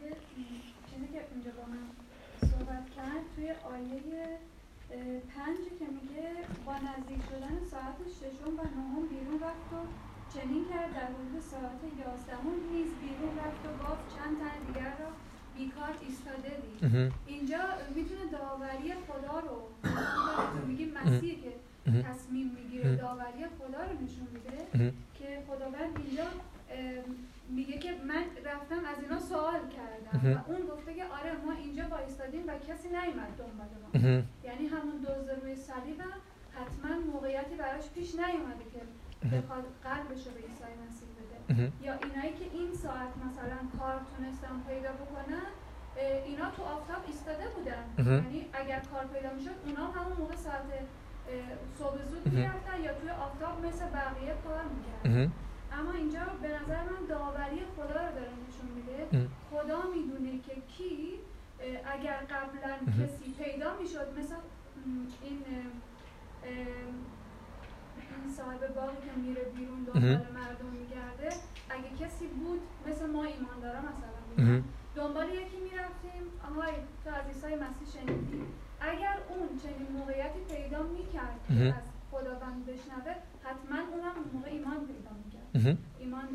یه 0.03 0.11
چیزی 0.91 1.07
که 1.13 1.21
اینجا 1.35 1.51
با 1.59 1.65
من 1.73 1.85
صحبت 2.51 2.85
کرد 2.97 3.25
توی 3.37 3.49
آیه 3.75 4.01
اه، 4.93 4.99
پنج 5.35 5.59
که 5.79 5.87
میگه 5.97 6.27
با 6.67 6.73
نزدیک 6.73 7.21
شدن 7.31 7.57
ساعت 7.71 7.99
ششم 8.19 8.53
و 8.59 8.63
نهم 8.77 9.05
بیرون 9.13 9.39
رفت 9.47 9.71
و 9.77 9.81
چنین 10.35 10.65
کرد 10.71 10.91
در 10.97 11.09
حدود 11.15 11.43
ساعت 11.53 11.81
یازدهم 12.03 12.57
نیز 12.73 12.91
بیرون 13.01 13.33
رفت 13.43 13.63
و 13.67 13.71
گفت 13.83 14.05
چند 14.15 14.35
تن 14.41 14.57
دیگر 14.67 14.93
را 15.01 15.11
بیکار 15.57 15.93
ایستاده 16.07 16.53
دید 16.63 16.72
اینجا 17.27 17.59
می‌تونه 17.95 18.21
داوری 18.33 18.95
خدا 19.09 19.41
رو 19.41 19.69
تو 20.61 20.67
میگی 20.67 20.85
مسیحی 20.85 21.37
که 21.37 21.53
تصمیم 22.03 22.51
می‌گیره 22.59 22.97
داوری 22.97 23.47
خدا 23.59 23.79
رو 23.79 23.93
نشون 24.05 24.29
میده 24.33 24.93
که 25.15 25.43
خداوند 25.49 25.97
اینجا 26.07 26.25
میگه 27.49 27.79
که 27.79 27.91
من 28.09 28.25
رفتم 28.45 28.85
از 28.85 29.03
اینا 29.03 29.21
سوال 29.21 29.61
کردم 29.77 30.35
و 30.35 30.51
اون 30.51 30.67
گفته 30.67 30.95
که 30.95 31.05
آره 31.05 31.33
ما 31.47 31.53
اینجا 31.53 31.83
وایستادیم 31.91 32.45
و 32.47 32.53
کسی 32.69 32.89
نیومد 32.89 33.33
دنبال 33.39 33.69
ما. 33.83 33.89
یعنی 34.45 34.67
همون 34.67 34.97
دزد 35.03 35.31
روی 35.43 35.57
صلیبم 35.57 36.17
حتما 36.57 37.13
موقعیتی 37.13 37.55
براش 37.55 37.91
پیش 37.95 38.15
نیومده 38.15 38.65
که 38.73 38.81
بخواد 39.37 39.65
قلبش 39.85 40.27
رو 40.27 40.33
به 40.33 40.41
عیسی 40.41 40.73
مسیح 40.85 41.09
بده. 41.19 41.73
یا 41.83 41.93
اینایی 41.93 42.33
که 42.33 42.45
این 42.59 42.75
ساعت 42.75 43.13
مثلا 43.27 43.59
کار 43.79 44.01
تونستن 44.17 44.63
پیدا 44.69 44.93
بکنن 44.93 45.47
اینا 46.27 46.51
تو 46.51 46.63
آفتاب 46.63 47.03
ایستاده 47.07 47.49
بودن. 47.49 47.85
یعنی 48.13 48.47
اگر 48.53 48.81
کار 48.81 49.05
پیدا 49.05 49.33
می‌شد 49.35 49.57
اونا 49.67 49.87
همون 49.87 50.17
موقع 50.19 50.37
ساعت 50.37 50.63
صبح 51.79 52.03
زود. 52.11 52.33
می‌رفتن 52.33 52.81
یا 52.81 52.95
توی 52.95 53.11
آفتاب 53.11 53.67
مثل 53.67 53.85
بقیه 53.87 54.35
کار 54.45 54.65
می‌کردن 54.65 55.33
اما 55.73 55.93
اینجا 55.93 56.21
به 56.43 56.49
نظر 56.49 56.83
من 56.83 57.07
داوری 57.09 57.61
خدا 57.77 57.85
رو 57.85 58.15
داره 58.15 58.33
نشون 58.49 58.69
میده. 58.77 59.29
خدا 59.51 59.83
می‌دونه 59.95 60.39
که 60.47 60.55
کی 60.55 61.19
اگر 61.95 62.17
قبلا. 62.17 63.05
کسی 63.05 63.35
پیدا 63.45 63.77
می‌شد 63.81 64.19
مثل 64.19 64.35
این 65.23 65.45
این 68.25 68.35
صاحب 68.37 68.75
باقی 68.75 68.97
که 68.97 69.21
میره 69.21 69.43
بیرون 69.43 69.85
دنبال 69.85 70.33
مردم 70.33 70.67
میگرده 70.73 71.37
اگه 71.71 72.07
کسی 72.07 72.27
بود 72.27 72.61
مثل 72.87 73.07
ما 73.07 73.25
ایماندارا 73.25 73.79
مثلا 73.79 74.21
بودن 74.37 74.65
دنبال 74.97 75.29
یکی 75.29 75.59
می‌رفتیم. 75.69 76.23
آهای 76.51 76.75
تو 77.05 77.11
از 77.11 77.27
عیسی 77.27 77.55
مسیح 77.65 77.87
شنیدی؟ 77.95 78.43
اگر 78.81 79.17
اون 79.29 79.49
چنین 79.63 79.89
موقعیتی 79.99 80.41
پیدا 80.55 80.83
می‌کرد. 80.83 81.41
از 81.79 81.87
خداوند 82.11 82.67
بشنوه 82.67 83.15
حتما 83.43 83.79
اونم 83.93 84.15
اون 84.17 84.31
موقع 84.33 84.51
ایمان 84.51 84.81
پیدا 84.87 85.13
می‌کرد. 85.25 85.79
ایمان 85.99 86.29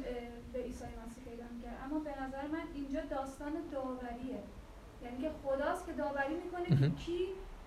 به 0.54 0.60
عیسی 0.60 0.86
مسیح 0.86 1.24
پیدا 1.30 1.44
می‌کرد. 1.56 1.78
اما 1.86 2.00
به 2.00 2.14
نظر 2.24 2.48
من 2.48 2.64
اینجا 2.76 3.02
داستان 3.10 3.54
داوریه. 3.72 4.44
یعنی 5.04 5.18
که 5.22 5.32
خداست 5.44 5.86
که 5.86 5.94
داوری 5.94 6.36
می‌کنه 6.44 6.90
که. 6.90 6.96
کی 6.96 7.20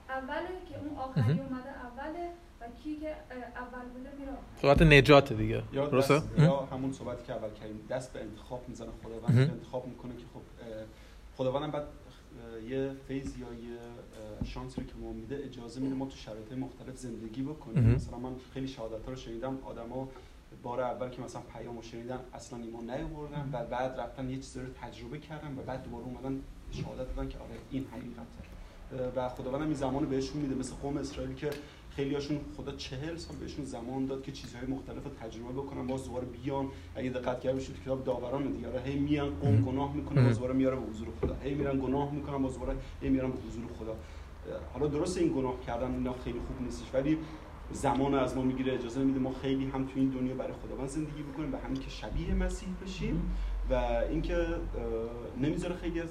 اوله 0.08 0.48
که 0.68 0.78
اون 0.78 0.96
آخری. 0.96 1.40
اومده 1.40 1.72
اوله 1.86 2.30
و 2.60 2.64
کی 2.82 2.96
که 2.96 3.16
اول 3.56 3.84
بوده 3.92 4.10
میره. 4.18 4.32
صحبت 4.62 4.82
نجات 4.82 5.32
دیگه. 5.32 5.62
یا 5.72 5.90
یا 6.38 6.68
همون 6.72 6.92
صحبتی 6.92 7.26
که 7.26 7.32
اول 7.32 7.50
کردیم. 7.50 7.86
دست 7.90 8.12
به 8.12 8.20
انتخاب 8.20 8.64
می‌زنه 8.68 8.88
خداوند 9.02 9.50
انتخاب 9.50 9.86
می‌کنه 9.86 10.16
که 10.16 10.24
خب 10.34 10.40
خداوندم 11.36 11.70
بعد 11.70 11.86
یه 12.68 12.90
فیض 13.08 13.38
یا 13.38 13.46
یه 13.46 13.78
اه، 14.40 14.46
شانسی 14.46 14.80
رو 14.80 14.86
که 14.86 14.92
ما 15.00 15.12
میده 15.12 15.40
اجازه 15.44 15.80
میده 15.80 15.94
ما 15.94 16.06
تو 16.06 16.16
شرایط 16.16 16.52
مختلف 16.52 16.96
زندگی 16.96 17.42
بکنیم. 17.42 17.84
مثلا 17.94 18.18
من 18.18 18.32
خیلی 18.54 18.68
شهادت 18.68 19.08
رو 19.08 19.16
شنیدم 19.16 19.58
آدما 19.64 20.08
بار 20.62 20.80
اول 20.80 21.08
که 21.08 21.22
مثلا 21.22 21.42
پیامو 21.42 21.82
شنیدن 21.82 22.18
اصلا 22.34 22.58
ایمان 22.58 22.90
نیاوردن 22.90 23.50
و 23.52 23.64
بعد 23.66 24.00
رفتن 24.00 24.30
یه 24.30 24.36
چیزی 24.36 24.60
رو 24.60 24.66
تجربه 24.82 25.18
کردن 25.18 25.58
و 25.58 25.62
بعد 25.62 25.84
دوباره 25.84 26.04
اومدن 26.04 26.40
شهادت 26.70 27.16
دادن 27.16 27.28
که 27.28 27.38
آره 27.38 27.58
این 27.70 27.86
حقیقته 27.92 29.10
و 29.16 29.28
خداوند 29.28 29.62
این 29.62 29.74
زمان 29.74 30.02
رو 30.04 30.08
بهشون 30.08 30.42
میده 30.42 30.54
مثل 30.54 30.74
قوم 30.74 30.96
اسرائیل 30.96 31.34
که 31.34 31.50
خیلی 31.90 32.14
هاشون 32.14 32.40
خدا 32.56 32.72
چهل 32.72 33.16
سال 33.16 33.36
بهشون 33.36 33.64
زمان 33.64 34.06
داد 34.06 34.22
که 34.22 34.32
چیزهای 34.32 34.66
مختلف 34.66 35.04
رو 35.04 35.10
تجربه 35.10 35.52
بکنن 35.52 35.86
باز 35.86 36.04
دوباره 36.04 36.26
بیان. 36.26 36.68
اگه 36.94 37.10
دقت 37.10 37.40
کرده 37.40 37.52
باشید 37.52 37.82
کتاب 37.82 38.04
داوران 38.04 38.52
دیگه 38.52 38.68
آره 38.68 38.80
هی 38.80 38.98
میان 38.98 39.30
قوم 39.30 39.60
گناه 39.62 39.96
می‌کنن 39.96 40.24
باز 40.24 40.34
دوباره 40.34 40.54
میاره 40.54 40.76
به 40.76 40.82
حضور 40.82 41.08
خدا. 41.20 41.36
هی 41.42 41.54
میرن 41.54 41.80
گناه 41.80 42.14
می‌کنن 42.14 42.42
باز 42.42 42.52
دوباره 42.52 42.76
هی 43.02 43.08
میارن 43.08 43.30
به 43.30 43.38
حضور 43.48 43.64
خدا. 43.78 43.96
حالا 44.72 44.86
درست 44.86 45.18
این 45.18 45.32
گناه 45.32 45.60
کردن 45.66 45.94
اینا 45.94 46.12
خیلی 46.12 46.38
خوب 46.38 46.62
نیستش 46.62 46.94
ولی 46.94 47.18
زمان 47.72 48.14
از 48.14 48.36
ما 48.36 48.42
می‌گیره 48.42 48.74
اجازه 48.74 49.00
نمیده 49.00 49.18
ما 49.18 49.32
خیلی 49.42 49.66
هم 49.66 49.84
تو 49.84 49.92
این 49.94 50.08
دنیا 50.08 50.34
برای 50.34 50.52
خداوند 50.52 50.88
زندگی 50.88 51.22
بکنیم 51.22 51.54
و 51.54 51.56
همین 51.56 51.80
که 51.80 51.90
شبیه 51.90 52.34
مسیح 52.34 52.68
بشیم 52.82 53.34
و 53.70 53.74
اینکه 54.10 54.46
نمی‌ذاره 55.40 55.76
خیلی 55.76 56.00
از 56.00 56.08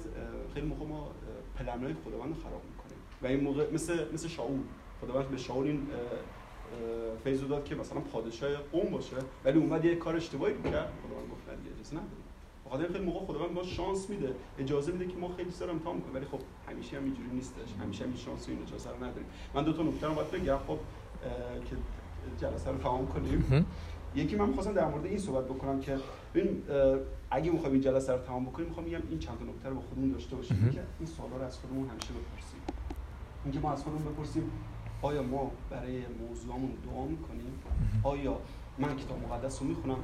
خیلی 0.54 0.66
موقع 0.66 0.86
ما 0.86 1.10
پلن‌های 1.56 1.94
خداوند 2.04 2.34
خراب 2.34 2.62
می‌کنیم. 2.64 2.98
و 3.22 3.26
این 3.26 3.40
موقع 3.40 3.72
مثل 3.72 4.12
مثل 4.12 4.28
شاول. 4.28 4.58
خداوند 5.00 5.28
به 5.28 5.36
شاول 5.36 5.66
این 5.66 5.86
فیض 7.24 7.48
داد 7.48 7.64
که 7.64 7.74
مثلا 7.74 8.00
پادشاه 8.00 8.50
قوم 8.72 8.90
باشه. 8.90 9.16
ولی 9.44 9.58
اومد 9.58 9.84
یه 9.84 9.94
کار 9.94 10.16
اشتباهی 10.16 10.54
رو 10.54 10.62
کرد 10.62 10.92
خداوند 11.06 11.30
گفت 11.32 11.48
نه 11.48 11.56
دیگه 11.56 11.70
اجازه 11.74 11.96
نداری 11.96 12.22
بخاطر 12.66 12.92
خیلی 12.92 13.04
موقع 13.04 13.26
خداوند 13.26 13.52
ما 13.52 13.62
شانس 13.62 14.10
میده. 14.10 14.34
اجازه 14.58 14.92
میده 14.92 15.06
که 15.06 15.16
ما 15.16 15.28
خیلی 15.36 15.50
سر 15.50 15.70
امتحان 15.70 16.00
کنیم. 16.00 16.14
ولی 16.14 16.24
خب 16.24 16.38
همیشه 16.68 16.96
هم 16.96 17.04
اینجوری 17.04 17.28
نیستش. 17.28 17.68
همیشه 17.82 18.04
هم 18.04 18.10
این 18.10 18.18
شانس 18.18 18.48
و 18.48 18.50
این 18.50 18.62
اجازه 18.62 18.90
رو 18.90 18.96
نداریم. 18.96 19.26
من 19.54 19.64
دو 19.64 19.72
تا 19.72 19.82
نکته 19.82 20.06
رو 20.06 20.14
باید 20.14 20.30
بگم. 20.30 20.58
خب 20.66 20.78
که 21.70 21.76
جلسه 22.38 22.70
رو 22.70 22.78
تمام 22.78 23.06
کنیم. 23.06 23.66
یکی 24.14 24.36
من 24.36 24.52
خواستم 24.52 24.72
در 24.72 24.88
مورد 24.88 25.04
این 25.06 25.18
صحبت 25.18 25.44
بکنم 25.44 25.80
که 25.80 25.98
ببین 26.34 26.62
اگه 27.30 27.50
می‌خوایم 27.50 27.72
این 27.72 27.82
جلسه 27.82 28.12
رو 28.12 28.18
تمام 28.18 28.44
بکنیم 28.44 28.68
می‌خوام 28.68 28.86
بگم 28.86 29.02
این 29.10 29.18
چند 29.18 29.38
تا 29.38 29.44
نکته 29.44 29.68
رو 29.68 29.74
با 29.74 29.80
خودمون 29.80 30.10
داشته 30.12 30.36
باشیم. 30.36 30.70
که 30.74 30.82
این 30.98 31.08
سوالا 31.08 31.36
رو 31.36 31.42
از 31.42 31.58
خودمون 31.58 31.88
همیشه 31.88 32.08
بپرسیم. 32.08 32.60
اینکه 33.44 33.60
ما 33.60 33.72
از 33.72 33.82
خودمون 33.82 34.02
بپرسیم 34.12 34.50
آیا 35.02 35.22
ما 35.22 35.50
برای 35.70 36.06
موضوعمون 36.06 36.70
دعا 36.84 37.04
می‌کنیم؟ 37.04 37.62
آیا 38.02 38.40
من 38.78 38.96
کتاب 38.96 39.18
مقدس 39.28 39.62
رو 39.62 39.68
می‌خونم؟ 39.68 39.96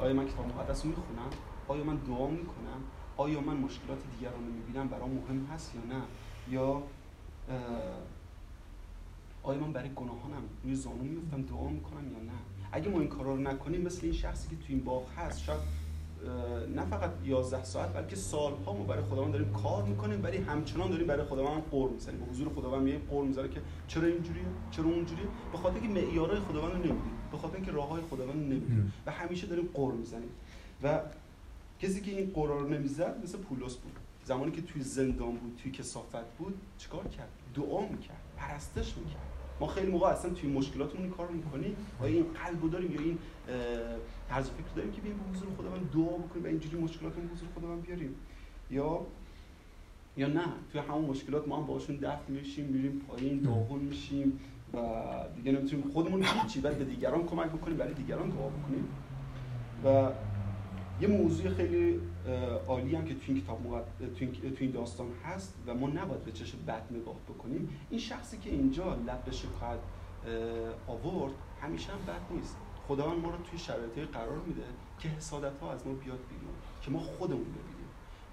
آیا 0.00 0.14
من 0.14 0.26
کتاب 0.26 0.46
مقدس 0.46 0.84
رو 0.84 0.90
می‌خونم؟ 0.90 1.30
آیا 1.68 1.84
من 1.84 1.96
دعا 1.96 2.26
می‌کنم؟ 2.26 2.80
آیا 3.16 3.40
من 3.40 3.56
مشکلات 3.56 3.98
دیگران 4.10 4.46
رو 4.46 4.52
می‌بینم؟ 4.52 4.88
برام 4.88 5.10
مهم 5.10 5.46
هست 5.52 5.74
یا 5.74 5.96
نه؟ 5.96 6.02
یا 6.48 6.82
آیا 9.42 9.60
من 9.60 9.72
برای 9.72 9.90
گناهانم 9.94 10.42
روی 10.64 10.74
زانو 10.74 11.02
میفتم 11.02 11.42
دعا 11.42 11.68
می‌کنم 11.68 12.12
یا 12.12 12.18
نه؟ 12.18 12.38
اگه 12.72 12.88
ما 12.88 13.00
این 13.00 13.08
کارا 13.08 13.34
رو 13.34 13.40
نکنیم 13.40 13.80
مثل 13.80 14.00
این 14.02 14.12
شخصی 14.12 14.48
که 14.48 14.56
تو 14.56 14.64
این 14.68 14.84
باغ 14.84 15.08
هست 15.16 15.40
شاید 15.42 15.60
نه 16.74 16.84
فقط 16.84 17.10
11 17.24 17.64
ساعت 17.64 17.92
بلکه 17.92 18.16
سالها 18.16 18.72
ما 18.72 18.84
برای 18.84 19.04
خداوند 19.04 19.32
داریم 19.32 19.52
کار 19.52 19.82
می‌کنیم 19.82 20.24
ولی 20.24 20.36
همچنان 20.36 20.90
داریم 20.90 21.06
برای 21.06 21.24
خداوند 21.26 21.62
قور 21.70 21.90
می‌زنیم. 21.90 22.20
به 22.20 22.26
حضور 22.26 22.48
خداوند 22.48 22.82
میگیم 22.82 23.00
قور 23.10 23.24
می‌زنه 23.24 23.48
که 23.48 23.60
چرا 23.88 24.06
اینجوریه؟ 24.06 24.44
چرا 24.70 24.84
اونجوریه؟ 24.84 25.26
به 25.52 25.58
خاطر 25.58 25.80
اینکه 25.80 26.00
معیارهای 26.00 26.40
خداوند 26.40 26.72
رو 26.72 26.78
نمیدیم 26.78 27.12
به 27.32 27.38
خاطر 27.38 27.56
اینکه 27.56 27.72
راههای 27.72 28.02
خداوند 28.10 28.34
رو 28.34 28.40
نمیدیم 28.40 28.92
و 29.06 29.10
همیشه 29.10 29.46
داریم 29.46 29.68
قور 29.74 29.94
می‌زنیم. 29.94 30.30
و 30.82 31.00
کسی 31.80 32.00
که 32.00 32.10
این 32.10 32.30
قرار 32.34 32.60
رو 32.60 32.68
نمی‌زد 32.68 33.20
مثل 33.22 33.38
پولس 33.38 33.74
بود. 33.76 33.92
زمانی 34.24 34.50
که 34.50 34.62
توی 34.62 34.82
زندان 34.82 35.36
بود 35.36 35.58
توی 35.62 35.72
کسافت 35.72 36.36
بود 36.38 36.54
چیکار 36.78 37.08
کرد؟ 37.08 37.28
دعا 37.54 37.80
می‌کرد. 37.80 38.20
پرستش 38.36 38.96
می‌کرد. 38.96 39.22
ما 39.60 39.66
خیلی 39.66 39.90
موقع 39.90 40.08
اصلا 40.08 40.30
توی 40.30 40.50
مشکلاتمون 40.50 41.02
این 41.02 41.12
کار 41.12 41.28
می‌کنیم. 41.28 41.76
آیا 42.00 42.12
این 42.14 42.26
قلب 42.44 42.70
داریم 42.70 42.92
یا 42.92 43.00
این 43.00 43.18
طرز 44.28 44.50
فکر 44.50 44.74
داریم 44.76 44.92
که 44.92 45.00
بیایم 45.00 45.18
به 45.18 45.38
حضور 45.38 45.48
خداوند 45.58 45.90
دعا 45.92 46.18
بکنیم 46.18 46.44
و 46.44 46.46
اینجوری 46.46 46.76
مشکلاتمون 46.76 47.28
حضور 47.28 47.48
خداوند 47.56 47.82
بیاریم. 47.82 48.14
یا 48.70 49.00
یا 50.16 50.26
نه 50.28 50.44
توی 50.72 50.80
همون 50.80 51.04
مشکلات 51.04 51.48
ما 51.48 51.56
هم 51.56 51.66
باشون 51.66 51.96
دفع 51.96 52.30
میشیم 52.30 52.64
میریم 52.64 53.02
پایین 53.08 53.40
داغون 53.40 53.80
میشیم 53.80 54.40
و 54.74 54.78
دیگه 55.36 55.52
نمی‌تونیم 55.52 55.90
خودمون 55.90 56.24
هیچی 56.24 56.60
بعد 56.60 56.78
به 56.78 56.84
دیگران 56.84 57.26
کمک 57.26 57.46
بکنیم 57.46 57.76
برای 57.76 57.94
دیگران 57.94 58.28
دعا 58.28 58.48
بکنیم. 58.48 58.88
و 59.84 60.10
یه 61.00 61.08
موضوع 61.08 61.48
خیلی 61.48 62.00
عالی 62.68 62.96
هم 62.96 63.04
که 63.04 63.14
تو 63.14 63.20
این 63.28 63.40
کتاب 63.40 63.84
تو 64.10 64.56
این 64.60 64.70
داستان 64.70 65.06
هست 65.24 65.54
و 65.66 65.74
ما 65.74 65.88
نباید 65.88 66.24
به 66.24 66.32
چشم 66.32 66.58
بد 66.66 66.82
نگاه 66.90 67.16
بکنیم. 67.28 67.68
این 67.90 68.00
شخصی 68.00 68.38
که 68.38 68.50
اینجا 68.50 68.94
لب 68.94 69.24
به 69.24 69.32
شکایت 69.32 69.78
آورد 70.86 71.32
همیشه 71.62 71.92
هم 71.92 71.98
بد 71.98 72.36
نیست. 72.36 72.56
خداوند 72.88 73.22
ما 73.22 73.30
رو 73.30 73.36
توی 73.50 73.58
شرایطی 73.58 74.04
قرار 74.04 74.38
میده 74.46 74.62
که 74.98 75.08
حسادت 75.08 75.58
ها 75.58 75.72
از 75.72 75.86
ما 75.86 75.92
بیاد 75.92 76.18
بیرون 76.30 76.54
که 76.82 76.90
ما 76.90 76.98
خودمون 76.98 77.44
ببینیم. 77.44 77.74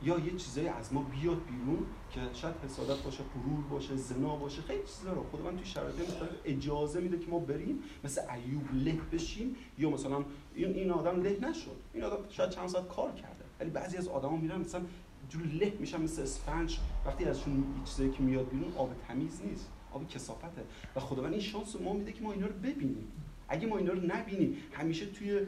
یا 0.03 0.19
یه 0.19 0.36
چیزایی 0.38 0.68
از 0.68 0.94
ما 0.94 1.02
بیاد 1.02 1.38
بیرون 1.45 1.86
که 2.11 2.19
شاید 2.34 2.56
حسادت 2.65 3.03
باشه 3.03 3.23
غرور 3.23 3.64
باشه 3.69 3.95
زنا 3.95 4.36
باشه 4.36 4.61
خیلی 4.61 4.84
چیزا 4.84 5.14
رو 5.14 5.26
خداوند 5.32 5.57
توی 5.57 5.65
شرایط 5.65 5.99
مختلف 5.99 6.30
اجازه 6.45 6.99
میده 6.99 7.19
که 7.19 7.28
ما 7.28 7.40
بریم 7.40 7.84
مثل 8.03 8.22
ایوب 8.22 8.73
له 8.73 8.99
بشیم 9.11 9.56
یا 9.78 9.90
مثلا 9.90 10.26
این 10.56 10.73
این 10.73 10.91
آدم 10.91 11.22
له 11.22 11.38
نشد. 11.41 11.76
این 11.94 12.03
آدم 12.03 12.30
شاید 12.30 12.49
چند 12.49 12.68
ساعت 12.68 12.88
کار 12.88 13.11
کرده 13.11 13.44
ولی 13.60 13.69
بعضی 13.69 13.98
از 13.98 14.07
آدما 14.07 14.38
میرن 14.38 14.60
مثلا 14.60 14.82
جوری 15.30 15.57
له 15.57 15.73
میشن 15.80 16.02
مثل 16.02 16.22
اسفنج. 16.22 16.80
وقتی 17.06 17.26
ازشون 17.26 17.64
چیزایی 17.86 18.11
که 18.11 18.23
میاد 18.23 18.49
بیرون 18.49 18.73
آب 18.78 18.90
تمیز 19.07 19.41
نیست 19.45 19.69
آب 19.94 20.07
کثافته. 20.07 20.64
و 20.95 20.99
خداوند 20.99 21.32
این 21.32 21.41
شانس 21.41 21.76
ما 21.76 21.94
میده 21.94 22.11
که 22.11 22.23
ما 22.23 22.32
اینا 22.32 22.48
رو 22.48 22.53
ببینیم. 22.53 23.07
اگه 23.52 23.68
ما 23.68 23.78
اینا 23.78 23.94
رو 23.94 23.99
نبینیم 24.06 24.57
همیشه 24.72 25.06
توی 25.06 25.40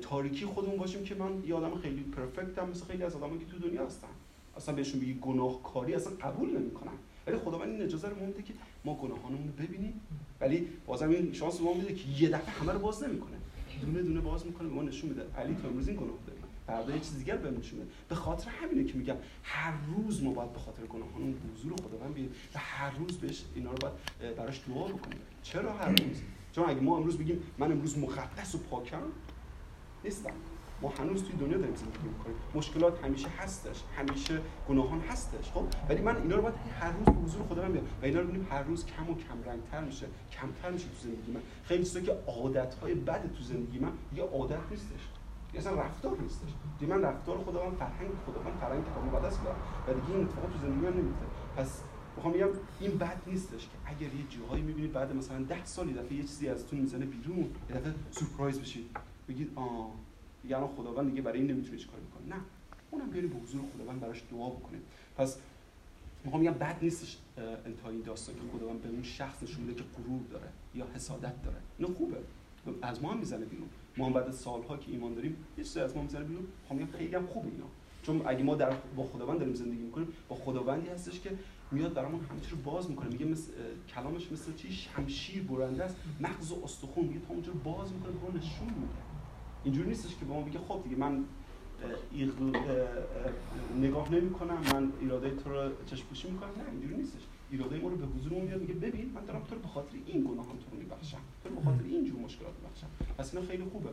تاریکی 0.00 0.46
خودمون 0.46 0.76
باشیم 0.76 1.04
که 1.04 1.14
من 1.14 1.44
یه 1.46 1.54
آدم 1.54 1.78
خیلی 1.78 2.02
پرفکتم 2.02 2.68
مثل 2.68 2.84
خیلی 2.84 3.02
از 3.02 3.16
آدمایی 3.16 3.38
که 3.38 3.46
تو 3.46 3.68
دنیا 3.68 3.86
هستن 3.86 4.08
اصلا 4.56 4.74
بهشون 4.74 5.00
بگی 5.00 5.14
گناهکاری 5.14 5.94
اصلا 5.94 6.12
قبول 6.22 6.58
نمی‌کنن 6.58 6.92
ولی 7.26 7.36
خداوند 7.36 7.68
این 7.68 7.82
اجازه 7.82 8.08
رو 8.08 8.26
میده 8.26 8.42
که 8.42 8.52
ما 8.84 8.94
گناهانمون 8.94 9.48
رو 9.48 9.64
ببینیم. 9.64 10.00
ولی 10.40 10.68
بازم 10.86 11.10
این 11.10 11.32
شانس 11.32 11.60
ما 11.60 11.74
میده 11.74 11.94
که 11.94 12.08
یه 12.08 12.28
دفعه 12.28 12.50
همه 12.50 12.72
رو 12.72 12.78
باز 12.78 13.04
نمی‌کنه. 13.04 13.36
دونه 13.80 14.02
دونه 14.02 14.20
باز 14.20 14.46
می‌کنه 14.46 14.68
به 14.68 14.74
ما 14.74 14.82
نشون 14.82 15.10
میده. 15.10 15.22
علی 15.36 15.54
تو 15.54 15.68
امروز 15.68 15.88
این 15.88 15.96
گناه 15.96 16.16
داری 16.26 16.38
فردا 16.66 16.94
یه 16.94 17.00
چیز 17.00 17.18
دیگر 17.18 17.36
بهم 17.36 17.58
نشون 17.58 17.78
به 18.08 18.14
خاطر 18.14 18.50
همینه 18.50 18.84
که 18.84 18.98
میگم 18.98 19.16
هر 19.42 19.72
روز 19.96 20.22
ما 20.22 20.32
باید 20.32 20.52
به 20.52 20.58
خاطر 20.58 20.82
گناهانمون 20.82 21.32
به 21.32 21.38
حضور 21.54 21.72
خداوند 21.72 22.14
بیایم 22.14 22.30
و 22.54 22.58
هر 22.58 22.98
روز 22.98 23.18
بهش 23.18 23.44
اینا 23.54 23.70
رو 23.70 23.76
باید 23.78 24.36
براش 24.36 24.60
دعا 24.68 24.84
بکنیم. 24.84 25.18
چرا 25.42 25.72
هر 25.72 25.88
روز؟ 25.88 26.20
چون 26.52 26.68
اگه 26.68 26.80
ما 26.80 26.96
امروز 26.96 27.18
بگیم 27.18 27.42
من 27.58 27.72
امروز 27.72 27.98
مقدس 27.98 28.54
و 28.54 28.58
پاکم 28.58 29.02
نیستم. 30.04 30.32
ما 30.82 30.92
هنوز 30.98 31.24
توی 31.24 31.36
دنیا 31.36 31.58
داریم 31.58 31.74
زندگی 31.74 32.08
می‌کنیم. 32.08 32.36
مشکلات 32.54 33.04
همیشه 33.04 33.28
هستش 33.28 33.82
همیشه 33.96 34.40
گناهان 34.68 35.00
هستش 35.00 35.50
خب؟ 35.50 35.64
ولی 35.88 36.00
من 36.00 36.16
اینا 36.16 36.36
رو 36.36 36.42
باید 36.42 36.54
هر 36.80 36.92
روز 36.92 37.04
به 37.04 37.22
حضور 37.22 37.42
خودم 37.42 37.72
بیام 37.72 37.84
و 38.02 38.04
اینا 38.04 38.20
رو 38.20 38.26
ببینیم 38.26 38.46
هر 38.50 38.62
روز 38.62 38.86
کم 38.86 39.10
و 39.10 39.14
کم 39.14 39.50
رنگتر 39.50 39.80
میشه 39.80 40.06
کمتر 40.32 40.70
میشه 40.70 40.88
تو 40.88 41.08
زندگی 41.08 41.32
من. 41.32 41.40
خیلی 41.64 41.84
چیزا 41.84 42.00
که 42.00 42.12
عادت 42.26 42.74
های 42.74 42.94
بد 42.94 43.32
تو 43.32 43.42
زندگی 43.42 43.78
من 43.78 43.92
یه 44.16 44.22
عادت 44.22 44.60
نیستش. 44.70 45.08
یه 45.54 45.60
اصلا 45.60 45.80
رفتار 45.80 46.18
نیستش. 46.20 46.48
دیگه 46.78 46.94
من 46.94 47.02
رفتار 47.02 47.38
خودم 47.38 47.60
فرهنگ 47.78 48.10
خودم 48.24 48.40
فرهنگ 48.60 48.84
کتاب 48.84 49.04
مقدس 49.04 49.36
بودم 49.36 49.54
و 49.88 49.92
دیگه 50.00 50.14
این 50.16 50.24
اتفاقات 50.24 50.52
تو 50.52 50.58
زندگی 50.58 50.86
من 50.86 50.92
نمیفته 50.92 51.26
پس 51.56 51.82
می‌خوام 52.16 52.34
بگم 52.34 52.48
این 52.80 52.98
بد 52.98 53.22
نیستش 53.26 53.62
که 53.62 53.72
اگر 53.84 54.02
یه 54.02 54.24
جاهایی 54.30 54.62
می‌بینید 54.62 54.92
بعد 54.92 55.16
مثلا 55.16 55.42
10 55.42 55.64
سال 55.64 55.88
یه 55.88 55.94
دفعه 55.94 56.14
یه 56.14 56.22
چیزی 56.22 56.48
ازتون 56.48 56.78
می‌زنه 56.78 57.06
بیرون 57.06 57.50
یه 57.70 57.76
دفعه 57.76 57.94
سورپرایز 58.10 58.60
بشید 58.60 58.86
بگید 59.28 59.52
آ 59.54 59.86
دیگه 60.42 60.56
الان 60.56 60.68
خداوند 60.68 61.10
دیگه 61.10 61.22
برای 61.22 61.38
این 61.38 61.50
نمی‌تونه 61.50 61.78
چیکار 61.78 62.00
بکنه. 62.00 62.36
نه. 62.36 62.42
اونم 62.90 63.10
بیاریم 63.10 63.30
به 63.30 63.38
حضور 63.38 63.60
خداوند 63.74 64.00
براش 64.00 64.22
دعا 64.30 64.50
بکنیم. 64.50 64.80
پس 65.16 65.38
می‌خوام 66.24 66.42
بگم 66.42 66.52
بد 66.52 66.76
نیستش 66.82 67.18
انتهای 67.66 67.94
این 67.94 68.02
داستان 68.02 68.34
که 68.34 68.40
خداوند 68.58 68.82
به 68.82 68.88
اون 68.88 69.02
شخص 69.02 69.42
نشون 69.42 69.74
که 69.74 69.82
غرور 69.82 70.20
داره 70.30 70.48
یا 70.74 70.86
حسادت 70.94 71.42
داره. 71.42 71.56
اینو 71.78 71.94
خوبه. 71.94 72.16
از 72.82 73.02
ما 73.02 73.12
هم 73.12 73.18
می‌زنه 73.18 73.44
بیرون. 73.44 73.68
ما 73.96 74.06
هم 74.06 74.12
بعد 74.12 74.30
سالها 74.30 74.76
که 74.76 74.90
ایمان 74.90 75.14
داریم 75.14 75.36
یه 75.58 75.64
چیزی 75.64 75.80
از 75.80 75.96
ما 75.96 76.02
می‌زنه 76.02 76.24
بیرون. 76.24 76.46
می‌خوام 76.62 76.86
خیلی 76.98 77.14
هم 77.14 77.26
خوبه 77.26 77.48
اینا. 77.48 77.66
چون 78.02 78.22
اگه 78.26 78.42
ما 78.42 78.54
در 78.54 78.76
با 78.96 79.04
خداوند 79.04 79.38
داریم 79.38 79.54
زندگی 79.54 79.82
می‌کنیم 79.82 80.08
با 80.28 80.36
خداوندی 80.36 80.88
هستش 80.88 81.20
که 81.20 81.30
میاد 81.72 81.94
برامون 81.94 82.20
همه 82.20 82.50
رو 82.50 82.56
باز 82.56 82.90
می‌کنه. 82.90 83.08
میگه 83.08 83.24
مثل 83.24 83.52
کلامش 83.94 84.32
مثل 84.32 84.54
چی؟ 84.54 84.72
شمشیر 84.72 85.42
برنده 85.42 85.84
است. 85.84 85.96
مغز 86.20 86.52
و 86.52 86.60
استخون. 86.64 87.04
میگه 87.04 87.20
تا 87.20 87.34
اونجا 87.34 87.52
باز 87.64 87.92
می‌کنه 87.92 88.12
به 88.12 88.38
نشون 88.38 88.66
میده. 88.66 89.02
اینجوری 89.64 89.88
نیستش 89.88 90.10
که 90.16 90.24
به 90.24 90.32
ما 90.32 90.42
بگه 90.42 90.58
خب 90.58 90.80
دیگه 90.84 90.96
من 90.96 91.24
نگاه 93.80 94.12
نمی 94.14 94.30
کنم 94.30 94.58
من 94.72 94.92
ایراده 95.00 95.30
تو 95.30 95.50
رو 95.50 95.70
چشم 95.86 96.06
پوشی 96.06 96.30
می‌کنم. 96.30 96.50
نه 96.56 96.70
اینجوری 96.70 96.96
نیستش. 96.96 97.20
ایراده 97.50 97.78
ما 97.78 97.88
رو 97.88 97.96
به 97.96 98.06
حضور 98.06 98.32
میاد 98.32 98.60
میگه 98.60 98.74
ببین 98.74 99.12
من 99.14 99.24
دارم 99.24 99.42
تو 99.42 99.54
رو 99.54 99.60
به 99.60 99.68
خاطر 99.68 99.96
این 100.06 100.20
گناهان 100.20 100.58
تو 100.58 100.70
رو 100.72 100.78
میبخشم. 100.78 101.18
تو 101.42 101.48
رو 101.48 101.54
به 101.54 101.60
خاطر 101.60 101.84
این 101.84 102.04
جور 102.04 102.20
مشکلات 102.20 102.52
میبخشم. 102.62 102.86
پس 103.18 103.34
اینا 103.34 103.46
خیلی 103.46 103.64
خوبه. 103.64 103.90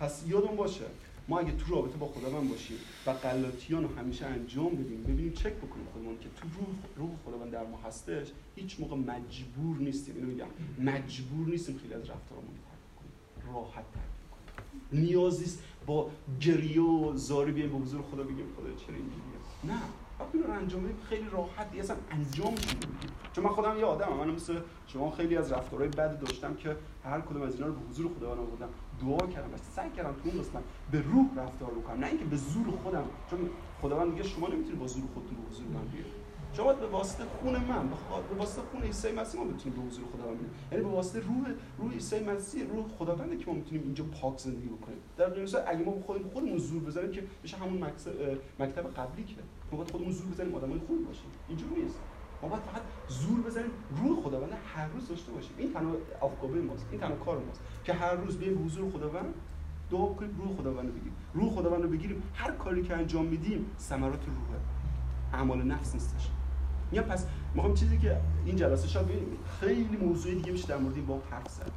پس 0.00 0.24
یادون 0.28 0.56
باشه 0.56 0.84
ما 1.28 1.38
اگه 1.38 1.52
تو 1.52 1.74
رابطه 1.74 1.96
با 1.96 2.06
خداوند 2.06 2.50
باشیم 2.50 2.76
و 3.06 3.12
غلطیان 3.12 3.82
رو 3.82 3.96
همیشه 3.98 4.26
انجام 4.26 4.68
بدیم 4.68 5.02
ببینیم 5.02 5.32
چک 5.32 5.52
بکنیم 5.52 5.86
خودمون 5.92 6.18
که 6.18 6.28
تو 6.36 6.48
روح 6.58 6.76
روح 6.96 7.10
خداوند 7.26 7.52
در 7.52 7.66
ما 7.66 7.78
هستش 7.78 8.26
هیچ 8.56 8.80
موقع 8.80 8.96
مجبور 8.96 9.76
نیستیم 9.78 10.14
اینو 10.14 10.28
میگم 10.28 10.46
مجبور 10.78 11.48
نیستیم 11.48 11.78
خیلی 11.78 11.94
از 11.94 12.00
رفتارمون 12.00 12.54
ترک 12.54 12.96
کنیم 12.98 13.54
راحت 13.54 13.84
ترک 13.92 14.18
نیازی 14.92 15.58
با 15.86 16.10
گریه 16.40 17.12
زاری 17.14 17.52
بیایم 17.52 17.72
به 17.72 17.78
حضور 17.78 18.02
خدا 18.02 18.22
بگیم 18.22 18.46
خدا 18.56 18.74
چرا 18.86 18.96
اینجوریه؟ 18.96 19.38
نه. 19.64 19.82
وقتی 20.20 20.38
رو 20.38 20.52
انجام 20.52 20.82
بدیم 20.82 20.96
خیلی 21.08 21.28
راحت 21.32 21.66
اصلا 21.78 21.96
انجام 22.10 22.54
بدیم 22.54 22.78
چون 23.32 23.44
من 23.44 23.50
خودم 23.50 23.78
یه 23.78 23.84
آدمم 23.84 24.16
من 24.16 24.30
مثل 24.30 24.60
شما 24.86 25.10
خیلی 25.10 25.36
از 25.36 25.52
رفتارهای 25.52 25.88
بد 25.88 26.18
داشتم 26.18 26.54
که 26.54 26.76
هر 27.04 27.20
کدوم 27.20 27.42
از 27.42 27.54
اینا 27.54 27.66
رو 27.66 27.72
به 27.72 27.80
حضور 27.90 28.10
خداوند 28.14 28.38
آوردم. 28.38 28.68
دعا 29.00 29.26
کردم 29.26 29.54
و 29.54 29.56
سعی 29.76 29.90
کردم 29.90 30.12
تو 30.12 30.28
اون 30.28 30.40
قسمت 30.40 30.62
به 30.90 31.00
روح 31.00 31.26
رفتار 31.36 31.70
بکنم. 31.70 32.00
نه 32.00 32.06
اینکه 32.06 32.24
به 32.24 32.36
زور 32.36 32.66
خودم 32.82 33.04
چون 33.30 33.38
خداوند 33.82 34.12
میگه 34.12 34.22
شما 34.22 34.48
نمی‌تونید 34.48 34.78
با 34.78 34.86
زور 34.86 35.04
خودتون 35.14 35.36
به 35.36 35.50
حضور 35.50 35.66
من 35.66 35.88
بیاید 35.92 36.18
شما 36.52 36.72
به 36.72 36.86
واسطه 36.86 37.24
خون 37.24 37.52
من 37.52 37.88
به 38.30 38.34
واسطه 38.38 38.62
خون 38.62 38.82
عیسی 38.82 39.12
مسیح 39.12 39.40
ما 39.40 39.46
بتونیم 39.46 39.78
به 39.78 39.86
حضور 39.86 40.04
خداوند 40.12 40.38
بیایم 40.38 40.52
یعنی 40.72 40.84
به 40.84 40.90
واسطه 40.90 41.20
روح 41.20 41.54
روح 41.78 41.92
عیسی 41.92 42.24
مسیح 42.24 42.66
روح 42.70 42.88
خداونده 42.98 43.36
که 43.36 43.46
ما 43.46 43.52
می‌تونیم 43.52 43.82
اینجا 43.82 44.04
پاک 44.04 44.38
زندگی 44.38 44.68
بکنیم. 44.68 44.98
در 45.16 45.30
غیر 45.30 45.48
اگه 45.66 45.84
ما 45.84 45.92
خودمون 46.06 46.30
خودمون 46.30 46.58
زور 46.58 46.82
بزنیم 46.82 47.10
که 47.10 47.24
میشه 47.42 47.56
همون 47.56 47.90
مکتب 48.58 48.94
قبلی 48.96 49.24
که 49.24 49.34
ما 49.72 49.78
باید 49.78 49.90
خودمون 49.90 50.12
زور 50.12 50.26
بزنیم 50.26 50.54
آدمای 50.54 50.78
خوب 50.78 51.06
باشیم. 51.06 51.30
اینجوری 51.48 51.82
نیست. 51.82 51.98
ما 52.42 52.48
باید 52.48 52.62
فقط 52.62 52.82
زور 53.20 53.40
بزنیم 53.40 53.70
روح 54.02 54.22
خداوند 54.22 54.52
هر 54.74 54.88
روز 54.88 55.08
داشته 55.08 55.32
باشیم. 55.32 55.50
این 55.58 55.72
تنها 55.72 55.92
افکابه 56.22 56.60
ماست 56.60 56.86
این 56.90 57.00
تنها 57.00 57.16
کار 57.16 57.38
ماست 57.38 57.60
که 57.84 57.92
هر 57.92 58.14
روز 58.14 58.38
بیایم 58.38 58.64
حضور 58.66 58.90
خداوند 58.90 59.34
دعا 59.90 60.06
بکنیم 60.06 60.36
روح 60.38 60.56
خداوند 60.56 60.86
رو 60.86 60.92
بگیریم. 60.92 61.12
روح 61.34 61.50
خداوند 61.50 61.82
رو 61.82 61.88
بگیریم. 61.88 62.22
هر 62.34 62.50
کاری 62.50 62.82
که 62.82 62.96
انجام 62.96 63.26
میدیم 63.26 63.66
ثمرات 63.78 64.24
روحه. 64.26 64.60
اعمال 65.32 65.62
نفس 65.62 65.94
نیستش. 65.94 66.28
میگم 66.90 67.04
پس 67.04 67.26
می‌خوام 67.54 67.74
چیزی 67.74 67.98
که 67.98 68.20
این 68.44 68.56
جلسه 68.56 68.88
شاید 68.88 69.06
خیلی 69.60 69.96
موضوع 69.96 70.34
دیگه 70.34 70.52
میشه 70.52 70.66
در 70.66 70.76
مورد 70.76 70.94
این 70.94 71.06
باب 71.06 71.22
حرف 71.30 71.50
زد. 71.50 71.70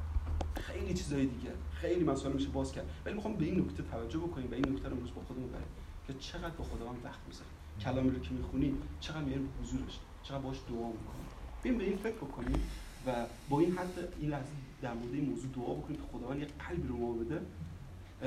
خیلی 0.56 0.94
چیزای 0.94 1.26
دیگه 1.26 1.52
خیلی 1.72 2.04
مسائل 2.04 2.34
میشه 2.34 2.50
باز 2.50 2.72
کرد. 2.72 2.86
ولی 3.06 3.16
می‌خوام 3.16 3.34
به 3.34 3.46
این 3.46 3.60
نکته 3.60 3.84
توجه 3.84 4.20
بکنیم 4.20 4.52
و 4.52 4.54
این 4.54 4.70
نکته 4.70 4.90
رو 4.90 4.96
امروز 4.96 5.14
با 5.16 5.22
خودمون 5.22 5.50
بریم 5.50 5.68
که 6.08 6.14
چقدر 6.14 6.56
با 6.58 6.64
خداوند 6.64 6.98
وقت 7.04 7.20
می‌ذاریم. 7.28 7.52
کلامی 7.80 8.10
رو 8.10 8.20
که 8.20 8.32
می‌خونیم 8.32 8.78
چقدر 9.00 9.24
میاریم 9.24 9.50
حضورش. 9.62 10.00
چقدر 10.24 10.42
باش 10.42 10.58
دعا 10.70 10.88
می‌کنیم. 10.88 11.26
ببین 11.64 11.78
به 11.78 11.84
این 11.84 11.98
فکر 11.98 12.16
بکنیم 12.16 12.62
و 13.08 13.26
با 13.50 13.60
این 13.60 13.72
حتی 13.72 14.02
این 14.20 14.30
لحظه 14.30 14.52
در 14.82 14.94
مورد 14.94 15.14
این 15.14 15.30
موضوع 15.30 15.52
دعا 15.52 15.74
بکنیم 15.74 15.98
که 15.98 16.04
خداوند 16.12 16.40
یه 16.40 16.48
قلبی 16.60 16.88
رو 16.88 16.98
ما 16.98 17.14
بده. 17.14 17.42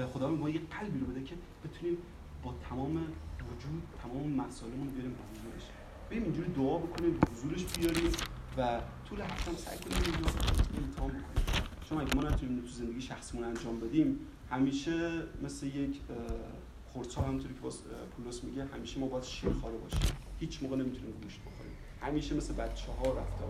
خداوند 0.07 0.39
ما 0.39 0.51
یه 0.51 0.61
قلبی 0.71 0.99
رو 0.99 1.07
بده 1.07 1.23
که 1.23 1.35
بتونیم 1.65 1.97
با 2.43 2.55
تمام 2.71 2.97
وجود 2.97 3.83
تمام 4.03 4.33
مسائلمون 4.33 4.89
بیاریم 4.89 5.11
به 5.13 5.41
حضورش 5.41 5.63
بریم 6.11 6.23
اینجوری 6.23 6.53
دعا 6.53 6.79
بکنیم 6.79 7.11
به 7.11 7.27
حضورش 7.33 7.65
بیاریم 7.65 8.13
و 8.59 8.81
طول 9.09 9.21
هفته 9.21 9.51
هم 9.51 9.57
سعی 9.57 9.79
کنیم 9.79 9.97
اینجا 9.97 10.31
امتحان 10.79 11.09
بکنیم. 11.09 11.69
چون 11.89 12.01
اگه 12.01 12.15
ما 12.15 12.23
نتونیم 12.23 12.61
تو 12.61 12.67
زندگی 12.69 13.01
شخصیمون 13.01 13.47
انجام 13.47 13.81
بدیم 13.81 14.19
همیشه 14.51 15.23
مثل 15.43 15.67
یک 15.67 16.01
خردسال 16.93 17.25
همونطوری 17.25 17.55
که 17.55 17.61
پولس 18.17 18.45
میگه 18.45 18.65
همیشه 18.65 19.01
ما 19.01 19.07
باید 19.07 19.25
شیرخواره 19.25 19.77
باشیم. 19.77 20.01
هیچ 20.41 20.63
موقع 20.63 20.77
نمی‌تونیم 20.77 21.15
گوشت 21.23 21.41
بخوریم. 21.41 21.64
همیشه 22.05 22.35
مثل 22.35 22.55
بچه 22.55 22.93
ها 22.93 23.03
رفتار 23.03 23.49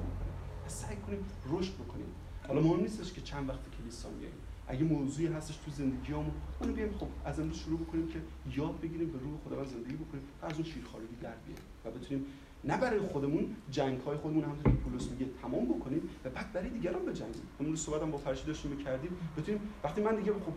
پس 0.67 0.83
سعی 0.83 0.97
کنیم 0.97 1.25
رشد 1.51 1.75
بکنیم. 1.75 2.07
حالا 2.49 2.61
مهم 2.61 2.81
نیستش 2.81 3.13
که 3.13 3.21
چند 3.21 3.49
وقت 3.49 3.61
کلیسا 3.79 4.11
میاییم. 4.11 4.39
اگه 4.69 4.85
موضوعی 4.85 5.27
هستش 5.27 5.57
تو 5.57 5.71
زندگیامون 5.71 6.33
اونو 6.61 6.73
بیایم 6.73 6.93
خب 6.93 7.07
از 7.25 7.41
امروز 7.41 7.59
شروع 7.59 7.81
بکنیم 7.81 8.09
که 8.09 8.21
یاد 8.57 8.81
بگیریم 8.81 9.11
به 9.11 9.19
روح 9.19 9.33
خداوند 9.45 9.67
زندگی 9.67 9.95
بکنیم 9.95 10.23
و 10.43 10.47
از 10.47 10.55
اون 10.55 10.63
شیرخوارگی 10.63 11.17
در 11.23 11.35
بیاریم 11.47 11.65
و 11.85 11.91
بتونیم 11.91 12.27
نه 12.65 12.77
برای 12.77 13.01
خودمون 13.01 13.57
جنگ 13.71 14.01
های 14.01 14.17
خودمون 14.17 14.45
همونطور 14.45 14.73
که 14.73 14.79
پولس 14.79 15.09
میگه 15.11 15.27
تمام 15.43 15.65
بکنیم 15.65 16.11
و 16.25 16.31
بعد 16.31 16.53
برای 16.53 16.71
دیگران 16.71 17.05
بجنگیم. 17.05 17.43
امروز 17.61 17.81
صحبت 17.81 18.03
هم 18.03 18.11
با 18.11 18.19
فرشی 18.19 18.47
داشتیم 18.47 18.71
می‌کردیم 18.71 19.11
بتونیم 19.37 19.61
وقتی 19.85 20.03
من 20.03 20.17
دیگه 20.17 20.33
خب 20.33 20.53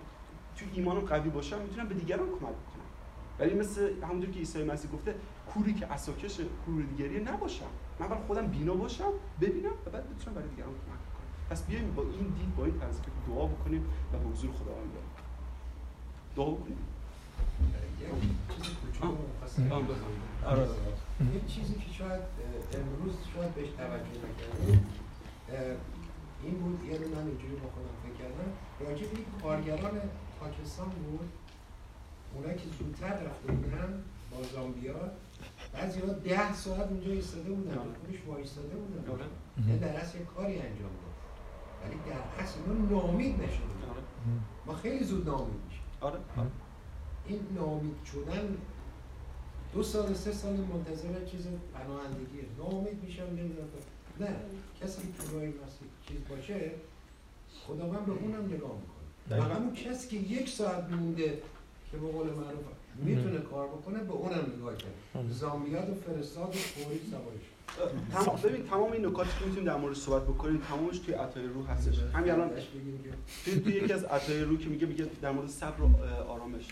تو 0.56 0.66
ایمانم 0.74 1.00
قوی 1.00 1.30
باشم 1.30 1.62
می‌تونم 1.62 1.88
به 1.88 1.96
دیگران 1.96 2.30
کمک 2.30 2.40
بکنم. 2.40 2.88
ولی 3.40 3.54
مثل 3.54 4.04
همونطور 4.04 4.30
که 4.32 4.40
عیسی 4.40 4.64
مسیح 4.64 4.92
گفته 4.92 5.16
کوری 5.48 5.74
که 5.74 5.94
اساکش 5.94 6.40
کور 6.66 6.84
دیگری 6.84 7.24
نباشم. 7.24 7.66
من 8.00 8.08
برای 8.08 8.24
خودم 8.28 8.48
بینا 8.48 8.74
باشم 8.74 9.12
ببینم 9.42 9.72
و 9.86 9.90
بعد 9.90 10.16
بتونم 10.16 10.36
برای 10.36 10.50
دیگران 10.50 10.70
کمک 10.70 10.86
کنم 10.88 11.28
پس 11.50 11.64
بیایم 11.64 11.94
با 11.96 12.02
این 12.02 12.28
دید 12.38 12.56
با 12.56 12.66
این 12.66 12.74
فکر 12.74 13.12
دعا 13.28 13.46
بکنیم 13.46 13.86
و 14.14 14.18
به 14.18 14.30
حضور 14.30 14.52
خداوند 14.52 14.92
بریم 14.94 15.10
دعا 16.36 16.52
بکنیم. 16.52 16.78
یه 21.34 21.42
چیزی 21.48 21.74
که 21.74 21.94
شاید 21.94 22.22
امروز 22.74 23.14
شاید 23.36 23.56
بهش 23.56 23.70
توجه 23.70 24.18
نکردیم 24.28 24.90
این 26.44 26.54
بود 26.54 26.84
یه 26.84 26.98
رو 26.98 27.16
من 27.16 27.28
اینجوری 27.28 27.56
با 27.56 27.70
خودم 27.70 27.96
فکر 28.04 28.18
کردم. 28.24 28.52
راجع 28.80 29.08
به 29.08 29.18
کارگران 29.44 30.02
پاکستان 30.40 30.90
بود 30.90 31.30
اونایی 32.34 32.58
که 32.58 32.66
زودتر 32.80 33.24
رفته 33.24 33.52
بودن 33.52 34.04
با 34.32 34.44
زامبیا 34.44 35.12
بعضی 35.74 36.00
ها 36.00 36.08
ده 36.08 36.54
ساعت 36.54 36.88
اونجا 36.90 37.12
ایستاده 37.12 37.50
بودن 37.50 37.78
آره. 37.78 37.90
خودش 38.06 38.20
وایستاده 38.28 38.76
بودن 38.76 39.12
آره. 39.12 39.26
یعنی 39.68 39.80
در 39.80 39.88
اصل 39.88 40.18
یه 40.18 40.26
کاری 40.26 40.54
انجام 40.60 40.92
داد 41.02 41.16
ولی 41.84 41.96
در 41.96 42.44
اصل 42.44 42.60
اینا 42.60 42.90
نامید 42.90 43.36
نشده 43.36 43.66
بودن. 43.66 43.90
آره. 43.90 44.02
ما 44.66 44.74
خیلی 44.74 45.04
زود 45.04 45.30
نامید 45.30 45.62
میشیم 45.66 45.84
آره. 46.02 46.20
این 47.28 47.40
نامید 47.56 47.96
شدن 48.06 48.58
دو 49.74 49.84
سال 49.84 50.14
سه 50.14 50.32
سال 50.32 50.54
منتظر 50.54 51.26
چیز 51.26 51.48
پناهندگیه 51.74 52.44
نامید 52.58 53.04
میشم 53.04 53.24
نمی‌دونم 53.24 53.68
نه 54.20 54.36
کسی 54.82 55.02
که 55.02 55.08
تو 55.24 55.34
راه 55.34 55.44
مسیح 55.44 55.88
چیز 56.08 56.18
باشه 56.30 56.72
خداوند 57.68 58.06
به 58.06 58.12
اونم 58.12 58.46
نگاه 58.46 58.72
می‌کنه 58.82 59.48
و. 59.48 59.54
همون 59.56 59.74
کسی 59.74 60.08
که 60.08 60.18
یک 60.34 60.50
ساعت 60.50 60.90
مونده 60.90 61.42
که 61.92 61.98
به 61.98 62.12
قول 62.12 62.28
معروف 62.28 62.66
می‌تونه 63.00 63.40
کار 63.40 63.68
بکنه 63.68 64.04
به 64.04 64.12
اونم 64.12 64.54
نگاه 64.58 64.76
کرد 64.78 64.94
زامبیات 65.30 65.90
و 65.90 65.94
فرستاد 65.94 66.50
و 66.50 66.52
فوری 66.52 67.00
سوارش. 67.12 67.46
تمام 68.12 68.40
ببین 68.44 68.64
تمام 68.64 68.92
این 68.92 69.06
نکاتی 69.06 69.30
که 69.40 69.46
می‌تونیم 69.46 69.66
در 69.66 69.78
مورد 69.78 69.96
صحبت 69.96 70.24
بکنیم 70.24 70.62
تمامش 70.70 71.00
توی 71.00 71.14
عطای 71.14 71.46
روح 71.46 71.72
هستش. 71.72 72.00
همین 72.14 72.32
الان 72.32 72.50
توی, 73.44 73.60
توی 73.60 73.74
یکی 73.74 73.94
از 73.94 74.04
عطای 74.04 74.42
روح 74.42 74.60
که 74.60 74.70
میگه 74.70 74.88
میگه 74.88 75.08
در 75.22 75.32
مورد 75.32 75.50
صبر 75.50 75.82
و 75.82 75.90
آرامش. 76.28 76.68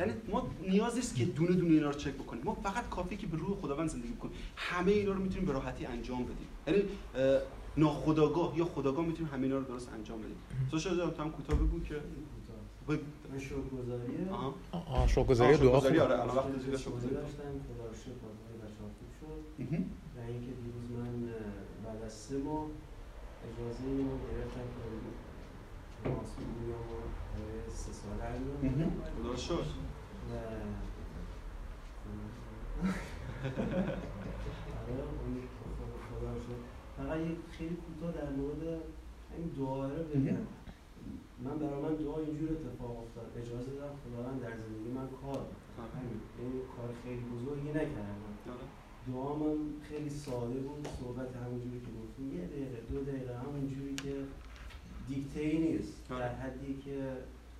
یعنی 0.00 0.12
ما 0.28 0.50
نیاز 0.68 0.96
نیست 0.96 1.16
که 1.16 1.24
دونه 1.24 1.52
دونه 1.52 1.74
اینا 1.74 1.90
رو 1.90 1.98
چک 1.98 2.12
بکنیم. 2.12 2.42
ما 2.44 2.54
فقط 2.54 2.88
کافی 2.88 3.16
که 3.16 3.26
به 3.26 3.36
روح 3.36 3.56
خداوند 3.56 3.88
زندگی 3.88 4.12
بکنیم. 4.12 4.34
همه 4.56 4.92
اینا 4.92 5.12
رو 5.12 5.22
می‌تونیم 5.22 5.46
به 5.46 5.52
راحتی 5.52 5.86
انجام 5.86 6.24
بدیم. 6.24 6.48
یعنی 6.66 6.82
اه، 7.14 7.40
ناخودآگاه 7.76 8.58
یا 8.58 8.64
خداگاه 8.64 9.06
می‌تونیم 9.06 9.32
همه 9.32 9.42
اینا 9.42 9.58
رو 9.58 9.64
درست 9.64 9.88
انجام 9.94 10.18
بدیم. 10.18 10.36
سوشال 10.70 10.96
جان 10.96 11.10
تو 11.10 11.22
هم 11.22 11.30
کوتاه 11.30 11.58
بگو 11.58 11.80
که 11.80 11.94
بگو. 12.88 13.02
من 13.32 13.38
شکرگزاریه 13.38 14.30
آها. 14.30 14.54
و 14.72 15.06
دعا 15.06 15.06
خوب 15.06 16.00
آره 16.00 16.14
الان 16.22 16.36
وقت 16.36 16.46
شکرگزاری 16.46 16.78
شکرگزاری 16.78 17.14
داشتم 17.14 17.42
خدا 17.68 17.84
رو 17.88 17.94
شکر 17.94 18.18
بازهای 18.24 18.56
بچه‌ها 18.62 18.88
خوب 18.98 19.10
شد. 19.20 19.40
و 20.16 20.20
اینکه 20.28 20.52
دیروز 20.62 20.88
من 20.98 21.14
بعد 21.84 22.02
از 22.02 22.12
سه 22.12 22.38
ماه 22.38 22.66
اجازه 23.48 23.84
اینو 23.86 24.02
گرفتم 24.32 24.66
که 26.02 26.08
ماسول 26.10 26.44
بیام 26.60 26.86
و 26.92 27.70
سه 27.70 27.92
ساله. 27.92 28.38
بدم 28.72 28.90
خدا 29.22 29.30
رو 29.30 29.36
شکر 29.36 29.54
و 30.30 30.34
آره 34.80 35.02
خدا- 36.10 36.32
رو 36.32 36.40
شکر. 36.40 36.62
فقط 36.96 37.18
یک 37.20 37.36
خیلی 37.58 37.76
کوتاه 37.76 38.12
در 38.12 38.30
مورد 38.30 38.62
این 39.36 39.46
دعا 39.58 39.88
رو 39.88 40.04
بگم 40.04 40.36
من 41.44 41.58
برای 41.58 41.82
من 41.82 41.94
دعا 41.94 42.18
اینجور 42.18 42.48
اتفاق 42.52 42.98
افتاد. 43.02 43.28
اجازه 43.36 43.70
دادم 43.70 43.94
خداوند 44.04 44.42
در 44.42 44.54
زندگی 44.62 44.90
من 44.98 45.08
کار 45.22 45.46
این 46.38 46.60
کار 46.76 46.90
خیلی 47.02 47.24
بزرگی 47.34 47.68
نکردم. 47.68 48.20
آره. 48.54 48.66
دعام 49.08 49.42
هم 49.42 49.58
خیلی 49.88 50.10
ساده 50.10 50.60
بود. 50.60 50.88
صحبت 51.00 51.36
همونجوری 51.36 51.80
که 51.80 51.90
گفتیم. 52.00 52.26
یه 52.38 52.46
دقیقه 52.46 52.80
دو 52.90 53.04
دقیقه 53.04 53.38
همونجوری 53.38 53.94
که 53.94 54.14
دیکته 55.08 55.40
ای 55.40 55.58
نیست. 55.58 56.12
آره. 56.12 56.20
در 56.20 56.34
حدی 56.34 56.78
که 56.84 56.96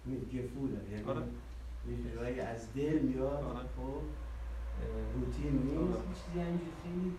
گفوله 0.06 0.80
یعنی 0.90 1.04
آره. 1.04 1.22
یه 1.90 1.96
جورایی 2.10 2.40
از 2.40 2.72
دل 2.74 2.98
میاد. 2.98 3.68
خب 3.76 4.02
روتین 5.14 5.52
نیست. 5.52 5.98
یه 5.98 6.14
چیزی 6.14 6.40
همینجوری 6.40 6.72
خیلی 6.82 7.12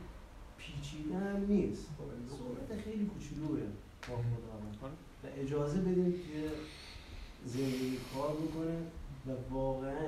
پیچیده 0.58 1.18
هم 1.18 1.46
نیست. 1.46 1.90
صحبت 2.30 2.82
خیلی 2.82 3.06
کوچولوه. 3.06 3.62
با 4.08 4.16
خداوند. 4.16 4.98
و 5.26 5.42
اجازه 5.42 5.80
بدیم 5.80 6.12
که 6.12 6.52
زندگی 7.46 7.98
کار 8.14 8.34
بکنه 8.34 8.78
و 9.28 9.54
واقعا 9.54 10.08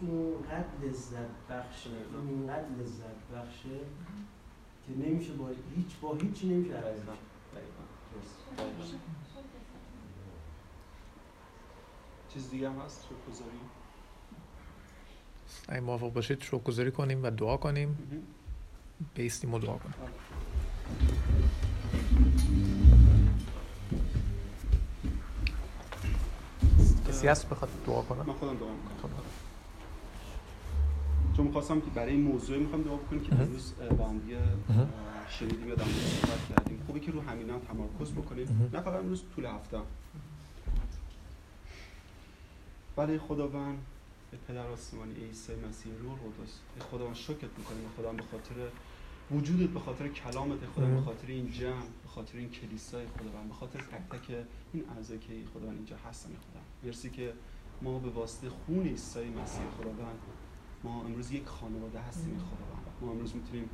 اینقدر 0.00 0.66
لذت 0.82 1.28
بخشه 1.50 1.90
اینقدر 2.28 2.68
لذت 2.80 3.34
بخشه 3.34 3.78
که 4.86 4.92
نمیشه 5.08 5.32
با 5.32 5.48
هیچ 5.76 5.96
با 6.00 6.14
هیچی 6.14 6.48
نمیشه 6.48 6.74
عوض. 6.74 7.00
چیز 12.28 12.50
دیگه 12.50 12.70
هم 12.70 12.78
هست؟ 12.78 13.04
شکرگزاری؟ 13.04 13.58
اگه 15.68 15.80
موافق 15.80 16.12
باشید 16.12 16.42
شکرگزاری 16.42 16.90
کنیم 16.90 17.22
و 17.22 17.30
دعا 17.30 17.56
کنیم. 17.56 17.98
بیستیم 19.14 19.54
و 19.54 19.58
دعا 19.58 19.78
کنیم. 19.78 19.94
کسی 27.08 27.28
هست 27.28 27.48
بخواد 27.48 27.70
دعا 27.86 28.02
کنه 28.02 28.22
من 28.22 28.34
خودم 28.34 28.56
دعا 28.56 28.68
می‌کنم 28.68 28.96
خب. 29.02 29.08
چون 31.36 31.46
می‌خواستم 31.46 31.80
که 31.80 31.90
برای 31.94 32.12
این 32.12 32.22
موضوع 32.22 32.58
می‌خوام 32.58 32.82
دعا 32.82 32.96
بکنیم 32.96 33.22
که. 33.22 33.34
امروز 33.34 33.74
با 33.98 34.08
هم 34.08 34.18
دیگه 34.18 34.38
شنیدیم 35.28 35.68
یا 35.68 35.74
در 35.74 35.84
صحبت 35.84 36.48
کردیم 36.48 36.82
خوبه 36.86 37.00
که 37.00 37.12
رو 37.12 37.20
همینا 37.20 37.54
هم 37.54 37.60
تمرکز 37.60 38.12
بکنیم. 38.12 38.70
نه 38.72 38.80
فقط 38.80 39.00
امروز 39.00 39.22
طول 39.36 39.46
هفته 39.46 39.78
برای 42.96 43.18
خداوند 43.18 43.78
به 44.30 44.36
پدر 44.48 44.66
آسمانی 44.66 45.14
عیسی 45.14 45.52
مسیح 45.68 45.92
روح 46.02 46.12
القدس 46.12 46.54
ای 46.76 46.82
خداوند 46.90 47.14
شکرت 47.16 47.50
می‌کنیم 47.58 47.88
خداوند 47.96 48.16
به 48.16 48.24
خاطر 48.30 48.54
وجودت 49.30 49.70
به 49.70 49.80
خاطر 49.80 50.08
کلامت 50.08 50.58
خداوند 50.76 50.96
به. 50.96 51.02
خاطر 51.02 51.26
این 51.28 51.50
جمع 51.50 51.82
به 52.02 52.08
خاطر 52.08 52.38
این 52.38 52.50
کلیسای 52.50 53.06
خداوند 53.06 53.48
به 53.48 53.54
خاطر 53.54 53.78
تک 53.78 54.18
تک 54.18 54.46
این 54.72 54.84
اعضایی 54.96 55.20
که 55.20 55.32
خداوند 55.54 55.76
اینجا 55.76 55.96
هستن 56.08 56.28
خدا 56.28 56.60
مرسی 56.84 57.10
که 57.10 57.32
ما 57.82 57.98
به 57.98 58.10
واسطه 58.10 58.48
خون 58.48 58.82
عیسی 58.82 59.18
مسیح 59.18 59.62
خداوند 59.78 60.18
ما 60.84 61.04
امروز 61.04 61.32
یک 61.32 61.46
خانواده 61.46 61.98
هستیم 61.98 62.38
خداوند. 62.38 62.86
ما 63.00 63.10
امروز 63.10 63.36
می‌تونیم 63.36 63.70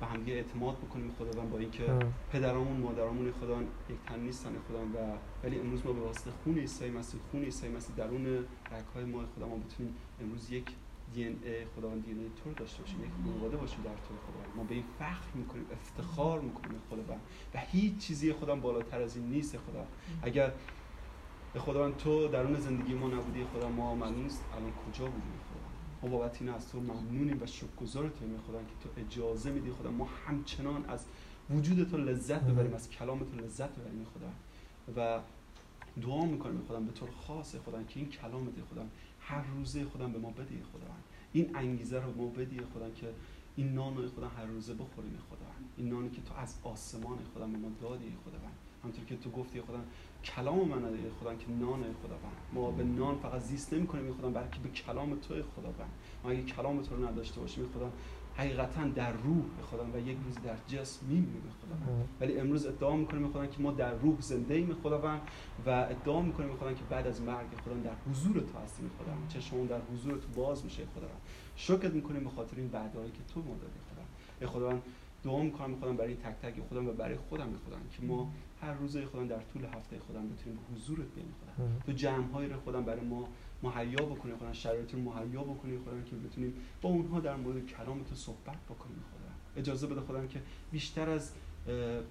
به 0.00 0.06
همدیگه 0.06 0.32
اعتماد 0.32 0.76
بکنیم 0.76 1.10
خداوند 1.18 1.50
با 1.50 1.58
اینکه. 1.58 1.84
پدرامون 2.32 2.76
مادرامون 2.80 3.32
خداوند 3.32 3.66
یک 3.90 3.96
تن 4.06 4.20
نیستن 4.20 4.50
خداوند 4.68 4.94
و 4.94 4.98
ولی 5.46 5.58
امروز 5.58 5.86
ما 5.86 5.92
به 5.92 6.00
واسطه 6.00 6.30
خون 6.30 6.58
عیسی 6.58 6.90
مسیح 6.90 7.20
خون 7.30 7.42
عیسی 7.42 7.68
مسیح 7.68 7.96
درون 7.96 8.26
رگ‌های 8.72 9.04
ما 9.04 9.22
خدا 9.36 9.48
ما 9.48 9.56
بتونیم 9.56 9.94
امروز 10.20 10.50
یک 10.50 10.64
دی 11.14 11.24
ان 11.24 11.36
ای 11.44 11.64
خداوند 11.76 12.04
دی 12.04 12.12
ان 12.12 12.18
ای 12.18 12.30
تو 12.44 12.50
رو 12.50 12.54
داشته 12.54 12.82
باشیم 12.82 13.04
یک 13.04 13.10
خانواده 13.24 13.56
باشیم 13.56 13.82
در 13.82 13.90
تو 13.90 14.14
خداوند. 14.26 14.56
ما 14.56 14.62
به 14.64 14.74
این 14.74 14.84
فخر 14.98 15.30
می‌کنیم 15.34 15.66
افتخار 15.72 16.40
می‌کنیم 16.40 16.78
خداوند 16.90 17.20
و 17.54 17.58
هیچ 17.58 17.98
چیزی 17.98 18.32
خداوند 18.32 18.62
بالاتر 18.62 19.02
از 19.02 19.16
این 19.16 19.26
نیست 19.26 19.56
خدا 19.56 19.86
اگر 20.22 20.52
به 21.52 21.60
خداوند 21.60 21.96
تو 21.96 22.28
درون 22.28 22.60
زندگی 22.60 22.94
ما 22.94 23.08
نبودی 23.08 23.44
خدا 23.44 23.68
ما 23.68 24.10
نیست 24.10 24.44
الان 24.56 24.72
کجا 24.72 25.04
بودیم. 25.04 25.40
خدا 25.50 25.60
ما 26.02 26.18
بابت 26.18 26.42
این 26.42 26.50
از 26.50 26.70
تو 26.70 26.80
ممنونیم 26.80 27.42
و 27.42 27.46
شکرگزارتیم 27.46 28.38
خدا 28.48 28.58
که 28.58 28.74
تو 28.82 29.00
اجازه 29.00 29.50
میدی 29.50 29.70
خدا 29.70 29.90
ما 29.90 30.08
همچنان 30.26 30.84
از 30.84 31.04
وجود 31.50 31.90
تو 31.90 31.96
لذت 31.96 32.42
ببریم 32.42 32.74
از 32.74 32.90
کلام 32.90 33.18
تو 33.18 33.36
لذت 33.36 33.70
ببریم 33.70 34.06
خدا. 34.14 34.30
و 34.96 35.20
دعا 36.02 36.24
می‌کنیم 36.24 36.62
خدا 36.68 36.80
به 36.80 36.92
طور 36.92 37.10
خاص 37.10 37.56
خدا 37.56 37.82
که 37.82 38.00
این 38.00 38.08
کلامت 38.08 38.52
خدا. 38.70 38.82
هر 39.20 39.44
روزه 39.56 39.84
خدا 39.84 40.08
به 40.08 40.18
ما 40.18 40.30
بدی 40.30 40.62
خدا. 40.72 40.86
این 41.32 41.56
انگیزه 41.56 42.00
رو 42.00 42.12
به 42.12 42.22
ما 42.22 42.28
بدی 42.28 42.60
خدا 42.74 42.90
که 42.90 43.06
این 43.56 43.74
نان 43.74 43.96
رو 43.96 44.08
خدا 44.08 44.28
هر 44.28 44.44
روزه 44.44 44.74
بخوریم 44.74 45.18
خدا. 45.30 45.46
این 45.76 45.88
نانی 45.88 46.10
که 46.10 46.22
تو 46.22 46.34
از 46.34 46.54
آسمان 46.62 47.18
خدا 47.34 47.46
به 47.46 47.58
ما 47.58 47.68
دادی 47.80 48.12
خدا. 48.24 48.38
همونطور 48.82 49.04
که 49.04 49.16
تو 49.16 49.30
گفتی 49.30 49.60
خدا 49.60 49.80
کلام 50.24 50.68
من 50.68 50.84
ای 50.84 51.10
خدا 51.20 51.34
که 51.34 51.50
نان 51.50 51.82
خدا 51.82 52.16
ما 52.52 52.70
به 52.70 52.84
نان 52.84 53.16
فقط 53.16 53.40
زیست 53.40 53.72
نمی 53.72 53.86
کنیم 53.86 54.14
خدا 54.14 54.30
بلکه 54.30 54.60
به 54.62 54.68
کلام 54.68 55.14
تو 55.14 55.34
خدا 55.34 55.74
ما 56.24 56.30
اگه 56.30 56.42
کلام 56.42 56.82
تو 56.82 56.96
رو 56.96 57.08
نداشته 57.08 57.40
باشیم 57.40 57.66
خدا 57.74 57.90
حقیقتا 58.38 58.84
در 58.84 59.12
روح 59.12 59.44
خدا 59.70 59.84
و 59.94 59.98
یک 59.98 60.16
روز 60.24 60.34
در 60.34 60.56
جسم 60.76 61.06
میمیریم 61.06 61.42
خدا 61.42 61.92
ولی 62.20 62.40
امروز 62.40 62.66
ادعا 62.66 62.96
می‌کنیم 62.96 63.28
خدا 63.28 63.46
که 63.46 63.62
ما 63.62 63.72
در 63.72 63.94
روح 63.94 64.20
زنده 64.20 64.54
ایم 64.54 64.74
خداوند 64.82 65.20
و 65.66 65.70
ادعا 65.70 66.22
می‌کنیم 66.22 66.56
خدا 66.56 66.72
که 66.72 66.84
بعد 66.90 67.06
از 67.06 67.22
مرگ 67.22 67.46
خدا 67.64 67.74
در 67.74 67.94
حضور 68.10 68.40
تو 68.40 68.58
هستیم 68.58 68.90
خدا 68.98 69.40
چشمون 69.40 69.66
در 69.66 69.80
حضور 69.92 70.18
تو 70.18 70.40
باز 70.40 70.64
میشه 70.64 70.82
خدا 70.96 71.08
شکر 71.56 71.88
می‌کنیم 71.88 72.24
به 72.24 72.30
خاطر 72.30 72.56
این 72.56 72.70
وعده‌ای 72.72 73.10
که 73.10 73.34
تو 73.34 73.40
ما 73.40 73.54
دادی 73.54 73.78
خدا 73.92 74.02
ای 74.40 74.46
خداوند 74.46 74.82
دعا 75.24 75.42
می‌کنم 75.42 75.76
خدا 75.80 75.92
برای 75.92 76.14
تک 76.14 76.34
تک 76.42 76.54
خودم 76.68 76.88
و 76.88 76.92
برای 76.92 77.16
خودم 77.16 77.48
خدا 77.66 77.76
که 77.90 78.02
ما 78.02 78.32
هر 78.62 78.72
روزه 78.72 79.06
خودم 79.06 79.28
در 79.28 79.40
طول 79.40 79.64
هفته 79.64 79.98
خودم 79.98 80.28
بتونیم 80.28 80.58
به 80.58 80.74
حضورت 80.74 81.06
بیایم 81.14 81.34
خدا 81.40 81.66
تو 81.86 81.92
جمع 81.92 82.32
های 82.32 82.48
رو 82.48 82.60
خودم 82.60 82.84
برای 82.84 83.04
ما 83.04 83.28
مهیا 83.62 84.06
بکنی 84.06 84.34
خدا 84.34 84.52
شرایط 84.52 84.94
رو 84.94 85.00
مهیا 85.00 85.42
بکنی 85.42 85.78
خدا 85.78 86.00
که 86.00 86.16
بتونیم 86.16 86.54
با 86.82 86.88
اونها 86.88 87.20
در 87.20 87.36
مورد 87.36 87.66
کلام 87.66 88.02
تو 88.02 88.14
صحبت 88.14 88.64
بکنیم 88.64 88.96
خدا 88.96 89.60
اجازه 89.60 89.86
بده 89.86 90.00
خدا 90.00 90.26
که 90.26 90.42
بیشتر 90.70 91.10
از 91.10 91.32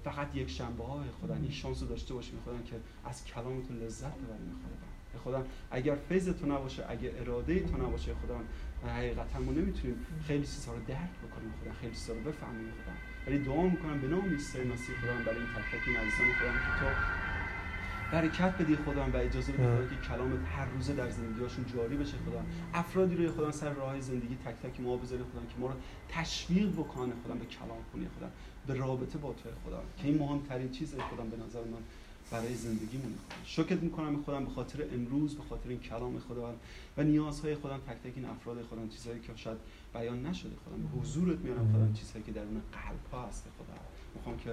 فقط 0.04 0.36
یک 0.36 0.50
شنبه 0.50 0.84
های 0.84 1.10
خدا 1.22 1.34
این 1.36 1.52
شانس 1.52 1.82
رو 1.82 1.88
داشته 1.88 2.14
باشیم 2.14 2.40
خدا 2.46 2.62
که 2.62 2.76
از 3.06 3.26
کلام 3.26 3.62
تو 3.62 3.74
لذت 3.74 4.16
ببریم 4.16 4.56
خدا 4.64 4.88
خدا 5.24 5.46
اگر 5.72 5.96
فیض 5.96 6.30
تو 6.30 6.46
نباشه 6.46 6.86
اگر 6.90 7.20
اراده 7.20 7.60
تو 7.60 7.78
نباشه 7.78 8.14
خدا 8.14 8.40
حقیقتا 8.90 9.40
ما 9.40 9.52
نمی‌تونیم 9.52 10.06
خیلی 10.28 10.44
چیزها 10.44 10.74
رو 10.74 10.80
درک 10.88 11.12
بکنیم 11.28 11.54
خدا 11.64 11.74
خیلی 11.74 11.94
چیزها 11.94 12.16
رو 12.16 12.22
بفهمیم 12.22 12.72
خدا 12.72 13.17
ولی 13.28 13.40
دعا 13.40 13.62
می‌کنم 13.62 14.02
به 14.02 14.08
نام 14.08 14.30
عیسی 14.30 14.58
مسیح 14.58 14.96
خدا 14.96 15.14
برای 15.26 15.38
این 15.38 15.48
تک 15.48 15.80
تک 15.80 15.88
این 15.88 15.98
عزیزان 15.98 16.28
خدا 16.40 16.52
که 16.52 16.80
تو 16.80 16.86
برکت 18.12 18.62
بدی 18.62 18.76
خدا 18.76 19.06
و 19.14 19.18
اجازه 19.18 19.52
بدی 19.52 19.64
خدا 19.64 19.86
که 19.86 20.08
کلامت 20.08 20.40
هر 20.56 20.66
روزه 20.66 20.94
در 20.94 21.10
زندگیشون 21.10 21.66
جاری 21.76 21.98
بشه 21.98 22.18
خدا 22.30 22.44
افرادی 22.74 23.16
رو 23.16 23.32
خدا 23.32 23.52
سر 23.52 23.74
راه 23.74 24.02
زندگی 24.02 24.36
تک 24.46 24.70
تک 24.70 24.82
ما 24.82 24.98
بذاری 24.98 25.24
خدا 25.24 25.42
که 25.42 25.56
ما 25.60 25.68
رو 25.68 25.74
تشویق 26.10 26.72
بکنه 26.72 27.14
خدا 27.26 27.34
به 27.34 27.46
کلام 27.46 27.80
خونی 27.92 28.08
خدا 28.18 28.30
به 28.68 28.74
رابطه 28.74 29.18
با 29.18 29.34
تو 29.34 29.50
خدا 29.66 29.84
که 29.98 30.08
این 30.08 30.18
مهمترین 30.18 30.72
چیزه 30.72 30.98
خدا 30.98 31.24
به 31.24 31.38
نظر 31.46 31.60
من 31.60 31.84
برای 32.32 32.56
زندگیمون 32.56 33.14
خدا 33.14 33.36
شکر 33.46 33.76
می‌کنم 33.76 34.22
خودم 34.24 34.46
به 34.46 34.52
خاطر 34.52 34.84
امروز 34.94 35.36
به 35.36 35.44
خاطر 35.50 35.70
این 35.70 35.80
کلام 35.80 36.20
خدا 36.20 36.56
و 36.98 37.04
نیازهای 37.04 37.56
خودم 37.56 37.78
تک 37.78 38.10
تک 38.10 38.14
این 38.16 38.26
افراد 38.26 38.58
خدا 38.64 38.88
چیزایی 38.88 39.20
که 39.20 39.32
شاید 39.36 39.58
بیان 39.98 40.26
نشده. 40.26 40.56
خدا 40.66 40.76
به 40.84 41.00
حضورت 41.00 41.40
میارم. 41.40 41.74
خدا 41.74 41.92
چیزایی 41.94 42.24
که 42.26 42.32
درون 42.32 42.62
قلب 42.78 43.04
ها 43.12 43.28
هست. 43.28 43.44
خدا 43.58 43.76
می‌خوام 44.16 44.38
که 44.38 44.52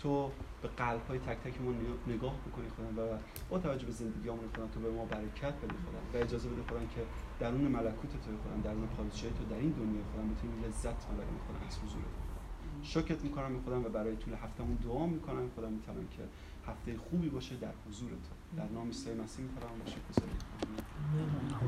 تو 0.00 0.30
به 0.62 0.68
قلب 0.68 1.02
های 1.08 1.18
تک 1.18 1.38
تک 1.44 1.60
ما 1.60 1.72
نگاه 2.06 2.34
بکنی 2.46 2.68
خدا. 2.76 3.14
و 3.14 3.18
با 3.50 3.58
توجه 3.58 3.86
به 3.86 3.92
زندگی 3.92 4.28
همون 4.28 4.48
خدا 4.54 4.66
تو 4.66 4.80
به 4.80 4.90
ما 4.90 5.04
برکت 5.04 5.54
بدی 5.62 5.76
خدا. 5.86 6.00
و 6.14 6.24
اجازه 6.24 6.48
بده 6.48 6.62
خدا 6.62 6.80
که 6.94 7.02
درون 7.40 7.60
ملکوت 7.60 8.10
تو 8.10 8.30
خدا 8.44 8.56
درون 8.64 8.86
پادشاهی 8.86 9.32
تو 9.38 9.44
در 9.44 9.56
این 9.56 9.70
دنیا 9.70 10.02
خدا 10.12 10.22
بتونیم 10.22 10.64
لذت 10.64 11.06
ببریم 11.06 11.38
خدا. 11.48 11.66
از 11.68 11.78
حضور 11.78 12.02
شکرت 12.82 13.24
می‌کنم 13.24 13.60
خودم 13.64 13.84
و 13.84 13.88
برای 13.88 14.16
طول 14.16 14.34
هفتهمون 14.34 14.74
دعا 14.74 15.06
می‌کنم. 15.06 15.50
خدا 15.56 15.68
می‌تونم 15.70 16.08
که 16.16 16.22
هفته 16.66 16.96
خوبی 16.96 17.28
باشه 17.28 17.56
در 17.56 17.72
حضور 17.88 18.10
تو. 18.10 18.56
در 18.56 18.68
نام 18.68 18.86
عیسی 18.86 19.14
مسیح 19.14 19.44
و 19.44 19.90
شکر 19.90 19.98